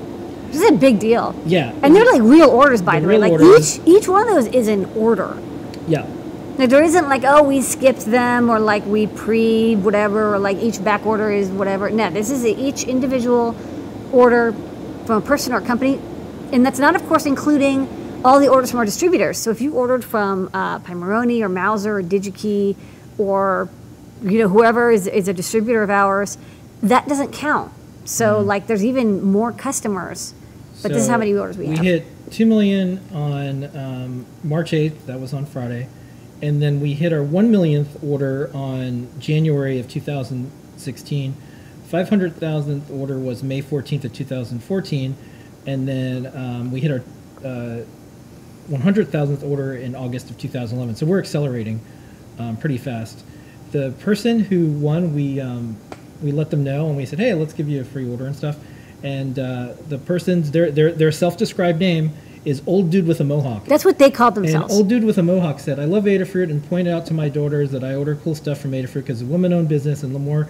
This 0.56 0.64
is 0.64 0.72
a 0.72 0.78
big 0.78 1.00
deal. 1.00 1.36
Yeah. 1.46 1.76
And 1.84 1.94
they're 1.94 2.06
like 2.06 2.22
real 2.22 2.50
orders, 2.50 2.82
by 2.82 3.02
The 3.02 3.02
the, 3.02 3.08
way. 3.10 3.18
Like 3.18 3.34
orders. 3.34 3.78
each 3.80 3.88
each 3.88 4.08
one 4.08 4.26
of 4.26 4.34
those 4.34 4.48
is 4.48 4.70
an 4.70 4.86
order. 4.96 5.38
Yeah. 5.86 6.08
Like 6.58 6.70
there 6.70 6.82
isn't 6.82 7.10
like 7.10 7.24
oh 7.26 7.44
we 7.44 7.62
skipped 7.62 8.06
them 8.06 8.50
or 8.50 8.58
like 8.58 8.86
we 8.86 9.08
pre 9.08 9.76
whatever 9.76 10.34
or 10.34 10.40
like 10.40 10.56
each 10.60 10.82
back 10.82 11.06
order 11.06 11.30
is 11.30 11.50
whatever. 11.50 11.90
No, 11.90 12.10
this 12.10 12.30
is 12.30 12.46
each 12.46 12.86
individual 12.86 13.54
order 14.14 14.54
from 15.06 15.22
a 15.22 15.26
person 15.26 15.52
or 15.52 15.58
a 15.58 15.62
company, 15.62 16.00
and 16.54 16.66
that's 16.66 16.80
not 16.80 16.96
of 16.96 17.06
course 17.08 17.26
including 17.26 17.90
all 18.24 18.40
the 18.40 18.48
orders 18.48 18.72
from 18.72 18.80
our 18.80 18.86
distributors. 18.86 19.38
So 19.38 19.52
if 19.52 19.60
you 19.60 19.74
ordered 19.74 20.06
from 20.06 20.50
uh, 20.54 20.80
Pimoroni 20.80 21.42
or 21.42 21.50
Mouser 21.50 21.98
or 22.00 22.02
DigiKey 22.02 22.78
or 23.18 23.68
you 24.24 24.40
know 24.40 24.48
whoever 24.48 24.90
is, 24.90 25.06
is 25.06 25.28
a 25.28 25.34
distributor 25.34 25.84
of 25.84 25.90
ours, 25.90 26.38
that 26.82 27.10
doesn't 27.10 27.34
count. 27.34 27.74
So 28.06 28.40
like 28.40 28.68
there's 28.68 28.86
even 28.86 29.22
more 29.22 29.52
customers, 29.52 30.34
but 30.88 30.94
this 30.94 31.04
is 31.04 31.10
how 31.10 31.18
many 31.18 31.34
orders 31.34 31.58
we, 31.58 31.68
we 31.68 31.76
have. 31.76 31.84
hit 31.86 32.06
two 32.32 32.46
million 32.46 33.00
on 33.12 33.76
um, 33.76 34.26
March 34.44 34.72
eighth. 34.74 35.08
That 35.08 35.20
was 35.20 35.34
on 35.34 35.46
Friday, 35.46 35.88
and 36.42 36.62
then 36.62 36.80
we 36.80 36.94
hit 36.94 37.12
our 37.12 37.24
one 37.24 37.50
millionth 37.50 38.04
order 38.04 38.52
on 38.54 39.08
January 39.20 39.80
of 39.80 39.88
2016. 39.90 41.36
Five 41.88 42.10
hundred 42.10 42.36
thousandth 42.36 42.92
order 42.92 43.18
was 43.18 43.42
May 43.42 43.62
fourteenth 43.62 44.06
of 44.06 44.14
2014, 44.14 45.16
and 45.66 45.88
then 45.88 46.28
um, 46.36 46.72
we 46.72 46.82
hit 46.82 46.92
our 46.92 47.04
uh, 47.44 47.84
one 48.68 48.82
hundred 48.82 49.10
thousandth 49.10 49.44
order 49.44 49.76
in 49.76 49.96
August 49.96 50.30
of 50.30 50.38
2011. 50.38 50.96
So 50.98 51.08
we're 51.08 51.20
accelerating 51.20 51.82
um, 52.38 52.58
pretty 52.58 52.78
fast. 52.78 53.24
The 53.72 53.92
person 54.00 54.40
who 54.40 54.68
won, 54.68 55.16
we 55.16 55.40
um, 55.42 55.78
we 56.22 56.32
let 56.32 56.52
them 56.52 56.64
know, 56.64 56.88
and 56.88 56.96
we 56.96 57.08
said, 57.08 57.18
"Hey, 57.18 57.34
let's 57.34 57.54
give 57.54 57.68
you 57.68 57.82
a 57.82 57.86
free 57.86 58.08
order 58.08 58.28
and 58.28 58.36
stuff." 58.36 58.58
And 59.06 59.38
uh, 59.38 59.74
the 59.88 60.00
person's 60.00 60.50
their 60.50 60.72
their 60.72 60.92
their 60.92 61.12
self-described 61.12 61.80
name 61.80 62.12
is 62.44 62.64
old 62.66 62.90
dude 62.90 63.06
with 63.06 63.20
a 63.22 63.24
mohawk. 63.24 63.66
That's 63.66 63.86
what 63.86 64.00
they 64.00 64.10
called 64.10 64.36
And 64.38 64.46
themselves. 64.46 64.74
old 64.74 64.90
dude 64.90 65.04
with 65.04 65.20
a 65.20 65.24
mohawk 65.24 65.60
said, 65.60 65.80
"I 65.80 65.86
love 65.86 66.06
Adafruit 66.06 66.50
and 66.50 66.68
pointed 66.68 66.92
out 66.92 67.06
to 67.08 67.14
my 67.14 67.30
daughters 67.30 67.70
that 67.70 67.84
I 67.84 67.94
order 67.94 68.16
cool 68.16 68.34
stuff 68.34 68.60
from 68.60 68.72
Adafruit 68.72 69.04
because 69.06 69.22
it's 69.22 69.30
a 69.30 69.32
woman-owned 69.32 69.70
business, 69.70 70.02
and 70.02 70.12
Limor 70.16 70.48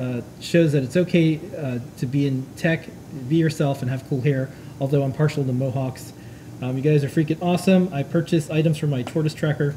uh, 0.00 0.22
shows 0.40 0.72
that 0.72 0.82
it's 0.82 0.96
okay 0.96 1.38
uh, 1.56 1.80
to 1.98 2.06
be 2.06 2.26
in 2.26 2.46
tech, 2.56 2.88
be 3.28 3.36
yourself, 3.36 3.82
and 3.82 3.90
have 3.90 4.08
cool 4.08 4.22
hair. 4.22 4.48
Although 4.80 5.02
I'm 5.02 5.12
partial 5.12 5.44
to 5.44 5.52
mohawks. 5.52 6.12
Um, 6.62 6.76
you 6.76 6.82
guys 6.82 7.04
are 7.04 7.08
freaking 7.08 7.40
awesome. 7.42 7.92
I 7.92 8.02
purchased 8.04 8.50
items 8.50 8.78
for 8.78 8.86
my 8.86 9.02
tortoise 9.02 9.34
tracker. 9.34 9.76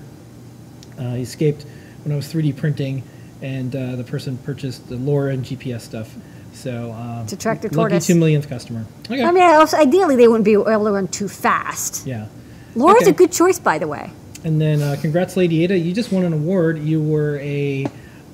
Uh, 0.98 1.16
he 1.16 1.24
escaped 1.24 1.66
when 2.04 2.14
I 2.14 2.16
was 2.16 2.32
3D 2.32 2.56
printing, 2.56 3.04
and 3.42 3.76
uh, 3.76 3.96
the 3.98 4.04
person 4.04 4.38
purchased 4.38 4.88
the 4.90 4.96
LoRa 4.96 5.34
and 5.34 5.44
GPS 5.44 5.82
stuff. 5.82 6.16
So 6.54 6.92
um, 6.92 7.26
To 7.28 7.36
track 7.38 7.62
the 7.62 7.68
lucky 7.68 7.76
tortoise. 7.76 8.08
two 8.08 8.16
millionth 8.16 8.48
customer. 8.50 8.86
Okay. 9.10 9.24
I 9.24 9.32
mean, 9.32 9.44
also, 9.44 9.78
ideally, 9.78 10.16
they 10.16 10.28
wouldn't 10.28 10.46
be 10.46 10.52
able 10.54 10.66
to 10.66 10.92
run 10.92 11.08
too 11.08 11.28
fast. 11.28 12.06
yeah. 12.06 12.28
LoRa's 12.76 13.02
Okay. 13.02 13.12
a 13.12 13.14
good 13.14 13.32
choice, 13.32 13.60
by 13.60 13.78
the 13.78 13.88
way. 13.88 14.12
And 14.44 14.60
then, 14.62 14.82
uh, 14.82 14.96
congrats, 15.00 15.36
Lady 15.38 15.64
Ada. 15.64 15.78
You 15.78 15.94
just 15.94 16.12
won 16.12 16.24
an 16.24 16.34
award. 16.34 16.80
You 16.80 17.02
were 17.02 17.38
a 17.40 17.86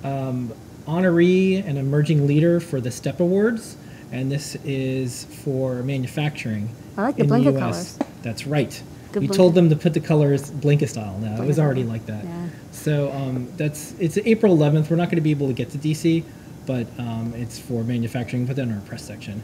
um, 0.03 0.51
honoree 0.87 1.63
and 1.65 1.77
emerging 1.77 2.27
leader 2.27 2.59
for 2.59 2.79
the 2.79 2.91
STEP 2.91 3.19
Awards, 3.19 3.75
and 4.11 4.31
this 4.31 4.55
is 4.63 5.25
for 5.43 5.81
manufacturing. 5.83 6.69
I 6.97 7.03
like 7.03 7.17
the 7.17 7.23
blanket 7.25 7.55
US. 7.55 7.59
colors. 7.97 7.99
That's 8.23 8.47
right. 8.47 8.69
Good 9.11 9.21
we 9.21 9.27
blanket. 9.27 9.37
told 9.37 9.55
them 9.55 9.69
to 9.69 9.75
put 9.75 9.93
the 9.93 9.99
colors 9.99 10.49
Blinka 10.51 10.87
style. 10.87 11.17
Now 11.19 11.41
it 11.41 11.45
was 11.47 11.59
already 11.59 11.83
like 11.83 12.05
that. 12.05 12.23
Yeah. 12.23 12.47
So 12.71 13.11
um, 13.11 13.51
that's 13.57 13.93
it's 13.99 14.17
April 14.19 14.55
11th. 14.55 14.89
We're 14.89 14.97
not 14.97 15.05
going 15.09 15.15
to 15.17 15.21
be 15.21 15.31
able 15.31 15.47
to 15.47 15.53
get 15.53 15.71
to 15.71 15.77
DC, 15.77 16.23
but 16.67 16.85
um, 16.99 17.33
it's 17.35 17.57
for 17.57 17.83
manufacturing. 17.83 18.45
Put 18.45 18.57
that 18.57 18.63
in 18.63 18.73
our 18.73 18.81
press 18.81 19.03
section. 19.03 19.41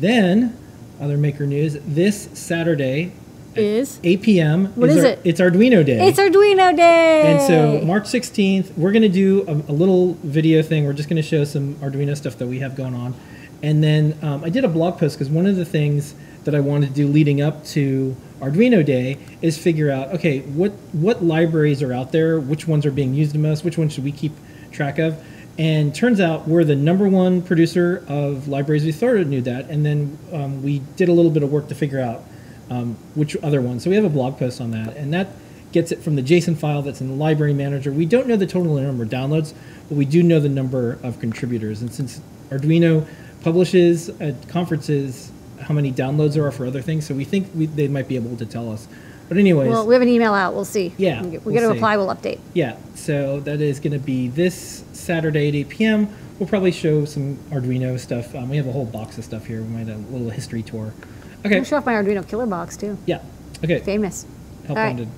Then, 0.00 0.58
other 1.00 1.16
maker 1.16 1.46
news. 1.46 1.76
This 1.86 2.28
Saturday, 2.32 3.12
Is 3.54 4.00
8 4.02 4.22
p.m. 4.22 4.66
What 4.74 4.90
is 4.90 5.04
our- 5.04 5.10
it? 5.12 5.20
It's 5.22 5.40
Arduino 5.40 5.84
Day. 5.86 6.08
it's 6.08 6.18
Arduino 6.18 6.74
Day. 6.76 7.22
And 7.22 7.40
so 7.42 7.86
March 7.86 8.04
16th, 8.04 8.76
we're 8.76 8.90
going 8.90 9.02
to 9.02 9.08
do 9.08 9.42
a, 9.46 9.52
a 9.52 9.74
little 9.74 10.14
video 10.24 10.60
thing. 10.62 10.84
We're 10.84 10.92
just 10.94 11.08
going 11.08 11.22
to 11.22 11.28
show 11.28 11.44
some 11.44 11.74
Arduino 11.76 12.16
stuff 12.16 12.36
that 12.38 12.48
we 12.48 12.58
have 12.58 12.74
going 12.74 12.94
on. 12.96 13.14
And 13.62 13.82
then 13.82 14.18
um, 14.22 14.42
I 14.42 14.48
did 14.48 14.64
a 14.64 14.68
blog 14.68 14.98
post 14.98 15.16
because 15.16 15.30
one 15.30 15.46
of 15.46 15.54
the 15.56 15.64
things 15.64 16.14
that 16.44 16.54
I 16.54 16.60
wanted 16.60 16.88
to 16.88 16.92
do 16.94 17.06
leading 17.06 17.40
up 17.40 17.64
to 17.66 18.16
Arduino 18.40 18.84
Day 18.84 19.18
is 19.40 19.56
figure 19.56 19.90
out, 19.90 20.08
okay, 20.14 20.40
what, 20.40 20.72
what 20.92 21.22
libraries 21.22 21.82
are 21.82 21.92
out 21.92 22.10
there? 22.12 22.40
Which 22.40 22.66
ones 22.66 22.84
are 22.84 22.90
being 22.90 23.14
used 23.14 23.32
the 23.32 23.38
most? 23.38 23.64
Which 23.64 23.78
ones 23.78 23.92
should 23.92 24.04
we 24.04 24.12
keep 24.12 24.32
track 24.72 24.98
of? 24.98 25.22
And 25.58 25.94
turns 25.94 26.20
out 26.20 26.48
we're 26.48 26.64
the 26.64 26.74
number 26.74 27.08
one 27.08 27.40
producer 27.40 28.04
of 28.08 28.48
libraries. 28.48 28.84
We 28.84 28.92
started 28.92 29.28
knew 29.28 29.42
that. 29.42 29.70
And 29.70 29.86
then 29.86 30.18
um, 30.32 30.62
we 30.62 30.80
did 30.96 31.08
a 31.08 31.12
little 31.12 31.30
bit 31.30 31.42
of 31.42 31.52
work 31.52 31.68
to 31.68 31.74
figure 31.74 32.00
out 32.00 32.24
um, 32.70 32.96
which 33.14 33.36
other 33.42 33.60
ones. 33.60 33.84
So 33.84 33.90
we 33.90 33.96
have 33.96 34.04
a 34.04 34.10
blog 34.10 34.38
post 34.38 34.60
on 34.60 34.70
that, 34.72 34.96
and 34.96 35.12
that 35.12 35.28
gets 35.72 35.92
it 35.92 36.02
from 36.02 36.16
the 36.16 36.22
JSON 36.22 36.56
file 36.56 36.82
that's 36.82 37.00
in 37.00 37.08
the 37.08 37.14
library 37.14 37.52
manager. 37.52 37.92
We 37.92 38.06
don't 38.06 38.26
know 38.26 38.36
the 38.36 38.46
total 38.46 38.76
number 38.76 39.02
of 39.02 39.10
downloads, 39.10 39.54
but 39.88 39.96
we 39.96 40.04
do 40.04 40.22
know 40.22 40.40
the 40.40 40.48
number 40.48 40.98
of 41.02 41.18
contributors. 41.20 41.82
And 41.82 41.92
since 41.92 42.20
Arduino 42.50 43.06
publishes 43.42 44.08
at 44.20 44.48
conferences 44.48 45.30
how 45.60 45.74
many 45.74 45.92
downloads 45.92 46.34
there 46.34 46.46
are 46.46 46.52
for 46.52 46.66
other 46.66 46.80
things, 46.80 47.06
so 47.06 47.14
we 47.14 47.24
think 47.24 47.48
we, 47.54 47.66
they 47.66 47.88
might 47.88 48.08
be 48.08 48.16
able 48.16 48.36
to 48.36 48.46
tell 48.46 48.70
us. 48.70 48.86
But 49.28 49.38
anyways, 49.38 49.70
Well, 49.70 49.86
we 49.86 49.94
have 49.94 50.02
an 50.02 50.08
email 50.08 50.34
out, 50.34 50.54
we'll 50.54 50.64
see. 50.64 50.92
Yeah, 50.98 51.22
We 51.22 51.38
we'll 51.38 51.54
get 51.54 51.64
a 51.64 51.68
reply, 51.68 51.96
we'll 51.96 52.08
update. 52.08 52.38
yeah, 52.52 52.76
so 52.94 53.40
that 53.40 53.60
is 53.60 53.80
going 53.80 53.92
to 53.94 53.98
be 53.98 54.28
this 54.28 54.84
Saturday 54.92 55.48
at 55.48 55.54
8 55.54 55.68
p.m. 55.70 56.08
We'll 56.38 56.48
probably 56.48 56.72
show 56.72 57.04
some 57.04 57.36
Arduino 57.50 57.98
stuff. 57.98 58.34
Um, 58.34 58.48
we 58.50 58.56
have 58.56 58.66
a 58.66 58.72
whole 58.72 58.84
box 58.84 59.16
of 59.18 59.24
stuff 59.24 59.46
here. 59.46 59.62
We 59.62 59.68
might 59.68 59.86
have 59.86 60.08
a 60.08 60.12
little 60.12 60.30
history 60.30 60.62
tour. 60.62 60.92
Okay. 61.46 61.58
I'll 61.58 61.64
show 61.64 61.76
off 61.76 61.86
my 61.86 61.92
Arduino 61.94 62.26
killer 62.26 62.46
box 62.46 62.76
too, 62.76 62.98
Yeah. 63.06 63.20
Okay. 63.62 63.78
famous. 63.80 64.26
Help 64.66 64.78
All 64.78 64.84
right. 64.84 64.90
wanted. 64.96 65.08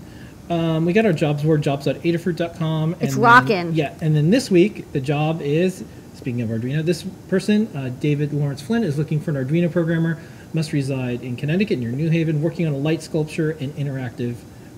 Um, 0.49 0.85
we 0.85 0.93
got 0.93 1.05
our 1.07 1.13
jobs 1.13 1.43
board, 1.43 1.63
jobs.adafruit.com. 1.63 2.93
and 2.95 3.03
It's 3.03 3.15
then- 3.15 3.23
rockin'. 3.25 3.75
Yeah, 3.75 3.93
and 4.01 4.15
then 4.15 4.31
this 4.31 4.51
week 4.51 4.93
the 4.93 5.01
job 5.01 5.41
is 5.43 5.83
speaking 6.15 6.43
of 6.43 6.49
Arduino. 6.51 6.85
This 6.85 7.03
person, 7.29 7.69
uh, 7.75 7.91
David 8.01 8.33
Lawrence 8.33 8.61
Flynn, 8.63 8.85
is 8.85 8.97
looking 8.99 9.19
for 9.21 9.31
an 9.37 9.45
Arduino 9.45 9.71
programmer. 9.71 10.19
Must 10.57 10.73
reside 10.73 11.21
in 11.21 11.37
Connecticut 11.37 11.79
near 11.79 11.91
New 11.91 12.09
Haven, 12.09 12.41
working 12.41 12.67
on 12.67 12.73
a 12.73 12.79
light 12.79 13.03
sculpture 13.03 13.51
and 13.51 13.75
interactive 13.75 14.37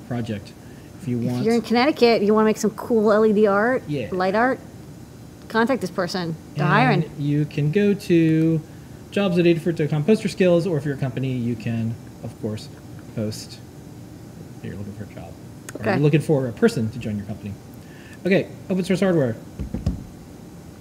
project. 0.09 0.53
If 1.01 1.07
you 1.07 1.21
want, 1.21 1.39
If 1.39 1.45
you're 1.45 1.55
in 1.55 1.63
Connecticut, 1.63 2.21
you 2.23 2.35
want 2.35 2.47
to 2.47 2.47
make 2.47 2.57
some 2.57 2.73
cool 2.73 3.13
LED 3.13 3.47
art, 3.47 3.85
Yeah. 3.87 4.09
light 4.11 4.35
art, 4.35 4.59
contact 5.47 5.81
this 5.81 5.93
person. 5.93 6.35
They're 6.57 6.65
and 6.65 6.75
hiring. 6.75 7.11
You 7.17 7.45
can 7.45 7.71
go 7.71 7.95
to 7.95 8.61
jobs 9.13 9.37
jobs.adafruit.com, 9.37 10.03
post 10.05 10.25
your 10.25 10.31
skills, 10.31 10.67
or 10.67 10.79
if 10.79 10.85
you're 10.85 10.97
a 10.97 10.99
company, 10.99 11.31
you 11.31 11.55
can, 11.55 11.95
of 12.25 12.43
course, 12.43 12.69
post 13.15 13.61
that 14.61 14.67
you're 14.67 14.77
looking 14.77 14.95
for 14.95 15.05
a 15.05 15.15
job. 15.15 15.33
Or 15.79 15.85
you're 15.93 16.01
looking 16.01 16.23
for 16.23 16.49
a 16.49 16.53
person 16.53 16.91
to 16.91 16.99
join 16.99 17.17
your 17.17 17.27
company. 17.27 17.53
Okay, 18.27 18.49
open 18.69 18.83
source 18.83 18.99
hardware. 18.99 19.37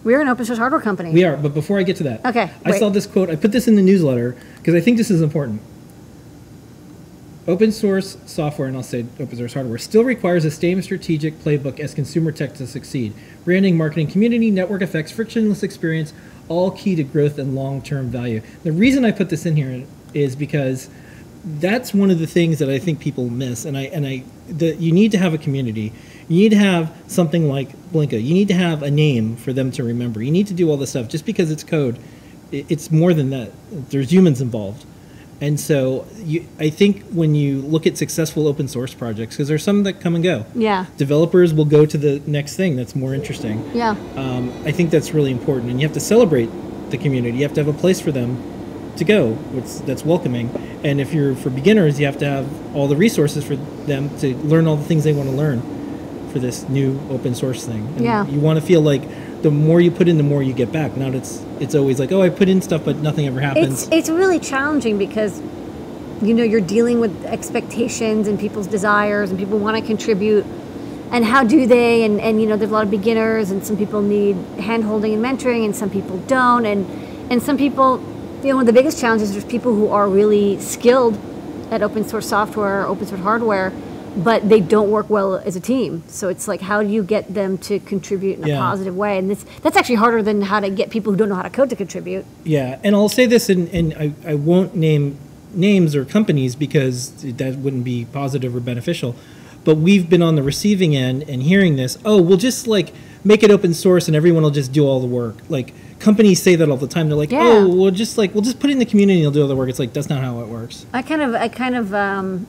We're 0.07 0.21
an 0.21 0.29
open 0.29 0.45
source 0.45 0.57
hardware 0.57 0.79
company. 0.79 1.11
We 1.11 1.25
are, 1.25 1.35
but 1.35 1.53
before 1.53 1.79
I 1.79 1.83
get 1.83 1.97
to 1.97 2.03
that, 2.03 2.25
Okay, 2.25 2.49
I 2.63 2.71
wait. 2.71 2.79
saw 2.79 2.87
this 2.87 3.05
quote. 3.05 3.29
I 3.29 3.35
put 3.35 3.51
this 3.51 3.67
in 3.67 3.75
the 3.75 3.81
newsletter 3.81 4.37
because 4.55 4.73
I 4.73 4.79
think 4.79 4.95
this 4.95 5.11
is 5.11 5.21
important. 5.21 5.61
Open 7.45 7.73
source 7.73 8.15
software, 8.25 8.69
and 8.69 8.77
I'll 8.77 8.83
say 8.83 9.05
open 9.19 9.35
source 9.35 9.53
hardware, 9.53 9.77
still 9.77 10.05
requires 10.05 10.43
the 10.43 10.51
same 10.51 10.81
strategic 10.81 11.37
playbook 11.39 11.81
as 11.81 11.93
consumer 11.93 12.31
tech 12.31 12.53
to 12.53 12.67
succeed. 12.67 13.13
Branding, 13.43 13.75
marketing, 13.75 14.07
community, 14.07 14.49
network 14.49 14.81
effects, 14.81 15.11
frictionless 15.11 15.61
experience, 15.61 16.13
all 16.47 16.71
key 16.71 16.95
to 16.95 17.03
growth 17.03 17.37
and 17.37 17.53
long 17.53 17.81
term 17.81 18.09
value. 18.09 18.41
The 18.63 18.71
reason 18.71 19.03
I 19.03 19.11
put 19.11 19.27
this 19.27 19.45
in 19.45 19.57
here 19.57 19.83
is 20.13 20.37
because 20.37 20.89
that's 21.59 21.93
one 21.93 22.11
of 22.11 22.19
the 22.19 22.27
things 22.27 22.59
that 22.59 22.69
I 22.69 22.79
think 22.79 23.01
people 23.01 23.29
miss, 23.29 23.65
and 23.65 23.77
I 23.77 23.83
and 23.83 24.07
I 24.07 24.23
the, 24.47 24.73
you 24.75 24.93
need 24.93 25.11
to 25.11 25.17
have 25.17 25.33
a 25.33 25.37
community. 25.37 25.91
You 26.27 26.41
need 26.41 26.49
to 26.49 26.57
have 26.57 26.93
something 27.07 27.47
like 27.47 27.69
Blinka. 27.91 28.21
You 28.21 28.33
need 28.33 28.49
to 28.49 28.53
have 28.53 28.83
a 28.83 28.91
name 28.91 29.37
for 29.37 29.53
them 29.53 29.71
to 29.71 29.83
remember. 29.83 30.21
You 30.21 30.31
need 30.31 30.47
to 30.47 30.53
do 30.53 30.69
all 30.69 30.77
this 30.77 30.89
stuff. 30.89 31.07
Just 31.07 31.25
because 31.25 31.51
it's 31.51 31.63
code, 31.63 31.99
it's 32.51 32.91
more 32.91 33.13
than 33.13 33.29
that. 33.29 33.51
There's 33.71 34.11
humans 34.11 34.41
involved, 34.41 34.85
and 35.39 35.59
so 35.59 36.05
you, 36.17 36.47
I 36.59 36.69
think 36.69 37.03
when 37.11 37.35
you 37.35 37.61
look 37.61 37.85
at 37.85 37.97
successful 37.97 38.47
open 38.47 38.67
source 38.67 38.93
projects, 38.93 39.35
because 39.35 39.47
there's 39.47 39.63
some 39.63 39.83
that 39.83 40.01
come 40.01 40.15
and 40.15 40.23
go. 40.23 40.45
Yeah. 40.55 40.85
Developers 40.97 41.53
will 41.53 41.65
go 41.65 41.85
to 41.85 41.97
the 41.97 42.21
next 42.25 42.55
thing 42.55 42.75
that's 42.75 42.95
more 42.95 43.13
interesting. 43.13 43.69
Yeah. 43.73 43.91
Um, 44.15 44.51
I 44.65 44.71
think 44.71 44.89
that's 44.89 45.13
really 45.13 45.31
important, 45.31 45.69
and 45.69 45.79
you 45.79 45.87
have 45.87 45.93
to 45.93 45.99
celebrate 45.99 46.49
the 46.89 46.97
community. 46.97 47.37
You 47.37 47.43
have 47.43 47.53
to 47.53 47.63
have 47.63 47.73
a 47.73 47.77
place 47.77 48.01
for 48.01 48.11
them 48.11 48.41
to 48.95 49.03
go, 49.05 49.33
which 49.33 49.85
that's 49.85 50.03
welcoming. 50.03 50.49
And 50.83 50.99
if 50.99 51.13
you're 51.13 51.35
for 51.35 51.49
beginners, 51.49 51.99
you 51.99 52.05
have 52.05 52.17
to 52.19 52.25
have 52.25 52.75
all 52.75 52.87
the 52.87 52.95
resources 52.95 53.43
for 53.43 53.55
them 53.55 54.17
to 54.19 54.35
learn 54.37 54.67
all 54.67 54.75
the 54.75 54.85
things 54.85 55.03
they 55.03 55.13
want 55.13 55.29
to 55.29 55.35
learn 55.35 55.76
for 56.31 56.39
this 56.39 56.67
new 56.69 56.99
open 57.09 57.35
source 57.35 57.65
thing. 57.65 57.85
And 57.95 58.01
Yeah. 58.01 58.27
You 58.27 58.39
want 58.39 58.59
to 58.59 58.65
feel 58.65 58.81
like 58.81 59.01
the 59.41 59.51
more 59.51 59.79
you 59.79 59.91
put 59.91 60.07
in, 60.07 60.17
the 60.17 60.23
more 60.23 60.41
you 60.43 60.53
get 60.53 60.71
back. 60.71 60.97
Not 60.97 61.13
it's 61.13 61.43
it's 61.59 61.75
always 61.75 61.99
like, 61.99 62.11
oh, 62.11 62.21
I 62.21 62.29
put 62.29 62.49
in 62.49 62.61
stuff, 62.61 62.83
but 62.85 62.97
nothing 62.97 63.27
ever 63.27 63.39
happens. 63.39 63.83
It's 63.83 63.91
it's 63.91 64.09
really 64.09 64.39
challenging 64.39 64.97
because 64.97 65.41
you 66.21 66.33
know 66.33 66.43
you're 66.43 66.61
dealing 66.61 66.99
with 66.99 67.25
expectations 67.25 68.27
and 68.27 68.39
people's 68.39 68.67
desires 68.67 69.29
and 69.29 69.37
people 69.37 69.59
want 69.59 69.77
to 69.77 69.83
contribute 69.85 70.45
and 71.11 71.23
how 71.23 71.43
do 71.43 71.65
they 71.67 72.03
and, 72.03 72.19
and 72.19 72.41
you 72.41 72.47
know 72.47 72.57
there's 72.57 72.71
a 72.71 72.73
lot 72.73 72.83
of 72.83 72.91
beginners 72.91 73.51
and 73.51 73.65
some 73.65 73.77
people 73.77 74.01
need 74.01 74.35
hand 74.59 74.83
holding 74.83 75.13
and 75.13 75.23
mentoring 75.23 75.63
and 75.63 75.75
some 75.75 75.89
people 75.89 76.17
don't 76.21 76.65
and 76.65 76.85
and 77.31 77.41
some 77.41 77.57
people 77.57 77.99
you 78.41 78.49
know 78.49 78.55
one 78.55 78.61
of 78.61 78.65
the 78.67 78.73
biggest 78.73 78.99
challenges 78.99 79.35
is 79.35 79.45
people 79.45 79.73
who 79.73 79.89
are 79.89 80.09
really 80.09 80.59
skilled 80.59 81.17
at 81.71 81.81
open 81.81 82.03
source 82.03 82.27
software 82.27 82.85
open 82.87 83.05
source 83.05 83.21
hardware 83.21 83.71
but 84.23 84.47
they 84.49 84.59
don't 84.59 84.89
work 84.91 85.09
well 85.09 85.35
as 85.37 85.55
a 85.55 85.59
team 85.59 86.03
so 86.07 86.29
it's 86.29 86.47
like 86.47 86.61
how 86.61 86.81
do 86.83 86.89
you 86.89 87.03
get 87.03 87.33
them 87.33 87.57
to 87.57 87.79
contribute 87.79 88.37
in 88.37 88.43
a 88.43 88.47
Yeah. 88.47 88.59
positive 88.59 88.95
way 88.95 89.17
and 89.17 89.29
this 89.29 89.45
that's 89.61 89.77
actually 89.77 89.95
harder 89.95 90.21
than 90.23 90.41
how 90.41 90.59
to 90.59 90.69
get 90.69 90.89
people 90.89 91.11
who 91.13 91.17
don't 91.17 91.29
know 91.29 91.35
how 91.35 91.43
to 91.43 91.49
code 91.49 91.69
to 91.69 91.75
contribute 91.75 92.25
Yeah, 92.43 92.79
and 92.83 92.95
I'll 92.95 93.09
say 93.09 93.25
this, 93.25 93.49
and, 93.49 93.67
and 93.69 93.93
I, 93.93 94.13
I 94.31 94.35
won't 94.35 94.75
name 94.75 95.17
names 95.53 95.95
or 95.95 96.05
companies 96.05 96.55
because 96.55 97.11
that 97.23 97.55
wouldn't 97.57 97.83
be 97.83 98.05
positive 98.11 98.55
or 98.55 98.59
beneficial. 98.59 99.15
But 99.63 99.77
we've 99.77 100.09
been 100.09 100.21
on 100.21 100.35
the 100.35 100.43
receiving 100.43 100.95
end 100.95 101.23
and 101.27 101.41
hearing 101.43 101.75
this. 101.77 101.97
Oh, 102.05 102.21
we'll 102.21 102.37
just 102.37 102.67
like 102.67 102.93
make 103.23 103.43
it 103.43 103.51
open 103.51 103.73
source 103.73 104.07
and 104.07 104.15
everyone 104.15 104.43
will 104.43 104.51
just 104.51 104.71
do 104.71 104.85
all 104.85 104.99
the 104.99 105.07
work. 105.07 105.35
Like 105.49 105.73
companies 105.99 106.41
say 106.41 106.55
that 106.55 106.69
all 106.69 106.77
the 106.77 106.87
time. 106.87 107.07
They're 107.09 107.17
like, 107.17 107.31
Yeah. 107.31 107.41
oh, 107.43 107.67
we'll 107.67 107.91
just 107.91 108.17
like 108.17 108.33
we'll 108.33 108.43
just 108.43 108.59
put 108.59 108.69
it 108.69 108.73
in 108.73 108.79
the 108.79 108.85
community 108.85 109.19
and 109.19 109.25
they'll 109.25 109.31
do 109.39 109.41
all 109.41 109.47
the 109.47 109.55
work. 109.55 109.69
It's 109.69 109.79
like 109.79 109.93
that's 109.93 110.09
not 110.09 110.21
how 110.23 110.39
it 110.41 110.47
works. 110.47 110.85
I 110.93 111.01
kind 111.01 111.21
of, 111.21 111.33
I 111.35 111.47
kind 111.49 111.75
of, 111.75 111.93
um, 111.93 112.45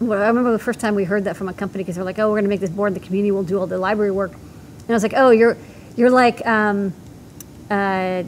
well, 0.00 0.22
I 0.22 0.26
remember 0.28 0.52
the 0.52 0.58
first 0.58 0.80
time 0.80 0.94
we 0.94 1.04
heard 1.04 1.24
that 1.24 1.36
from 1.36 1.48
a 1.48 1.52
company 1.54 1.82
because 1.84 1.96
they're 1.96 2.04
like, 2.04 2.18
"Oh, 2.18 2.28
we're 2.28 2.34
going 2.34 2.44
to 2.44 2.48
make 2.50 2.60
this 2.60 2.70
board. 2.70 2.94
The 2.94 3.00
community 3.00 3.30
will 3.30 3.42
do 3.44 3.58
all 3.58 3.66
the 3.66 3.78
library 3.78 4.10
work," 4.10 4.32
and 4.32 4.90
I 4.90 4.92
was 4.92 5.02
like, 5.02 5.14
"Oh, 5.16 5.30
you're, 5.30 5.56
you're 5.96 6.10
like, 6.10 6.46
um, 6.46 6.92
uh, 7.70 8.22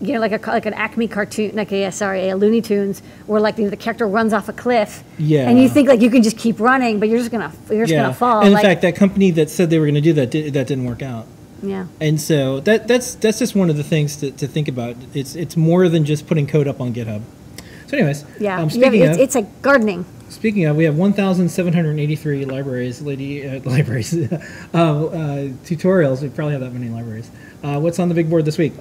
you 0.00 0.12
know, 0.14 0.20
like 0.20 0.32
a 0.32 0.50
like 0.50 0.66
an 0.66 0.74
Acme 0.74 1.06
cartoon, 1.08 1.54
like 1.54 1.70
a 1.72 1.78
yeah, 1.80 1.90
sorry, 1.90 2.28
a 2.28 2.36
Looney 2.36 2.60
Tunes, 2.60 3.00
where 3.26 3.40
like 3.40 3.58
you 3.58 3.64
know, 3.64 3.70
the 3.70 3.76
character 3.76 4.06
runs 4.06 4.32
off 4.32 4.48
a 4.48 4.52
cliff, 4.52 5.04
Yeah. 5.18 5.48
and 5.48 5.60
you 5.60 5.68
think 5.68 5.88
like 5.88 6.00
you 6.00 6.10
can 6.10 6.22
just 6.22 6.38
keep 6.38 6.58
running, 6.60 6.98
but 7.00 7.08
you're 7.08 7.18
just 7.18 7.30
gonna, 7.30 7.52
you're 7.70 7.86
just 7.86 7.94
gonna 7.96 8.14
fall. 8.14 8.38
And 8.40 8.48
in 8.48 8.54
like, 8.54 8.62
fact, 8.64 8.82
that 8.82 8.96
company 8.96 9.30
that 9.32 9.48
said 9.50 9.70
they 9.70 9.78
were 9.78 9.86
going 9.86 9.94
to 9.94 10.00
do 10.00 10.12
that 10.14 10.30
did, 10.30 10.54
that 10.54 10.66
didn't 10.66 10.84
work 10.86 11.02
out. 11.02 11.26
yeah, 11.62 11.86
And 12.00 12.20
so 12.20 12.58
that 12.60 12.88
that's 12.88 13.14
that's 13.14 13.38
just 13.38 13.54
one 13.54 13.70
of 13.70 13.76
the 13.76 13.84
things 13.84 14.16
to, 14.16 14.32
to 14.32 14.46
think 14.48 14.66
about. 14.66 14.96
It's 15.14 15.36
it's 15.36 15.56
more 15.56 15.88
than 15.88 16.04
just 16.04 16.26
putting 16.26 16.46
code 16.48 16.66
up 16.66 16.80
on 16.80 16.92
GitHub. 16.92 17.22
So, 17.86 17.96
anyways, 17.96 18.24
yeah, 18.40 18.60
Um, 18.60 18.68
have- 18.70 18.94
it's, 18.94 19.16
of, 19.16 19.20
it's 19.20 19.34
like 19.36 19.62
gardening. 19.62 20.04
Speaking 20.32 20.64
of, 20.64 20.76
we 20.76 20.84
have 20.84 20.96
1,783 20.96 22.46
libraries, 22.46 23.02
lady 23.02 23.46
uh, 23.46 23.60
libraries, 23.64 24.14
uh, 24.14 24.38
uh, 24.72 25.08
tutorials. 25.66 26.22
We 26.22 26.30
probably 26.30 26.52
have 26.52 26.62
that 26.62 26.72
many 26.72 26.88
libraries. 26.88 27.30
Uh, 27.62 27.78
what's 27.78 27.98
on 27.98 28.08
the 28.08 28.14
big 28.14 28.30
board 28.30 28.46
this 28.46 28.56
week? 28.56 28.72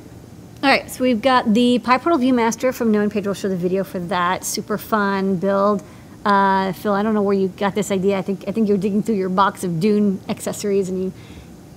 All 0.63 0.69
right, 0.69 0.89
so 0.89 1.03
we've 1.03 1.21
got 1.21 1.53
the 1.53 1.79
PyPortal 1.79 2.21
ViewMaster 2.21 2.73
from 2.73 2.89
Noah 2.91 3.03
and 3.03 3.11
Pedro 3.11 3.33
show 3.33 3.49
the 3.49 3.57
video 3.57 3.83
for 3.83 3.99
that. 3.99 4.45
Super 4.45 4.77
fun 4.77 5.35
build. 5.35 5.83
Uh, 6.23 6.71
Phil, 6.71 6.93
I 6.93 7.03
don't 7.03 7.13
know 7.13 7.21
where 7.21 7.35
you 7.35 7.49
got 7.49 7.75
this 7.75 7.91
idea. 7.91 8.17
I 8.17 8.21
think 8.21 8.45
I 8.47 8.53
think 8.53 8.69
you're 8.69 8.77
digging 8.77 9.03
through 9.03 9.15
your 9.15 9.29
box 9.29 9.65
of 9.65 9.81
Dune 9.81 10.21
accessories 10.29 10.87
and 10.87 11.03
you 11.03 11.13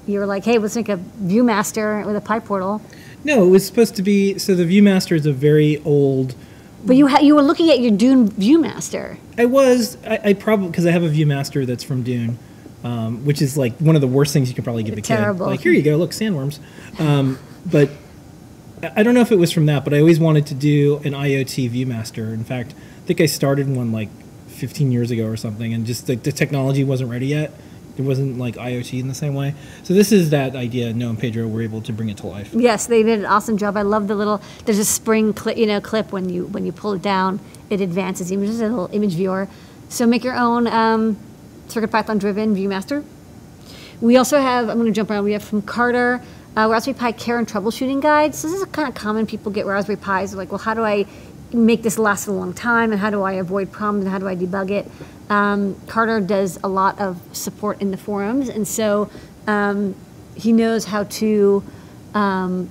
you 0.07 0.20
were 0.20 0.27
like, 0.27 0.45
hey, 0.45 0.59
let's 0.59 0.77
make 0.77 0.89
a 0.89 0.99
ViewMaster 0.99 2.07
with 2.07 2.14
a 2.14 2.20
PyPortal. 2.20 2.81
No, 3.25 3.45
it 3.45 3.51
was 3.51 3.66
supposed 3.66 3.97
to 3.97 4.03
be. 4.03 4.39
So 4.39 4.55
the 4.55 4.64
ViewMaster 4.64 5.16
is 5.16 5.27
a 5.27 5.33
very 5.33 5.83
old. 5.83 6.37
But 6.85 6.95
you 6.95 7.09
ha- 7.09 7.20
you 7.20 7.35
were 7.35 7.43
looking 7.43 7.70
at 7.70 7.81
your 7.81 7.91
Dune 7.91 8.29
ViewMaster. 8.29 9.16
I 9.39 9.47
was. 9.47 9.97
I, 10.07 10.20
I 10.24 10.32
probably 10.35 10.68
because 10.68 10.87
I 10.87 10.91
have 10.91 11.03
a 11.03 11.09
ViewMaster 11.09 11.66
that's 11.66 11.85
from 11.85 12.03
Dune, 12.03 12.39
um, 12.82 13.24
which 13.24 13.43
is 13.43 13.57
like 13.57 13.76
one 13.78 13.95
of 13.95 14.01
the 14.01 14.09
worst 14.09 14.32
things 14.32 14.49
you 14.49 14.55
could 14.55 14.64
probably 14.64 14.82
give 14.82 14.97
a 14.97 15.01
Terrible. 15.01 15.47
kid. 15.47 15.51
Like 15.51 15.61
here 15.61 15.72
you 15.72 15.82
go, 15.82 15.97
look 15.97 16.11
sandworms. 16.11 16.59
Um, 17.01 17.39
but 17.66 17.91
I 18.82 18.93
I 18.97 19.03
don't 19.03 19.14
know 19.14 19.20
if 19.22 19.32
it 19.32 19.39
was 19.39 19.51
from 19.53 19.66
that, 19.66 19.85
but 19.85 19.95
I 19.95 20.01
always 20.01 20.20
wanted 20.20 20.47
to 20.49 20.55
do 20.55 20.99
an 20.99 21.12
IoT 21.12 21.70
ViewMaster. 21.70 22.32
In 22.32 22.45
fact, 22.45 22.74
I 23.03 23.07
think 23.07 23.20
I 23.20 23.26
started 23.26 23.68
one 23.68 23.93
like 23.93 24.09
15 24.49 24.93
years 24.93 25.11
ago 25.11 25.26
or 25.26 25.37
something, 25.37 25.72
and 25.74 25.85
just 25.87 26.07
the, 26.07 26.16
the 26.16 26.32
technology 26.32 26.85
wasn't 26.85 27.11
ready 27.11 27.26
yet. 27.26 27.53
It 27.97 28.03
wasn't 28.03 28.39
like 28.39 28.57
IoT 28.57 28.99
in 28.99 29.09
the 29.09 29.15
same 29.15 29.35
way. 29.35 29.55
So 29.85 29.95
this 29.95 30.11
is 30.11 30.31
that 30.31 30.57
idea. 30.57 30.93
Noah 30.93 31.11
and 31.11 31.19
Pedro 31.19 31.47
were 31.47 31.63
able 31.63 31.81
to 31.83 31.93
bring 31.93 32.09
it 32.09 32.17
to 32.19 32.27
life. 32.27 32.53
Yes, 32.53 32.87
they 32.87 33.03
did 33.03 33.21
an 33.21 33.27
awesome 33.27 33.57
job. 33.57 33.77
I 33.77 33.83
love 33.83 34.09
the 34.09 34.15
little. 34.15 34.43
There's 34.65 34.79
a 34.79 34.85
spring 34.85 35.33
clip, 35.33 35.57
you 35.57 35.67
know, 35.67 35.81
clip 35.81 36.13
when 36.13 36.29
you 36.29 36.47
when 36.47 36.67
you 36.67 36.73
pull 36.73 36.95
it 36.95 37.03
down, 37.03 37.41
it 37.71 37.81
advances 37.81 38.31
images, 38.31 38.61
a 38.61 38.69
little 38.69 38.91
image 38.93 39.15
viewer. 39.15 39.49
So 39.89 40.07
make 40.07 40.25
your 40.25 40.35
own 40.35 40.67
um, 40.67 41.17
CircuitPython 41.69 42.19
driven 42.19 42.55
ViewMaster. 42.57 43.05
We 44.01 44.17
also 44.17 44.41
have. 44.41 44.69
I'm 44.69 44.79
going 44.79 44.93
to 44.93 44.93
jump 44.93 45.11
around. 45.11 45.25
We 45.25 45.33
have 45.33 45.45
from 45.45 45.63
Carter. 45.63 46.21
Uh, 46.57 46.69
Raspberry 46.69 46.97
Pi 46.97 47.13
care 47.13 47.39
and 47.39 47.49
troubleshooting 47.49 48.01
guides. 48.01 48.39
So 48.39 48.49
this 48.49 48.61
is 48.61 48.65
kind 48.67 48.89
of 48.89 48.95
common. 48.95 49.27
People 49.27 49.51
get 49.51 49.67
Raspberry 49.67 49.97
Pis. 49.97 50.31
They're 50.31 50.39
like, 50.39 50.53
well, 50.53 50.61
how 50.61 50.73
do 50.73 50.85
I 50.85 51.05
make 51.53 51.83
this 51.83 51.99
last 51.99 52.27
a 52.27 52.33
long 52.33 52.53
time, 52.53 52.91
and 52.93 53.01
how 53.01 53.11
do 53.11 53.23
I 53.23 53.33
avoid 53.35 53.71
problems, 53.71 54.05
and 54.05 54.13
how 54.13 54.19
do 54.19 54.29
I 54.29 54.37
debug 54.37 54.71
it? 54.71 54.91
Um, 55.31 55.77
Carter 55.87 56.20
does 56.20 56.59
a 56.62 56.68
lot 56.68 56.99
of 57.01 57.20
support 57.33 57.81
in 57.81 57.91
the 57.91 57.97
forums, 57.97 58.49
and 58.49 58.66
so 58.66 59.11
um, 59.47 59.95
he 60.35 60.53
knows 60.53 60.85
how 60.85 61.05
to 61.05 61.62
um, 62.14 62.68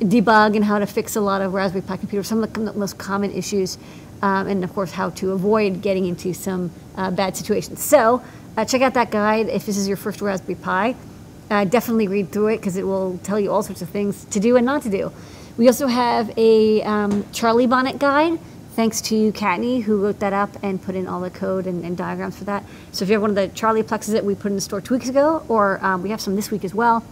debug 0.00 0.54
and 0.56 0.64
how 0.64 0.78
to 0.78 0.86
fix 0.86 1.16
a 1.16 1.20
lot 1.20 1.42
of 1.42 1.54
Raspberry 1.54 1.82
Pi 1.82 1.96
computers. 1.96 2.28
Some 2.28 2.42
of 2.42 2.52
the 2.52 2.72
most 2.74 2.98
common 2.98 3.32
issues 3.32 3.78
um, 4.22 4.46
and 4.46 4.64
of 4.64 4.72
course 4.72 4.92
how 4.92 5.10
to 5.10 5.32
avoid 5.32 5.82
getting 5.82 6.06
into 6.06 6.32
some 6.32 6.70
uh, 6.96 7.10
bad 7.10 7.36
situations. 7.36 7.82
So 7.82 8.22
uh, 8.56 8.64
check 8.64 8.82
out 8.82 8.94
that 8.94 9.10
guide 9.10 9.48
if 9.48 9.66
this 9.66 9.76
is 9.76 9.88
your 9.88 9.96
first 9.96 10.20
Raspberry 10.20 10.56
Pi. 10.56 10.94
Uh, 11.50 11.64
definitely 11.64 12.08
read 12.08 12.32
through 12.32 12.48
it 12.48 12.56
because 12.56 12.76
it 12.76 12.84
will 12.84 13.18
tell 13.22 13.38
you 13.38 13.52
all 13.52 13.62
sorts 13.62 13.82
of 13.82 13.88
things 13.90 14.24
to 14.26 14.40
do 14.40 14.56
and 14.56 14.66
not 14.66 14.82
to 14.82 14.90
do. 14.90 15.12
We 15.56 15.68
also 15.68 15.86
have 15.86 16.36
a 16.36 16.82
um, 16.82 17.24
Charlie 17.32 17.66
Bonnet 17.66 17.98
guide, 17.98 18.38
thanks 18.76 19.00
to 19.00 19.32
Kattni, 19.32 19.82
who 19.82 20.02
wrote 20.02 20.20
that 20.20 20.34
up 20.34 20.50
and 20.62 20.80
put 20.80 20.94
in 20.94 21.08
all 21.08 21.22
the 21.22 21.30
code 21.30 21.66
and, 21.66 21.82
and 21.82 21.96
diagrams 21.96 22.36
for 22.36 22.44
that. 22.44 22.62
So 22.92 23.04
if 23.04 23.08
you 23.08 23.14
have 23.14 23.22
one 23.22 23.30
of 23.30 23.36
the 23.36 23.48
Charlie 23.48 23.82
plexes 23.82 24.12
that 24.12 24.22
we 24.22 24.34
put 24.34 24.48
in 24.48 24.54
the 24.54 24.60
store 24.60 24.82
two 24.82 24.94
weeks 24.94 25.08
ago, 25.08 25.42
or 25.48 25.82
um, 25.82 26.02
we 26.02 26.10
have 26.10 26.20
some 26.20 26.36
this 26.36 26.50
week 26.50 26.62
as 26.62 26.74
well, 26.74 27.02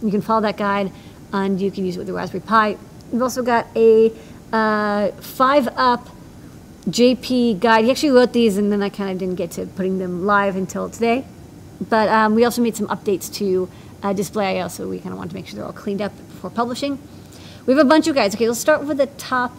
you 0.00 0.12
can 0.12 0.22
follow 0.22 0.40
that 0.42 0.56
guide 0.56 0.92
and 1.32 1.60
you 1.60 1.72
can 1.72 1.84
use 1.84 1.96
it 1.96 1.98
with 1.98 2.06
the 2.06 2.12
Raspberry 2.12 2.40
Pi. 2.40 2.78
We've 3.10 3.20
also 3.20 3.42
got 3.42 3.66
a 3.74 4.12
uh, 4.52 5.08
five 5.20 5.66
up 5.76 6.08
JP 6.88 7.58
guide. 7.58 7.84
He 7.84 7.90
actually 7.90 8.12
wrote 8.12 8.32
these 8.32 8.56
and 8.56 8.70
then 8.70 8.80
I 8.80 8.88
kind 8.88 9.10
of 9.10 9.18
didn't 9.18 9.34
get 9.34 9.50
to 9.52 9.66
putting 9.66 9.98
them 9.98 10.24
live 10.24 10.54
until 10.54 10.88
today. 10.88 11.24
But 11.80 12.08
um, 12.10 12.36
we 12.36 12.44
also 12.44 12.62
made 12.62 12.76
some 12.76 12.86
updates 12.86 13.32
to 13.34 13.68
uh, 14.04 14.12
Display.io, 14.12 14.68
so 14.68 14.88
we 14.88 15.00
kind 15.00 15.12
of 15.12 15.18
wanted 15.18 15.30
to 15.30 15.34
make 15.34 15.48
sure 15.48 15.56
they're 15.56 15.66
all 15.66 15.72
cleaned 15.72 16.00
up 16.00 16.16
before 16.16 16.50
publishing. 16.50 16.96
We 17.66 17.74
have 17.74 17.84
a 17.84 17.88
bunch 17.88 18.06
of 18.06 18.14
guides. 18.14 18.36
Okay, 18.36 18.46
let's 18.46 18.60
start 18.60 18.84
with 18.84 18.98
the 18.98 19.06
top 19.06 19.52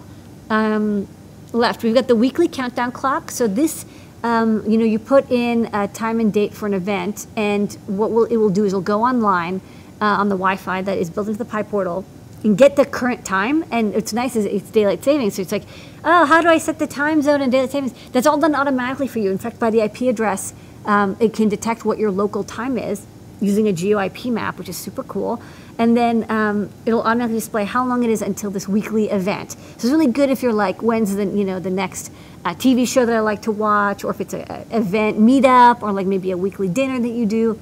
um, 0.50 1.08
left. 1.54 1.84
We've 1.84 1.94
got 1.94 2.08
the 2.08 2.16
weekly 2.16 2.48
countdown 2.48 2.92
clock. 2.92 3.32
So 3.32 3.48
this, 3.48 3.86
um, 4.24 4.64
you 4.70 4.78
know, 4.78 4.86
you 4.86 5.00
put 5.00 5.30
in 5.32 5.70
a 5.74 5.88
time 5.88 6.20
and 6.20 6.32
date 6.32 6.54
for 6.54 6.66
an 6.66 6.74
event, 6.74 7.28
and 7.36 7.74
what 7.88 8.12
will, 8.12 8.26
it 8.26 8.38
will 8.38 8.50
do 8.50 8.66
is 8.66 8.74
it'll 8.74 8.82
go 8.82 9.04
online 9.04 9.62
uh, 10.02 10.06
on 10.06 10.30
the 10.30 10.36
Wi-Fi 10.36 10.82
that 10.84 10.98
is 10.98 11.10
built 11.10 11.28
into 11.28 11.44
the 11.44 11.50
PyPortal 11.50 12.06
and 12.44 12.58
get 12.58 12.76
the 12.76 12.86
current 12.86 13.26
time. 13.26 13.66
And 13.72 13.94
it's 13.94 14.14
nice 14.14 14.36
is 14.36 14.46
it's 14.46 14.70
daylight 14.72 15.04
savings. 15.04 15.36
So 15.36 15.42
it's 15.42 15.52
like, 15.52 15.66
oh, 16.04 16.26
how 16.26 16.42
do 16.42 16.48
I 16.48 16.58
set 16.58 16.80
the 16.80 16.88
time 16.88 17.22
zone 17.22 17.42
and 17.42 17.52
daylight 17.52 17.72
savings? 17.72 17.94
That's 18.12 18.26
all 18.28 18.38
done 18.38 18.56
automatically 18.56 19.08
for 19.08 19.20
you. 19.20 19.32
In 19.32 19.38
fact, 19.38 19.60
by 19.60 19.70
the 19.70 19.82
IP 19.82 20.02
address, 20.04 20.54
um, 20.86 21.18
it 21.20 21.34
can 21.34 21.50
detect 21.50 21.84
what 21.84 21.98
your 21.98 22.12
local 22.12 22.44
time 22.44 22.78
is 22.78 23.06
using 23.42 23.68
a 23.68 23.74
GeoIP 23.74 24.32
map, 24.32 24.58
which 24.58 24.70
is 24.70 24.78
super 24.78 25.04
cool. 25.04 25.42
And 25.80 25.96
then 25.96 26.30
um, 26.30 26.70
it'll 26.86 27.02
automatically 27.02 27.38
display 27.38 27.64
how 27.64 27.88
long 27.88 28.04
it 28.04 28.10
is 28.10 28.22
until 28.22 28.52
this 28.52 28.68
weekly 28.68 29.10
event. 29.10 29.54
So 29.54 29.58
it's 29.76 29.86
really 29.86 30.12
good 30.12 30.30
if 30.30 30.44
you're 30.44 30.54
like, 30.54 30.84
when's 30.84 31.16
the 31.16 31.26
you 31.26 31.46
know 31.46 31.60
the 31.60 31.70
next 31.70 32.12
uh, 32.46 32.54
TV 32.54 32.88
show 32.88 33.06
that 33.06 33.16
I 33.16 33.22
like 33.22 33.42
to 33.44 33.52
watch, 33.52 34.04
or 34.04 34.12
if 34.12 34.20
it's 34.20 34.34
a, 34.34 34.66
a 34.72 34.78
event 34.78 35.18
meetup, 35.18 35.82
or 35.82 35.94
like 35.94 36.06
maybe 36.06 36.32
a 36.32 36.38
weekly 36.38 36.68
dinner 36.68 37.00
that 37.00 37.10
you 37.10 37.26
do. 37.26 37.60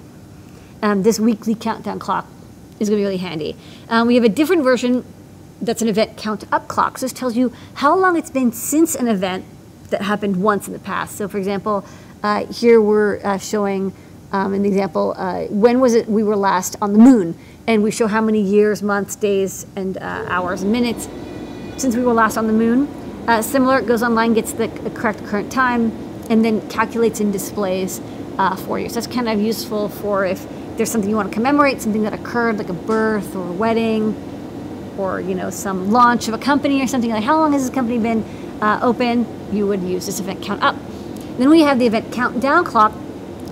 Um, 0.81 1.03
this 1.03 1.19
weekly 1.19 1.55
countdown 1.55 1.97
clock 1.99 2.27
is 2.79 2.89
going 2.89 2.97
to 2.97 3.01
be 3.01 3.03
really 3.03 3.17
handy. 3.17 3.55
Um, 3.89 4.07
we 4.07 4.15
have 4.15 4.23
a 4.23 4.29
different 4.29 4.63
version 4.63 5.05
that's 5.61 5.81
an 5.81 5.87
event 5.87 6.17
count 6.17 6.43
up 6.51 6.67
clock. 6.67 6.97
So 6.97 7.05
this 7.05 7.13
tells 7.13 7.35
you 7.35 7.53
how 7.75 7.97
long 7.97 8.17
it's 8.17 8.29
been 8.29 8.51
since 8.51 8.95
an 8.95 9.07
event 9.07 9.45
that 9.89 10.01
happened 10.01 10.41
once 10.41 10.67
in 10.67 10.73
the 10.73 10.79
past. 10.79 11.17
So 11.17 11.27
for 11.27 11.37
example, 11.37 11.85
uh, 12.23 12.45
here 12.47 12.81
we're 12.81 13.19
uh, 13.23 13.37
showing 13.37 13.93
um, 14.31 14.53
an 14.53 14.65
example, 14.65 15.13
uh, 15.17 15.45
when 15.45 15.79
was 15.79 15.93
it 15.95 16.07
we 16.09 16.23
were 16.23 16.35
last 16.35 16.75
on 16.81 16.93
the 16.93 16.99
moon? 16.99 17.37
And 17.67 17.83
we 17.83 17.91
show 17.91 18.07
how 18.07 18.21
many 18.21 18.41
years, 18.41 18.81
months, 18.81 19.15
days, 19.15 19.65
and 19.75 19.97
uh, 19.97 20.25
hours 20.29 20.63
minutes 20.63 21.09
since 21.77 21.95
we 21.95 22.01
were 22.01 22.13
last 22.13 22.37
on 22.37 22.47
the 22.47 22.53
moon. 22.53 22.87
Uh, 23.27 23.41
similar, 23.41 23.79
it 23.79 23.85
goes 23.85 24.01
online, 24.01 24.33
gets 24.33 24.53
the 24.53 24.69
correct 24.95 25.23
current 25.25 25.51
time, 25.51 25.91
and 26.29 26.45
then 26.45 26.67
calculates 26.69 27.19
and 27.19 27.33
displays 27.33 27.99
uh, 28.37 28.55
for 28.55 28.79
you. 28.79 28.87
So 28.87 28.95
that's 28.95 29.07
kind 29.07 29.27
of 29.27 29.39
useful 29.41 29.89
for 29.89 30.25
if 30.25 30.47
there's 30.77 30.89
something 30.89 31.09
you 31.09 31.15
want 31.17 31.29
to 31.29 31.33
commemorate, 31.33 31.81
something 31.81 32.03
that 32.03 32.13
occurred, 32.13 32.57
like 32.57 32.69
a 32.69 32.73
birth 32.73 33.35
or 33.35 33.45
a 33.47 33.51
wedding, 33.51 34.15
or 34.97 35.21
you 35.21 35.35
know 35.35 35.49
some 35.49 35.91
launch 35.91 36.27
of 36.27 36.33
a 36.33 36.37
company 36.37 36.81
or 36.81 36.87
something 36.87 37.11
like 37.11 37.23
how 37.23 37.37
long 37.37 37.53
has 37.53 37.63
this 37.63 37.73
company 37.73 37.97
been 37.97 38.23
uh, 38.61 38.79
open 38.81 39.25
you 39.51 39.67
would 39.67 39.81
use 39.81 40.05
this 40.05 40.19
event 40.19 40.41
count 40.41 40.61
up 40.61 40.75
then 41.37 41.49
we 41.49 41.61
have 41.61 41.79
the 41.79 41.85
event 41.85 42.11
countdown 42.11 42.65
clock 42.65 42.91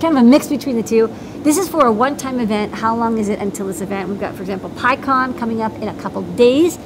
kind 0.00 0.16
of 0.16 0.16
a 0.16 0.22
mix 0.22 0.48
between 0.48 0.76
the 0.76 0.82
two 0.82 1.14
this 1.46 1.58
is 1.58 1.68
for 1.68 1.86
a 1.86 1.92
one-time 1.92 2.40
event. 2.40 2.74
How 2.74 2.96
long 2.96 3.18
is 3.18 3.28
it 3.28 3.38
until 3.38 3.68
this 3.68 3.80
event? 3.80 4.08
We've 4.08 4.18
got 4.18 4.34
for 4.34 4.42
example 4.42 4.68
PyCon 4.70 5.38
coming 5.38 5.62
up 5.62 5.72
in 5.74 5.86
a 5.86 5.94
couple 5.94 6.22
days. 6.22 6.76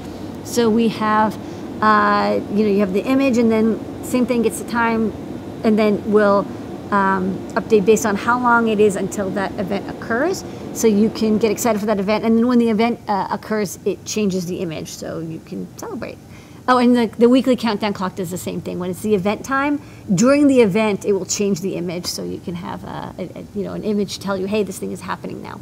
So 0.45 0.69
we 0.69 0.89
have 0.89 1.35
uh, 1.83 2.41
you 2.51 2.65
know 2.65 2.71
you 2.71 2.81
have 2.81 2.93
the 2.93 3.03
image 3.03 3.39
and 3.39 3.51
then 3.51 3.81
same 4.05 4.27
thing 4.27 4.43
gets 4.43 4.61
the 4.61 4.71
time 4.71 5.15
and 5.65 5.79
then 5.79 6.13
we'll 6.13 6.47
um, 6.91 7.39
update 7.55 7.87
based 7.87 8.05
on 8.05 8.17
how 8.17 8.39
long 8.39 8.69
it 8.69 8.81
is 8.81 8.97
until 8.97 9.31
that 9.31 9.51
event 9.59 9.89
occurs. 9.89 10.45
So 10.75 10.87
you 10.87 11.09
can 11.09 11.39
get 11.39 11.51
excited 11.51 11.79
for 11.79 11.87
that 11.87 11.99
event 11.99 12.27
and 12.27 12.37
then 12.37 12.47
when 12.47 12.59
the 12.59 12.69
event 12.69 13.01
uh, 13.09 13.29
occurs 13.31 13.79
it 13.87 14.05
changes 14.05 14.45
the 14.45 14.57
image. 14.57 14.89
So 14.89 15.21
you 15.21 15.41
can 15.41 15.67
celebrate 15.79 16.19
oh 16.71 16.79
and 16.79 16.97
the, 16.97 17.07
the 17.19 17.29
weekly 17.29 17.57
countdown 17.57 17.93
clock 17.93 18.15
does 18.15 18.31
the 18.31 18.39
same 18.39 18.61
thing. 18.61 18.79
When 18.79 18.91
it's 18.91 19.03
the 19.03 19.15
event 19.15 19.45
time 19.45 19.83
during 20.15 20.47
the 20.47 20.61
event 20.61 21.05
it 21.05 21.13
will 21.13 21.27
change 21.27 21.61
the 21.61 21.75
image 21.75 22.07
so 22.07 22.23
you 22.25 22.39
can 22.41 22.55
have 22.55 22.85
a, 22.85 23.15
a, 23.19 23.23
a 23.41 23.45
you 23.55 23.65
know 23.65 23.75
an 23.75 23.85
image 23.85 24.21
tell 24.21 24.37
you 24.37 24.47
hey 24.47 24.63
this 24.63 24.79
thing 24.79 24.93
is 24.93 25.03
happening 25.03 25.43
now. 25.43 25.61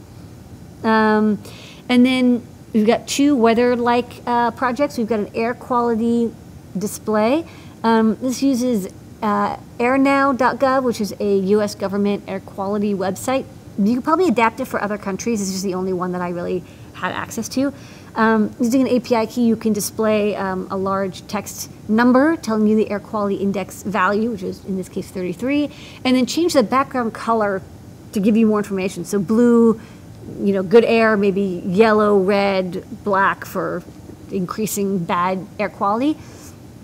Um, 0.89 1.43
and 1.89 2.05
then 2.05 2.47
we've 2.73 2.87
got 2.87 3.09
two 3.09 3.35
weather-like 3.35 4.23
uh, 4.27 4.51
projects. 4.53 4.99
We've 4.99 5.09
got 5.09 5.19
an 5.19 5.31
air 5.35 5.55
quality 5.55 6.33
display. 6.77 7.47
Um, 7.83 8.17
this 8.17 8.43
uses 8.43 8.93
uh, 9.23 9.57
airnow.gov 9.79 10.83
which 10.83 11.01
is 11.01 11.15
a 11.19 11.39
us 11.55 11.75
government 11.75 12.25
air 12.29 12.41
quality 12.41 12.95
website. 12.95 13.47
You 13.79 13.95
could 13.95 14.05
probably 14.05 14.29
adapt 14.29 14.61
it 14.61 14.67
for 14.67 14.83
other 14.83 14.99
countries. 14.99 15.41
This 15.41 15.55
is 15.55 15.63
the 15.63 15.75
only 15.75 15.93
one 15.93 16.13
that 16.13 16.21
I 16.21 16.31
really 16.31 16.63
had 16.95 17.13
access 17.13 17.49
to. 17.51 17.73
Um, 18.19 18.53
using 18.59 18.87
an 18.87 18.97
API 18.97 19.29
key, 19.33 19.47
you 19.47 19.55
can 19.55 19.73
display 19.73 20.35
um, 20.35 20.67
a 20.73 20.77
large 20.77 21.25
text 21.29 21.71
number 21.89 22.35
telling 22.35 22.67
you 22.67 22.75
the 22.75 22.91
air 22.91 22.99
quality 22.99 23.37
index 23.37 23.85
value, 23.85 24.33
which 24.33 24.43
is 24.43 24.65
in 24.65 24.77
this 24.77 24.89
case 24.89 25.09
33, 25.09 25.71
and 26.05 26.17
then 26.17 26.27
change 26.27 26.55
the 26.55 26.65
background 26.65 27.15
color 27.15 27.63
to 28.11 28.19
give 28.19 28.37
you 28.37 28.45
more 28.45 28.59
information. 28.59 29.05
So 29.05 29.21
blue, 29.21 29.81
you 30.41 30.53
know, 30.53 30.65
good 30.65 30.85
air, 30.85 31.17
maybe 31.17 31.63
yellow, 31.65 32.19
red, 32.19 32.85
black 33.05 33.45
for 33.45 33.85
increasing 34.33 34.99
bad 34.99 35.47
air 35.61 35.69
quality. 35.69 36.19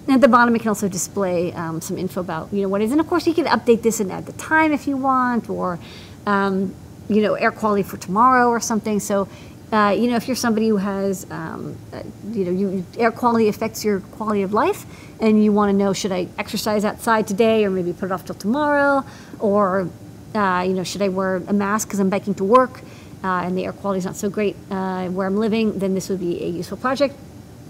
And 0.07 0.15
at 0.15 0.21
the 0.21 0.29
bottom, 0.29 0.55
it 0.55 0.61
can 0.61 0.69
also 0.69 0.87
display 0.87 1.53
um, 1.55 1.81
some 1.81 1.99
info 1.99 2.21
about, 2.21 2.53
you 2.53 2.63
know, 2.63 2.69
what 2.69 2.81
is. 2.81 2.93
And 2.93 3.01
of 3.01 3.09
course, 3.09 3.27
you 3.27 3.35
can 3.35 3.47
update 3.47 3.83
this 3.83 3.99
and 3.99 4.13
add 4.13 4.27
the 4.27 4.35
time 4.35 4.71
if 4.73 4.87
you 4.87 4.97
want, 4.97 5.51
or 5.51 5.81
um, 6.27 6.77
you 7.09 7.23
know, 7.23 7.35
air 7.35 7.51
quality 7.51 7.83
for 7.83 7.97
tomorrow 7.97 8.49
or 8.49 8.61
something. 8.61 9.01
So, 9.01 9.29
uh, 9.73 9.91
you 9.99 10.09
know, 10.09 10.17
if 10.17 10.29
you're 10.29 10.37
somebody 10.37 10.69
who 10.69 10.77
has, 10.77 11.27
um, 11.31 11.77
uh, 11.93 12.03
you 12.31 12.45
know, 12.45 12.51
you, 12.51 12.87
air 12.97 13.11
quality 13.11 13.49
affects 13.49 13.85
your 13.85 14.01
quality 14.01 14.43
of 14.43 14.53
life, 14.53 14.87
and 15.21 15.43
you 15.43 15.53
want 15.53 15.71
to 15.71 15.77
know 15.77 15.93
should 15.93 16.13
I 16.13 16.29
exercise 16.39 16.85
outside 16.85 17.27
today, 17.27 17.65
or 17.65 17.71
maybe 17.71 17.93
put 17.93 18.07
it 18.07 18.13
off 18.13 18.25
till 18.25 18.35
tomorrow, 18.35 19.05
or 19.41 19.89
uh, 20.35 20.65
you 20.67 20.75
know, 20.75 20.85
should 20.85 21.03
I 21.03 21.09
wear 21.09 21.37
a 21.37 21.53
mask 21.53 21.89
because 21.89 21.99
I'm 21.99 22.11
biking 22.11 22.35
to 22.35 22.45
work, 22.45 22.83
uh, 23.25 23.43
and 23.45 23.57
the 23.57 23.65
air 23.65 23.73
quality 23.73 23.99
is 23.99 24.05
not 24.05 24.17
so 24.17 24.31
great 24.31 24.55
uh, 24.71 25.09
where 25.09 25.27
I'm 25.27 25.39
living, 25.39 25.79
then 25.79 25.95
this 25.95 26.09
would 26.09 26.21
be 26.21 26.43
a 26.45 26.49
useful 26.49 26.77
project. 26.77 27.15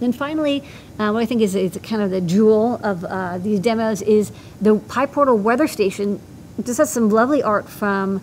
Then 0.01 0.13
finally, 0.13 0.63
uh, 0.99 1.11
what 1.11 1.23
I 1.23 1.27
think 1.27 1.41
is, 1.41 1.55
is 1.55 1.79
kind 1.83 2.03
of 2.03 2.11
the 2.11 2.21
jewel 2.21 2.81
of 2.83 3.43
these 3.45 3.61
demos 3.61 4.03
is 4.03 4.33
the 4.61 4.77
PyPortal 4.77 5.39
weather 5.41 5.69
station. 5.69 6.21
This 6.59 6.79
has 6.79 6.93
some 6.93 7.09
lovely 7.09 7.43
art 7.43 7.69
from 7.69 8.21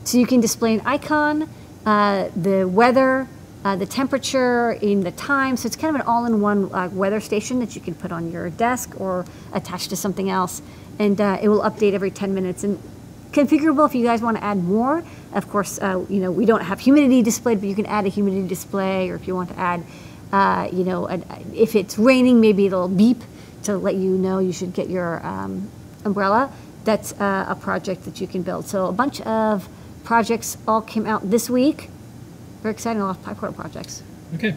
So 0.03 0.17
you 0.17 0.25
can 0.25 0.41
display 0.41 0.73
an 0.73 0.81
icon, 0.85 1.49
uh, 1.85 2.29
the 2.35 2.67
weather, 2.67 3.27
uh, 3.63 3.75
the 3.75 3.85
temperature, 3.85 4.71
in 4.71 5.03
the 5.03 5.11
time. 5.11 5.57
So 5.57 5.67
it's 5.67 5.75
kind 5.75 5.95
of 5.95 6.01
an 6.01 6.07
all-in-one 6.07 6.73
uh, 6.73 6.89
weather 6.91 7.19
station 7.19 7.59
that 7.59 7.75
you 7.75 7.81
can 7.81 7.95
put 7.95 8.11
on 8.11 8.31
your 8.31 8.49
desk 8.49 8.99
or 8.99 9.25
attach 9.53 9.87
to 9.89 9.95
something 9.95 10.29
else, 10.29 10.61
and 10.97 11.19
uh, 11.19 11.37
it 11.41 11.47
will 11.47 11.61
update 11.61 11.93
every 11.93 12.11
10 12.11 12.33
minutes. 12.33 12.63
And 12.63 12.79
configurable 13.31 13.87
if 13.87 13.95
you 13.95 14.03
guys 14.03 14.21
want 14.21 14.37
to 14.37 14.43
add 14.43 14.63
more. 14.63 15.03
Of 15.33 15.47
course, 15.49 15.79
uh, 15.79 16.05
you 16.09 16.19
know, 16.19 16.31
we 16.31 16.45
don't 16.45 16.61
have 16.61 16.79
humidity 16.79 17.21
displayed, 17.21 17.59
but 17.59 17.69
you 17.69 17.75
can 17.75 17.85
add 17.85 18.05
a 18.05 18.09
humidity 18.09 18.47
display, 18.47 19.09
or 19.09 19.15
if 19.15 19.27
you 19.27 19.35
want 19.35 19.49
to 19.49 19.59
add, 19.59 19.83
uh, 20.31 20.69
you 20.71 20.83
know, 20.83 21.07
if 21.53 21.75
it's 21.75 21.97
raining, 21.99 22.41
maybe 22.41 22.65
it'll 22.65 22.87
beep 22.87 23.21
to 23.63 23.77
let 23.77 23.95
you 23.95 24.11
know 24.11 24.39
you 24.39 24.53
should 24.53 24.73
get 24.73 24.89
your 24.89 25.25
um, 25.25 25.69
umbrella. 26.05 26.51
That's 26.83 27.11
uh, 27.13 27.45
a 27.47 27.55
project 27.55 28.05
that 28.05 28.19
you 28.19 28.27
can 28.27 28.41
build. 28.41 28.65
So 28.65 28.87
a 28.87 28.91
bunch 28.91 29.21
of 29.21 29.69
projects 30.03 30.57
all 30.67 30.81
came 30.81 31.05
out 31.05 31.29
this 31.29 31.49
week. 31.49 31.89
Very 32.63 32.73
exciting, 32.73 33.01
a 33.01 33.05
lot 33.05 33.17
of 33.17 33.23
PyPortal 33.23 33.55
projects. 33.55 34.01
Okay. 34.35 34.55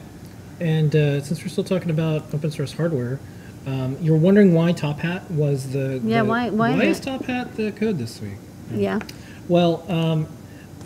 And 0.61 0.95
uh, 0.95 1.21
since 1.21 1.43
we're 1.43 1.49
still 1.49 1.65
talking 1.65 1.91
about 1.91 2.33
open 2.33 2.51
source 2.51 2.73
hardware, 2.73 3.19
um, 3.67 3.97
you're 4.01 4.17
wondering 4.17 4.55
why 4.55 4.73
Top 4.73 4.99
Hat 5.01 5.31
was 5.31 5.73
the 5.73 6.01
yeah 6.05 6.23
the, 6.23 6.29
why 6.29 6.51
why, 6.51 6.77
why 6.77 6.85
is 6.85 6.99
Top 6.99 7.25
Hat 7.25 7.55
the 7.57 7.71
code 7.73 7.99
this 7.99 8.21
week? 8.21 8.39
Yeah. 8.73 9.01
Well, 9.49 9.85
um, 9.89 10.27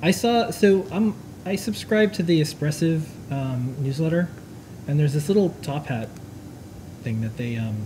I 0.02 0.10
saw. 0.10 0.50
So 0.50 0.86
I'm. 0.90 1.14
I 1.44 1.54
subscribe 1.56 2.12
to 2.14 2.22
the 2.24 2.40
Espressif 2.40 3.02
um, 3.30 3.76
newsletter, 3.78 4.28
and 4.88 4.98
there's 4.98 5.12
this 5.12 5.28
little 5.28 5.50
top 5.62 5.86
hat 5.86 6.08
thing 7.02 7.20
that 7.20 7.36
they 7.36 7.56
um, 7.56 7.76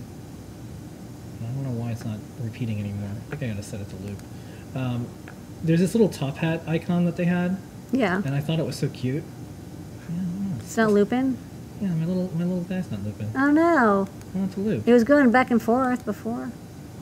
I 1.42 1.46
don't 1.52 1.64
know 1.64 1.78
why 1.78 1.90
it's 1.90 2.04
not 2.04 2.18
repeating 2.40 2.80
anymore. 2.80 3.10
I 3.32 3.36
think 3.36 3.42
I 3.50 3.54
gotta 3.54 3.62
set 3.62 3.80
it 3.80 3.90
to 3.90 3.96
loop. 3.96 4.18
Um, 4.74 5.06
there's 5.62 5.80
this 5.80 5.94
little 5.94 6.08
top 6.08 6.36
hat 6.38 6.62
icon 6.66 7.04
that 7.04 7.16
they 7.16 7.26
had, 7.26 7.58
Yeah. 7.92 8.22
and 8.24 8.34
I 8.34 8.40
thought 8.40 8.58
it 8.58 8.64
was 8.66 8.76
so 8.76 8.88
cute. 8.88 9.22
Yeah, 10.08 10.14
I 10.16 10.18
don't 10.20 10.50
know. 10.50 10.56
It's 10.60 10.76
not 10.78 10.90
looping. 10.92 11.36
Yeah, 11.82 11.88
my 11.88 12.06
little 12.06 12.30
my 12.34 12.44
little 12.44 12.64
guy's 12.64 12.90
not 12.90 13.02
looping. 13.04 13.30
Oh 13.36 13.50
no. 13.50 14.08
I 14.34 14.38
want 14.38 14.52
it 14.52 14.54
to 14.54 14.60
loop. 14.60 14.88
It 14.88 14.92
was 14.92 15.04
going 15.04 15.30
back 15.30 15.50
and 15.50 15.60
forth 15.60 16.04
before. 16.06 16.50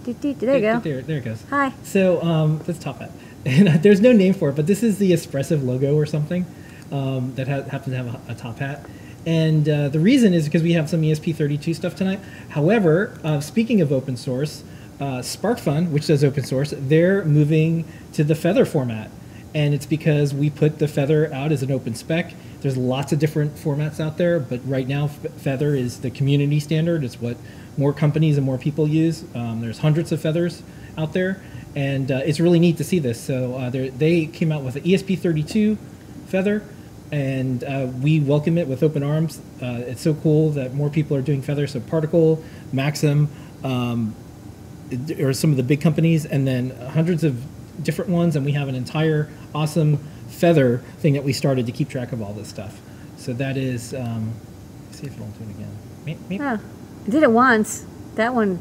There 0.04 0.14
you 0.56 0.60
go. 0.62 0.78
There, 0.80 1.02
there 1.02 1.18
it 1.18 1.24
goes. 1.24 1.44
Hi. 1.50 1.72
So 1.82 2.22
um, 2.22 2.60
that's 2.66 2.78
top 2.78 2.98
hat, 3.00 3.10
and 3.44 3.68
there's 3.82 4.00
no 4.00 4.12
name 4.12 4.34
for 4.34 4.50
it, 4.50 4.56
but 4.56 4.66
this 4.66 4.82
is 4.82 4.98
the 4.98 5.12
Espressif 5.12 5.64
logo 5.64 5.94
or 5.94 6.06
something 6.06 6.44
um, 6.90 7.34
that 7.34 7.48
ha- 7.48 7.62
happens 7.62 7.94
to 7.94 8.02
have 8.02 8.28
a, 8.28 8.32
a 8.32 8.34
top 8.34 8.58
hat. 8.58 8.84
And 9.26 9.68
uh, 9.68 9.88
the 9.88 10.00
reason 10.00 10.32
is 10.32 10.46
because 10.46 10.62
we 10.62 10.72
have 10.72 10.88
some 10.88 11.02
ESP32 11.02 11.74
stuff 11.74 11.94
tonight. 11.94 12.20
However, 12.50 13.18
uh, 13.22 13.40
speaking 13.40 13.80
of 13.80 13.92
open 13.92 14.16
source, 14.16 14.64
uh, 15.00 15.20
SparkFun, 15.20 15.90
which 15.90 16.06
does 16.06 16.24
open 16.24 16.44
source, 16.44 16.72
they're 16.76 17.24
moving 17.24 17.84
to 18.14 18.24
the 18.24 18.34
Feather 18.34 18.64
format, 18.64 19.10
and 19.54 19.74
it's 19.74 19.86
because 19.86 20.34
we 20.34 20.50
put 20.50 20.78
the 20.78 20.88
Feather 20.88 21.32
out 21.32 21.52
as 21.52 21.62
an 21.62 21.70
open 21.70 21.94
spec. 21.94 22.32
There's 22.60 22.76
lots 22.76 23.12
of 23.12 23.18
different 23.18 23.54
formats 23.54 24.00
out 24.00 24.16
there, 24.18 24.40
but 24.40 24.60
right 24.64 24.88
now 24.88 25.08
Feather 25.08 25.74
is 25.74 26.00
the 26.00 26.10
community 26.10 26.58
standard. 26.58 27.04
It's 27.04 27.20
what 27.20 27.36
more 27.76 27.92
companies 27.92 28.36
and 28.36 28.44
more 28.44 28.58
people 28.58 28.88
use. 28.88 29.24
Um, 29.34 29.60
there's 29.60 29.78
hundreds 29.78 30.10
of 30.10 30.20
Feathers 30.20 30.62
out 30.96 31.12
there, 31.12 31.40
and 31.78 32.10
uh, 32.10 32.20
it's 32.24 32.40
really 32.40 32.58
neat 32.58 32.76
to 32.78 32.82
see 32.82 32.98
this. 32.98 33.20
So 33.20 33.54
uh, 33.54 33.70
they're- 33.70 34.26
came 34.26 34.50
out 34.50 34.64
with 34.64 34.74
an 34.74 34.82
ESP32 34.82 35.78
Feather, 36.26 36.64
and 37.12 37.62
uh, 37.62 37.86
we 38.02 38.18
welcome 38.18 38.58
it 38.58 38.66
with 38.66 38.82
open 38.82 39.04
arms. 39.04 39.40
Uh, 39.62 39.82
it's 39.86 40.00
so 40.00 40.12
cool 40.14 40.50
that 40.50 40.74
more 40.74 40.90
people 40.90 41.16
are 41.16 41.22
doing 41.22 41.40
feathers. 41.40 41.70
So 41.72 41.78
Particle, 41.80 42.42
Maxim, 42.72 43.28
um, 43.62 44.12
or 45.20 45.32
some 45.32 45.52
of 45.52 45.56
the 45.56 45.62
big 45.62 45.80
companies, 45.80 46.26
and 46.26 46.44
then 46.48 46.70
hundreds 46.70 47.22
of 47.22 47.40
different 47.84 48.10
ones, 48.10 48.34
and 48.34 48.44
we 48.44 48.52
have 48.52 48.66
an 48.66 48.74
entire 48.74 49.30
awesome 49.54 49.98
feather 50.26 50.78
thing 50.98 51.12
that 51.12 51.22
we 51.22 51.32
started 51.32 51.64
to 51.66 51.72
keep 51.72 51.88
track 51.88 52.10
of 52.10 52.20
all 52.20 52.32
this 52.32 52.48
stuff. 52.48 52.80
So 53.18 53.32
that 53.34 53.56
is, 53.56 53.94
um, 53.94 54.32
see 54.90 55.06
if 55.06 55.14
it'll 55.14 55.26
do 55.28 55.44
it 55.44 55.50
again. 55.50 55.78
Meep, 56.04 56.38
meep, 56.38 56.40
Oh, 56.40 56.60
I 57.06 57.10
did 57.10 57.22
it 57.22 57.30
once. 57.30 57.86
That 58.16 58.34
one 58.34 58.58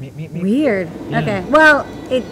meep, 0.00 0.12
meep, 0.12 0.30
meep. 0.30 0.42
weird. 0.42 0.90
Yeah. 1.10 1.20
Okay. 1.20 1.44
Well, 1.48 1.86
it 2.10 2.24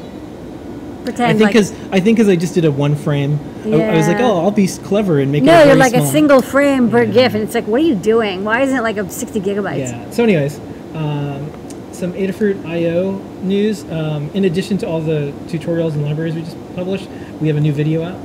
Pretend 1.06 1.30
I 1.30 1.32
think 1.34 1.40
like 1.40 1.52
because 1.52 1.72
I 1.92 2.00
think 2.00 2.16
because 2.18 2.28
I 2.28 2.34
just 2.34 2.54
did 2.54 2.64
a 2.64 2.70
one 2.72 2.96
frame, 2.96 3.38
I, 3.64 3.80
I 3.80 3.96
was 3.96 4.08
like, 4.08 4.18
oh, 4.18 4.40
I'll 4.40 4.50
be 4.50 4.66
clever 4.66 5.20
and 5.20 5.30
make 5.30 5.44
it. 5.44 5.46
no, 5.46 5.62
a 5.62 5.66
you're 5.66 5.76
like 5.76 5.94
a 5.94 6.04
single 6.04 6.42
frame 6.42 6.90
per 6.90 7.04
Yeah. 7.04 7.12
GIF, 7.12 7.34
and 7.34 7.44
it's 7.44 7.54
like, 7.54 7.66
what 7.68 7.80
are 7.80 7.84
you 7.84 7.94
doing? 7.94 8.42
Why 8.42 8.62
isn't 8.62 8.76
it 8.76 8.82
like 8.82 8.96
a 8.96 9.08
60 9.08 9.40
gigabytes? 9.40 9.78
Yeah. 9.78 10.10
So, 10.10 10.24
anyways, 10.24 10.58
um, 10.94 11.48
some 11.92 12.12
Adafruit 12.14 12.66
IO 12.66 13.18
news. 13.42 13.84
Um, 13.84 14.30
in 14.30 14.46
addition 14.46 14.78
to 14.78 14.88
all 14.88 15.00
the 15.00 15.32
tutorials 15.46 15.92
and 15.92 16.02
libraries 16.02 16.34
we 16.34 16.42
just 16.42 16.56
published, 16.74 17.08
we 17.40 17.46
have 17.46 17.56
a 17.56 17.60
new 17.60 17.72
video 17.72 18.02
out. 18.02 18.20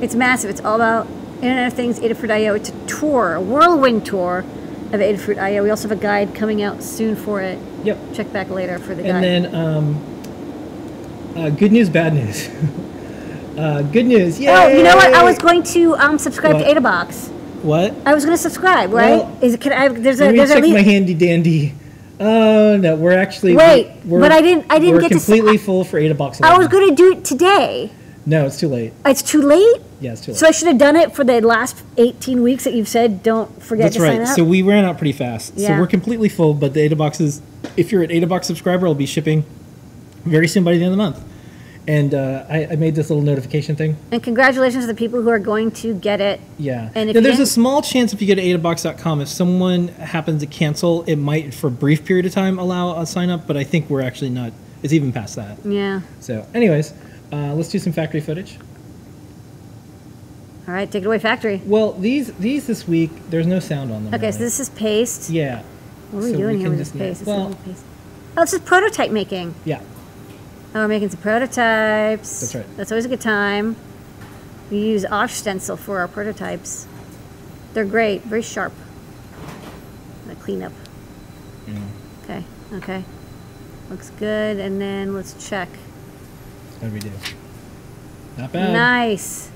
It's 0.00 0.14
massive. 0.14 0.48
It's 0.48 0.62
all 0.62 0.76
about 0.76 1.06
Internet 1.42 1.72
of 1.72 1.74
Things, 1.74 2.00
Adafruit 2.00 2.30
IO. 2.30 2.54
It's 2.54 2.70
a 2.70 2.86
tour, 2.86 3.34
a 3.34 3.40
whirlwind 3.40 4.06
tour 4.06 4.38
of 4.92 5.00
Adafruit 5.00 5.36
IO. 5.36 5.62
We 5.62 5.68
also 5.68 5.88
have 5.90 5.98
a 5.98 6.00
guide 6.00 6.34
coming 6.34 6.62
out 6.62 6.82
soon 6.82 7.16
for 7.16 7.42
it. 7.42 7.58
Yep. 7.84 7.98
Check 8.14 8.32
back 8.32 8.50
later 8.50 8.78
for 8.78 8.94
the 8.94 9.02
And 9.04 9.12
guide. 9.12 9.22
then, 9.24 9.54
um, 9.54 11.34
uh, 11.36 11.50
good 11.50 11.72
news, 11.72 11.88
bad 11.88 12.14
news. 12.14 12.48
uh, 13.58 13.82
good 13.82 14.06
news. 14.06 14.38
Yay! 14.38 14.48
oh, 14.50 14.68
you 14.68 14.82
know 14.82 14.96
what? 14.96 15.12
I 15.14 15.22
was 15.22 15.38
going 15.38 15.62
to 15.74 15.94
um, 15.96 16.18
subscribe 16.18 16.54
What? 16.54 16.64
to 16.64 16.74
AdaBox. 16.80 17.28
What? 17.62 17.94
I 18.06 18.14
was 18.14 18.24
going 18.24 18.36
to 18.36 18.42
subscribe, 18.42 18.92
right? 18.92 19.18
Well, 19.24 19.38
Is 19.42 19.54
it? 19.54 19.60
Can 19.60 19.72
I? 19.72 19.88
There's 19.88 20.20
a. 20.20 20.24
Let 20.24 20.30
me 20.32 20.36
There's 20.38 20.50
check 20.50 20.62
my 20.62 20.80
handy 20.82 21.14
dandy. 21.14 21.74
Oh 22.22 22.76
no, 22.76 22.96
we're 22.96 23.16
actually 23.16 23.56
Wait, 23.56 23.92
we're, 24.04 24.20
but 24.20 24.30
I 24.30 24.42
didn't- 24.42 24.66
I 24.68 24.78
didn't 24.78 25.00
get 25.00 25.08
to 25.08 25.14
s- 25.14 25.24
completely 25.24 25.56
full 25.56 25.84
for 25.84 25.98
Ada 25.98 26.14
Box. 26.14 26.38
I 26.42 26.56
was 26.58 26.68
going 26.68 26.90
to 26.90 26.94
do 26.94 27.12
it 27.12 27.24
today. 27.24 27.90
No, 28.26 28.46
it's 28.46 28.58
too 28.60 28.68
late. 28.68 28.92
It's 29.06 29.22
too 29.22 29.42
late. 29.42 29.80
Yeah, 30.00 30.12
it's 30.12 30.20
too 30.20 30.32
late. 30.32 30.38
So 30.38 30.46
I 30.46 30.50
should 30.50 30.68
have 30.68 30.78
done 30.78 30.96
it 30.96 31.14
for 31.14 31.24
the 31.24 31.40
last 31.40 31.82
18 31.96 32.42
weeks 32.42 32.64
that 32.64 32.74
you've 32.74 32.88
said. 32.88 33.22
Don't 33.22 33.62
forget 33.62 33.84
That's 33.86 33.96
to 33.96 34.02
right. 34.02 34.12
sign 34.12 34.20
up. 34.22 34.36
So 34.36 34.44
we 34.44 34.62
ran 34.62 34.84
out 34.84 34.98
pretty 34.98 35.12
fast. 35.12 35.54
Yeah. 35.56 35.68
So 35.68 35.80
we're 35.80 35.86
completely 35.86 36.28
full, 36.28 36.54
but 36.54 36.74
the 36.74 36.88
AdaBox 36.88 37.20
is, 37.20 37.42
if 37.76 37.90
you're 37.90 38.02
an 38.02 38.10
AdaBox 38.10 38.44
subscriber, 38.44 38.86
it'll 38.86 38.94
be 38.94 39.06
shipping 39.06 39.44
very 40.24 40.48
soon 40.48 40.64
by 40.64 40.72
the 40.72 40.76
end 40.76 40.86
of 40.86 40.90
the 40.92 40.96
month. 40.96 41.24
And 41.88 42.14
uh, 42.14 42.44
I, 42.48 42.66
I 42.66 42.76
made 42.76 42.94
this 42.94 43.08
little 43.08 43.24
notification 43.24 43.74
thing. 43.74 43.96
and 44.12 44.22
congratulations 44.22 44.84
to 44.84 44.86
the 44.86 44.94
people 44.94 45.22
who 45.22 45.30
are 45.30 45.38
going 45.38 45.70
to 45.72 45.94
get 45.94 46.20
it. 46.20 46.38
Yeah. 46.58 46.90
And 46.94 47.08
if 47.08 47.16
now, 47.16 47.22
there's 47.22 47.40
a 47.40 47.46
small 47.46 47.80
chance 47.80 48.12
if 48.12 48.20
you 48.20 48.28
go 48.28 48.34
to 48.34 48.42
adabox.com, 48.42 49.22
if 49.22 49.28
someone 49.28 49.88
happens 49.88 50.42
to 50.42 50.46
cancel, 50.46 51.02
it 51.04 51.16
might, 51.16 51.54
for 51.54 51.68
a 51.68 51.70
brief 51.70 52.04
period 52.04 52.26
of 52.26 52.32
time, 52.32 52.58
allow 52.58 53.00
a 53.00 53.06
sign 53.06 53.30
up, 53.30 53.46
but 53.46 53.56
I 53.56 53.64
think 53.64 53.88
we're 53.88 54.02
actually 54.02 54.30
not, 54.30 54.52
it's 54.82 54.92
even 54.92 55.10
past 55.10 55.36
that. 55.36 55.56
Yeah. 55.64 56.02
So, 56.20 56.46
anyways, 56.54 56.92
uh, 57.32 57.54
let's 57.54 57.68
do 57.68 57.78
some 57.78 57.92
factory 57.92 58.20
footage. 58.20 58.58
All 60.68 60.74
right, 60.74 60.90
take 60.90 61.02
it 61.02 61.06
away, 61.06 61.18
factory. 61.18 61.60
Well, 61.64 61.92
these 61.92 62.32
these 62.34 62.66
this 62.66 62.86
week, 62.86 63.10
there's 63.30 63.46
no 63.46 63.58
sound 63.58 63.90
on 63.90 64.04
them. 64.04 64.14
Okay, 64.14 64.30
so 64.30 64.38
this 64.38 64.60
is 64.60 64.68
paste. 64.70 65.30
Yeah. 65.30 65.62
What 66.10 66.20
are 66.20 66.26
we 66.26 66.32
So 66.32 66.38
doing 66.38 66.56
we 66.56 66.60
here 66.60 66.70
with 66.70 66.78
this 66.78 66.90
paste? 66.92 67.26
Well- 67.26 67.56
paste. 67.64 67.84
Oh, 68.36 68.42
this 68.42 68.52
is 68.52 68.60
prototype 68.60 69.10
making. 69.10 69.54
Yeah. 69.64 69.80
Oh, 70.72 70.82
we're 70.82 70.88
making 70.88 71.10
some 71.10 71.20
prototypes. 71.20 72.40
That's 72.40 72.54
right. 72.54 72.76
That's 72.76 72.92
always 72.92 73.04
a 73.04 73.08
good 73.08 73.20
time. 73.20 73.74
We 74.70 74.78
use 74.78 75.04
Osh 75.04 75.34
Stencil 75.34 75.76
for 75.76 75.98
our 75.98 76.06
prototypes. 76.06 76.86
They're 77.74 77.84
great, 77.84 78.22
very 78.22 78.42
sharp. 78.42 78.72
The 80.28 80.36
cleanup. 80.36 80.72
Mm. 81.66 81.82
Okay, 82.22 82.44
okay. 82.74 83.04
Looks 83.90 84.10
good, 84.10 84.58
and 84.58 84.80
then 84.80 85.14
let's 85.14 85.48
check. 85.48 85.68
Do 86.80 86.88
we 86.88 86.98
do? 86.98 87.12
Not 88.38 88.52
bad. 88.52 88.72
Nice. 88.72 89.50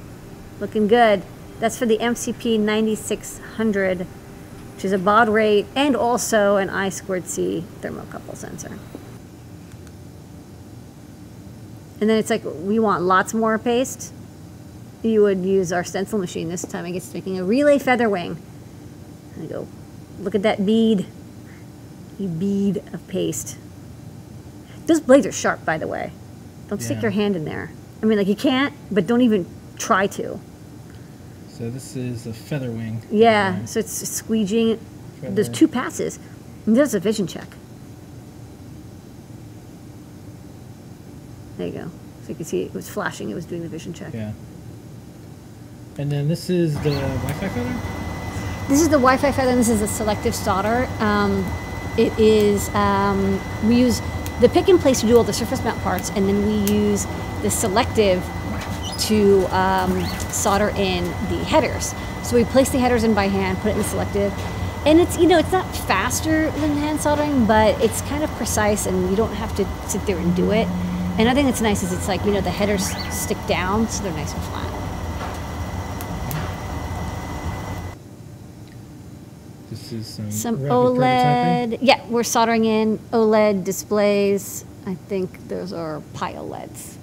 Looking 0.60 0.86
good. 0.86 1.22
That's 1.58 1.78
for 1.78 1.86
the 1.86 1.98
MCP 1.98 2.58
9600, 2.60 4.00
which 4.74 4.84
is 4.84 4.92
a 4.92 4.98
baud 4.98 5.28
rate 5.28 5.66
and 5.74 5.96
also 5.96 6.56
an 6.56 6.68
I 6.68 6.90
squared 6.90 7.26
C 7.26 7.64
thermocouple 7.80 8.36
sensor. 8.36 8.78
And 12.00 12.10
then 12.10 12.18
it's 12.18 12.28
like, 12.28 12.42
we 12.44 12.78
want 12.78 13.02
lots 13.02 13.32
more 13.32 13.58
paste. 13.58 14.12
You 15.02 15.22
would 15.22 15.44
use 15.44 15.72
our 15.72 15.84
stencil 15.84 16.18
machine 16.18 16.48
this 16.48 16.62
time. 16.62 16.84
I 16.84 16.88
it's 16.90 17.14
making 17.14 17.38
a 17.38 17.44
relay 17.44 17.78
feather 17.78 18.08
wing. 18.10 18.36
And 19.34 19.44
I 19.44 19.46
go, 19.46 19.68
look 20.18 20.34
at 20.34 20.42
that 20.42 20.66
bead. 20.66 21.06
A 22.18 22.26
bead 22.26 22.82
of 22.92 23.06
paste. 23.08 23.56
Those 24.86 25.00
blades 25.00 25.26
are 25.26 25.32
sharp, 25.32 25.64
by 25.64 25.78
the 25.78 25.88
way. 25.88 26.12
Don't 26.68 26.80
stick 26.80 26.96
Yeah. 26.96 27.02
your 27.02 27.10
hand 27.10 27.36
in 27.36 27.44
there. 27.44 27.70
I 28.02 28.06
mean, 28.06 28.18
like 28.18 28.26
you 28.26 28.36
can't, 28.36 28.72
but 28.90 29.06
don't 29.06 29.20
even 29.20 29.46
try 29.78 30.06
to. 30.08 30.40
So 31.48 31.70
this 31.70 31.94
is 31.96 32.26
a 32.26 32.32
feather 32.32 32.70
wing. 32.70 33.02
Yeah, 33.10 33.64
so 33.64 33.80
it's 33.80 34.02
squeegeeing. 34.20 34.78
There's 35.22 35.48
two 35.48 35.68
passes. 35.68 36.18
And 36.66 36.76
there's 36.76 36.94
a 36.94 37.00
vision 37.00 37.26
check. 37.26 37.46
There 41.56 41.66
you 41.68 41.72
go. 41.72 41.90
So 42.22 42.30
you 42.30 42.34
can 42.34 42.44
see 42.44 42.62
it 42.62 42.74
was 42.74 42.88
flashing. 42.88 43.30
It 43.30 43.34
was 43.34 43.44
doing 43.44 43.62
the 43.62 43.68
vision 43.68 43.92
check. 43.92 44.12
Yeah. 44.12 44.32
And 45.98 46.10
then 46.10 46.26
this 46.26 46.50
is 46.50 46.74
the 46.82 46.90
Wi-Fi 46.90 47.48
feather. 47.48 47.80
This 48.68 48.80
is 48.80 48.88
the 48.88 48.96
Wi-Fi 48.96 49.30
feather. 49.32 49.50
And 49.50 49.60
this 49.60 49.68
is 49.68 49.82
a 49.82 49.86
selective 49.88 50.34
solder. 50.34 50.88
Um, 50.98 51.46
it 51.96 52.18
is. 52.18 52.68
Um, 52.70 53.40
we 53.68 53.76
use 53.76 54.00
the 54.41 54.49
pick 54.49 54.68
and 54.68 54.80
place 54.80 55.01
to 55.01 55.07
do 55.07 55.16
all 55.16 55.24
the 55.24 55.32
surface 55.32 55.62
mount 55.62 55.80
parts, 55.82 56.11
and 56.11 56.28
then 56.28 56.47
we 56.47 56.72
use 56.72 57.07
the 57.43 57.51
selective 57.51 58.24
to 58.99 59.47
um, 59.55 60.05
solder 60.30 60.70
in 60.76 61.05
the 61.28 61.45
headers. 61.45 61.95
So 62.22 62.37
we 62.37 62.45
place 62.45 62.70
the 62.70 62.78
headers 62.78 63.05
in 63.05 63.14
by 63.14 63.28
hand, 63.28 63.59
put 63.59 63.68
it 63.68 63.72
in 63.72 63.78
the 63.78 63.85
selective, 63.85 64.32
and 64.87 65.01
it's 65.01 65.18
you 65.18 65.26
know 65.26 65.39
it's 65.39 65.53
not 65.53 65.64
faster 65.74 66.51
than 66.53 66.76
hand 66.76 67.01
soldering, 67.01 67.47
but 67.47 67.80
it's 67.82 68.01
kind 68.03 68.24
of 68.24 68.30
precise, 68.32 68.87
and 68.87 69.11
you 69.11 69.16
don't 69.16 69.35
have 69.35 69.55
to 69.57 69.66
sit 69.89 70.05
there 70.07 70.18
and 70.18 70.35
do 70.35 70.51
it. 70.53 70.68
Another 71.18 71.35
thing 71.35 71.47
that's 71.47 71.61
nice 71.61 71.82
is 71.82 71.93
it's 71.93 72.09
like 72.09 72.24
you 72.24 72.32
know 72.32 72.41
the 72.41 72.51
headers 72.51 72.87
stick 73.12 73.39
down, 73.47 73.89
so 73.89 74.03
they're 74.03 74.12
nice 74.12 74.32
and 74.32 74.43
flat. 74.45 74.70
This 79.70 79.84
is 79.95 80.07
some, 80.07 80.30
Some. 80.30 80.59
OLED. 80.59 81.78
Yeah, 81.80 82.05
we're 82.09 82.22
soldering 82.22 82.64
in 82.64 82.99
OLED 83.12 83.64
displays. 83.64 84.64
I 84.86 84.95
think 84.95 85.49
those 85.49 85.72
are 85.72 86.03
pile 86.12 86.47
LEDs. 86.47 86.99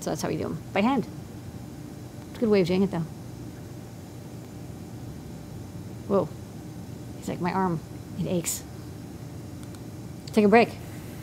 So 0.00 0.10
that's 0.10 0.22
how 0.22 0.28
we 0.28 0.36
do 0.36 0.44
them 0.44 0.62
by 0.72 0.80
hand. 0.80 1.06
It's 2.28 2.38
a 2.38 2.40
good 2.40 2.48
way 2.48 2.62
of 2.62 2.66
doing 2.66 2.82
it, 2.82 2.90
though. 2.90 3.04
Whoa. 6.08 6.28
He's 7.18 7.28
like, 7.28 7.40
my 7.40 7.52
arm, 7.52 7.80
it 8.18 8.26
aches. 8.26 8.64
Take 10.32 10.44
a 10.44 10.48
break. 10.48 10.70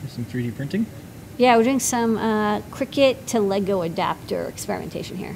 There's 0.01 0.13
some 0.13 0.25
3D 0.25 0.55
printing. 0.55 0.85
Yeah, 1.37 1.57
we're 1.57 1.63
doing 1.63 1.79
some 1.79 2.17
uh, 2.17 2.61
Crickit 2.71 3.25
to 3.27 3.39
Lego 3.39 3.81
adapter 3.81 4.45
experimentation 4.45 5.17
here. 5.17 5.35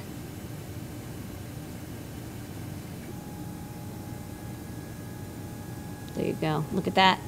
There 6.22 6.30
you 6.30 6.36
go. 6.40 6.64
Look 6.72 6.86
at 6.86 6.94
that. 6.94 7.18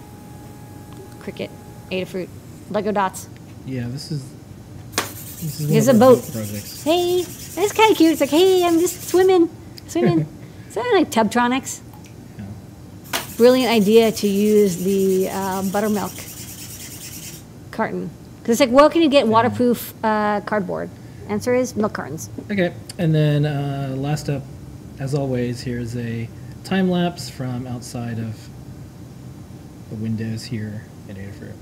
Crickit, 1.19 1.51
Adafruit, 1.91 2.29
Lego 2.71 2.93
dots. 2.93 3.29
Yeah, 3.67 3.89
this 3.89 4.13
is. 4.13 4.25
This 4.95 5.61
is 5.61 5.69
Here's 5.69 5.89
a 5.89 5.95
boat. 5.95 6.23
projects. 6.31 6.85
Hey, 6.85 7.23
that's 7.23 7.73
kind 7.73 7.91
of 7.91 7.97
cute. 7.97 8.13
It's 8.13 8.21
like, 8.21 8.31
hey, 8.31 8.63
I'm 8.65 8.79
just 8.79 9.09
swimming, 9.09 9.51
swimming. 9.89 10.21
Is 10.69 10.75
that 10.75 10.89
like 10.95 11.11
Tubtronics? 11.11 11.81
Yeah. 12.39 12.45
Brilliant 13.37 13.73
idea 13.73 14.13
to 14.13 14.29
use 14.29 14.77
the 14.85 15.29
uh, 15.29 15.63
buttermilk 15.73 16.13
carton. 17.73 18.11
Because 18.39 18.61
it's 18.61 18.61
like, 18.61 18.71
well, 18.71 18.89
can 18.89 19.03
you 19.03 19.09
get 19.09 19.27
waterproof 19.27 19.93
uh, 20.05 20.41
cardboard? 20.43 20.89
Answer 21.29 21.53
is 21.53 21.75
milk 21.75 21.95
cartons. 21.95 22.31
Okay, 22.49 22.73
and 22.99 23.13
then 23.13 23.45
uh, 23.45 23.95
last 23.97 24.29
up, 24.29 24.45
as 25.01 25.15
always, 25.17 25.63
here's 25.63 25.97
a 25.97 26.29
time 26.63 26.89
lapse 26.89 27.29
from 27.29 27.67
outside 27.67 28.21
of 28.21 28.54
the 29.95 30.03
windows 30.03 30.45
here 30.45 30.83
at 31.09 31.17
Adafruit. 31.17 31.55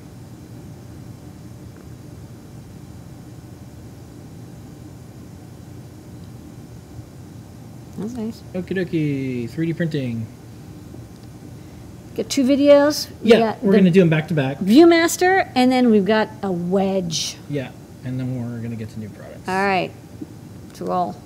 That's 7.98 8.14
nice. 8.14 8.42
Okie 8.54 8.76
dokie, 8.76 9.50
3D 9.50 9.76
printing. 9.76 10.26
Got 12.16 12.28
two 12.28 12.44
videos. 12.44 13.08
We 13.22 13.30
Yeah, 13.30 13.38
got 13.38 13.62
we're 13.62 13.72
gonna 13.72 13.90
do 13.90 14.00
them 14.00 14.08
back 14.08 14.28
to 14.28 14.34
back. 14.34 14.58
ViewMaster, 14.58 15.50
and 15.54 15.70
then 15.70 15.90
we've 15.90 16.04
got 16.04 16.28
a 16.42 16.50
wedge. 16.50 17.36
Yeah, 17.48 17.70
and 18.04 18.18
then 18.18 18.40
we're 18.40 18.58
gonna 18.60 18.76
get 18.76 18.90
to 18.90 19.00
new 19.00 19.08
products. 19.10 19.46
All 19.48 19.54
right, 19.54 19.90
let's 20.68 20.80
roll. 20.80 21.16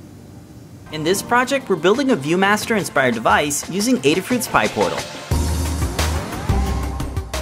In 0.92 1.02
this 1.02 1.22
project, 1.22 1.68
we're 1.68 1.76
building 1.76 2.10
a 2.10 2.16
ViewMaster-inspired 2.16 3.14
device 3.14 3.68
using 3.70 3.96
Adafruit's 3.98 4.46
PyPortal. 4.46 5.25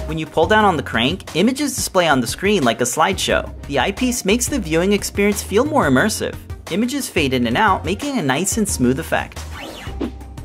When 0.05 0.19
you 0.19 0.27
pull 0.27 0.45
down 0.45 0.65
on 0.65 0.77
the 0.77 0.83
crank, 0.83 1.35
images 1.35 1.75
display 1.75 2.07
on 2.07 2.21
the 2.21 2.27
screen 2.27 2.63
like 2.63 2.79
a 2.79 2.83
slideshow. 2.83 3.51
The 3.65 3.79
eyepiece 3.79 4.23
makes 4.23 4.47
the 4.47 4.59
viewing 4.59 4.93
experience 4.93 5.41
feel 5.41 5.65
more 5.65 5.89
immersive. 5.89 6.35
Images 6.69 7.09
fade 7.09 7.33
in 7.33 7.47
and 7.47 7.57
out, 7.57 7.83
making 7.83 8.19
a 8.19 8.21
nice 8.21 8.57
and 8.59 8.69
smooth 8.69 8.99
effect. 8.99 9.43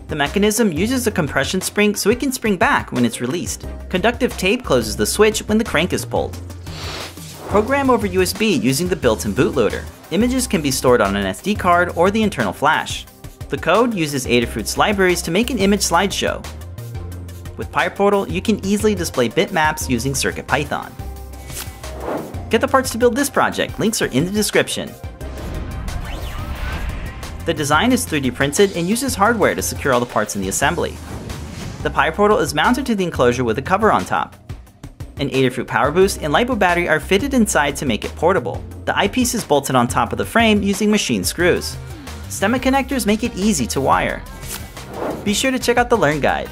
The 0.09 0.17
mechanism 0.17 0.73
uses 0.73 1.07
a 1.07 1.11
compression 1.11 1.61
spring 1.61 1.95
so 1.95 2.09
it 2.09 2.21
can 2.21 2.33
spring 2.33 2.57
back 2.57 2.91
when 2.91 3.05
it's 3.05 3.21
released. 3.21 3.67
Conductive 3.91 4.35
tape 4.39 4.65
closes 4.65 4.97
the 4.97 5.05
switch 5.05 5.41
when 5.41 5.59
the 5.59 5.65
crank 5.65 5.93
is 5.93 6.07
pulled. 6.07 6.39
Program 7.49 7.91
over 7.91 8.09
USB 8.09 8.59
using 8.63 8.89
the 8.89 8.97
built-in 8.97 9.35
bootloader. 9.35 9.85
Images 10.11 10.47
can 10.47 10.63
be 10.63 10.71
stored 10.71 11.03
on 11.03 11.17
an 11.17 11.27
SD 11.27 11.59
card 11.59 11.93
or 11.97 12.11
the 12.11 12.23
internal 12.23 12.55
flash. 12.55 13.05
The 13.51 13.59
code 13.59 13.93
uses 13.93 14.25
Adafruit's 14.25 14.79
libraries 14.79 15.21
to 15.23 15.31
make 15.31 15.51
an 15.51 15.59
image 15.59 15.83
slideshow. 15.83 16.43
With 17.61 17.71
PyPortal, 17.73 18.31
you 18.31 18.41
can 18.41 18.65
easily 18.65 18.95
display 18.95 19.29
bitmaps 19.29 19.87
using 19.87 20.15
CircuitPython. 20.15 20.91
Get 22.49 22.63
the 22.63 22.67
parts 22.67 22.89
to 22.93 22.97
build 22.97 23.15
this 23.15 23.29
project, 23.29 23.79
links 23.79 24.01
are 24.01 24.07
in 24.07 24.25
the 24.25 24.31
description. 24.31 24.91
The 27.45 27.53
design 27.53 27.93
is 27.93 28.07
3D 28.07 28.35
printed 28.35 28.75
and 28.79 28.89
uses 28.89 29.15
hardware 29.15 29.55
to 29.55 29.61
secure 29.61 29.93
all 29.93 30.01
the 30.01 30.07
parts 30.07 30.37
in 30.37 30.41
the 30.41 30.49
assembly. 30.49 30.97
The 31.83 31.91
PyPortal 31.91 32.41
is 32.41 32.55
mounted 32.55 32.87
to 32.87 32.95
the 32.95 33.05
enclosure 33.05 33.45
with 33.45 33.59
a 33.59 33.63
cover 33.63 33.93
on 33.93 34.07
top. 34.07 34.37
An 35.19 35.29
Adafruit 35.29 35.67
Power 35.67 35.91
Boost 35.91 36.23
and 36.23 36.33
LiPo 36.33 36.59
battery 36.59 36.89
are 36.89 36.99
fitted 36.99 37.35
inside 37.35 37.77
to 37.77 37.85
make 37.85 38.07
it 38.07 38.17
portable. 38.17 38.65
The 38.87 38.97
eyepiece 38.97 39.35
is 39.35 39.45
bolted 39.45 39.77
on 39.77 39.87
top 39.87 40.13
of 40.13 40.19
the 40.19 40.25
frame 40.25 40.63
using 40.63 40.91
machine 40.91 41.25
screws. 41.25 41.77
Stemma 42.31 42.59
connectors 42.59 43.05
make 43.05 43.23
it 43.23 43.37
easy 43.37 43.67
to 43.67 43.83
wire. 43.83 44.23
Be 45.25 45.35
sure 45.35 45.51
to 45.51 45.59
check 45.59 45.77
out 45.77 45.91
the 45.91 45.99
Learn 45.99 46.21
Guide. 46.21 46.49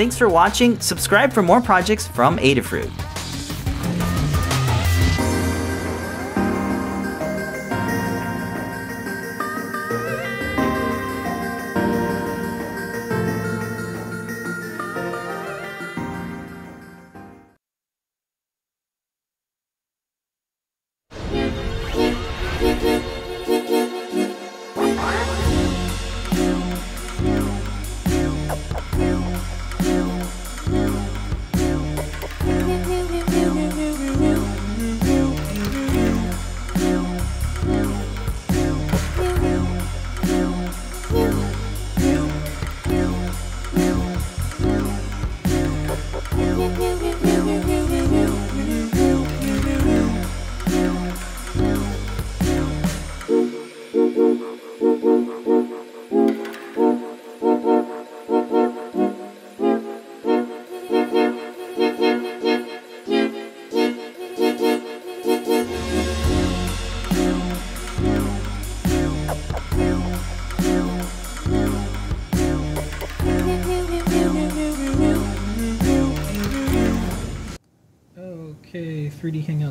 Thanks 0.00 0.16
for 0.16 0.30
watching, 0.30 0.80
subscribe 0.80 1.30
for 1.30 1.42
more 1.42 1.60
projects 1.60 2.08
from 2.08 2.38
Adafruit. 2.38 3.09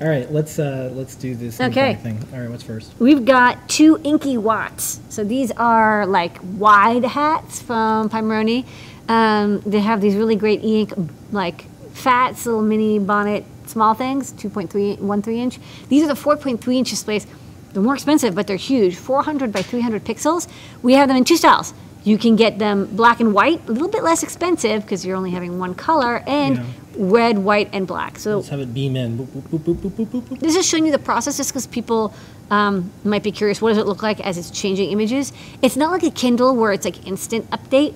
All 0.00 0.08
right, 0.08 0.30
let's 0.30 0.58
uh, 0.58 0.90
let's 0.92 1.14
do 1.14 1.34
this 1.34 1.58
Okay. 1.58 1.94
thing. 1.94 2.18
All 2.34 2.40
right, 2.40 2.50
what's 2.50 2.62
first? 2.62 2.92
We've 2.98 3.24
got 3.24 3.66
two 3.68 3.98
Inky 4.04 4.36
wHATs. 4.36 5.00
So 5.08 5.24
these 5.24 5.50
are 5.52 6.04
like 6.06 6.36
wide 6.58 7.04
hats 7.04 7.62
from 7.62 8.10
Pimoroni. 8.10 8.66
Um, 9.08 9.60
they 9.60 9.80
have 9.80 10.02
these 10.02 10.14
really 10.14 10.36
great 10.36 10.62
e-ink, 10.62 10.92
like 11.32 11.64
pHATs, 11.94 12.44
little 12.44 12.60
mini 12.60 12.98
bonnet, 12.98 13.44
small 13.66 13.94
things, 13.94 14.32
2.313 14.34 15.28
inch. 15.38 15.58
These 15.88 16.02
are 16.02 16.08
the 16.08 16.14
4.3 16.14 16.76
inch 16.76 16.90
displays. 16.90 17.26
They're 17.72 17.82
more 17.82 17.94
expensive, 17.94 18.34
but 18.34 18.46
they're 18.46 18.56
huge, 18.56 18.96
400 18.96 19.50
by 19.52 19.62
300 19.62 20.04
pixels. 20.04 20.46
We 20.82 20.92
have 20.94 21.08
them 21.08 21.16
in 21.16 21.24
two 21.24 21.36
styles. 21.36 21.72
You 22.06 22.16
can 22.18 22.36
get 22.36 22.60
them 22.60 22.86
black 22.92 23.18
and 23.18 23.34
white, 23.34 23.60
a 23.68 23.72
little 23.72 23.88
bit 23.88 24.04
less 24.04 24.22
expensive 24.22 24.82
because 24.82 25.04
you're 25.04 25.16
only 25.16 25.32
having 25.32 25.58
one 25.58 25.74
color, 25.74 26.22
and 26.26 26.56
Yeah. 26.56 26.64
red, 26.96 27.38
white, 27.38 27.68
and 27.72 27.84
black. 27.84 28.18
So 28.20 28.36
Let's 28.36 28.48
have 28.50 28.60
it 28.60 28.72
beam 28.72 28.94
in. 28.94 29.18
Boop, 29.18 29.26
boop, 29.26 29.76
boop, 29.76 30.38
this 30.38 30.54
is 30.54 30.64
showing 30.64 30.86
you 30.86 30.92
the 30.92 31.00
process 31.00 31.36
just 31.36 31.50
because 31.50 31.66
people 31.66 32.14
um, 32.50 32.92
might 33.02 33.24
be 33.24 33.32
curious 33.32 33.60
what 33.60 33.70
does 33.70 33.78
it 33.78 33.86
look 33.86 34.04
like 34.04 34.20
as 34.20 34.38
it's 34.38 34.52
changing 34.52 34.90
images 34.92 35.32
it's 35.62 35.76
not 35.76 35.90
like 35.90 36.04
a 36.04 36.12
kindle 36.12 36.54
where 36.54 36.72
it's 36.72 36.84
like 36.84 37.04
instant 37.04 37.50
update 37.50 37.94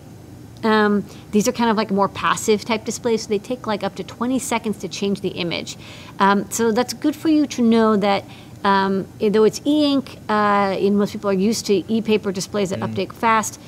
um, 0.65 1.05
these 1.31 1.47
are 1.47 1.53
kind 1.53 1.71
of 1.71 1.77
like 1.77 1.91
more 1.93 2.09
passive 2.09 2.65
type 2.65 2.85
displays 2.85 3.23
so 3.23 3.29
they 3.29 3.39
take 3.39 3.69
like 3.69 3.85
up 3.85 3.95
to 3.95 4.03
20 4.03 4.41
seconds 4.41 4.77
to 4.79 4.89
change 4.89 5.21
the 5.21 5.29
image 5.29 5.77
um, 6.19 6.51
so 6.51 6.73
that's 6.73 6.93
good 6.93 7.15
for 7.15 7.29
you 7.29 7.47
to 7.47 7.63
know 7.63 7.97
that 7.97 8.25
um, 8.65 9.07
though 9.21 9.45
it's 9.45 9.61
e-ink 9.65 10.19
uh, 10.29 10.33
and 10.79 10.99
most 10.99 11.13
people 11.13 11.31
are 11.31 11.41
used 11.51 11.65
to 11.67 11.75
e-paper 11.93 12.33
displays 12.33 12.71
that 12.71 12.81
update 12.81 13.13
fast 13.13 13.61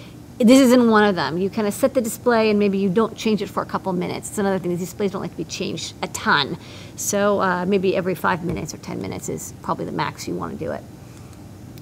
this 0.44 0.60
isn't 0.60 0.90
one 0.90 1.04
of 1.04 1.14
them. 1.14 1.38
You 1.38 1.50
kind 1.50 1.66
of 1.68 1.74
set 1.74 1.94
the 1.94 2.00
display 2.00 2.50
and 2.50 2.58
maybe 2.58 2.78
you 2.78 2.88
don't 2.88 3.16
change 3.16 3.42
it 3.42 3.48
for 3.48 3.62
a 3.62 3.66
couple 3.66 3.92
minutes. 3.92 4.28
It's 4.30 4.38
another 4.38 4.58
thing. 4.58 4.70
These 4.70 4.80
displays 4.80 5.12
don't 5.12 5.22
like 5.22 5.30
to 5.32 5.36
be 5.36 5.44
changed 5.44 5.94
a 6.02 6.08
ton. 6.08 6.58
So 6.96 7.40
uh, 7.40 7.64
maybe 7.66 7.96
every 7.96 8.14
five 8.14 8.44
minutes 8.44 8.74
or 8.74 8.78
10 8.78 9.00
minutes 9.00 9.28
is 9.28 9.54
probably 9.62 9.84
the 9.84 9.92
max 9.92 10.26
you 10.28 10.34
want 10.34 10.52
to 10.52 10.58
do 10.58 10.72
it. 10.72 10.82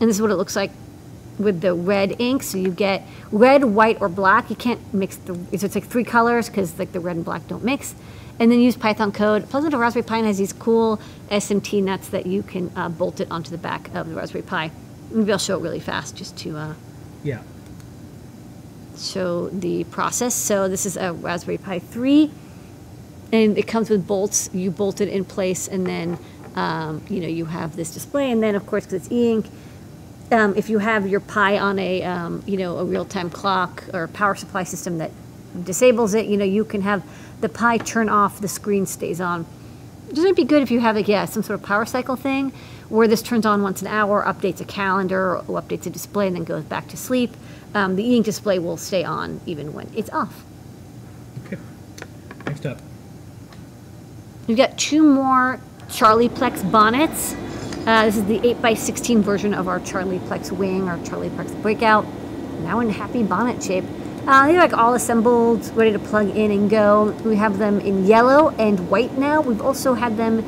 And 0.01 0.09
this 0.09 0.17
is 0.17 0.23
what 0.23 0.31
it 0.31 0.37
looks 0.37 0.57
like 0.57 0.71
with 1.39 1.61
the 1.61 1.75
red 1.75 2.21
ink. 2.21 2.43
So 2.43 2.59
you 2.59 2.71
get 2.71 3.03
red, 3.33 3.65
white, 3.65 4.01
or 4.01 4.09
black. 4.09 4.51
You 4.51 4.57
can't 4.57 4.81
mix 4.95 5.17
the, 5.17 5.35
so 5.35 5.67
it's 5.67 5.75
like 5.75 5.87
three 5.87 6.05
colors 6.05 6.49
because 6.49 6.79
like 6.79 6.93
the 6.93 7.01
red 7.01 7.17
and 7.17 7.25
black 7.25 7.47
don't 7.49 7.65
mix. 7.65 7.95
and 8.39 8.51
then 8.51 8.61
use 8.61 8.77
Python 8.77 9.13
code. 9.13 9.49
Pleasant 9.51 9.75
Raspberry 9.75 10.03
Pi 10.03 10.19
has 10.21 10.39
these 10.39 10.53
cool 10.55 10.99
SMT 11.31 11.83
nuts 11.83 12.09
that 12.09 12.27
you 12.27 12.43
can 12.43 12.71
uh, 12.75 12.89
bolt 12.89 13.21
it 13.21 13.31
onto 13.31 13.51
the 13.51 13.59
back 13.59 13.95
of 13.95 14.09
the 14.09 14.15
Raspberry 14.15 14.43
Pi. 14.43 14.71
Maybe 15.11 15.31
I'll 15.33 15.39
show 15.39 15.59
it 15.59 15.63
really 15.63 15.81
fast 15.81 16.17
just 16.17 16.37
to 16.39 16.57
uh, 16.57 16.75
Yeah. 17.23 17.43
Show 19.01 19.49
the 19.49 19.85
process. 19.85 20.35
So 20.35 20.69
this 20.69 20.87
is 20.87 20.97
a 20.97 21.13
Raspberry 21.13 21.59
Pi 21.59 21.79
3, 21.79 22.31
and 23.33 23.59
it 23.59 23.67
comes 23.67 23.91
with 23.91 24.07
bolts. 24.07 24.51
You 24.53 24.71
bolt 24.71 25.01
it 25.01 25.09
in 25.09 25.25
place, 25.25 25.69
and 25.69 25.87
then 25.87 26.19
um, 26.55 27.03
you 27.09 27.21
know 27.21 27.29
you 27.29 27.47
have 27.47 27.77
this 27.77 27.93
display. 27.93 28.31
And 28.31 28.43
then, 28.43 28.55
of 28.55 28.67
course, 28.67 28.85
because 28.85 29.05
it's 29.05 29.13
e-ink, 29.13 29.47
um, 30.33 30.55
if 30.57 30.69
you 30.69 30.79
have 30.79 31.09
your 31.09 31.21
Pi 31.21 31.59
on 31.59 31.79
a 31.79 32.03
um, 32.03 32.43
you 32.47 32.57
know 32.57 32.79
a 32.79 32.85
real-time 32.85 33.31
clock 33.31 33.85
or 33.93 34.09
power 34.09 34.35
supply 34.35 34.65
system 34.65 34.99
that 34.99 35.11
disables 35.65 36.15
it, 36.15 36.27
you 36.27 36.37
know 36.37 36.45
you 36.45 36.65
can 36.65 36.83
have 36.83 37.03
the 37.41 37.49
Pi 37.49 37.79
turn 37.79 38.09
off, 38.09 38.41
the 38.41 38.49
screen 38.49 38.87
stays 38.87 39.21
on. 39.21 39.47
Doesn't 40.09 40.31
it 40.31 40.37
be 40.37 40.45
good 40.45 40.63
if 40.63 40.71
you 40.71 40.81
have 40.81 40.97
like 40.97 41.09
yeah 41.09 41.25
some 41.25 41.43
sort 41.43 41.61
of 41.61 41.67
power 41.67 41.85
cycle 41.85 42.17
thing 42.17 42.53
where 42.91 43.07
this 43.07 43.23
turns 43.23 43.47
on 43.47 43.63
once 43.63 43.81
an 43.81 43.89
hour, 43.89 44.23
updates 44.25 44.61
a 44.61 44.65
calendar, 44.65 45.41
updates 45.47 45.87
a 45.87 45.91
display, 45.91 46.27
and 46.27 46.37
then 46.37 46.45
goes 46.45 46.65
back 46.65 46.89
to 46.89 46.97
sleep. 46.97 47.35
Um, 47.75 47.97
the 47.97 48.05
e-ink 48.05 48.25
display 48.25 48.59
will 48.59 48.77
stay 48.77 49.05
on 49.05 49.41
even 49.47 49.73
when 49.73 49.91
it's 49.95 50.11
off. 50.11 50.45
Okay. 51.47 51.59
Next 52.47 52.67
up. 52.67 52.81
We've 54.47 54.57
got 54.57 54.77
two 54.77 55.03
more 55.03 55.61
Charlieplex 55.89 56.71
bonnets. 56.71 57.35
Uh, 57.87 58.05
this 58.05 58.17
is 58.17 58.25
the 58.27 58.41
8x16 58.41 59.21
version 59.23 59.55
of 59.55 59.69
our 59.69 59.81
Charlieplex 59.81 60.53
wing 60.53 60.89
or 60.89 60.99
Charlieplex 60.99 61.61
breakout. 61.63 62.07
Now 62.61 62.81
in 62.81 62.91
happy 62.91 63.23
bonnet 63.23 63.63
shape. 63.63 63.85
Uh, 64.27 64.47
they're 64.49 64.59
like 64.59 64.75
all 64.75 64.95
assembled, 64.95 65.67
ready 65.75 65.93
to 65.93 65.99
plug 65.99 66.37
in 66.37 66.51
and 66.51 66.69
go. 66.69 67.13
We 67.25 67.37
have 67.37 67.59
them 67.59 67.81
in 67.81 68.05
yellow 68.07 68.51
and 68.51 68.91
white 68.91 69.17
now. 69.17 69.41
We've 69.41 69.63
also 69.63 69.95
had 69.95 70.17
them 70.17 70.41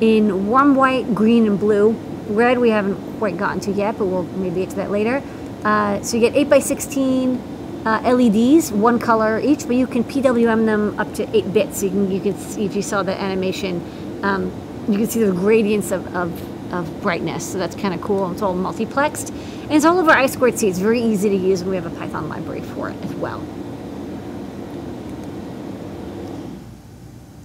in 0.00 0.48
warm 0.48 0.74
white, 0.74 1.14
green, 1.14 1.46
and 1.46 1.58
blue. 1.58 1.90
Red 2.28 2.58
we 2.58 2.70
haven't 2.70 2.96
quite 3.18 3.36
gotten 3.36 3.60
to 3.60 3.72
yet, 3.72 3.98
but 3.98 4.06
we'll 4.06 4.24
maybe 4.24 4.60
get 4.60 4.70
to 4.70 4.76
that 4.76 4.90
later. 4.90 5.22
Uh, 5.64 6.02
so 6.02 6.16
you 6.16 6.22
get 6.22 6.36
8 6.36 6.48
by 6.48 6.58
16 6.58 7.36
uh, 7.84 8.00
LEDs, 8.04 8.72
one 8.72 8.98
color 8.98 9.40
each, 9.40 9.66
but 9.66 9.76
you 9.76 9.86
can 9.86 10.04
PWM 10.04 10.64
them 10.64 10.98
up 10.98 11.12
to 11.14 11.36
8 11.36 11.52
bits. 11.52 11.82
You 11.82 11.90
can, 11.90 12.10
you 12.10 12.20
can 12.20 12.36
see, 12.36 12.64
if 12.64 12.74
you 12.74 12.82
saw 12.82 13.02
the 13.02 13.18
animation, 13.20 13.82
um, 14.22 14.52
you 14.88 14.98
can 14.98 15.08
see 15.08 15.22
the 15.22 15.32
gradients 15.32 15.90
of, 15.90 16.06
of, 16.14 16.72
of 16.72 17.02
brightness. 17.02 17.52
So 17.52 17.58
that's 17.58 17.76
kind 17.76 17.94
of 17.94 18.00
cool. 18.00 18.30
It's 18.32 18.42
all 18.42 18.54
multiplexed. 18.54 19.30
And 19.62 19.72
it's 19.72 19.84
all 19.84 19.98
over 19.98 20.10
I 20.10 20.26
squared 20.26 20.58
C. 20.58 20.68
It's 20.68 20.78
very 20.78 21.00
easy 21.00 21.28
to 21.28 21.36
use, 21.36 21.60
and 21.60 21.70
we 21.70 21.76
have 21.76 21.86
a 21.86 21.90
Python 21.90 22.28
library 22.28 22.62
for 22.62 22.90
it 22.90 22.96
as 23.04 23.14
well. 23.14 23.42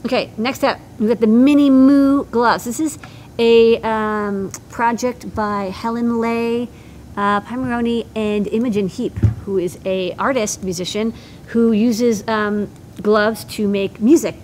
Okay, 0.05 0.29
next 0.37 0.63
up, 0.63 0.79
we've 0.99 1.09
got 1.09 1.19
the 1.19 1.27
Mini.Mu 1.27 2.25
gloves. 2.25 2.65
This 2.65 2.79
is 2.79 2.99
a 3.39 3.81
um, 3.81 4.51
project 4.69 5.33
by 5.33 5.65
Helen 5.65 6.19
Leigh, 6.19 6.69
uh, 7.15 7.41
Pimoroni, 7.41 8.05
and 8.15 8.47
Imogen 8.47 8.87
Heap, 8.87 9.17
who 9.45 9.57
is 9.57 9.79
a 9.85 10.13
artist, 10.13 10.63
musician, 10.63 11.13
who 11.47 11.71
uses 11.71 12.27
um, 12.27 12.69
gloves 13.01 13.43
to 13.45 13.67
make 13.67 13.99
music. 13.99 14.35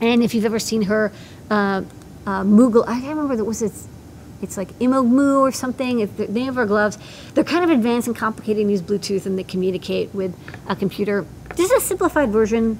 And 0.00 0.22
if 0.22 0.34
you've 0.34 0.44
ever 0.44 0.58
seen 0.58 0.82
her 0.82 1.12
uh, 1.50 1.82
uh, 2.26 2.42
Moogle, 2.42 2.84
I 2.86 3.00
can't 3.00 3.16
remember, 3.16 3.36
that 3.36 3.44
was 3.44 3.62
it, 3.62 3.72
it's 4.40 4.56
like 4.56 4.70
Imo 4.80 5.04
or 5.38 5.52
something, 5.52 6.04
the 6.16 6.26
name 6.28 6.48
of 6.48 6.56
her 6.56 6.66
gloves. 6.66 6.98
They're 7.34 7.44
kind 7.44 7.64
of 7.64 7.70
advanced 7.70 8.08
and 8.08 8.16
complicated 8.16 8.62
and 8.62 8.70
use 8.70 8.82
Bluetooth 8.82 9.26
and 9.26 9.38
they 9.38 9.44
communicate 9.44 10.14
with 10.14 10.36
a 10.68 10.74
computer. 10.74 11.24
This 11.56 11.70
is 11.70 11.82
a 11.82 11.86
simplified 11.86 12.30
version 12.30 12.78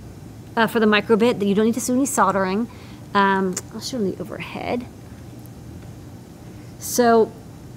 uh, 0.56 0.66
for 0.66 0.80
the 0.80 0.86
microbit 0.86 1.38
that 1.38 1.46
you 1.46 1.54
don't 1.54 1.66
need 1.66 1.74
to 1.74 1.80
do 1.80 1.94
any 1.94 2.06
soldering. 2.06 2.68
Um, 3.14 3.54
I'll 3.72 3.80
show 3.80 3.98
you 3.98 4.12
the 4.12 4.22
overhead. 4.22 4.86
So 6.78 7.30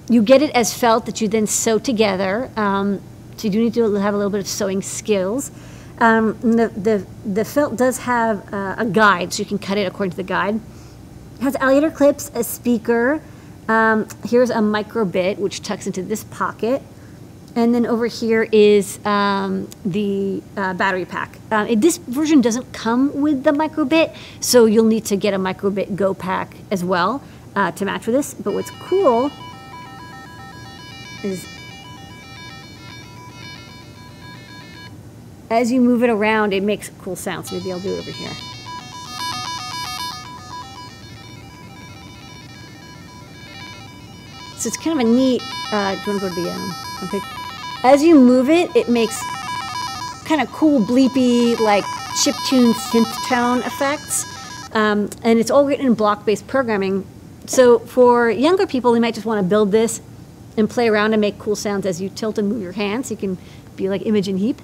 you 0.08 0.22
get 0.22 0.42
it 0.42 0.50
as 0.50 0.72
felt 0.72 1.06
that 1.06 1.20
you 1.20 1.28
then 1.28 1.46
sew 1.46 1.78
together. 1.78 2.50
Um, 2.56 3.00
so 3.36 3.48
you 3.48 3.50
do 3.50 3.60
need 3.62 3.74
to 3.74 3.94
have 3.94 4.14
a 4.14 4.16
little 4.16 4.30
bit 4.30 4.40
of 4.40 4.46
sewing 4.46 4.82
skills. 4.82 5.50
Um, 5.98 6.38
the, 6.40 6.68
the, 6.68 7.06
the 7.24 7.44
felt 7.44 7.76
does 7.76 7.98
have 7.98 8.52
uh, 8.52 8.76
a 8.78 8.84
guide, 8.84 9.32
so 9.32 9.42
you 9.42 9.46
can 9.46 9.58
cut 9.58 9.78
it 9.78 9.86
according 9.86 10.10
to 10.10 10.16
the 10.16 10.22
guide. 10.22 10.56
It 10.56 11.42
has 11.42 11.56
alligator 11.56 11.90
clips, 11.90 12.30
a 12.34 12.44
speaker. 12.44 13.20
Um, 13.68 14.06
here's 14.24 14.50
a 14.50 14.56
microbit, 14.56 15.38
which 15.38 15.62
tucks 15.62 15.86
into 15.86 16.02
this 16.02 16.24
pocket. 16.24 16.82
And 17.54 17.74
then 17.74 17.86
over 17.86 18.06
here 18.06 18.42
is 18.52 19.04
um, 19.06 19.68
the 19.84 20.42
uh, 20.58 20.74
battery 20.74 21.06
pack. 21.06 21.38
Uh, 21.50 21.66
it, 21.70 21.80
this 21.80 21.96
version 21.96 22.42
doesn't 22.42 22.72
come 22.74 23.22
with 23.22 23.44
the 23.44 23.52
microbit, 23.52 24.14
so 24.40 24.66
you'll 24.66 24.84
need 24.84 25.06
to 25.06 25.16
get 25.16 25.32
a 25.32 25.38
microbit 25.38 25.96
Go 25.96 26.12
pack 26.12 26.54
as 26.70 26.84
well 26.84 27.22
uh, 27.54 27.72
to 27.72 27.86
match 27.86 28.06
with 28.06 28.14
this. 28.14 28.34
But 28.34 28.52
what's 28.52 28.70
cool 28.70 29.30
is 31.26 31.46
as 35.50 35.70
you 35.70 35.80
move 35.80 36.02
it 36.02 36.10
around, 36.10 36.52
it 36.52 36.62
makes 36.62 36.90
cool 37.02 37.16
sounds. 37.16 37.52
Maybe 37.52 37.70
I'll 37.72 37.80
do 37.80 37.94
it 37.94 37.98
over 37.98 38.10
here. 38.10 38.32
So 44.58 44.68
it's 44.68 44.76
kind 44.76 45.00
of 45.00 45.06
a 45.06 45.08
neat. 45.08 45.42
Uh, 45.70 45.94
do 45.94 46.00
you 46.00 46.18
want 46.18 46.20
to 46.22 46.28
go 46.28 46.34
to 46.34 46.42
the 46.42 46.52
um, 46.52 46.74
okay. 47.04 47.20
As 47.84 48.02
you 48.02 48.18
move 48.18 48.50
it, 48.50 48.74
it 48.74 48.88
makes 48.88 49.22
kind 50.24 50.40
of 50.40 50.50
cool 50.52 50.80
bleepy 50.80 51.58
like 51.60 51.84
chiptune 52.24 52.72
synth 52.72 53.28
tone 53.28 53.58
effects, 53.58 54.24
um, 54.72 55.08
and 55.22 55.38
it's 55.38 55.50
all 55.50 55.64
written 55.64 55.86
in 55.86 55.94
block-based 55.94 56.46
programming. 56.48 57.06
So 57.46 57.78
for 57.78 58.28
younger 58.30 58.66
people, 58.66 58.92
they 58.92 58.98
might 58.98 59.14
just 59.14 59.26
want 59.26 59.44
to 59.44 59.48
build 59.48 59.70
this 59.70 60.00
and 60.56 60.68
play 60.68 60.88
around 60.88 61.12
and 61.12 61.20
make 61.20 61.38
cool 61.38 61.56
sounds 61.56 61.86
as 61.86 62.00
you 62.00 62.08
tilt 62.08 62.38
and 62.38 62.48
move 62.48 62.62
your 62.62 62.72
hands. 62.72 63.10
You 63.10 63.16
can 63.16 63.38
be 63.76 63.88
like 63.88 64.04
Imogen 64.06 64.38
Heap. 64.38 64.60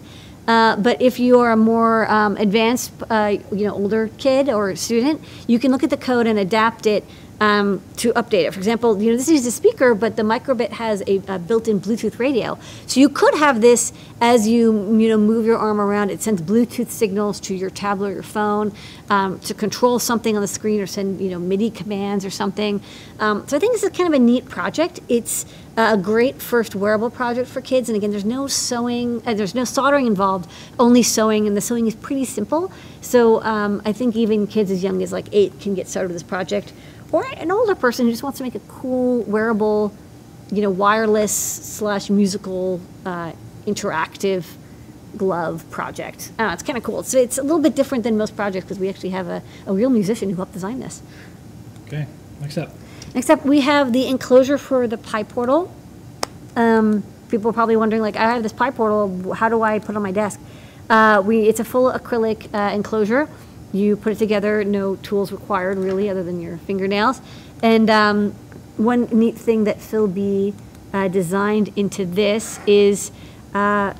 Uh, 0.47 0.77
but 0.77 1.01
if 1.01 1.21
you 1.21 1.39
are 1.39 1.53
a 1.53 1.57
more 1.57 2.11
um, 2.11 2.37
advanced, 2.37 2.93
uh, 3.09 3.37
you 3.53 3.65
know, 3.67 3.75
older 3.75 4.11
kid 4.19 4.49
or 4.49 4.75
student, 4.75 5.21
you 5.47 5.59
can 5.59 5.71
look 5.71 5.85
at 5.85 5.91
the 5.91 5.97
code 5.97 6.27
and 6.27 6.39
adapt 6.39 6.87
it 6.87 7.05
um, 7.43 7.83
to 7.97 8.13
update 8.13 8.47
it. 8.47 8.53
For 8.53 8.61
example, 8.61 9.03
you 9.03 9.11
know, 9.11 9.17
this 9.17 9.29
is 9.29 9.47
a 9.47 9.51
speaker, 9.51 9.95
but 9.95 10.15
the 10.15 10.23
microbit 10.23 10.71
has 10.71 11.03
a, 11.09 11.21
a, 11.27 11.41
built-in 11.41 11.81
Bluetooth 11.81 12.21
radio. 12.21 12.57
So 12.87 13.01
you 13.01 13.09
could 13.09 13.35
have 13.35 13.61
this 13.61 13.93
as 14.21 14.47
you, 14.47 14.97
you 14.97 15.09
know, 15.09 15.17
move 15.17 15.45
your 15.45 15.59
arm 15.59 15.81
around. 15.81 16.11
It 16.11 16.23
sends 16.23 16.41
Bluetooth 16.41 16.89
signals 16.89 17.41
to 17.41 17.55
your 17.55 17.71
tablet 17.71 18.11
or 18.11 18.13
your 18.13 18.23
phone 18.23 18.73
um, 19.11 19.41
to 19.41 19.55
control 19.55 19.99
something 19.99 20.37
on 20.37 20.43
the 20.43 20.47
screen 20.47 20.81
or 20.81 20.87
send, 20.87 21.21
you 21.21 21.31
know, 21.31 21.41
MIDI 21.41 21.71
commands 21.71 22.25
or 22.25 22.31
something. 22.31 22.81
Um, 23.19 23.47
so 23.49 23.57
I 23.57 23.61
think 23.61 23.73
this 23.73 23.83
is 23.83 23.91
kind 23.91 24.07
of 24.07 24.15
a 24.15 24.23
neat 24.23 24.49
project. 24.49 25.01
It's 25.09 25.45
a 25.77 25.97
great 25.97 26.41
first 26.41 26.75
wearable 26.75 27.11
project 27.11 27.49
for 27.49 27.61
kids. 27.61 27.89
And 27.89 27.97
again, 27.97 28.11
there's 28.11 28.25
no 28.25 28.47
sewing, 28.47 29.23
uh, 29.27 29.35
there's 29.35 29.55
no 29.55 29.65
soldering 29.65 30.07
involved, 30.07 30.51
only 30.79 31.03
sewing, 31.03 31.47
and 31.47 31.57
the 31.57 31.61
sewing 31.61 31.87
is 31.87 31.95
pretty 31.95 32.25
simple. 32.25 32.71
So 33.01 33.43
um, 33.43 33.81
I 33.85 33.93
think 33.93 34.17
even 34.17 34.47
kids 34.47 34.71
as 34.71 34.83
young 34.83 35.03
as 35.03 35.13
like 35.13 35.27
eight 35.33 35.59
can 35.61 35.75
get 35.75 35.89
started 35.89 36.09
with 36.09 36.17
this 36.17 36.23
project 36.23 36.73
or 37.11 37.25
an 37.37 37.51
older 37.51 37.75
person 37.75 38.07
who 38.07 38.13
just 38.13 38.23
wants 38.23 38.39
to 38.39 38.45
make 38.45 38.55
a 38.55 38.61
cool 38.61 39.23
wearable, 39.25 39.95
you 40.51 40.63
know, 40.63 40.71
wireless 40.71 41.33
slash 41.33 42.11
musical 42.11 42.81
uh, 43.05 43.33
interactive 43.67 44.45
glove 45.17 45.69
project. 45.71 46.33
It's 46.39 46.63
kind 46.63 46.79
of 46.79 46.83
cool. 46.85 47.03
So 47.03 47.19
it's 47.19 47.39
a 47.39 47.43
little 47.43 47.61
bit 47.61 47.75
different 47.75 48.05
than 48.05 48.17
most 48.17 48.35
projects 48.35 48.65
because 48.65 48.79
we 48.79 48.89
actually 48.89 49.11
have 49.11 49.29
a, 49.29 49.43
a 49.67 49.73
real 49.73 49.91
musician 49.91 50.31
who 50.31 50.37
helped 50.37 50.55
design 50.55 50.81
this. 50.81 51.03
Okay, 51.87 52.07
next 52.41 52.57
up. 52.57 52.71
Next 53.15 53.29
up, 53.29 53.45
we 53.45 53.61
have 53.61 53.93
the 53.93 54.07
enclosure 54.07 54.57
for 54.57 54.87
the 54.87 54.97
PyPortal. 54.97 55.71
Um, 56.57 57.03
people 57.29 57.51
are 57.51 57.53
probably 57.53 57.77
wondering, 57.77 58.01
like, 58.01 58.17
I 58.17 58.33
have 58.33 58.43
this 58.43 58.55
PyPortal, 58.55 59.37
how 59.37 59.51
do 59.51 59.63
I 59.63 59.81
put 59.81 59.97
on 59.97 60.03
my 60.03 60.13
desk? 60.13 60.41
Uh, 60.89 61.23
we, 61.25 61.47
it's 61.47 61.61
a 61.61 61.65
full 61.65 61.93
acrylic 61.93 62.49
uh, 62.55 62.75
enclosure. 62.75 63.29
You 63.71 63.97
put 63.97 64.13
it 64.13 64.19
together, 64.19 64.65
no 64.65 64.97
tools 64.97 65.31
required 65.31 65.77
really 65.77 66.09
other 66.09 66.23
than 66.23 66.41
your 66.41 66.57
fingernails. 66.59 67.21
And 67.63 67.91
um, 67.91 68.33
one 68.79 69.05
neat 69.13 69.37
thing 69.37 69.65
that 69.65 69.79
Phil 69.79 70.09
B 70.09 70.55
uh, 70.95 71.09
designed 71.09 71.71
into 71.77 72.07
this 72.07 72.61
is 72.67 73.11
uh, 73.53 73.93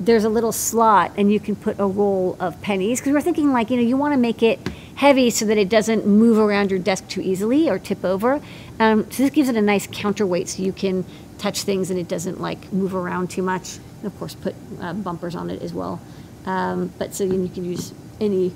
there's 0.00 0.24
a 0.24 0.28
little 0.28 0.52
slot 0.52 1.12
and 1.18 1.30
you 1.30 1.40
can 1.40 1.54
put 1.54 1.78
a 1.78 1.86
roll 1.86 2.36
of 2.40 2.60
pennies 2.62 3.00
because 3.00 3.12
we're 3.12 3.20
thinking 3.20 3.52
like, 3.52 3.70
you 3.70 3.76
know, 3.76 3.82
you 3.82 3.96
want 3.96 4.14
to 4.14 4.18
make 4.18 4.42
it 4.42 4.58
heavy 4.98 5.30
so 5.30 5.44
that 5.44 5.56
it 5.56 5.68
doesn't 5.68 6.04
move 6.04 6.38
around 6.38 6.72
your 6.72 6.80
desk 6.80 7.06
too 7.06 7.20
easily 7.20 7.70
or 7.70 7.78
tip 7.78 8.04
over. 8.04 8.40
Um, 8.80 9.08
so 9.12 9.22
this 9.22 9.30
gives 9.30 9.48
it 9.48 9.54
a 9.54 9.62
nice 9.62 9.86
counterweight 9.86 10.48
so 10.48 10.60
you 10.60 10.72
can 10.72 11.04
touch 11.38 11.62
things 11.62 11.90
and 11.90 12.00
it 12.00 12.08
doesn't 12.08 12.40
like 12.40 12.72
move 12.72 12.96
around 12.96 13.30
too 13.30 13.42
much. 13.42 13.76
And 13.98 14.06
of 14.06 14.18
course, 14.18 14.34
put 14.34 14.56
uh, 14.80 14.94
bumpers 14.94 15.36
on 15.36 15.50
it 15.50 15.62
as 15.62 15.72
well. 15.72 16.00
Um, 16.46 16.92
but 16.98 17.14
so 17.14 17.22
you 17.22 17.48
can 17.48 17.64
use 17.64 17.94
any 18.20 18.52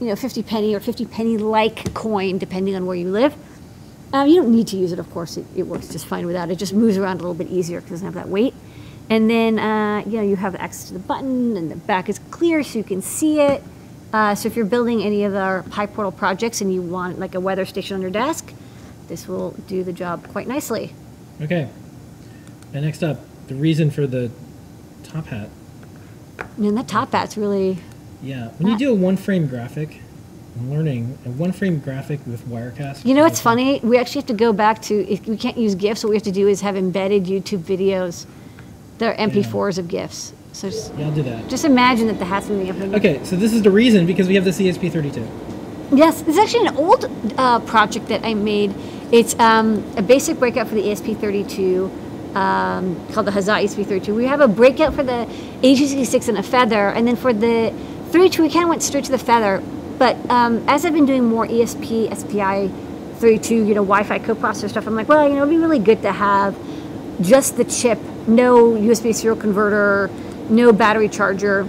you 0.00 0.06
know, 0.06 0.14
50 0.14 0.44
penny 0.44 0.72
or 0.72 0.78
50 0.78 1.04
penny 1.06 1.36
like 1.36 1.92
coin, 1.94 2.38
depending 2.38 2.76
on 2.76 2.86
where 2.86 2.96
you 2.96 3.10
live. 3.10 3.34
Um, 4.12 4.28
you 4.28 4.40
don't 4.40 4.52
need 4.52 4.68
to 4.68 4.76
use 4.76 4.92
it, 4.92 5.00
of 5.00 5.10
course. 5.10 5.36
It, 5.36 5.46
it, 5.56 5.64
works 5.64 5.88
just 5.88 6.06
fine 6.06 6.26
without. 6.26 6.48
It 6.48 6.58
just 6.58 6.74
moves 6.74 6.96
around 6.96 7.16
a 7.16 7.24
little 7.24 7.34
bit 7.34 7.48
easier 7.48 7.80
because 7.80 7.90
it 7.90 8.04
doesn't 8.04 8.06
have 8.06 8.14
that 8.14 8.28
weight. 8.28 8.54
And 9.10 9.28
then, 9.28 9.58
uh, 9.58 10.04
you 10.06 10.18
know, 10.18 10.22
you 10.22 10.36
have 10.36 10.54
access 10.54 10.86
to 10.88 10.92
the 10.92 11.00
button, 11.00 11.56
and 11.56 11.72
the 11.72 11.76
back 11.76 12.08
is 12.08 12.20
clear 12.30 12.62
so 12.62 12.78
you 12.78 12.84
can 12.84 13.02
see 13.02 13.40
it. 13.40 13.64
Uh, 14.14 14.32
so 14.32 14.46
if 14.46 14.54
you're 14.54 14.64
building 14.64 15.02
any 15.02 15.24
of 15.24 15.34
our 15.34 15.64
PyPortal 15.64 16.16
projects 16.16 16.60
and 16.60 16.72
you 16.72 16.80
want 16.80 17.18
like 17.18 17.34
a 17.34 17.40
weather 17.40 17.64
station 17.64 17.96
on 17.96 18.00
your 18.00 18.12
desk, 18.12 18.54
this 19.08 19.26
will 19.26 19.50
do 19.66 19.82
the 19.82 19.92
job 19.92 20.28
quite 20.28 20.46
nicely. 20.46 20.94
Okay. 21.42 21.68
And 22.72 22.84
next 22.84 23.02
up, 23.02 23.18
the 23.48 23.56
reason 23.56 23.90
for 23.90 24.06
the 24.06 24.30
top 25.02 25.26
hat. 25.26 25.48
And 26.56 26.78
the 26.78 26.84
top 26.84 27.10
hat's 27.10 27.36
really, 27.36 27.78
Yeah, 28.22 28.50
when 28.58 28.70
you 28.70 28.78
do 28.78 28.92
a 28.92 28.94
one 28.94 29.16
frame 29.16 29.48
graphic, 29.48 30.00
I'm 30.60 30.70
learning 30.70 31.18
a 31.26 31.30
one 31.30 31.50
frame 31.50 31.80
graphic 31.80 32.24
with 32.24 32.46
Wirecast. 32.46 33.04
you 33.04 33.14
know 33.14 33.24
what's 33.24 33.40
funny? 33.40 33.80
We 33.82 33.98
actually 33.98 34.20
have 34.20 34.28
to 34.28 34.34
go 34.34 34.52
back 34.52 34.80
to, 34.82 34.94
if 35.10 35.26
we 35.26 35.36
can't 35.36 35.58
use 35.58 35.74
GIFs, 35.74 36.04
what 36.04 36.10
we 36.10 36.16
have 36.16 36.22
to 36.22 36.30
do 36.30 36.46
is 36.46 36.60
have 36.60 36.76
embedded 36.76 37.24
YouTube 37.24 37.64
videos. 37.64 38.26
They're 38.98 39.16
MP4s 39.16 39.78
of 39.78 39.88
GIFs. 39.88 40.33
So 40.54 40.70
just, 40.70 40.92
Yeah, 40.96 41.06
I'll 41.06 41.12
do 41.12 41.22
that. 41.24 41.48
just 41.48 41.64
imagine 41.64 42.06
that 42.06 42.20
the 42.20 42.24
hat's 42.24 42.48
moving 42.48 42.70
up. 42.70 42.76
and- 42.80 42.94
Okay, 42.94 43.18
so 43.24 43.34
this 43.34 43.52
is 43.52 43.62
the 43.62 43.72
reason 43.72 44.06
because 44.06 44.28
we 44.28 44.36
have 44.36 44.44
the 44.44 44.52
ESP32. 44.52 45.26
Yes, 45.92 46.22
it's 46.28 46.38
actually 46.38 46.68
an 46.68 46.76
old 46.76 47.10
uh, 47.36 47.58
project 47.60 48.06
that 48.08 48.24
I 48.24 48.34
made. 48.34 48.72
It's 49.10 49.36
um, 49.40 49.82
a 49.96 50.02
basic 50.02 50.38
breakout 50.38 50.68
for 50.68 50.76
the 50.76 50.82
ESP32 50.82 51.90
um, 52.36 52.96
called 53.12 53.26
the 53.26 53.32
Huzzah 53.32 53.52
ESP32. 53.52 54.14
We 54.14 54.26
have 54.26 54.40
a 54.40 54.46
breakout 54.48 54.94
for 54.94 55.02
the 55.02 55.22
8266 55.62 56.28
and 56.28 56.38
a 56.38 56.42
feather, 56.42 56.88
and 56.88 57.06
then 57.06 57.16
for 57.16 57.32
the 57.32 57.72
32, 58.10 58.42
we 58.42 58.48
kind 58.48 58.62
of 58.64 58.68
went 58.70 58.82
straight 58.84 59.04
to 59.04 59.10
the 59.12 59.18
feather. 59.18 59.60
But 59.98 60.16
um, 60.30 60.64
as 60.68 60.84
I've 60.84 60.92
been 60.94 61.06
doing 61.06 61.24
more 61.24 61.46
ESP, 61.48 62.16
SPI 62.16 62.68
32, 63.18 63.54
you 63.54 63.74
know, 63.74 63.84
Wi-Fi 63.84 64.20
coprocessor 64.20 64.68
stuff, 64.70 64.86
I'm 64.86 64.94
like, 64.94 65.08
well, 65.08 65.24
you 65.28 65.34
know, 65.34 65.42
it'd 65.42 65.50
be 65.50 65.56
really 65.58 65.78
good 65.80 66.02
to 66.02 66.12
have 66.12 66.56
just 67.20 67.56
the 67.56 67.64
chip, 67.64 67.98
no 68.26 68.70
USB 68.72 69.14
serial 69.14 69.36
converter, 69.40 70.10
no 70.50 70.72
battery 70.72 71.08
charger. 71.08 71.68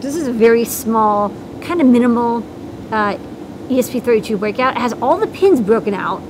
This 0.00 0.14
is 0.14 0.26
a 0.26 0.32
very 0.32 0.64
small, 0.64 1.30
kind 1.60 1.80
of 1.80 1.86
minimal 1.86 2.38
uh, 2.92 3.16
ESP32 3.68 4.38
breakout. 4.38 4.76
It 4.76 4.80
has 4.80 4.92
all 4.94 5.18
the 5.18 5.26
pins 5.26 5.60
broken 5.60 5.94
out. 5.94 6.22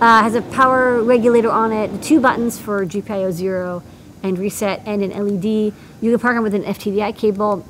Uh, 0.00 0.22
has 0.22 0.34
a 0.34 0.42
power 0.42 1.02
regulator 1.02 1.50
on 1.50 1.72
it, 1.72 2.02
two 2.02 2.20
buttons 2.20 2.58
for 2.58 2.86
GPIO 2.86 3.32
0 3.32 3.82
and 4.22 4.38
reset, 4.38 4.82
and 4.86 5.02
an 5.02 5.10
LED. 5.10 5.44
You 5.44 6.10
can 6.10 6.18
program 6.18 6.42
with 6.42 6.54
an 6.54 6.64
FTDI 6.64 7.14
cable, 7.16 7.66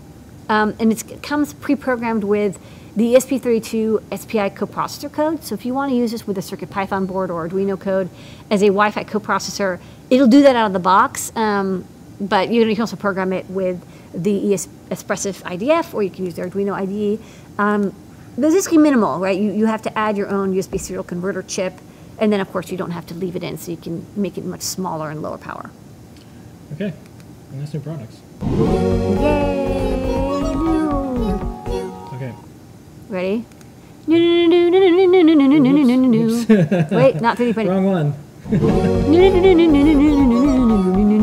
um, 0.49 0.77
and 0.79 0.93
it 0.93 1.23
comes 1.23 1.53
pre-programmed 1.53 2.23
with 2.23 2.61
the 2.95 3.07
E 3.07 3.15
ESP32 3.15 4.17
SPI 4.17 4.51
coprocessor 4.51 5.13
code. 5.13 5.43
So 5.45 5.55
if 5.55 5.65
you 5.65 5.75
want 5.75 5.91
to 5.91 5.97
use 5.97 6.11
this 6.13 6.27
with 6.27 6.39
a 6.39 6.41
CircuitPython 6.41 7.07
board 7.07 7.31
or 7.31 7.49
Arduino 7.49 7.79
code 7.79 8.11
as 8.51 8.63
a 8.63 8.67
Wi-Fi 8.67 9.05
coprocessor, 9.05 9.81
it'll 10.09 10.27
do 10.27 10.43
that 10.43 10.57
out 10.57 10.67
of 10.67 10.73
the 10.73 10.81
box. 10.81 11.33
Um, 11.37 11.85
but 12.21 12.51
you, 12.51 12.63
know, 12.63 12.69
you 12.69 12.75
can 12.75 12.83
also 12.83 12.97
program 12.97 13.33
it 13.33 13.49
with 13.49 13.83
the 14.13 14.53
ES 14.53 14.69
Espressif 14.91 15.43
IDF, 15.43 15.95
or 15.95 16.03
you 16.03 16.11
can 16.11 16.27
use 16.27 16.35
the 16.35 16.43
Arduino 16.43 16.75
IDE. 16.75 17.19
Um, 17.59 17.95
this 18.37 18.55
is 18.55 18.71
minimal, 18.73 19.19
right? 19.19 19.39
You, 19.39 19.53
you 19.53 19.67
have 19.67 19.83
to 19.83 19.99
add 19.99 20.17
your 20.17 20.29
own 20.29 20.55
USB 20.55 20.79
serial 20.79 21.05
converter 21.05 21.43
chip, 21.43 21.75
and 22.19 22.33
then 22.33 22.41
of 22.41 22.51
course 22.53 22.71
you 22.71 22.77
don't 22.77 22.93
have 22.93 23.07
to 23.07 23.15
leave 23.15 23.37
it 23.37 23.43
in, 23.43 23.59
so 23.59 23.71
you 23.71 23.77
can 23.77 24.07
make 24.17 24.37
it 24.39 24.45
much 24.45 24.63
smaller 24.63 25.11
and 25.11 25.23
lower 25.23 25.39
power. 25.39 25.71
Okay, 26.75 26.93
and 27.51 27.61
that's 27.61 27.75
new 27.75 27.81
products. 27.81 28.21
Okay. 32.15 32.35
Ready? 33.09 33.45
Wait, 36.91 37.21
not 37.21 37.37
3D 37.37 37.55
printing. 37.55 37.69
Wrong 37.69 37.85
one. 37.85 38.15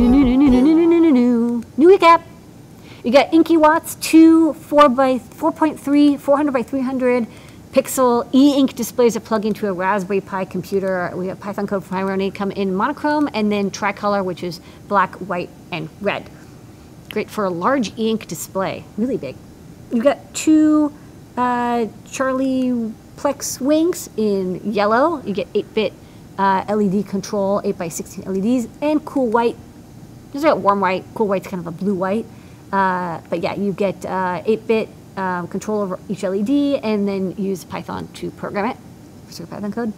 New 1.77 1.95
recap. 1.95 2.23
You 3.03 3.11
got 3.11 3.31
Inky 3.31 3.55
wHATs, 3.55 3.95
two 3.95 4.53
4 4.53 4.89
by 4.89 5.19
4.3, 5.19 6.19
400 6.19 6.51
by 6.51 6.63
300 6.63 7.27
pixel 7.71 8.27
e-ink 8.33 8.73
displays 8.75 9.13
that 9.13 9.23
plug 9.23 9.45
into 9.45 9.67
a 9.67 9.73
Raspberry 9.73 10.19
Pi 10.19 10.45
computer. 10.45 11.11
We 11.15 11.27
have 11.27 11.39
Python 11.39 11.67
code 11.67 11.83
for 11.83 11.93
Irony 11.93 12.31
come 12.31 12.49
in 12.49 12.73
monochrome 12.73 13.29
and 13.31 13.51
then 13.51 13.69
tricolor, 13.69 14.23
which 14.23 14.41
is 14.41 14.59
black, 14.87 15.13
white, 15.15 15.51
and 15.71 15.87
red. 16.01 16.27
Great 17.11 17.29
for 17.29 17.45
a 17.45 17.49
large 17.51 17.89
e-ink 17.95 18.25
display, 18.25 18.83
really 18.97 19.17
big. 19.17 19.35
You 19.91 20.01
got 20.01 20.33
two 20.33 20.91
uh, 21.37 21.85
Charlie 22.09 22.91
Plex 23.17 23.61
wings 23.61 24.09
in 24.17 24.73
yellow. 24.73 25.21
You 25.21 25.35
get 25.35 25.53
8-bit 25.53 25.93
uh, 26.39 26.65
LED 26.67 27.07
control, 27.07 27.61
8 27.63 27.77
by 27.77 27.89
16 27.89 28.25
LEDs, 28.25 28.67
and 28.81 29.05
cool 29.05 29.27
white. 29.27 29.55
There's 30.31 30.43
got 30.43 30.59
warm 30.59 30.81
white. 30.81 31.03
Cool 31.15 31.27
white's 31.27 31.47
kind 31.47 31.59
of 31.59 31.67
a 31.67 31.71
blue 31.71 31.95
white. 31.95 32.25
Uh, 32.71 33.21
but 33.29 33.41
yeah, 33.41 33.55
you 33.55 33.71
get 33.71 34.01
8-bit 34.01 34.89
um, 35.15 35.47
control 35.47 35.81
over 35.81 35.99
each 36.09 36.23
LED, 36.23 36.49
and 36.83 37.07
then 37.07 37.33
use 37.37 37.63
Python 37.63 38.07
to 38.15 38.29
program 38.31 38.65
it 38.65 38.77
Python 39.49 39.71
code. 39.71 39.93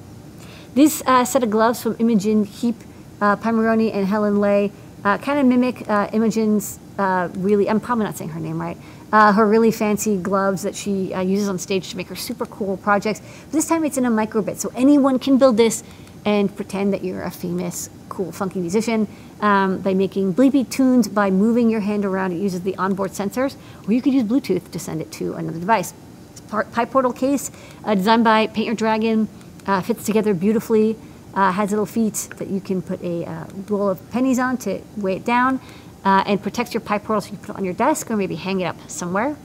This 0.76 1.02
uh, 1.06 1.26
set 1.26 1.44
of 1.44 1.50
gloves 1.50 1.82
from 1.82 1.96
Imogen 2.00 2.46
Heap, 2.46 2.76
uh, 3.22 3.36
Pimoroni, 3.36 3.94
and 3.94 4.06
Helen 4.06 4.40
Leigh 4.40 4.72
uh, 5.04 5.18
kind 5.18 5.40
of 5.40 5.46
mimic 5.46 5.90
uh, 5.90 6.10
Imogen's 6.12 6.80
uh, 6.98 7.30
really, 7.38 7.70
I'm 7.70 7.80
probably 7.80 8.06
not 8.06 8.18
saying 8.18 8.32
her 8.32 8.40
name 8.40 8.60
right, 8.60 8.78
uh, 9.12 9.32
her 9.34 9.48
really 9.48 9.72
fancy 9.72 10.18
gloves 10.18 10.64
that 10.64 10.76
she 10.76 11.14
uh, 11.14 11.22
uses 11.22 11.48
on 11.48 11.58
stage 11.58 11.90
to 11.92 11.98
make 11.98 12.08
her 12.08 12.16
super 12.16 12.46
cool 12.46 12.78
projects. 12.78 13.22
But 13.46 13.54
This 13.54 13.68
time 13.68 13.86
it's 13.86 13.98
in 13.98 14.06
a 14.06 14.12
microbit, 14.12 14.58
so 14.58 14.72
anyone 14.76 15.20
can 15.20 15.38
build 15.38 15.58
this 15.58 15.84
and 16.26 16.54
pretend 16.54 16.94
that 16.94 17.04
you're 17.04 17.24
a 17.24 17.32
famous, 17.32 17.90
cool, 18.10 18.32
funky 18.32 18.60
musician 18.60 19.08
um, 19.42 19.80
by 19.80 19.94
making 19.94 20.34
bleepy 20.34 20.70
tunes 20.70 21.08
by 21.08 21.32
moving 21.32 21.70
your 21.70 21.80
hand 21.80 22.06
around. 22.06 22.34
It 22.34 22.40
uses 22.40 22.62
the 22.62 22.76
onboard 22.76 23.12
sensors, 23.12 23.56
or 23.88 23.94
you 23.94 24.02
could 24.02 24.14
use 24.14 24.24
Bluetooth 24.24 24.72
to 24.72 24.80
send 24.80 25.02
it 25.02 25.12
to 25.14 25.34
another 25.34 25.60
device. 25.60 25.94
It's 26.32 26.42
part 26.42 26.72
PyPortal 26.72 27.16
case 27.16 27.52
uh, 27.84 27.96
designed 27.96 28.24
by 28.24 28.48
Paint 28.48 28.66
Your 28.66 28.76
Dragon, 28.76 29.28
uh, 29.66 29.82
fits 29.82 30.06
together 30.06 30.34
beautifully, 30.34 30.98
uh, 31.34 31.52
has 31.52 31.70
little 31.72 31.86
feet 31.86 32.30
that 32.38 32.48
you 32.48 32.60
can 32.60 32.82
put 32.82 33.02
a 33.02 33.26
uh, 33.26 33.46
roll 33.68 33.90
of 33.90 34.12
pennies 34.12 34.40
on 34.40 34.58
to 34.58 34.82
weigh 34.98 35.18
it 35.18 35.26
down, 35.26 35.60
uh, 36.04 36.24
and 36.26 36.42
protects 36.42 36.74
your 36.74 36.82
PyPortal 36.82 37.22
so 37.22 37.32
you 37.32 37.38
can 37.38 37.46
put 37.46 37.50
it 37.50 37.58
on 37.58 37.66
your 37.66 37.74
desk 37.74 38.10
or 38.10 38.18
maybe 38.18 38.36
hang 38.36 38.62
it 38.62 38.66
up 38.66 38.90
somewhere. 38.90 39.38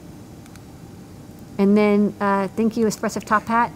And 1.59 1.77
then 1.77 2.15
uh, 2.21 2.49
thank 2.49 2.77
you, 2.77 2.87
Espressif 2.87 3.25
Top 3.25 3.45
Hat, 3.45 3.71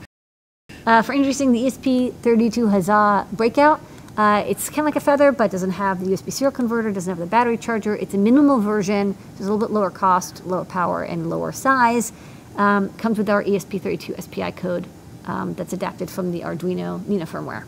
for 0.85 1.13
introducing 1.13 1.53
the 1.53 1.61
ESP32 1.61 2.71
Huzzah 2.71 3.29
breakout. 3.33 3.81
Uh, 4.19 4.45
it's 4.49 4.69
kind 4.69 4.81
of 4.81 4.87
like 4.87 4.97
a 4.97 5.01
feather, 5.01 5.31
but 5.31 5.49
doesn't 5.49 5.71
have 5.71 6.01
the 6.01 6.07
USB 6.07 6.33
serial 6.33 6.51
converter, 6.51 6.91
doesn't 6.91 7.09
have 7.09 7.21
the 7.21 7.27
battery 7.27 7.57
charger. 7.57 7.95
It's 7.95 8.15
a 8.15 8.19
minimal 8.19 8.59
version, 8.59 9.15
so 9.15 9.21
it's 9.31 9.41
a 9.41 9.43
little 9.45 9.59
bit 9.59 9.71
lower 9.71 9.91
cost, 9.91 10.45
lower 10.45 10.65
power, 10.65 11.05
and 11.05 11.31
lower 11.31 11.53
size. 11.53 12.13
Um, 12.57 12.93
comes 12.95 13.17
with 13.17 13.31
our 13.31 13.45
ESP32 13.45 14.21
SPI 14.21 14.51
code 14.51 14.87
um, 15.27 15.55
that's 15.55 15.73
adapted 15.73 16.11
from 16.11 16.33
the 16.33 16.41
Arduino 16.41 17.07
Nina 17.07 17.27
firmware. 17.27 17.65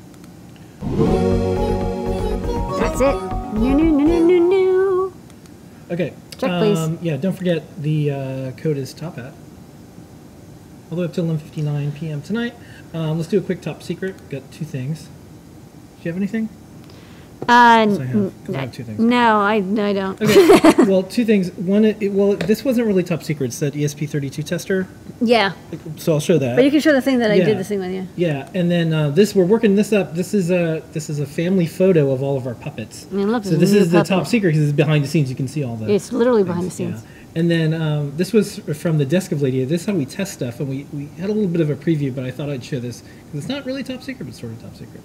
That's 2.81 3.01
it. 3.01 3.15
Okay. 5.89 6.13
Check, 6.37 6.51
please. 6.59 6.79
Um, 6.79 6.99
yeah, 7.01 7.17
don't 7.17 7.35
forget 7.35 7.63
the 7.81 8.11
uh, 8.11 8.51
code 8.53 8.77
is 8.77 8.93
top 8.93 9.15
hat. 9.17 9.35
All 10.91 10.97
the 10.97 11.03
way 11.03 11.05
up 11.05 11.13
till 11.13 11.27
11:59 11.27 11.95
p.m. 11.95 12.23
tonight. 12.23 12.55
Um, 12.93 13.19
let's 13.19 13.29
do 13.29 13.39
a 13.39 13.41
quick 13.41 13.61
top 13.61 13.85
secret. 13.85 14.29
Got 14.31 14.51
two 14.51 14.65
things. 14.65 15.09
Do 16.01 16.09
you 16.09 16.13
have 16.13 16.17
anything? 16.17 16.49
Uh, 17.43 17.87
Yes, 17.89 17.99
I 17.99 18.05
have, 18.05 18.33
I 18.55 18.61
have 18.61 18.73
two 18.73 18.85
things. 18.85 18.99
No, 19.01 19.41
I, 19.41 19.61
no, 19.61 19.85
I 19.85 19.93
don't. 19.93 20.21
Okay. 20.21 20.85
well, 20.91 21.03
two 21.03 21.25
things. 21.25 21.51
One, 21.53 21.85
it, 21.85 22.13
well, 22.13 22.37
this 22.37 22.65
wasn't 22.65 22.87
really 22.87 23.03
top 23.03 23.23
secret. 23.23 23.47
It's 23.47 23.59
that 23.61 23.75
ESP32 23.75 24.45
tester. 24.45 24.87
Yeah, 25.21 25.53
So 25.97 26.15
I'll 26.15 26.21
show 26.21 26.39
that. 26.39 26.57
but 26.57 26.65
you 26.65 26.71
can 26.71 26.81
show 26.81 26.93
the 26.93 27.03
thing 27.03 27.19
that 27.19 27.31
I 27.31 27.39
did 27.39 27.59
this 27.59 27.69
thing 27.69 27.81
with 27.81 27.93
you. 27.93 28.07
Yeah, 28.17 28.49
and 28.55 28.71
then 28.71 28.93
uh, 28.93 29.11
this 29.11 29.35
we're 29.35 29.45
working 29.45 29.75
this 29.75 29.93
up. 29.93 30.15
This 30.15 30.33
is 30.33 30.51
a 30.51 30.83
this 30.93 31.11
is 31.11 31.21
a 31.21 31.27
family 31.27 31.67
photo 31.67 32.11
of 32.13 32.23
all 32.23 32.37
of 32.37 32.47
our 32.47 32.55
puppets. 32.55 33.07
I 33.11 33.15
mean, 33.15 33.31
look, 33.31 33.45
so 33.45 33.57
this 33.57 33.73
is 33.73 33.91
the 33.91 34.03
top 34.05 34.27
secret 34.27 34.51
because 34.53 34.69
it's 34.69 34.77
behind 34.77 35.05
the 35.05 35.09
scenes. 35.09 35.29
You 35.29 35.37
can 35.37 35.49
see 35.49 35.63
all 35.65 35.77
the. 35.77 35.93
It's 35.93 36.13
literally 36.13 36.45
behind 36.45 36.67
the 36.67 36.71
scenes. 36.71 37.03
Yeah. 37.03 37.09
And 37.37 37.51
then 37.51 37.75
um, 37.75 38.17
this 38.17 38.33
was 38.33 38.59
from 38.79 38.99
the 38.99 39.05
desk 39.07 39.33
of 39.33 39.41
Lady. 39.41 39.65
This 39.65 39.83
is 39.83 39.87
how 39.87 39.95
we 39.95 40.05
test 40.05 40.33
stuff, 40.33 40.59
and 40.61 40.69
we, 40.69 40.85
we 40.93 41.07
had 41.21 41.31
a 41.31 41.33
little 41.33 41.49
bit 41.49 41.61
of 41.61 41.71
a 41.71 41.77
preview, 41.77 42.13
but 42.15 42.25
I 42.25 42.31
thought 42.33 42.51
I'd 42.51 42.65
show 42.65 42.81
this 42.81 43.03
because 43.03 43.45
it's 43.45 43.49
not 43.49 43.65
really 43.65 43.85
top 43.85 44.03
secret, 44.03 44.25
but 44.25 44.35
sort 44.35 44.53
of 44.53 44.61
top 44.63 44.75
secret. 44.75 45.01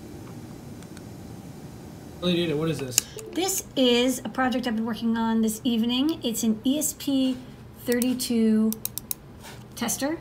Lady, 2.26 2.52
what 2.54 2.70
is 2.70 2.80
this? 2.80 2.98
This 3.34 3.66
is 3.76 4.20
a 4.26 4.30
project 4.30 4.66
I've 4.66 4.76
been 4.76 4.88
working 4.88 5.16
on 5.16 5.44
this 5.44 5.62
evening. 5.64 6.20
It's 6.24 6.42
an 6.42 6.56
ESP32 6.66 8.76
tester 9.76 10.18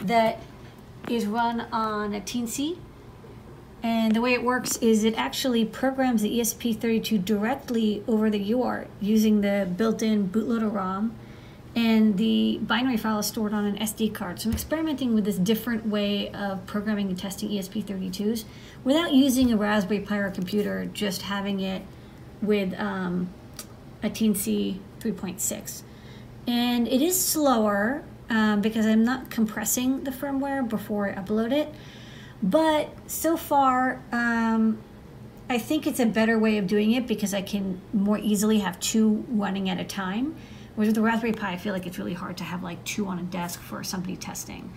that 0.00 0.42
is 1.08 1.24
run 1.24 1.62
on 1.72 2.12
a 2.12 2.20
Teensy. 2.20 2.76
And 3.82 4.14
the 4.14 4.20
way 4.20 4.34
it 4.34 4.44
works 4.44 4.76
is 4.76 5.04
it 5.04 5.14
actually 5.16 5.64
programs 5.64 6.20
the 6.20 6.38
ESP32 6.38 7.24
directly 7.24 8.04
over 8.06 8.28
the 8.28 8.50
UART 8.50 8.88
using 9.00 9.40
the 9.40 9.66
built-in 9.74 10.28
bootloader 10.28 10.70
ROM. 10.70 11.14
And 11.74 12.18
the 12.18 12.58
binary 12.62 12.98
file 12.98 13.20
is 13.20 13.26
stored 13.26 13.54
on 13.54 13.64
an 13.64 13.78
SD 13.78 14.14
card. 14.14 14.40
So 14.40 14.50
I'm 14.50 14.52
experimenting 14.54 15.14
with 15.14 15.24
this 15.24 15.38
different 15.38 15.86
way 15.86 16.30
of 16.32 16.66
programming 16.66 17.08
and 17.08 17.18
testing 17.18 17.50
E 17.50 17.58
ESP32s 17.58 18.44
without 18.84 19.12
using 19.12 19.52
a 19.52 19.56
Raspberry 19.56 20.00
Pi 20.00 20.18
or 20.18 20.30
computer, 20.30 20.84
just 20.86 21.22
having 21.22 21.60
it 21.60 21.82
with 22.42 22.78
um, 22.78 23.30
a 24.02 24.10
Teensy 24.10 24.78
3.6. 25.00 25.82
And 26.46 26.86
it 26.88 27.00
is 27.00 27.18
slower. 27.22 28.04
um, 28.32 28.62
because 28.62 28.86
I'm 28.86 29.04
not 29.04 29.30
compressing 29.30 30.04
the 30.04 30.10
firmware 30.10 30.66
before 30.66 31.08
I 31.10 31.14
upload 31.14 31.52
it. 31.52 31.72
But 32.42 32.88
so 33.06 33.36
far, 33.36 34.00
um, 34.10 34.78
I 35.50 35.58
think 35.58 35.86
it's 35.86 36.00
a 36.00 36.06
better 36.06 36.38
way 36.38 36.56
of 36.56 36.66
doing 36.66 36.92
it 36.92 37.06
because 37.06 37.34
I 37.34 37.42
can 37.42 37.80
more 37.92 38.18
easily 38.18 38.60
have 38.60 38.80
two 38.80 39.24
running 39.28 39.68
at 39.68 39.78
a 39.78 39.84
time. 39.84 40.34
With 40.74 40.94
the 40.94 41.02
Raspberry 41.02 41.32
Pi, 41.32 41.52
I 41.52 41.56
feel 41.58 41.74
like 41.74 41.86
it's 41.86 41.98
really 41.98 42.14
hard 42.14 42.38
to 42.38 42.44
have 42.44 42.62
like 42.62 42.82
two 42.84 43.06
on 43.06 43.18
a 43.18 43.22
desk 43.22 43.60
for 43.60 43.84
somebody 43.84 44.16
testing. 44.16 44.72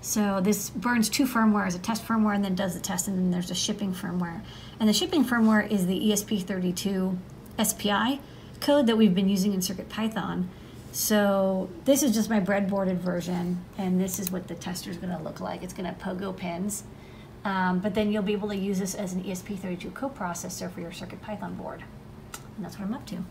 So 0.00 0.40
this 0.40 0.70
burns 0.70 1.08
two 1.08 1.24
firmware 1.24 1.66
as 1.66 1.74
a 1.74 1.78
test 1.78 2.04
firmware 2.04 2.34
and 2.34 2.44
then 2.44 2.54
does 2.54 2.74
the 2.74 2.80
test, 2.80 3.08
and 3.08 3.16
then 3.16 3.30
there's 3.30 3.50
a 3.50 3.54
shipping 3.54 3.94
firmware. 3.94 4.42
And 4.80 4.88
the 4.88 4.92
shipping 4.92 5.24
firmware 5.24 5.70
is 5.70 5.86
the 5.86 5.98
ESP32 5.98 7.16
SPI 7.64 8.20
code 8.60 8.86
that 8.86 8.96
we've 8.96 9.14
been 9.14 9.28
using 9.28 9.52
in 9.52 9.60
CircuitPython. 9.60 10.46
So 10.92 11.68
this 11.84 12.02
is 12.02 12.14
just 12.14 12.30
my 12.30 12.40
breadboarded 12.40 12.96
version, 12.96 13.64
and 13.78 14.00
this 14.00 14.18
is 14.18 14.30
what 14.30 14.48
the 14.48 14.54
tester 14.54 14.90
is 14.90 14.96
going 14.96 15.16
to 15.16 15.22
look 15.22 15.40
like. 15.40 15.62
It's 15.62 15.74
going 15.74 15.92
to 15.92 16.00
pogo 16.00 16.36
pins, 16.36 16.84
um, 17.44 17.80
but 17.80 17.94
then 17.94 18.10
you'll 18.10 18.22
be 18.22 18.32
able 18.32 18.48
to 18.48 18.56
use 18.56 18.78
this 18.78 18.94
as 18.94 19.12
an 19.12 19.22
ESP32 19.22 19.92
coprocessor 19.92 20.70
for 20.70 20.80
your 20.80 20.90
CircuitPython 20.90 21.56
board. 21.56 21.84
And 22.56 22.64
that's 22.64 22.78
what 22.78 22.86
I'm 22.86 22.94
up 22.94 23.06
to. 23.06 23.24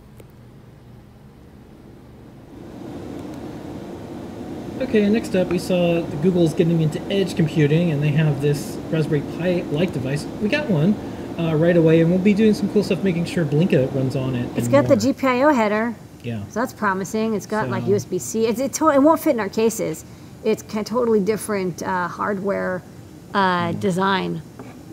Okay, 4.81 5.07
next 5.07 5.35
up, 5.35 5.47
we 5.47 5.57
saw 5.57 6.01
Google's 6.21 6.53
getting 6.53 6.81
into 6.81 7.01
edge 7.03 7.35
computing, 7.37 7.91
and 7.91 8.03
they 8.03 8.09
have 8.09 8.41
this 8.41 8.77
Raspberry 8.91 9.21
Pi-like 9.37 9.93
device. 9.93 10.25
We 10.41 10.49
got 10.49 10.69
one 10.69 10.93
uh, 11.39 11.55
right 11.55 11.77
away, 11.77 12.01
and 12.01 12.09
we'll 12.09 12.19
be 12.19 12.33
doing 12.33 12.53
some 12.53 12.69
cool 12.73 12.83
stuff, 12.83 13.01
making 13.01 13.25
sure 13.25 13.45
Blinka 13.45 13.93
runs 13.95 14.17
on 14.17 14.35
it. 14.35 14.49
It's 14.57 14.67
got 14.67 14.87
the. 14.87 14.95
GPIO 14.95 15.55
header, 15.55 15.95
Yeah. 16.23 16.43
so 16.49 16.59
that's 16.59 16.73
promising. 16.73 17.35
It's 17.35 17.45
got 17.45 17.69
like 17.69 17.83
USB-C. 17.83 18.47
It's, 18.47 18.59
it, 18.59 18.81
it 18.81 19.01
won't 19.01 19.21
fit 19.21 19.31
in 19.31 19.39
our 19.39 19.49
cases. 19.49 20.03
It's 20.43 20.61
kind 20.61 20.79
of 20.79 20.85
totally 20.85 21.21
different 21.21 21.81
uh, 21.81 22.09
hardware 22.09 22.83
uh, 23.33 23.71
design, 23.73 24.41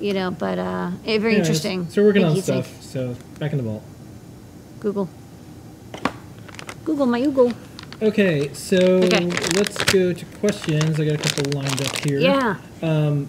you 0.01 0.15
know, 0.15 0.31
but 0.31 0.59
uh, 0.61 0.91
very 1.05 1.33
Yeah, 1.33 1.39
interesting. 1.41 1.89
So 1.91 2.03
we're 2.03 2.09
working 2.09 2.25
on 2.25 2.37
stuff. 2.41 2.81
So 2.83 3.17
back 3.41 3.51
in 3.51 3.59
the 3.59 3.65
vault. 3.65 3.83
Google. 4.81 5.09
Google 6.85 7.07
my 7.07 7.21
Google. 7.23 7.53
Okay, 8.01 8.53
so 8.53 8.77
Okay. 9.05 9.27
let's 9.57 9.79
go 9.85 10.13
to 10.13 10.25
questions. 10.41 10.99
I 10.99 11.05
got 11.05 11.15
a 11.15 11.19
couple 11.19 11.53
lined 11.61 11.81
up 11.81 11.97
here. 12.05 12.19
Yeah. 12.19 12.57
Um, 12.83 13.29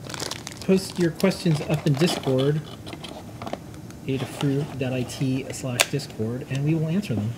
post 0.61 0.97
your 0.97 1.11
questions 1.11 1.61
up 1.69 1.85
in 1.85 1.93
Discord. 1.93 2.61
adafruit.it 4.07 5.55
slash 5.55 5.79
Discord, 5.89 6.45
and 6.49 6.65
we 6.65 6.75
will 6.75 6.87
answer 6.89 7.15
them. 7.15 7.31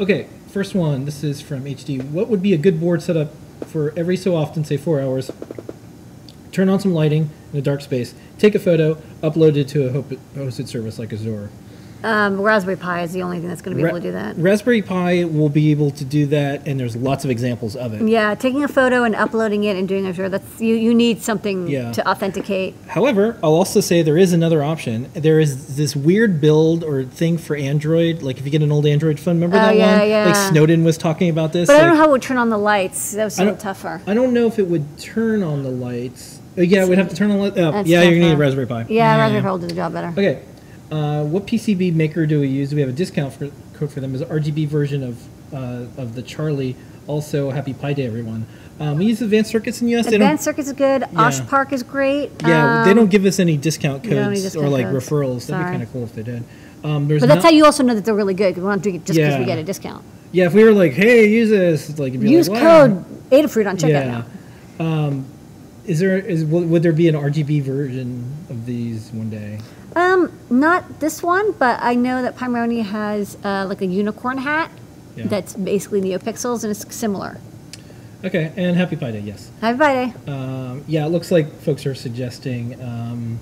Okay, 0.00 0.26
first 0.48 0.74
one. 0.74 1.04
This 1.04 1.22
is 1.22 1.40
from 1.42 1.64
HD. 1.64 2.02
What 2.02 2.28
would 2.28 2.40
be 2.42 2.54
a 2.54 2.58
good 2.58 2.80
board 2.80 3.02
setup 3.02 3.32
for 3.66 3.92
every 3.96 4.16
so 4.16 4.34
often, 4.36 4.64
say 4.64 4.76
four 4.78 5.00
hours? 5.00 5.30
Turn 6.52 6.68
on 6.70 6.80
some 6.80 6.94
lighting 6.94 7.28
in 7.52 7.58
a 7.58 7.62
dark 7.62 7.82
space, 7.82 8.14
take 8.38 8.54
a 8.54 8.58
photo, 8.58 8.94
upload 9.22 9.56
it 9.56 9.68
to 9.68 9.86
a 9.88 10.02
hosted 10.38 10.66
service 10.68 10.98
like 10.98 11.12
Azure. 11.12 11.50
Um, 12.04 12.40
Raspberry 12.40 12.76
Pi 12.76 13.02
is 13.02 13.12
the 13.12 13.22
only 13.22 13.40
thing 13.40 13.48
that's 13.48 13.62
going 13.62 13.74
to 13.74 13.76
be 13.76 13.82
Ra- 13.82 13.90
able 13.90 14.00
to 14.00 14.06
do 14.08 14.12
that. 14.12 14.36
Raspberry 14.36 14.82
Pi 14.82 15.24
will 15.24 15.48
be 15.48 15.70
able 15.70 15.90
to 15.92 16.04
do 16.04 16.26
that, 16.26 16.66
and 16.66 16.78
there's 16.78 16.94
lots 16.94 17.24
of 17.24 17.30
examples 17.30 17.74
of 17.74 17.94
it. 17.94 18.06
Yeah, 18.06 18.34
taking 18.34 18.62
a 18.62 18.68
photo 18.68 19.02
and 19.04 19.14
uploading 19.16 19.64
it 19.64 19.76
and 19.76 19.88
doing 19.88 20.06
Azure, 20.06 20.28
that's 20.28 20.60
you, 20.60 20.74
you 20.76 20.94
need 20.94 21.22
something 21.22 21.66
Yeah. 21.68 21.90
to 21.92 22.08
authenticate. 22.08 22.74
However, 22.88 23.38
I'll 23.42 23.54
also 23.54 23.80
say 23.80 24.02
there 24.02 24.18
is 24.18 24.32
another 24.32 24.62
option. 24.62 25.08
There 25.14 25.40
is 25.40 25.76
this 25.76 25.96
weird 25.96 26.40
build 26.40 26.84
or 26.84 27.04
thing 27.04 27.38
for 27.38 27.56
Android. 27.56 28.22
Like 28.22 28.38
if 28.38 28.44
you 28.44 28.50
get 28.50 28.62
an 28.62 28.70
old 28.70 28.86
Android 28.86 29.18
phone, 29.18 29.36
remember 29.36 29.56
Oh, 29.56 29.60
that 29.60 29.76
yeah, 29.76 29.98
one? 30.00 30.08
yeah. 30.08 30.26
Like 30.26 30.36
Snowden 30.52 30.84
was 30.84 30.96
talking 30.98 31.28
about 31.30 31.52
this. 31.52 31.66
But 31.66 31.76
I 31.76 31.80
don't 31.80 31.90
know 31.90 31.96
how 31.96 32.08
it 32.08 32.10
would 32.12 32.22
turn 32.22 32.36
on 32.36 32.50
the 32.50 32.58
lights. 32.58 33.12
That 33.12 33.24
was 33.24 33.38
a 33.38 33.44
little 33.44 33.58
tougher. 33.58 34.00
I 34.06 34.14
don't 34.14 34.32
know 34.32 34.46
if 34.46 34.58
it 34.58 34.66
would 34.68 34.98
turn 34.98 35.42
on 35.42 35.62
the 35.62 35.70
lights. 35.70 36.40
Oh, 36.58 36.62
yeah, 36.62 36.86
we'd 36.86 36.96
have 36.98 37.08
to 37.10 37.16
turn 37.16 37.30
on. 37.30 37.52
That's 37.54 37.86
yeah, 37.88 38.02
you're 38.02 38.12
gonna 38.12 38.26
need 38.28 38.32
a. 38.32 38.36
Raspberry 38.36 38.66
Pi. 38.66 38.86
Yeah, 38.88 39.16
Raspberry 39.18 39.42
Pi 39.42 39.50
will 39.50 39.58
do 39.58 39.66
the 39.66 39.74
job 39.74 39.92
better. 39.92 40.08
Okay. 40.08 40.40
Uh, 40.90 41.24
what 41.24 41.46
PCB 41.46 41.94
maker 41.94 42.26
do 42.26 42.40
we 42.40 42.48
use? 42.48 42.70
Do 42.70 42.76
we 42.76 42.82
have 42.82 42.90
a 42.90 42.94
discount 42.94 43.32
for, 43.32 43.50
code 43.74 43.90
for 43.92 44.00
them? 44.00 44.14
Is 44.14 44.22
RGB 44.22 44.66
version 44.68 45.02
of 45.02 45.22
uh, 45.54 45.86
of 46.00 46.14
the 46.14 46.22
Charlie. 46.22 46.76
Also, 47.06 47.50
happy 47.50 47.72
Pi 47.72 47.92
Day, 47.92 48.06
everyone. 48.06 48.46
Um, 48.80 48.98
we 48.98 49.06
use 49.06 49.22
Advanced 49.22 49.50
Circuits 49.50 49.80
in 49.80 49.86
the 49.86 49.94
US. 49.96 50.06
Advanced 50.08 50.44
Circuits 50.44 50.66
is 50.68 50.74
good. 50.74 51.04
Osh 51.16 51.40
Park 51.46 51.72
is 51.72 51.82
great. 51.82 52.30
Yeah, 52.42 52.82
they 52.84 52.90
Um, 52.90 52.96
don't 52.96 53.10
give 53.10 53.24
us 53.24 53.38
any 53.38 53.56
discount 53.56 54.02
don't 54.02 54.12
codes 54.34 54.56
or 54.56 54.68
like 54.68 54.86
codes. 54.86 55.08
referrals. 55.08 55.46
That'd 55.46 55.66
be 55.66 55.70
kind 55.70 55.82
of 55.82 55.92
cool 55.92 56.02
if 56.04 56.14
they 56.14 56.22
did. 56.24 56.42
Um, 56.84 57.06
there's 57.08 57.20
But 57.22 57.28
that's 57.28 57.44
how 57.44 57.50
you 57.50 57.64
also 57.64 57.82
know 57.84 57.94
that 57.94 58.04
they're 58.04 58.14
really 58.14 58.34
good 58.34 58.58
we're 58.58 58.68
not 58.70 58.82
doing 58.82 58.96
it 58.96 59.04
just 59.06 59.16
because 59.16 59.34
Yeah. 59.34 59.38
we 59.38 59.44
get 59.46 59.58
a 59.58 59.62
discount. 59.62 60.04
Yeah, 60.32 60.46
if 60.46 60.52
we 60.52 60.62
were 60.64 60.72
like, 60.72 60.92
hey, 60.92 61.28
use 61.28 61.48
this, 61.50 61.96
like 61.98 62.10
it'd 62.10 62.20
be 62.20 62.28
Use 62.30 62.48
like, 62.48 62.62
wow. 62.62 62.86
code 62.88 63.30
Adafruit 63.30 63.68
on 63.68 63.76
checkout 63.76 63.88
Yeah. 63.88 64.24
now. 64.78 64.84
Um, 64.84 65.24
is 65.86 66.00
there 66.00 66.18
is 66.18 66.44
would 66.44 66.82
there 66.82 66.92
be 66.92 67.08
an 67.08 67.14
RGB 67.14 67.62
version 67.62 68.24
of 68.50 68.66
these 68.66 69.10
one 69.12 69.30
day? 69.30 69.60
Um, 69.96 70.38
not 70.50 71.00
this 71.00 71.22
one, 71.22 71.52
but 71.52 71.78
I 71.82 71.94
know 71.94 72.20
that 72.22 72.36
Pimoroni 72.36 72.84
has 72.84 73.36
uh, 73.42 73.64
like 73.66 73.80
a 73.80 73.86
unicorn 73.86 74.36
hat 74.38 74.70
Yeah. 75.16 75.26
that's 75.26 75.54
basically 75.54 76.02
NeoPixels 76.02 76.62
and 76.64 76.70
it's 76.70 76.94
similar. 76.94 77.40
Okay, 78.22 78.52
and 78.56 78.76
happy 78.76 78.96
Pi 78.96 79.10
Day, 79.12 79.20
yes. 79.20 79.50
Happy 79.60 79.78
Pi 79.78 79.94
Day. 79.94 80.14
Um, 80.30 80.84
yeah, 80.86 81.06
it 81.06 81.08
looks 81.08 81.30
like 81.30 81.50
folks 81.60 81.86
are 81.86 81.94
suggesting 81.94 82.80
um, 82.82 83.38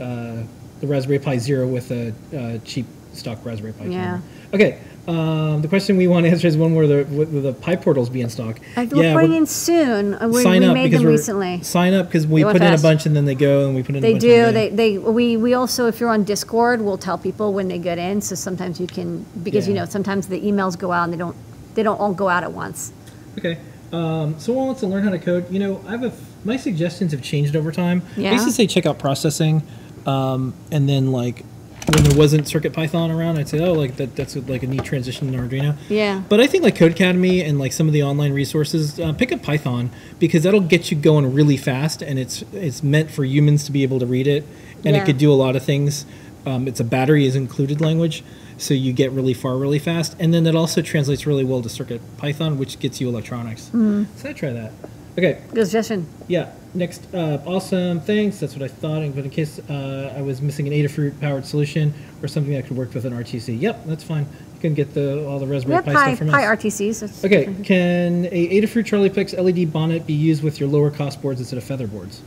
uh, 0.00 0.42
the 0.80 0.86
Raspberry 0.86 1.18
Pi 1.20 1.38
Zero 1.38 1.66
with 1.68 1.90
a 1.92 2.12
uh, 2.36 2.58
cheap 2.64 2.86
stock 3.12 3.38
Raspberry 3.44 3.72
Pi. 3.72 3.84
Yeah. 3.86 3.90
camera. 3.90 4.22
Okay. 4.54 4.78
Um, 5.08 5.62
the 5.62 5.68
question 5.68 5.96
we 5.96 6.06
want 6.06 6.26
to 6.26 6.30
answer 6.30 6.46
is 6.46 6.58
when 6.58 6.74
will 6.74 6.86
the 6.86 7.04
will 7.10 7.24
the 7.40 7.54
PyPortals 7.54 8.12
be 8.12 8.20
in 8.20 8.28
stock? 8.28 8.60
I 8.76 8.84
think 8.84 8.92
we're 8.94 9.14
putting 9.14 9.32
in 9.34 9.46
soon. 9.46 10.14
Uh, 10.14 10.28
We, 10.28 10.42
sign 10.42 10.60
we 10.60 10.66
up 10.68 10.74
made 10.74 10.92
them 10.92 11.02
recently. 11.04 11.62
sign 11.62 11.94
up 11.94 12.06
because 12.06 12.26
we 12.26 12.44
put 12.44 12.56
in 12.56 12.74
a 12.74 12.78
bunch 12.78 13.06
and 13.06 13.16
then 13.16 13.24
they 13.24 13.34
go 13.34 13.64
and 13.66 13.74
we 13.74 13.82
put 13.82 13.96
in. 13.96 13.96
a 13.96 14.00
They 14.02 14.12
bunch 14.12 14.20
do. 14.22 14.52
They, 14.52 14.68
they 14.68 14.98
we, 14.98 15.38
we 15.38 15.54
also 15.54 15.86
if 15.86 15.98
you're 15.98 16.10
on 16.10 16.24
Discord, 16.24 16.82
we'll 16.82 16.98
tell 16.98 17.16
people 17.16 17.54
when 17.54 17.68
they 17.68 17.78
get 17.78 17.96
in. 17.96 18.20
So 18.20 18.34
sometimes 18.34 18.78
you 18.80 18.86
can 18.86 19.24
because 19.42 19.66
you 19.66 19.72
know 19.72 19.86
sometimes 19.86 20.26
the 20.28 20.40
emails 20.42 20.78
go 20.78 20.92
out 20.92 21.04
and 21.04 21.12
they 21.14 21.16
don't 21.18 21.36
they 21.74 21.82
don't 21.82 21.98
all 21.98 22.12
go 22.12 22.28
out 22.28 22.42
at 22.42 22.52
once. 22.52 22.92
Okay. 23.38 23.58
Um, 23.90 24.38
someone 24.38 24.66
wants 24.66 24.80
to 24.82 24.86
learn 24.86 25.04
how 25.04 25.10
to 25.10 25.18
code. 25.18 25.50
You 25.50 25.58
know, 25.60 25.82
I 25.86 25.92
have 25.92 26.04
a, 26.04 26.12
my 26.44 26.58
suggestions 26.58 27.12
have 27.12 27.22
changed 27.22 27.56
over 27.56 27.72
time. 27.72 28.02
I 28.18 28.20
used 28.20 28.22
Yeah? 28.42 28.44
to 28.44 28.52
say 28.52 28.66
check 28.66 28.84
out 28.84 28.98
processing, 28.98 29.62
um, 30.04 30.52
and 30.70 30.86
then 30.86 31.12
like 31.12 31.46
when 31.94 32.04
there 32.04 32.16
wasn't 32.18 32.44
CircuitPython 32.46 33.16
around, 33.16 33.38
I'd 33.38 33.48
say, 33.48 33.60
oh, 33.60 33.72
like 33.72 33.96
that 33.96 34.14
that's 34.14 34.36
like 34.36 34.62
a 34.62 34.66
neat 34.66 34.84
transition 34.84 35.32
in 35.32 35.40
Arduino. 35.48 35.76
Yeah. 35.88 36.22
But 36.28 36.40
I 36.40 36.46
think 36.46 36.62
like 36.64 36.74
Codecademy 36.76 37.46
and 37.46 37.58
like 37.58 37.72
some 37.72 37.86
of 37.86 37.92
the 37.92 38.02
online 38.02 38.32
resources, 38.32 38.98
uh, 39.00 39.12
pick 39.12 39.32
up 39.32 39.42
Python 39.42 39.90
because 40.18 40.42
that'll 40.42 40.60
get 40.60 40.90
you 40.90 40.96
going 40.96 41.32
really 41.32 41.56
fast, 41.56 42.02
and 42.02 42.18
it's 42.18 42.42
it's 42.52 42.82
meant 42.82 43.10
for 43.10 43.24
humans 43.24 43.64
to 43.64 43.72
be 43.72 43.82
able 43.82 43.98
to 44.00 44.06
read 44.06 44.26
it, 44.26 44.44
and 44.84 44.94
Yeah. 44.94 45.02
it 45.02 45.06
could 45.06 45.18
do 45.18 45.32
a 45.32 45.34
lot 45.34 45.56
of 45.56 45.62
things. 45.62 46.04
Um, 46.46 46.68
it's 46.68 46.80
a 46.80 46.84
battery 46.84 47.26
is 47.26 47.36
included 47.36 47.80
language, 47.80 48.22
so 48.58 48.74
you 48.74 48.92
get 48.92 49.10
really 49.12 49.34
far 49.34 49.56
really 49.56 49.78
fast, 49.78 50.14
and 50.18 50.32
then 50.32 50.46
it 50.46 50.54
also 50.54 50.82
translates 50.82 51.26
really 51.26 51.44
well 51.44 51.62
to 51.62 51.68
Circuit 51.68 52.00
Python, 52.16 52.58
which 52.58 52.78
gets 52.78 53.00
you 53.00 53.08
electronics. 53.08 53.66
Mm-hmm. 53.66 54.04
So 54.16 54.28
I 54.30 54.32
try 54.32 54.52
that. 54.52 54.72
Okay, 55.18 55.40
Good 55.52 55.66
suggestion. 55.66 56.06
yeah. 56.28 56.52
Next 56.74 57.12
up, 57.14 57.44
awesome. 57.46 57.98
Thanks. 58.00 58.38
That's 58.38 58.54
what 58.54 58.62
I 58.62 58.68
thought. 58.68 59.00
But 59.14 59.24
in 59.24 59.30
case 59.30 59.58
uh, 59.68 60.14
I 60.16 60.22
was 60.22 60.40
missing 60.40 60.68
an 60.68 60.72
Adafruit 60.74 61.18
powered 61.18 61.44
solution 61.44 61.92
or 62.22 62.28
something 62.28 62.52
that 62.52 62.66
could 62.66 62.76
work 62.76 62.94
with 62.94 63.04
an 63.04 63.12
RTC, 63.14 63.60
yep, 63.60 63.84
that's 63.84 64.04
fine. 64.04 64.26
You 64.54 64.60
can 64.60 64.74
get 64.74 64.94
the 64.94 65.26
all 65.26 65.38
the 65.40 65.46
Raspberry 65.46 65.82
Pi, 65.82 65.92
Pi, 65.94 66.04
stuff 66.14 66.18
from 66.18 66.28
Pi 66.28 66.44
us. 66.46 66.58
RTCs. 66.62 67.24
Okay, 67.24 67.52
can 67.64 68.26
a 68.26 68.60
Adafruit 68.60 68.84
CharliePlex 68.84 69.36
LED 69.42 69.72
bonnet 69.72 70.06
be 70.06 70.12
used 70.12 70.44
with 70.44 70.60
your 70.60 70.68
lower 70.68 70.90
cost 70.90 71.20
boards 71.20 71.40
instead 71.40 71.56
of 71.56 71.64
feather 71.64 71.86
boards? 71.88 72.20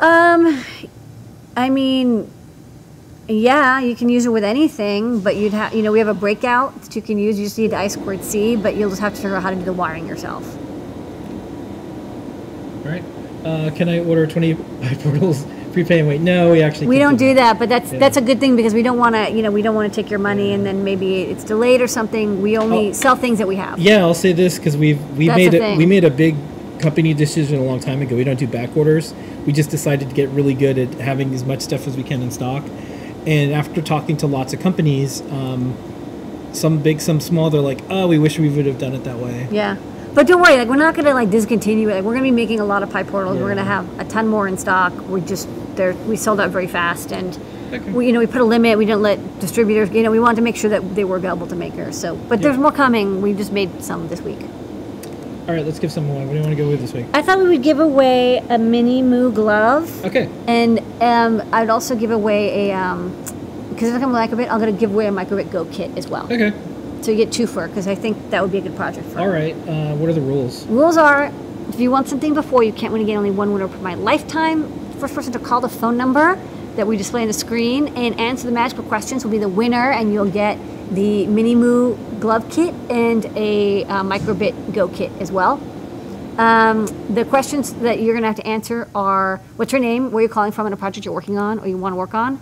Um, 0.00 0.62
I 1.56 1.70
mean, 1.70 2.30
yeah, 3.28 3.78
you 3.80 3.94
can 3.94 4.08
use 4.08 4.26
it 4.26 4.30
with 4.30 4.44
anything, 4.44 5.20
but 5.20 5.36
you'd 5.36 5.52
have, 5.52 5.74
you 5.74 5.82
know, 5.82 5.92
we 5.92 6.00
have 6.00 6.08
a 6.08 6.14
breakout 6.14 6.78
that 6.82 6.96
you 6.96 7.02
can 7.02 7.18
use. 7.18 7.38
You 7.38 7.46
just 7.46 7.56
need 7.56 7.68
the 7.70 7.76
I 7.76 7.86
squared 7.86 8.24
C, 8.24 8.56
but 8.56 8.74
you'll 8.74 8.90
just 8.90 9.00
have 9.00 9.14
to 9.14 9.20
figure 9.22 9.36
out 9.36 9.42
how 9.44 9.50
to 9.50 9.56
do 9.56 9.62
the 9.64 9.72
wiring 9.72 10.06
yourself. 10.08 10.44
All 12.90 12.96
right. 12.96 13.04
Uh, 13.44 13.70
can 13.74 13.88
I 13.88 14.00
order 14.00 14.26
20 14.26 14.54
portals 15.02 15.46
prepay 15.72 16.00
and 16.00 16.08
wait? 16.08 16.20
No, 16.20 16.50
we 16.52 16.62
actually 16.62 16.88
We 16.88 16.98
don't 16.98 17.16
do 17.16 17.34
that, 17.34 17.58
but 17.58 17.68
that's 17.68 17.92
Yeah. 17.92 17.98
that's 17.98 18.16
a 18.16 18.20
good 18.20 18.40
thing 18.40 18.56
because 18.56 18.74
we 18.74 18.82
don't 18.82 18.98
want 18.98 19.14
to, 19.14 19.30
you 19.30 19.42
know, 19.42 19.50
we 19.50 19.62
don't 19.62 19.74
want 19.74 19.92
to 19.92 20.02
take 20.02 20.10
your 20.10 20.18
money 20.18 20.52
and 20.52 20.66
then 20.66 20.84
maybe 20.84 21.22
it's 21.22 21.44
delayed 21.44 21.80
or 21.80 21.86
something. 21.86 22.42
We 22.42 22.58
only 22.58 22.90
Oh. 22.90 22.92
sell 22.92 23.16
things 23.16 23.38
that 23.38 23.48
we 23.48 23.56
have. 23.56 23.78
Yeah, 23.78 23.98
I'll 24.00 24.14
say 24.14 24.32
this 24.32 24.58
because 24.58 24.76
we've 24.76 25.00
we 25.16 25.28
That's 25.28 25.36
made 25.38 25.54
a, 25.54 25.76
we 25.76 25.86
made 25.86 26.04
a 26.04 26.10
big 26.10 26.36
company 26.80 27.14
decision 27.14 27.58
a 27.60 27.62
long 27.64 27.78
time 27.78 28.02
ago. 28.02 28.16
We 28.16 28.24
don't 28.24 28.38
do 28.38 28.46
back 28.46 28.76
orders. 28.76 29.14
We 29.46 29.52
just 29.52 29.70
decided 29.70 30.08
to 30.08 30.14
get 30.14 30.28
really 30.30 30.54
good 30.54 30.78
at 30.78 30.94
having 30.94 31.32
as 31.34 31.44
much 31.44 31.60
stuff 31.60 31.86
as 31.86 31.96
we 31.96 32.02
can 32.02 32.22
in 32.22 32.30
stock. 32.30 32.64
And 33.26 33.52
after 33.52 33.80
talking 33.82 34.16
to 34.18 34.26
lots 34.26 34.52
of 34.54 34.60
companies, 34.60 35.22
um, 35.30 35.74
some 36.52 36.78
big, 36.78 37.00
some 37.00 37.20
small, 37.20 37.48
they're 37.50 37.60
like, 37.60 37.80
"Oh, 37.90 38.06
we 38.08 38.18
wish 38.18 38.38
we 38.38 38.48
would 38.48 38.66
have 38.66 38.78
done 38.78 38.94
it 38.94 39.04
that 39.04 39.18
way." 39.18 39.46
Yeah. 39.50 39.76
But 40.14 40.26
don't 40.26 40.40
worry, 40.42 40.56
like 40.56 40.68
we're 40.68 40.76
not 40.76 40.94
gonna 40.94 41.14
like 41.14 41.30
discontinue 41.30 41.88
it. 41.88 41.94
Like, 41.96 42.04
we're 42.04 42.14
gonna 42.14 42.24
be 42.24 42.30
making 42.32 42.60
a 42.60 42.64
lot 42.64 42.82
of 42.82 42.88
PyPortals. 42.88 43.40
We're 43.40 43.48
gonna 43.48 43.64
have 43.64 43.86
a 44.00 44.04
ton 44.04 44.26
more 44.26 44.48
in 44.48 44.58
stock. 44.58 44.92
We 45.08 45.20
just 45.20 45.48
they're 45.76 45.94
we 45.94 46.16
sold 46.16 46.40
out 46.40 46.50
very 46.50 46.66
fast 46.66 47.12
and 47.12 47.38
Okay. 47.72 47.88
we 47.92 48.06
you 48.08 48.12
know 48.12 48.18
we 48.18 48.26
put 48.26 48.40
a 48.40 48.44
limit. 48.44 48.76
We 48.78 48.84
didn't 48.84 49.02
let 49.02 49.38
distributors. 49.38 49.90
You 49.90 50.02
know 50.02 50.10
we 50.10 50.18
wanted 50.18 50.36
to 50.36 50.42
make 50.42 50.56
sure 50.56 50.70
that 50.70 50.96
they 50.96 51.04
were 51.04 51.16
available 51.16 51.46
to 51.46 51.54
makers. 51.54 51.96
So, 51.96 52.16
but 52.16 52.42
there's 52.42 52.58
more 52.58 52.72
coming. 52.72 53.22
We 53.22 53.32
just 53.32 53.52
made 53.52 53.84
some 53.84 54.08
this 54.08 54.20
week. 54.20 54.40
All 55.48 55.54
right, 55.56 55.64
let's 55.64 55.78
give 55.78 55.90
some 55.90 56.08
away. 56.10 56.24
What 56.26 56.30
do 56.30 56.36
you 56.36 56.42
want 56.42 56.56
to 56.56 56.62
go 56.62 56.68
with 56.68 56.80
this 56.80 56.92
week? 56.92 57.06
I 57.14 57.22
thought 57.22 57.38
we 57.38 57.48
would 57.48 57.62
give 57.62 57.80
away 57.80 58.38
a 58.38 58.58
Mini.Mu 58.58 59.32
glove. 59.32 60.04
Okay. 60.04 60.28
And 60.46 60.78
um, 61.02 61.42
I'd 61.52 61.70
also 61.70 61.96
give 61.96 62.12
away 62.12 62.70
a, 62.70 62.76
um, 62.76 63.10
because 63.70 63.88
if 63.94 64.02
I'm 64.02 64.14
a 64.14 64.18
microbit, 64.18 64.48
I'm 64.48 64.60
going 64.60 64.72
to 64.72 64.78
give 64.78 64.92
away 64.92 65.06
a 65.06 65.10
microbit 65.10 65.50
Go 65.50 65.64
kit 65.64 65.90
as 65.96 66.06
well. 66.06 66.24
Okay. 66.32 66.52
So 67.02 67.10
you 67.10 67.16
get 67.16 67.32
two 67.32 67.46
for, 67.46 67.64
it 67.64 67.68
because 67.68 67.86
I 67.86 67.94
think 67.94 68.30
that 68.30 68.42
would 68.42 68.52
be 68.52 68.58
a 68.58 68.60
good 68.60 68.76
project 68.76 69.06
for 69.08 69.20
All 69.20 69.28
right. 69.28 69.54
Uh, 69.66 69.94
what 69.96 70.08
are 70.10 70.12
the 70.12 70.20
rules? 70.20 70.66
Rules 70.66 70.96
are, 70.96 71.32
if 71.68 71.80
you 71.80 71.90
want 71.90 72.08
something 72.08 72.34
before, 72.34 72.62
you 72.62 72.72
can't 72.72 72.92
win 72.92 73.02
again. 73.02 73.16
Only 73.16 73.30
one 73.30 73.52
winner 73.52 73.68
per 73.68 73.78
my 73.78 73.94
lifetime. 73.94 74.70
First 74.98 75.14
person 75.14 75.32
to 75.32 75.38
call 75.38 75.60
the 75.60 75.68
phone 75.68 75.96
number 75.96 76.38
that 76.76 76.86
we 76.86 76.96
display 76.96 77.22
on 77.22 77.28
the 77.28 77.32
screen 77.32 77.88
and 77.96 78.18
answer 78.20 78.46
the 78.46 78.52
magical 78.52 78.84
questions 78.84 79.24
will 79.24 79.30
be 79.30 79.38
the 79.38 79.48
winner, 79.48 79.90
and 79.92 80.12
you'll 80.12 80.30
get 80.30 80.58
the 80.90 81.26
Mini.Mu 81.26 81.96
glove 82.20 82.50
kit 82.50 82.74
and 82.90 83.24
a 83.36 83.84
uh, 83.84 84.02
Microbit 84.02 84.74
Go 84.74 84.88
kit 84.88 85.10
as 85.20 85.32
well. 85.32 85.60
Um, 86.38 86.86
the 87.12 87.24
questions 87.24 87.74
that 87.74 88.00
you're 88.00 88.14
going 88.14 88.22
to 88.22 88.28
have 88.28 88.36
to 88.36 88.46
answer 88.46 88.88
are 88.94 89.38
what's 89.56 89.72
your 89.72 89.80
name, 89.80 90.10
where 90.10 90.22
you're 90.22 90.30
calling 90.30 90.52
from, 90.52 90.66
and 90.66 90.72
a 90.72 90.76
project 90.76 91.04
you're 91.04 91.14
working 91.14 91.38
on 91.38 91.58
or 91.58 91.66
you 91.66 91.76
want 91.76 91.92
to 91.92 91.96
work 91.96 92.14
on. 92.14 92.40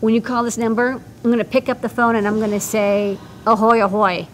When 0.00 0.14
you 0.14 0.20
call 0.20 0.42
this 0.42 0.58
number, 0.58 0.90
I'm 0.92 1.22
going 1.22 1.38
to 1.38 1.44
pick 1.44 1.68
up 1.68 1.80
the 1.80 1.88
phone 1.88 2.16
and 2.16 2.26
I'm 2.26 2.38
going 2.38 2.50
to 2.50 2.60
say, 2.60 3.18
ahoy, 3.46 3.82
ahoy, 3.82 4.26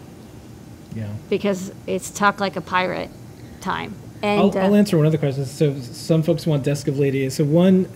Yeah. 0.95 1.07
because 1.29 1.71
it's 1.87 2.09
talk 2.09 2.39
like 2.39 2.55
a 2.55 2.61
pirate 2.61 3.09
time. 3.61 3.93
I'll, 4.21 4.49
And 4.49 4.57
I'll 4.59 4.73
uh, 4.73 4.77
answer 4.77 4.95
one 4.97 5.05
of 5.05 5.11
the 5.11 5.17
questions. 5.17 5.51
So 5.51 5.77
some 5.79 6.23
folks 6.23 6.45
want 6.47 6.63
Desk 6.63 6.87
of 6.87 6.97
Lady. 6.97 7.29
So 7.29 7.43
one, 7.43 7.87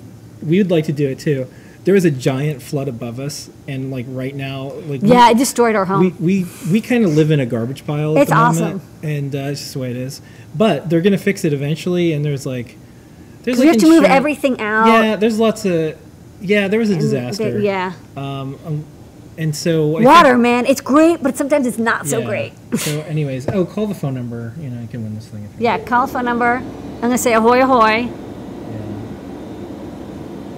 we 0.41 0.57
would 0.57 0.69
like 0.69 0.85
to 0.85 0.93
do 0.93 1.07
it 1.09 1.19
too. 1.19 1.47
There 1.85 1.95
is 1.95 2.03
a 2.03 2.11
giant 2.11 2.61
flood 2.61 2.89
above 2.89 3.17
us, 3.17 3.49
and 3.65 3.91
like 3.91 4.05
right 4.09 4.35
now, 4.35 4.73
like 4.87 5.01
we- 5.01 5.07
yeah, 5.09 5.29
it 5.31 5.37
destroyed 5.37 5.73
our 5.73 5.85
home. 5.85 6.13
we 6.19 6.43
we, 6.43 6.49
we 6.69 6.81
kind 6.81 7.05
of 7.05 7.15
live 7.15 7.31
in 7.31 7.39
a 7.39 7.45
garbage 7.45 7.87
pile. 7.87 8.17
At 8.17 8.23
It's 8.23 8.29
the 8.29 8.35
moment, 8.35 8.75
awesome. 8.75 8.81
and 9.03 9.33
uh, 9.33 9.37
it's 9.39 9.61
just 9.61 9.73
the 9.73 9.79
way 9.79 9.91
it 9.91 9.95
is. 9.95 10.21
But 10.53 10.89
they're 10.89 10.99
gonna 10.99 11.17
fix 11.17 11.45
it 11.45 11.53
eventually, 11.53 12.11
and 12.11 12.25
there's 12.25 12.45
like, 12.45 12.75
there's 13.43 13.57
we 13.57 13.67
like 13.67 13.75
have 13.75 13.81
to 13.83 13.89
move 13.89 14.03
everything 14.03 14.59
out. 14.59 14.87
Yeah, 14.87 15.15
there's 15.15 15.39
lots 15.39 15.63
of, 15.63 15.97
yeah, 16.41 16.67
there 16.67 16.79
was 16.79 16.89
a 16.89 16.97
disaster. 16.97 17.51
the- 17.53 17.61
yeah. 17.63 17.93
Um, 18.17 18.59
um, 18.65 18.85
and 19.37 19.55
so 19.55 19.97
I 19.97 20.01
Water, 20.03 20.29
think- 20.31 20.41
man, 20.41 20.65
it's 20.65 20.81
great, 20.81 21.21
but 21.21 21.37
sometimes 21.37 21.65
it's 21.67 21.77
not 21.77 22.07
so 22.07 22.19
yeah. 22.19 22.25
great. 22.25 22.53
so, 22.77 23.01
anyways, 23.01 23.47
oh, 23.49 23.65
call 23.65 23.87
the 23.87 23.93
phone 23.95 24.13
number. 24.15 24.53
You 24.59 24.69
know, 24.69 24.81
I 24.81 24.87
can 24.87 25.03
win 25.03 25.15
this 25.15 25.27
thing. 25.27 25.47
Yeah, 25.59 25.77
call 25.79 26.07
the 26.07 26.13
phone 26.13 26.25
number. 26.25 26.55
I'm 26.55 27.01
gonna 27.01 27.17
say 27.17 27.33
ahoy, 27.33 27.61
ahoy. 27.63 28.09
Yeah. 28.09 28.81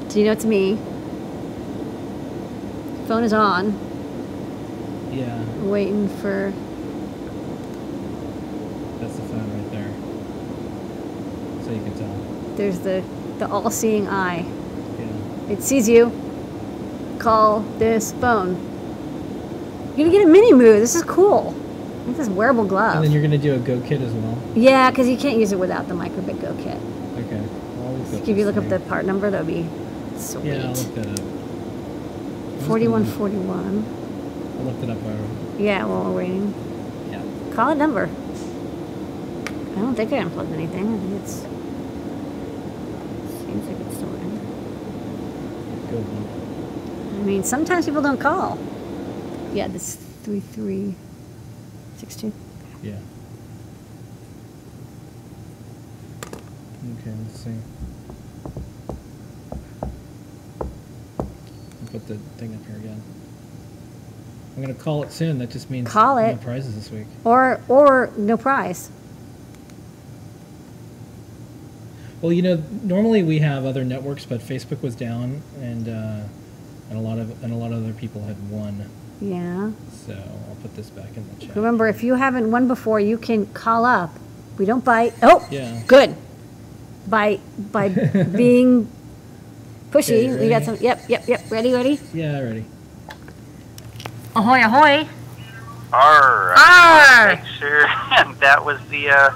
So 0.09 0.19
you 0.19 0.25
know 0.25 0.31
it's 0.31 0.45
me. 0.45 0.77
Phone 3.07 3.23
is 3.23 3.33
on. 3.33 3.73
Yeah, 5.11 5.43
Waiting 5.63 6.07
for. 6.19 6.53
that's 8.99 9.15
the 9.15 9.21
phone 9.23 9.49
right 9.53 9.71
there. 9.71 9.91
So 11.65 11.71
you 11.71 11.81
can 11.83 11.97
tell. 11.97 12.55
There's 12.55 12.79
the 12.79 13.03
the 13.39 13.47
all-seeing 13.49 14.07
eye. 14.07 14.45
Yeah. 14.99 15.53
It 15.53 15.63
sees 15.63 15.89
you. 15.89 16.11
Call 17.19 17.61
this 17.79 18.11
phone. 18.13 18.55
You're 19.99 20.07
gonna 20.07 20.17
get 20.17 20.27
a 20.29 20.31
Mini.Mu. 20.31 20.79
This 20.79 20.95
is 20.95 21.03
cool. 21.03 21.53
Look 22.05 22.11
at 22.11 22.17
this 22.19 22.29
wearable 22.29 22.63
glove. 22.63 22.95
And 22.95 23.03
then 23.03 23.11
you're 23.11 23.21
gonna 23.21 23.37
do 23.37 23.53
a 23.55 23.57
Go 23.57 23.81
Kit 23.81 23.99
as 23.99 24.13
well. 24.13 24.37
yeah, 24.55 24.89
because 24.89 25.09
you 25.09 25.17
can't 25.17 25.37
use 25.37 25.51
it 25.51 25.59
without 25.59 25.89
the 25.89 25.93
Microbit 25.93 26.39
Go 26.39 26.55
kit. 26.55 26.77
Okay. 27.17 27.41
Well, 27.75 28.13
If 28.13 28.25
you 28.25 28.33
this 28.33 28.45
look 28.45 28.55
up 28.55 28.69
the 28.69 28.79
part 28.87 29.03
number, 29.03 29.29
that 29.29 29.43
would 29.45 29.53
be 29.53 29.67
sweet. 30.15 30.45
Yeah, 30.45 30.67
I'll 30.67 30.73
look 30.73 30.95
that 30.95 31.05
up. 31.05 31.19
I 31.19 32.65
4141. 32.67 33.85
I 34.57 34.63
looked 34.63 34.83
it 34.83 34.89
up 34.89 35.03
already. 35.03 35.63
Yeah, 35.65 35.83
while 35.83 36.05
we're 36.05 36.15
waiting. 36.15 36.53
Yeah. 37.11 37.21
Call 37.53 37.71
a 37.71 37.75
number. 37.75 38.09
I 39.75 39.81
don't 39.81 39.95
think 39.95 40.13
I 40.13 40.19
unplugged 40.19 40.53
anything. 40.53 40.93
I 40.93 40.97
think 40.97 41.21
it's. 41.21 41.33
Seems 43.43 43.67
like 43.67 43.79
it's 43.85 43.95
still 43.97 44.15
in. 44.15 44.31
Good 45.91 46.05
one. 46.07 47.19
I 47.19 47.23
mean, 47.25 47.43
sometimes 47.43 47.85
people 47.85 48.01
don't 48.01 48.17
call. 48.17 48.57
Yeah, 49.53 49.67
this 49.67 49.95
three 50.23 50.39
three 50.39 50.95
six 51.97 52.15
two. 52.15 52.31
Yeah. 52.83 52.97
Okay, 57.01 57.11
let's 57.23 57.39
see. 57.39 57.55
I'll 60.61 61.87
put 61.91 62.07
the 62.07 62.15
thing 62.37 62.53
up 62.55 62.65
here 62.67 62.77
again. 62.77 63.01
I'm 64.55 64.61
gonna 64.61 64.73
call 64.73 65.03
it 65.03 65.11
soon. 65.11 65.39
That 65.39 65.49
just 65.49 65.69
means 65.69 65.87
Call 65.89 66.15
no 66.17 66.21
it. 66.25 66.41
prizes 66.41 66.75
this 66.75 66.91
week. 66.91 67.07
Or 67.23 67.61
or 67.67 68.11
no 68.17 68.37
prize. 68.37 68.89
Well, 72.21 72.33
you 72.33 72.41
know, 72.41 72.61
normally 72.83 73.23
we 73.23 73.39
have 73.39 73.65
other 73.65 73.85
networks, 73.85 74.25
but 74.25 74.41
Facebook 74.41 74.81
was 74.81 74.95
down, 74.95 75.41
and 75.61 75.87
uh, 75.87 76.23
and 76.89 76.97
a 76.97 77.01
lot 77.01 77.17
of 77.17 77.41
and 77.43 77.53
a 77.53 77.55
lot 77.55 77.71
of 77.71 77.83
other 77.83 77.93
people 77.93 78.23
had 78.23 78.49
won. 78.49 78.89
Yeah. 79.21 79.71
So 80.05 80.13
I'll 80.13 80.55
put 80.61 80.75
this 80.75 80.89
back 80.89 81.15
in 81.15 81.25
the 81.39 81.45
chat. 81.45 81.55
Remember, 81.55 81.87
if 81.87 82.03
you 82.03 82.15
haven't 82.15 82.49
won 82.51 82.67
before, 82.67 82.99
you 82.99 83.17
can 83.17 83.45
call 83.47 83.85
up. 83.85 84.11
We 84.57 84.65
don't 84.65 84.83
bite. 84.83 85.13
Oh, 85.21 85.45
Yeah. 85.51 85.81
good. 85.87 86.15
By 87.07 87.39
by 87.57 87.89
being 88.35 88.87
pushy, 89.91 90.29
Okay, 90.29 90.39
we 90.39 90.49
got 90.49 90.63
some. 90.63 90.77
Yep, 90.79 91.09
yep, 91.09 91.27
yep. 91.27 91.49
Ready, 91.49 91.73
ready. 91.73 91.99
Yeah, 92.13 92.39
ready. 92.41 92.65
Ahoy, 94.35 94.63
ahoy! 94.63 95.07
Arr. 95.91 96.53
Arr. 96.55 97.35
Make 97.35 97.45
sure 97.57 97.81
that 98.39 98.63
was 98.63 98.79
the 98.89 99.09
uh, 99.09 99.29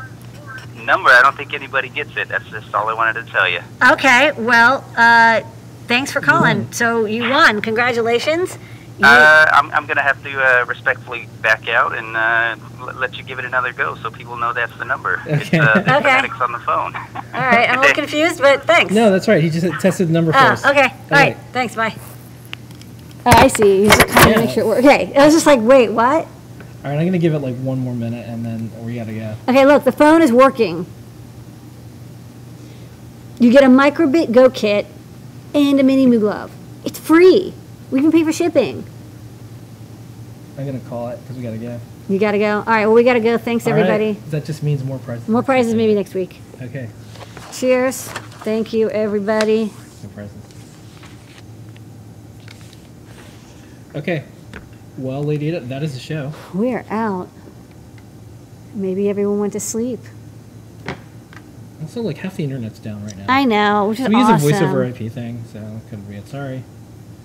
number. 0.85 1.09
I 1.09 1.21
don't 1.23 1.35
think 1.35 1.53
anybody 1.53 1.89
gets 1.89 2.15
it. 2.15 2.27
That's 2.29 2.47
just 2.49 2.73
all 2.75 2.87
I 2.89 2.93
wanted 2.93 3.25
to 3.25 3.31
tell 3.31 3.49
you. 3.49 3.61
Okay, 3.91 4.31
well, 4.33 4.85
uh, 4.95 5.41
thanks 5.87 6.11
for 6.11 6.21
calling. 6.21 6.71
So 6.71 7.05
you 7.05 7.27
won. 7.29 7.59
Congratulations. 7.61 8.57
You, 9.03 9.09
Uh, 9.09 9.45
I'm, 9.51 9.69
I'm 9.71 9.85
going 9.85 9.97
to 9.97 10.03
have 10.03 10.21
to 10.23 10.41
uh, 10.61 10.65
respectfully 10.65 11.27
back 11.41 11.67
out 11.67 11.93
and 11.95 12.15
uh, 12.15 12.55
l- 12.79 12.95
let 12.95 13.17
you 13.17 13.23
give 13.23 13.37
it 13.39 13.45
another 13.45 13.73
go 13.73 13.95
so 13.95 14.09
people 14.09 14.37
know 14.37 14.53
that's 14.53 14.75
the 14.77 14.85
number. 14.85 15.21
It's 15.25 15.53
uh, 15.53 15.73
the 15.73 15.79
Okay. 15.97 16.01
fanatics 16.03 16.39
on 16.39 16.51
the 16.51 16.59
phone. 16.59 16.95
all 16.95 17.01
right, 17.33 17.69
I'm 17.69 17.79
a 17.79 17.81
little 17.81 17.95
confused, 18.03 18.39
but 18.39 18.63
thanks. 18.65 18.93
No, 18.93 19.11
that's 19.11 19.27
right. 19.27 19.43
He 19.43 19.49
just 19.49 19.65
tested 19.81 20.07
the 20.07 20.13
number 20.13 20.31
Oh, 20.33 20.39
first. 20.49 20.65
okay. 20.65 20.83
All 20.87 20.89
right. 21.11 21.33
Okay. 21.35 21.45
Thanks. 21.51 21.75
Bye. 21.75 21.95
Oh, 23.25 23.31
I 23.31 23.47
see. 23.47 23.83
You 23.83 23.87
just 23.89 24.07
kind 24.07 24.29
of 24.29 24.35
Yeah. 24.35 24.45
make 24.45 24.49
sure 24.51 24.63
it 24.63 24.67
works. 24.67 24.85
Okay. 24.85 25.13
I 25.15 25.25
was 25.25 25.33
just 25.33 25.45
like, 25.45 25.59
wait, 25.61 25.89
what? 25.89 26.25
All 26.25 26.89
right, 26.91 26.97
I'm 26.99 27.05
gonna 27.05 27.17
give 27.17 27.33
it 27.33 27.39
like 27.39 27.55
one 27.57 27.79
more 27.79 27.93
minute, 27.93 28.27
and 28.27 28.45
then 28.45 28.69
we 28.85 28.95
gotta 28.95 29.13
go. 29.13 29.35
Okay, 29.47 29.65
look, 29.65 29.83
the 29.85 29.91
phone 29.93 30.21
is 30.21 30.31
working. 30.33 30.85
You 33.39 33.51
get 33.51 33.63
a 33.63 33.67
Microbit 33.67 34.31
Go 34.31 34.49
kit 34.49 34.85
and 35.53 35.79
a 35.79 35.83
Mini.Mu 35.83 36.19
glove. 36.19 36.51
It's 36.85 36.99
free. 36.99 37.53
We 37.91 38.01
can 38.01 38.11
pay 38.11 38.23
for 38.23 38.31
shipping. 38.33 38.85
I'm 40.57 40.65
gonna 40.65 40.79
call 40.81 41.09
it 41.09 41.19
because 41.21 41.35
we 41.35 41.43
gotta 41.43 41.57
go. 41.57 41.79
You 42.09 42.19
gotta 42.19 42.37
go. 42.37 42.57
All 42.59 42.63
right. 42.65 42.85
Well, 42.85 42.93
we 42.95 43.03
gotta 43.03 43.19
go. 43.19 43.37
Thanks, 43.37 43.65
All 43.65 43.73
right, 43.73 43.79
everybody. 43.79 44.13
That 44.29 44.45
just 44.45 44.61
means 44.61 44.83
more 44.83 44.99
prizes. 44.99 45.27
More 45.27 45.43
prizes 45.43 45.73
maybe 45.73 45.95
next 45.95 46.13
week. 46.13 46.39
Okay, 46.61 46.89
Cheers. 47.51 48.07
Thank 48.43 48.73
you, 48.73 48.89
everybody. 48.89 49.71
no 50.03 50.09
prizes. 50.13 50.35
Okay. 53.95 54.25
Well, 54.97 55.23
Lady 55.23 55.47
Ada, 55.49 55.61
that 55.61 55.81
is 55.81 55.93
the 55.93 55.99
show. 55.99 56.33
We 56.53 56.73
are 56.73 56.85
out. 56.89 57.29
Maybe 58.75 59.09
everyone 59.09 59.39
went 59.39 59.53
to 59.53 59.59
sleep. 59.59 59.99
Also, 61.81 62.01
like 62.01 62.17
half 62.17 62.37
the 62.37 62.43
internet's 62.43 62.79
down 62.79 63.03
right 63.03 63.17
now. 63.17 63.25
I 63.27 63.43
know, 63.45 63.89
which 63.89 63.99
is 63.99 64.07
we 64.07 64.15
use 64.15 64.29
a 64.29 64.33
voiceover 64.33 64.89
IP 64.89 65.11
thing, 65.11 65.43
so 65.51 65.81
couldn't 65.89 66.05
be 66.09 66.15
it. 66.15 66.27
Sorry. 66.27 66.63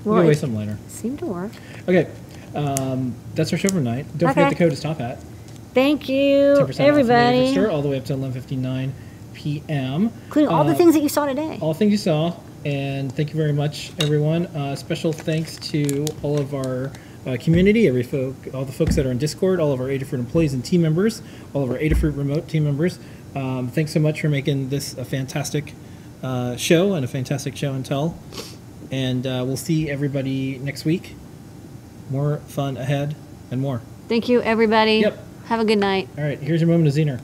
We'll 0.05 0.19
away 0.19 0.35
some 0.35 0.55
later. 0.55 0.79
seemed 0.89 1.19
to 1.21 1.27
work. 1.27 1.53
Okay. 1.89 2.09
Um, 2.59 3.15
that's 3.35 3.53
our 3.53 3.59
show 3.59 3.69
for 3.69 3.75
tonight. 3.77 4.07
Don't 4.17 4.31
Okay. 4.31 4.43
forget 4.45 4.51
the 4.59 4.65
code 4.65 4.73
is 4.73 4.81
top 4.81 4.99
hat. 4.99 5.19
Thank 5.75 6.09
you, 6.09 6.55
10% 6.57 6.61
off 6.71 6.77
the 6.77 6.83
everybody, 6.85 7.53
Store, 7.53 7.71
all 7.71 7.83
the 7.83 7.89
way 7.89 7.99
up 7.99 8.05
to 8.07 8.15
11:59 8.15 8.91
p.m. 9.35 10.11
including 10.27 10.49
all 10.51 10.65
the 10.65 10.73
Uh, 10.73 10.75
things 10.75 10.95
that 10.95 11.03
you 11.03 11.09
saw 11.09 11.27
today. 11.27 11.59
all 11.61 11.75
things 11.75 11.93
you 11.93 11.99
saw. 11.99 12.33
And 12.65 13.13
thank 13.13 13.31
you 13.31 13.37
very 13.37 13.53
much, 13.53 13.93
everyone. 14.01 14.47
Uh, 14.47 14.75
special 14.75 15.13
thanks 15.13 15.57
to 15.71 16.05
all 16.23 16.39
of 16.41 16.55
our 16.55 16.91
uh, 17.27 17.37
community, 17.39 17.87
every 17.87 18.03
folk, 18.03 18.35
all 18.53 18.65
the 18.65 18.73
folks 18.73 18.97
that 18.97 19.07
are 19.07 19.11
in 19.13 19.19
Discord, 19.19 19.61
all 19.61 19.71
of 19.73 19.81
our 19.81 19.87
Adafruit 19.89 20.15
employees 20.19 20.55
and 20.55 20.65
team 20.65 20.83
members, 20.83 21.23
all 21.55 21.63
of 21.63 21.71
our 21.71 21.79
Adafruit 21.79 22.17
remote 22.17 22.49
team 22.49 22.65
members. 22.65 22.99
Um, 23.37 23.69
thanks 23.69 23.93
so 23.93 24.01
much 24.01 24.21
for 24.21 24.29
making 24.29 24.71
this 24.71 24.97
a 24.99 25.05
fantastic 25.05 25.75
uh, 26.23 26.57
show 26.57 26.95
and 26.95 27.05
a 27.05 27.09
fantastic 27.09 27.55
show 27.55 27.73
and 27.75 27.85
tell. 27.87 28.19
And 28.91 29.25
uh, 29.27 29.45
we'll 29.47 29.57
see 29.57 29.89
everybody 29.89 30.59
next 30.59 30.85
week. 30.85 31.15
More 32.11 32.39
fun 32.49 32.77
ahead 32.77 33.15
and 33.51 33.61
more. 33.61 33.81
Thank 34.09 34.29
you, 34.29 34.41
everybody. 34.43 34.99
Yep. 34.99 35.19
Have 35.47 35.61
a 35.61 35.65
good 35.65 35.79
night. 35.79 36.09
All 36.17 36.25
right, 36.25 36.39
here's 36.39 36.61
your 36.61 36.69
moment 36.69 36.89
of 36.89 36.95
Zener. 36.95 37.21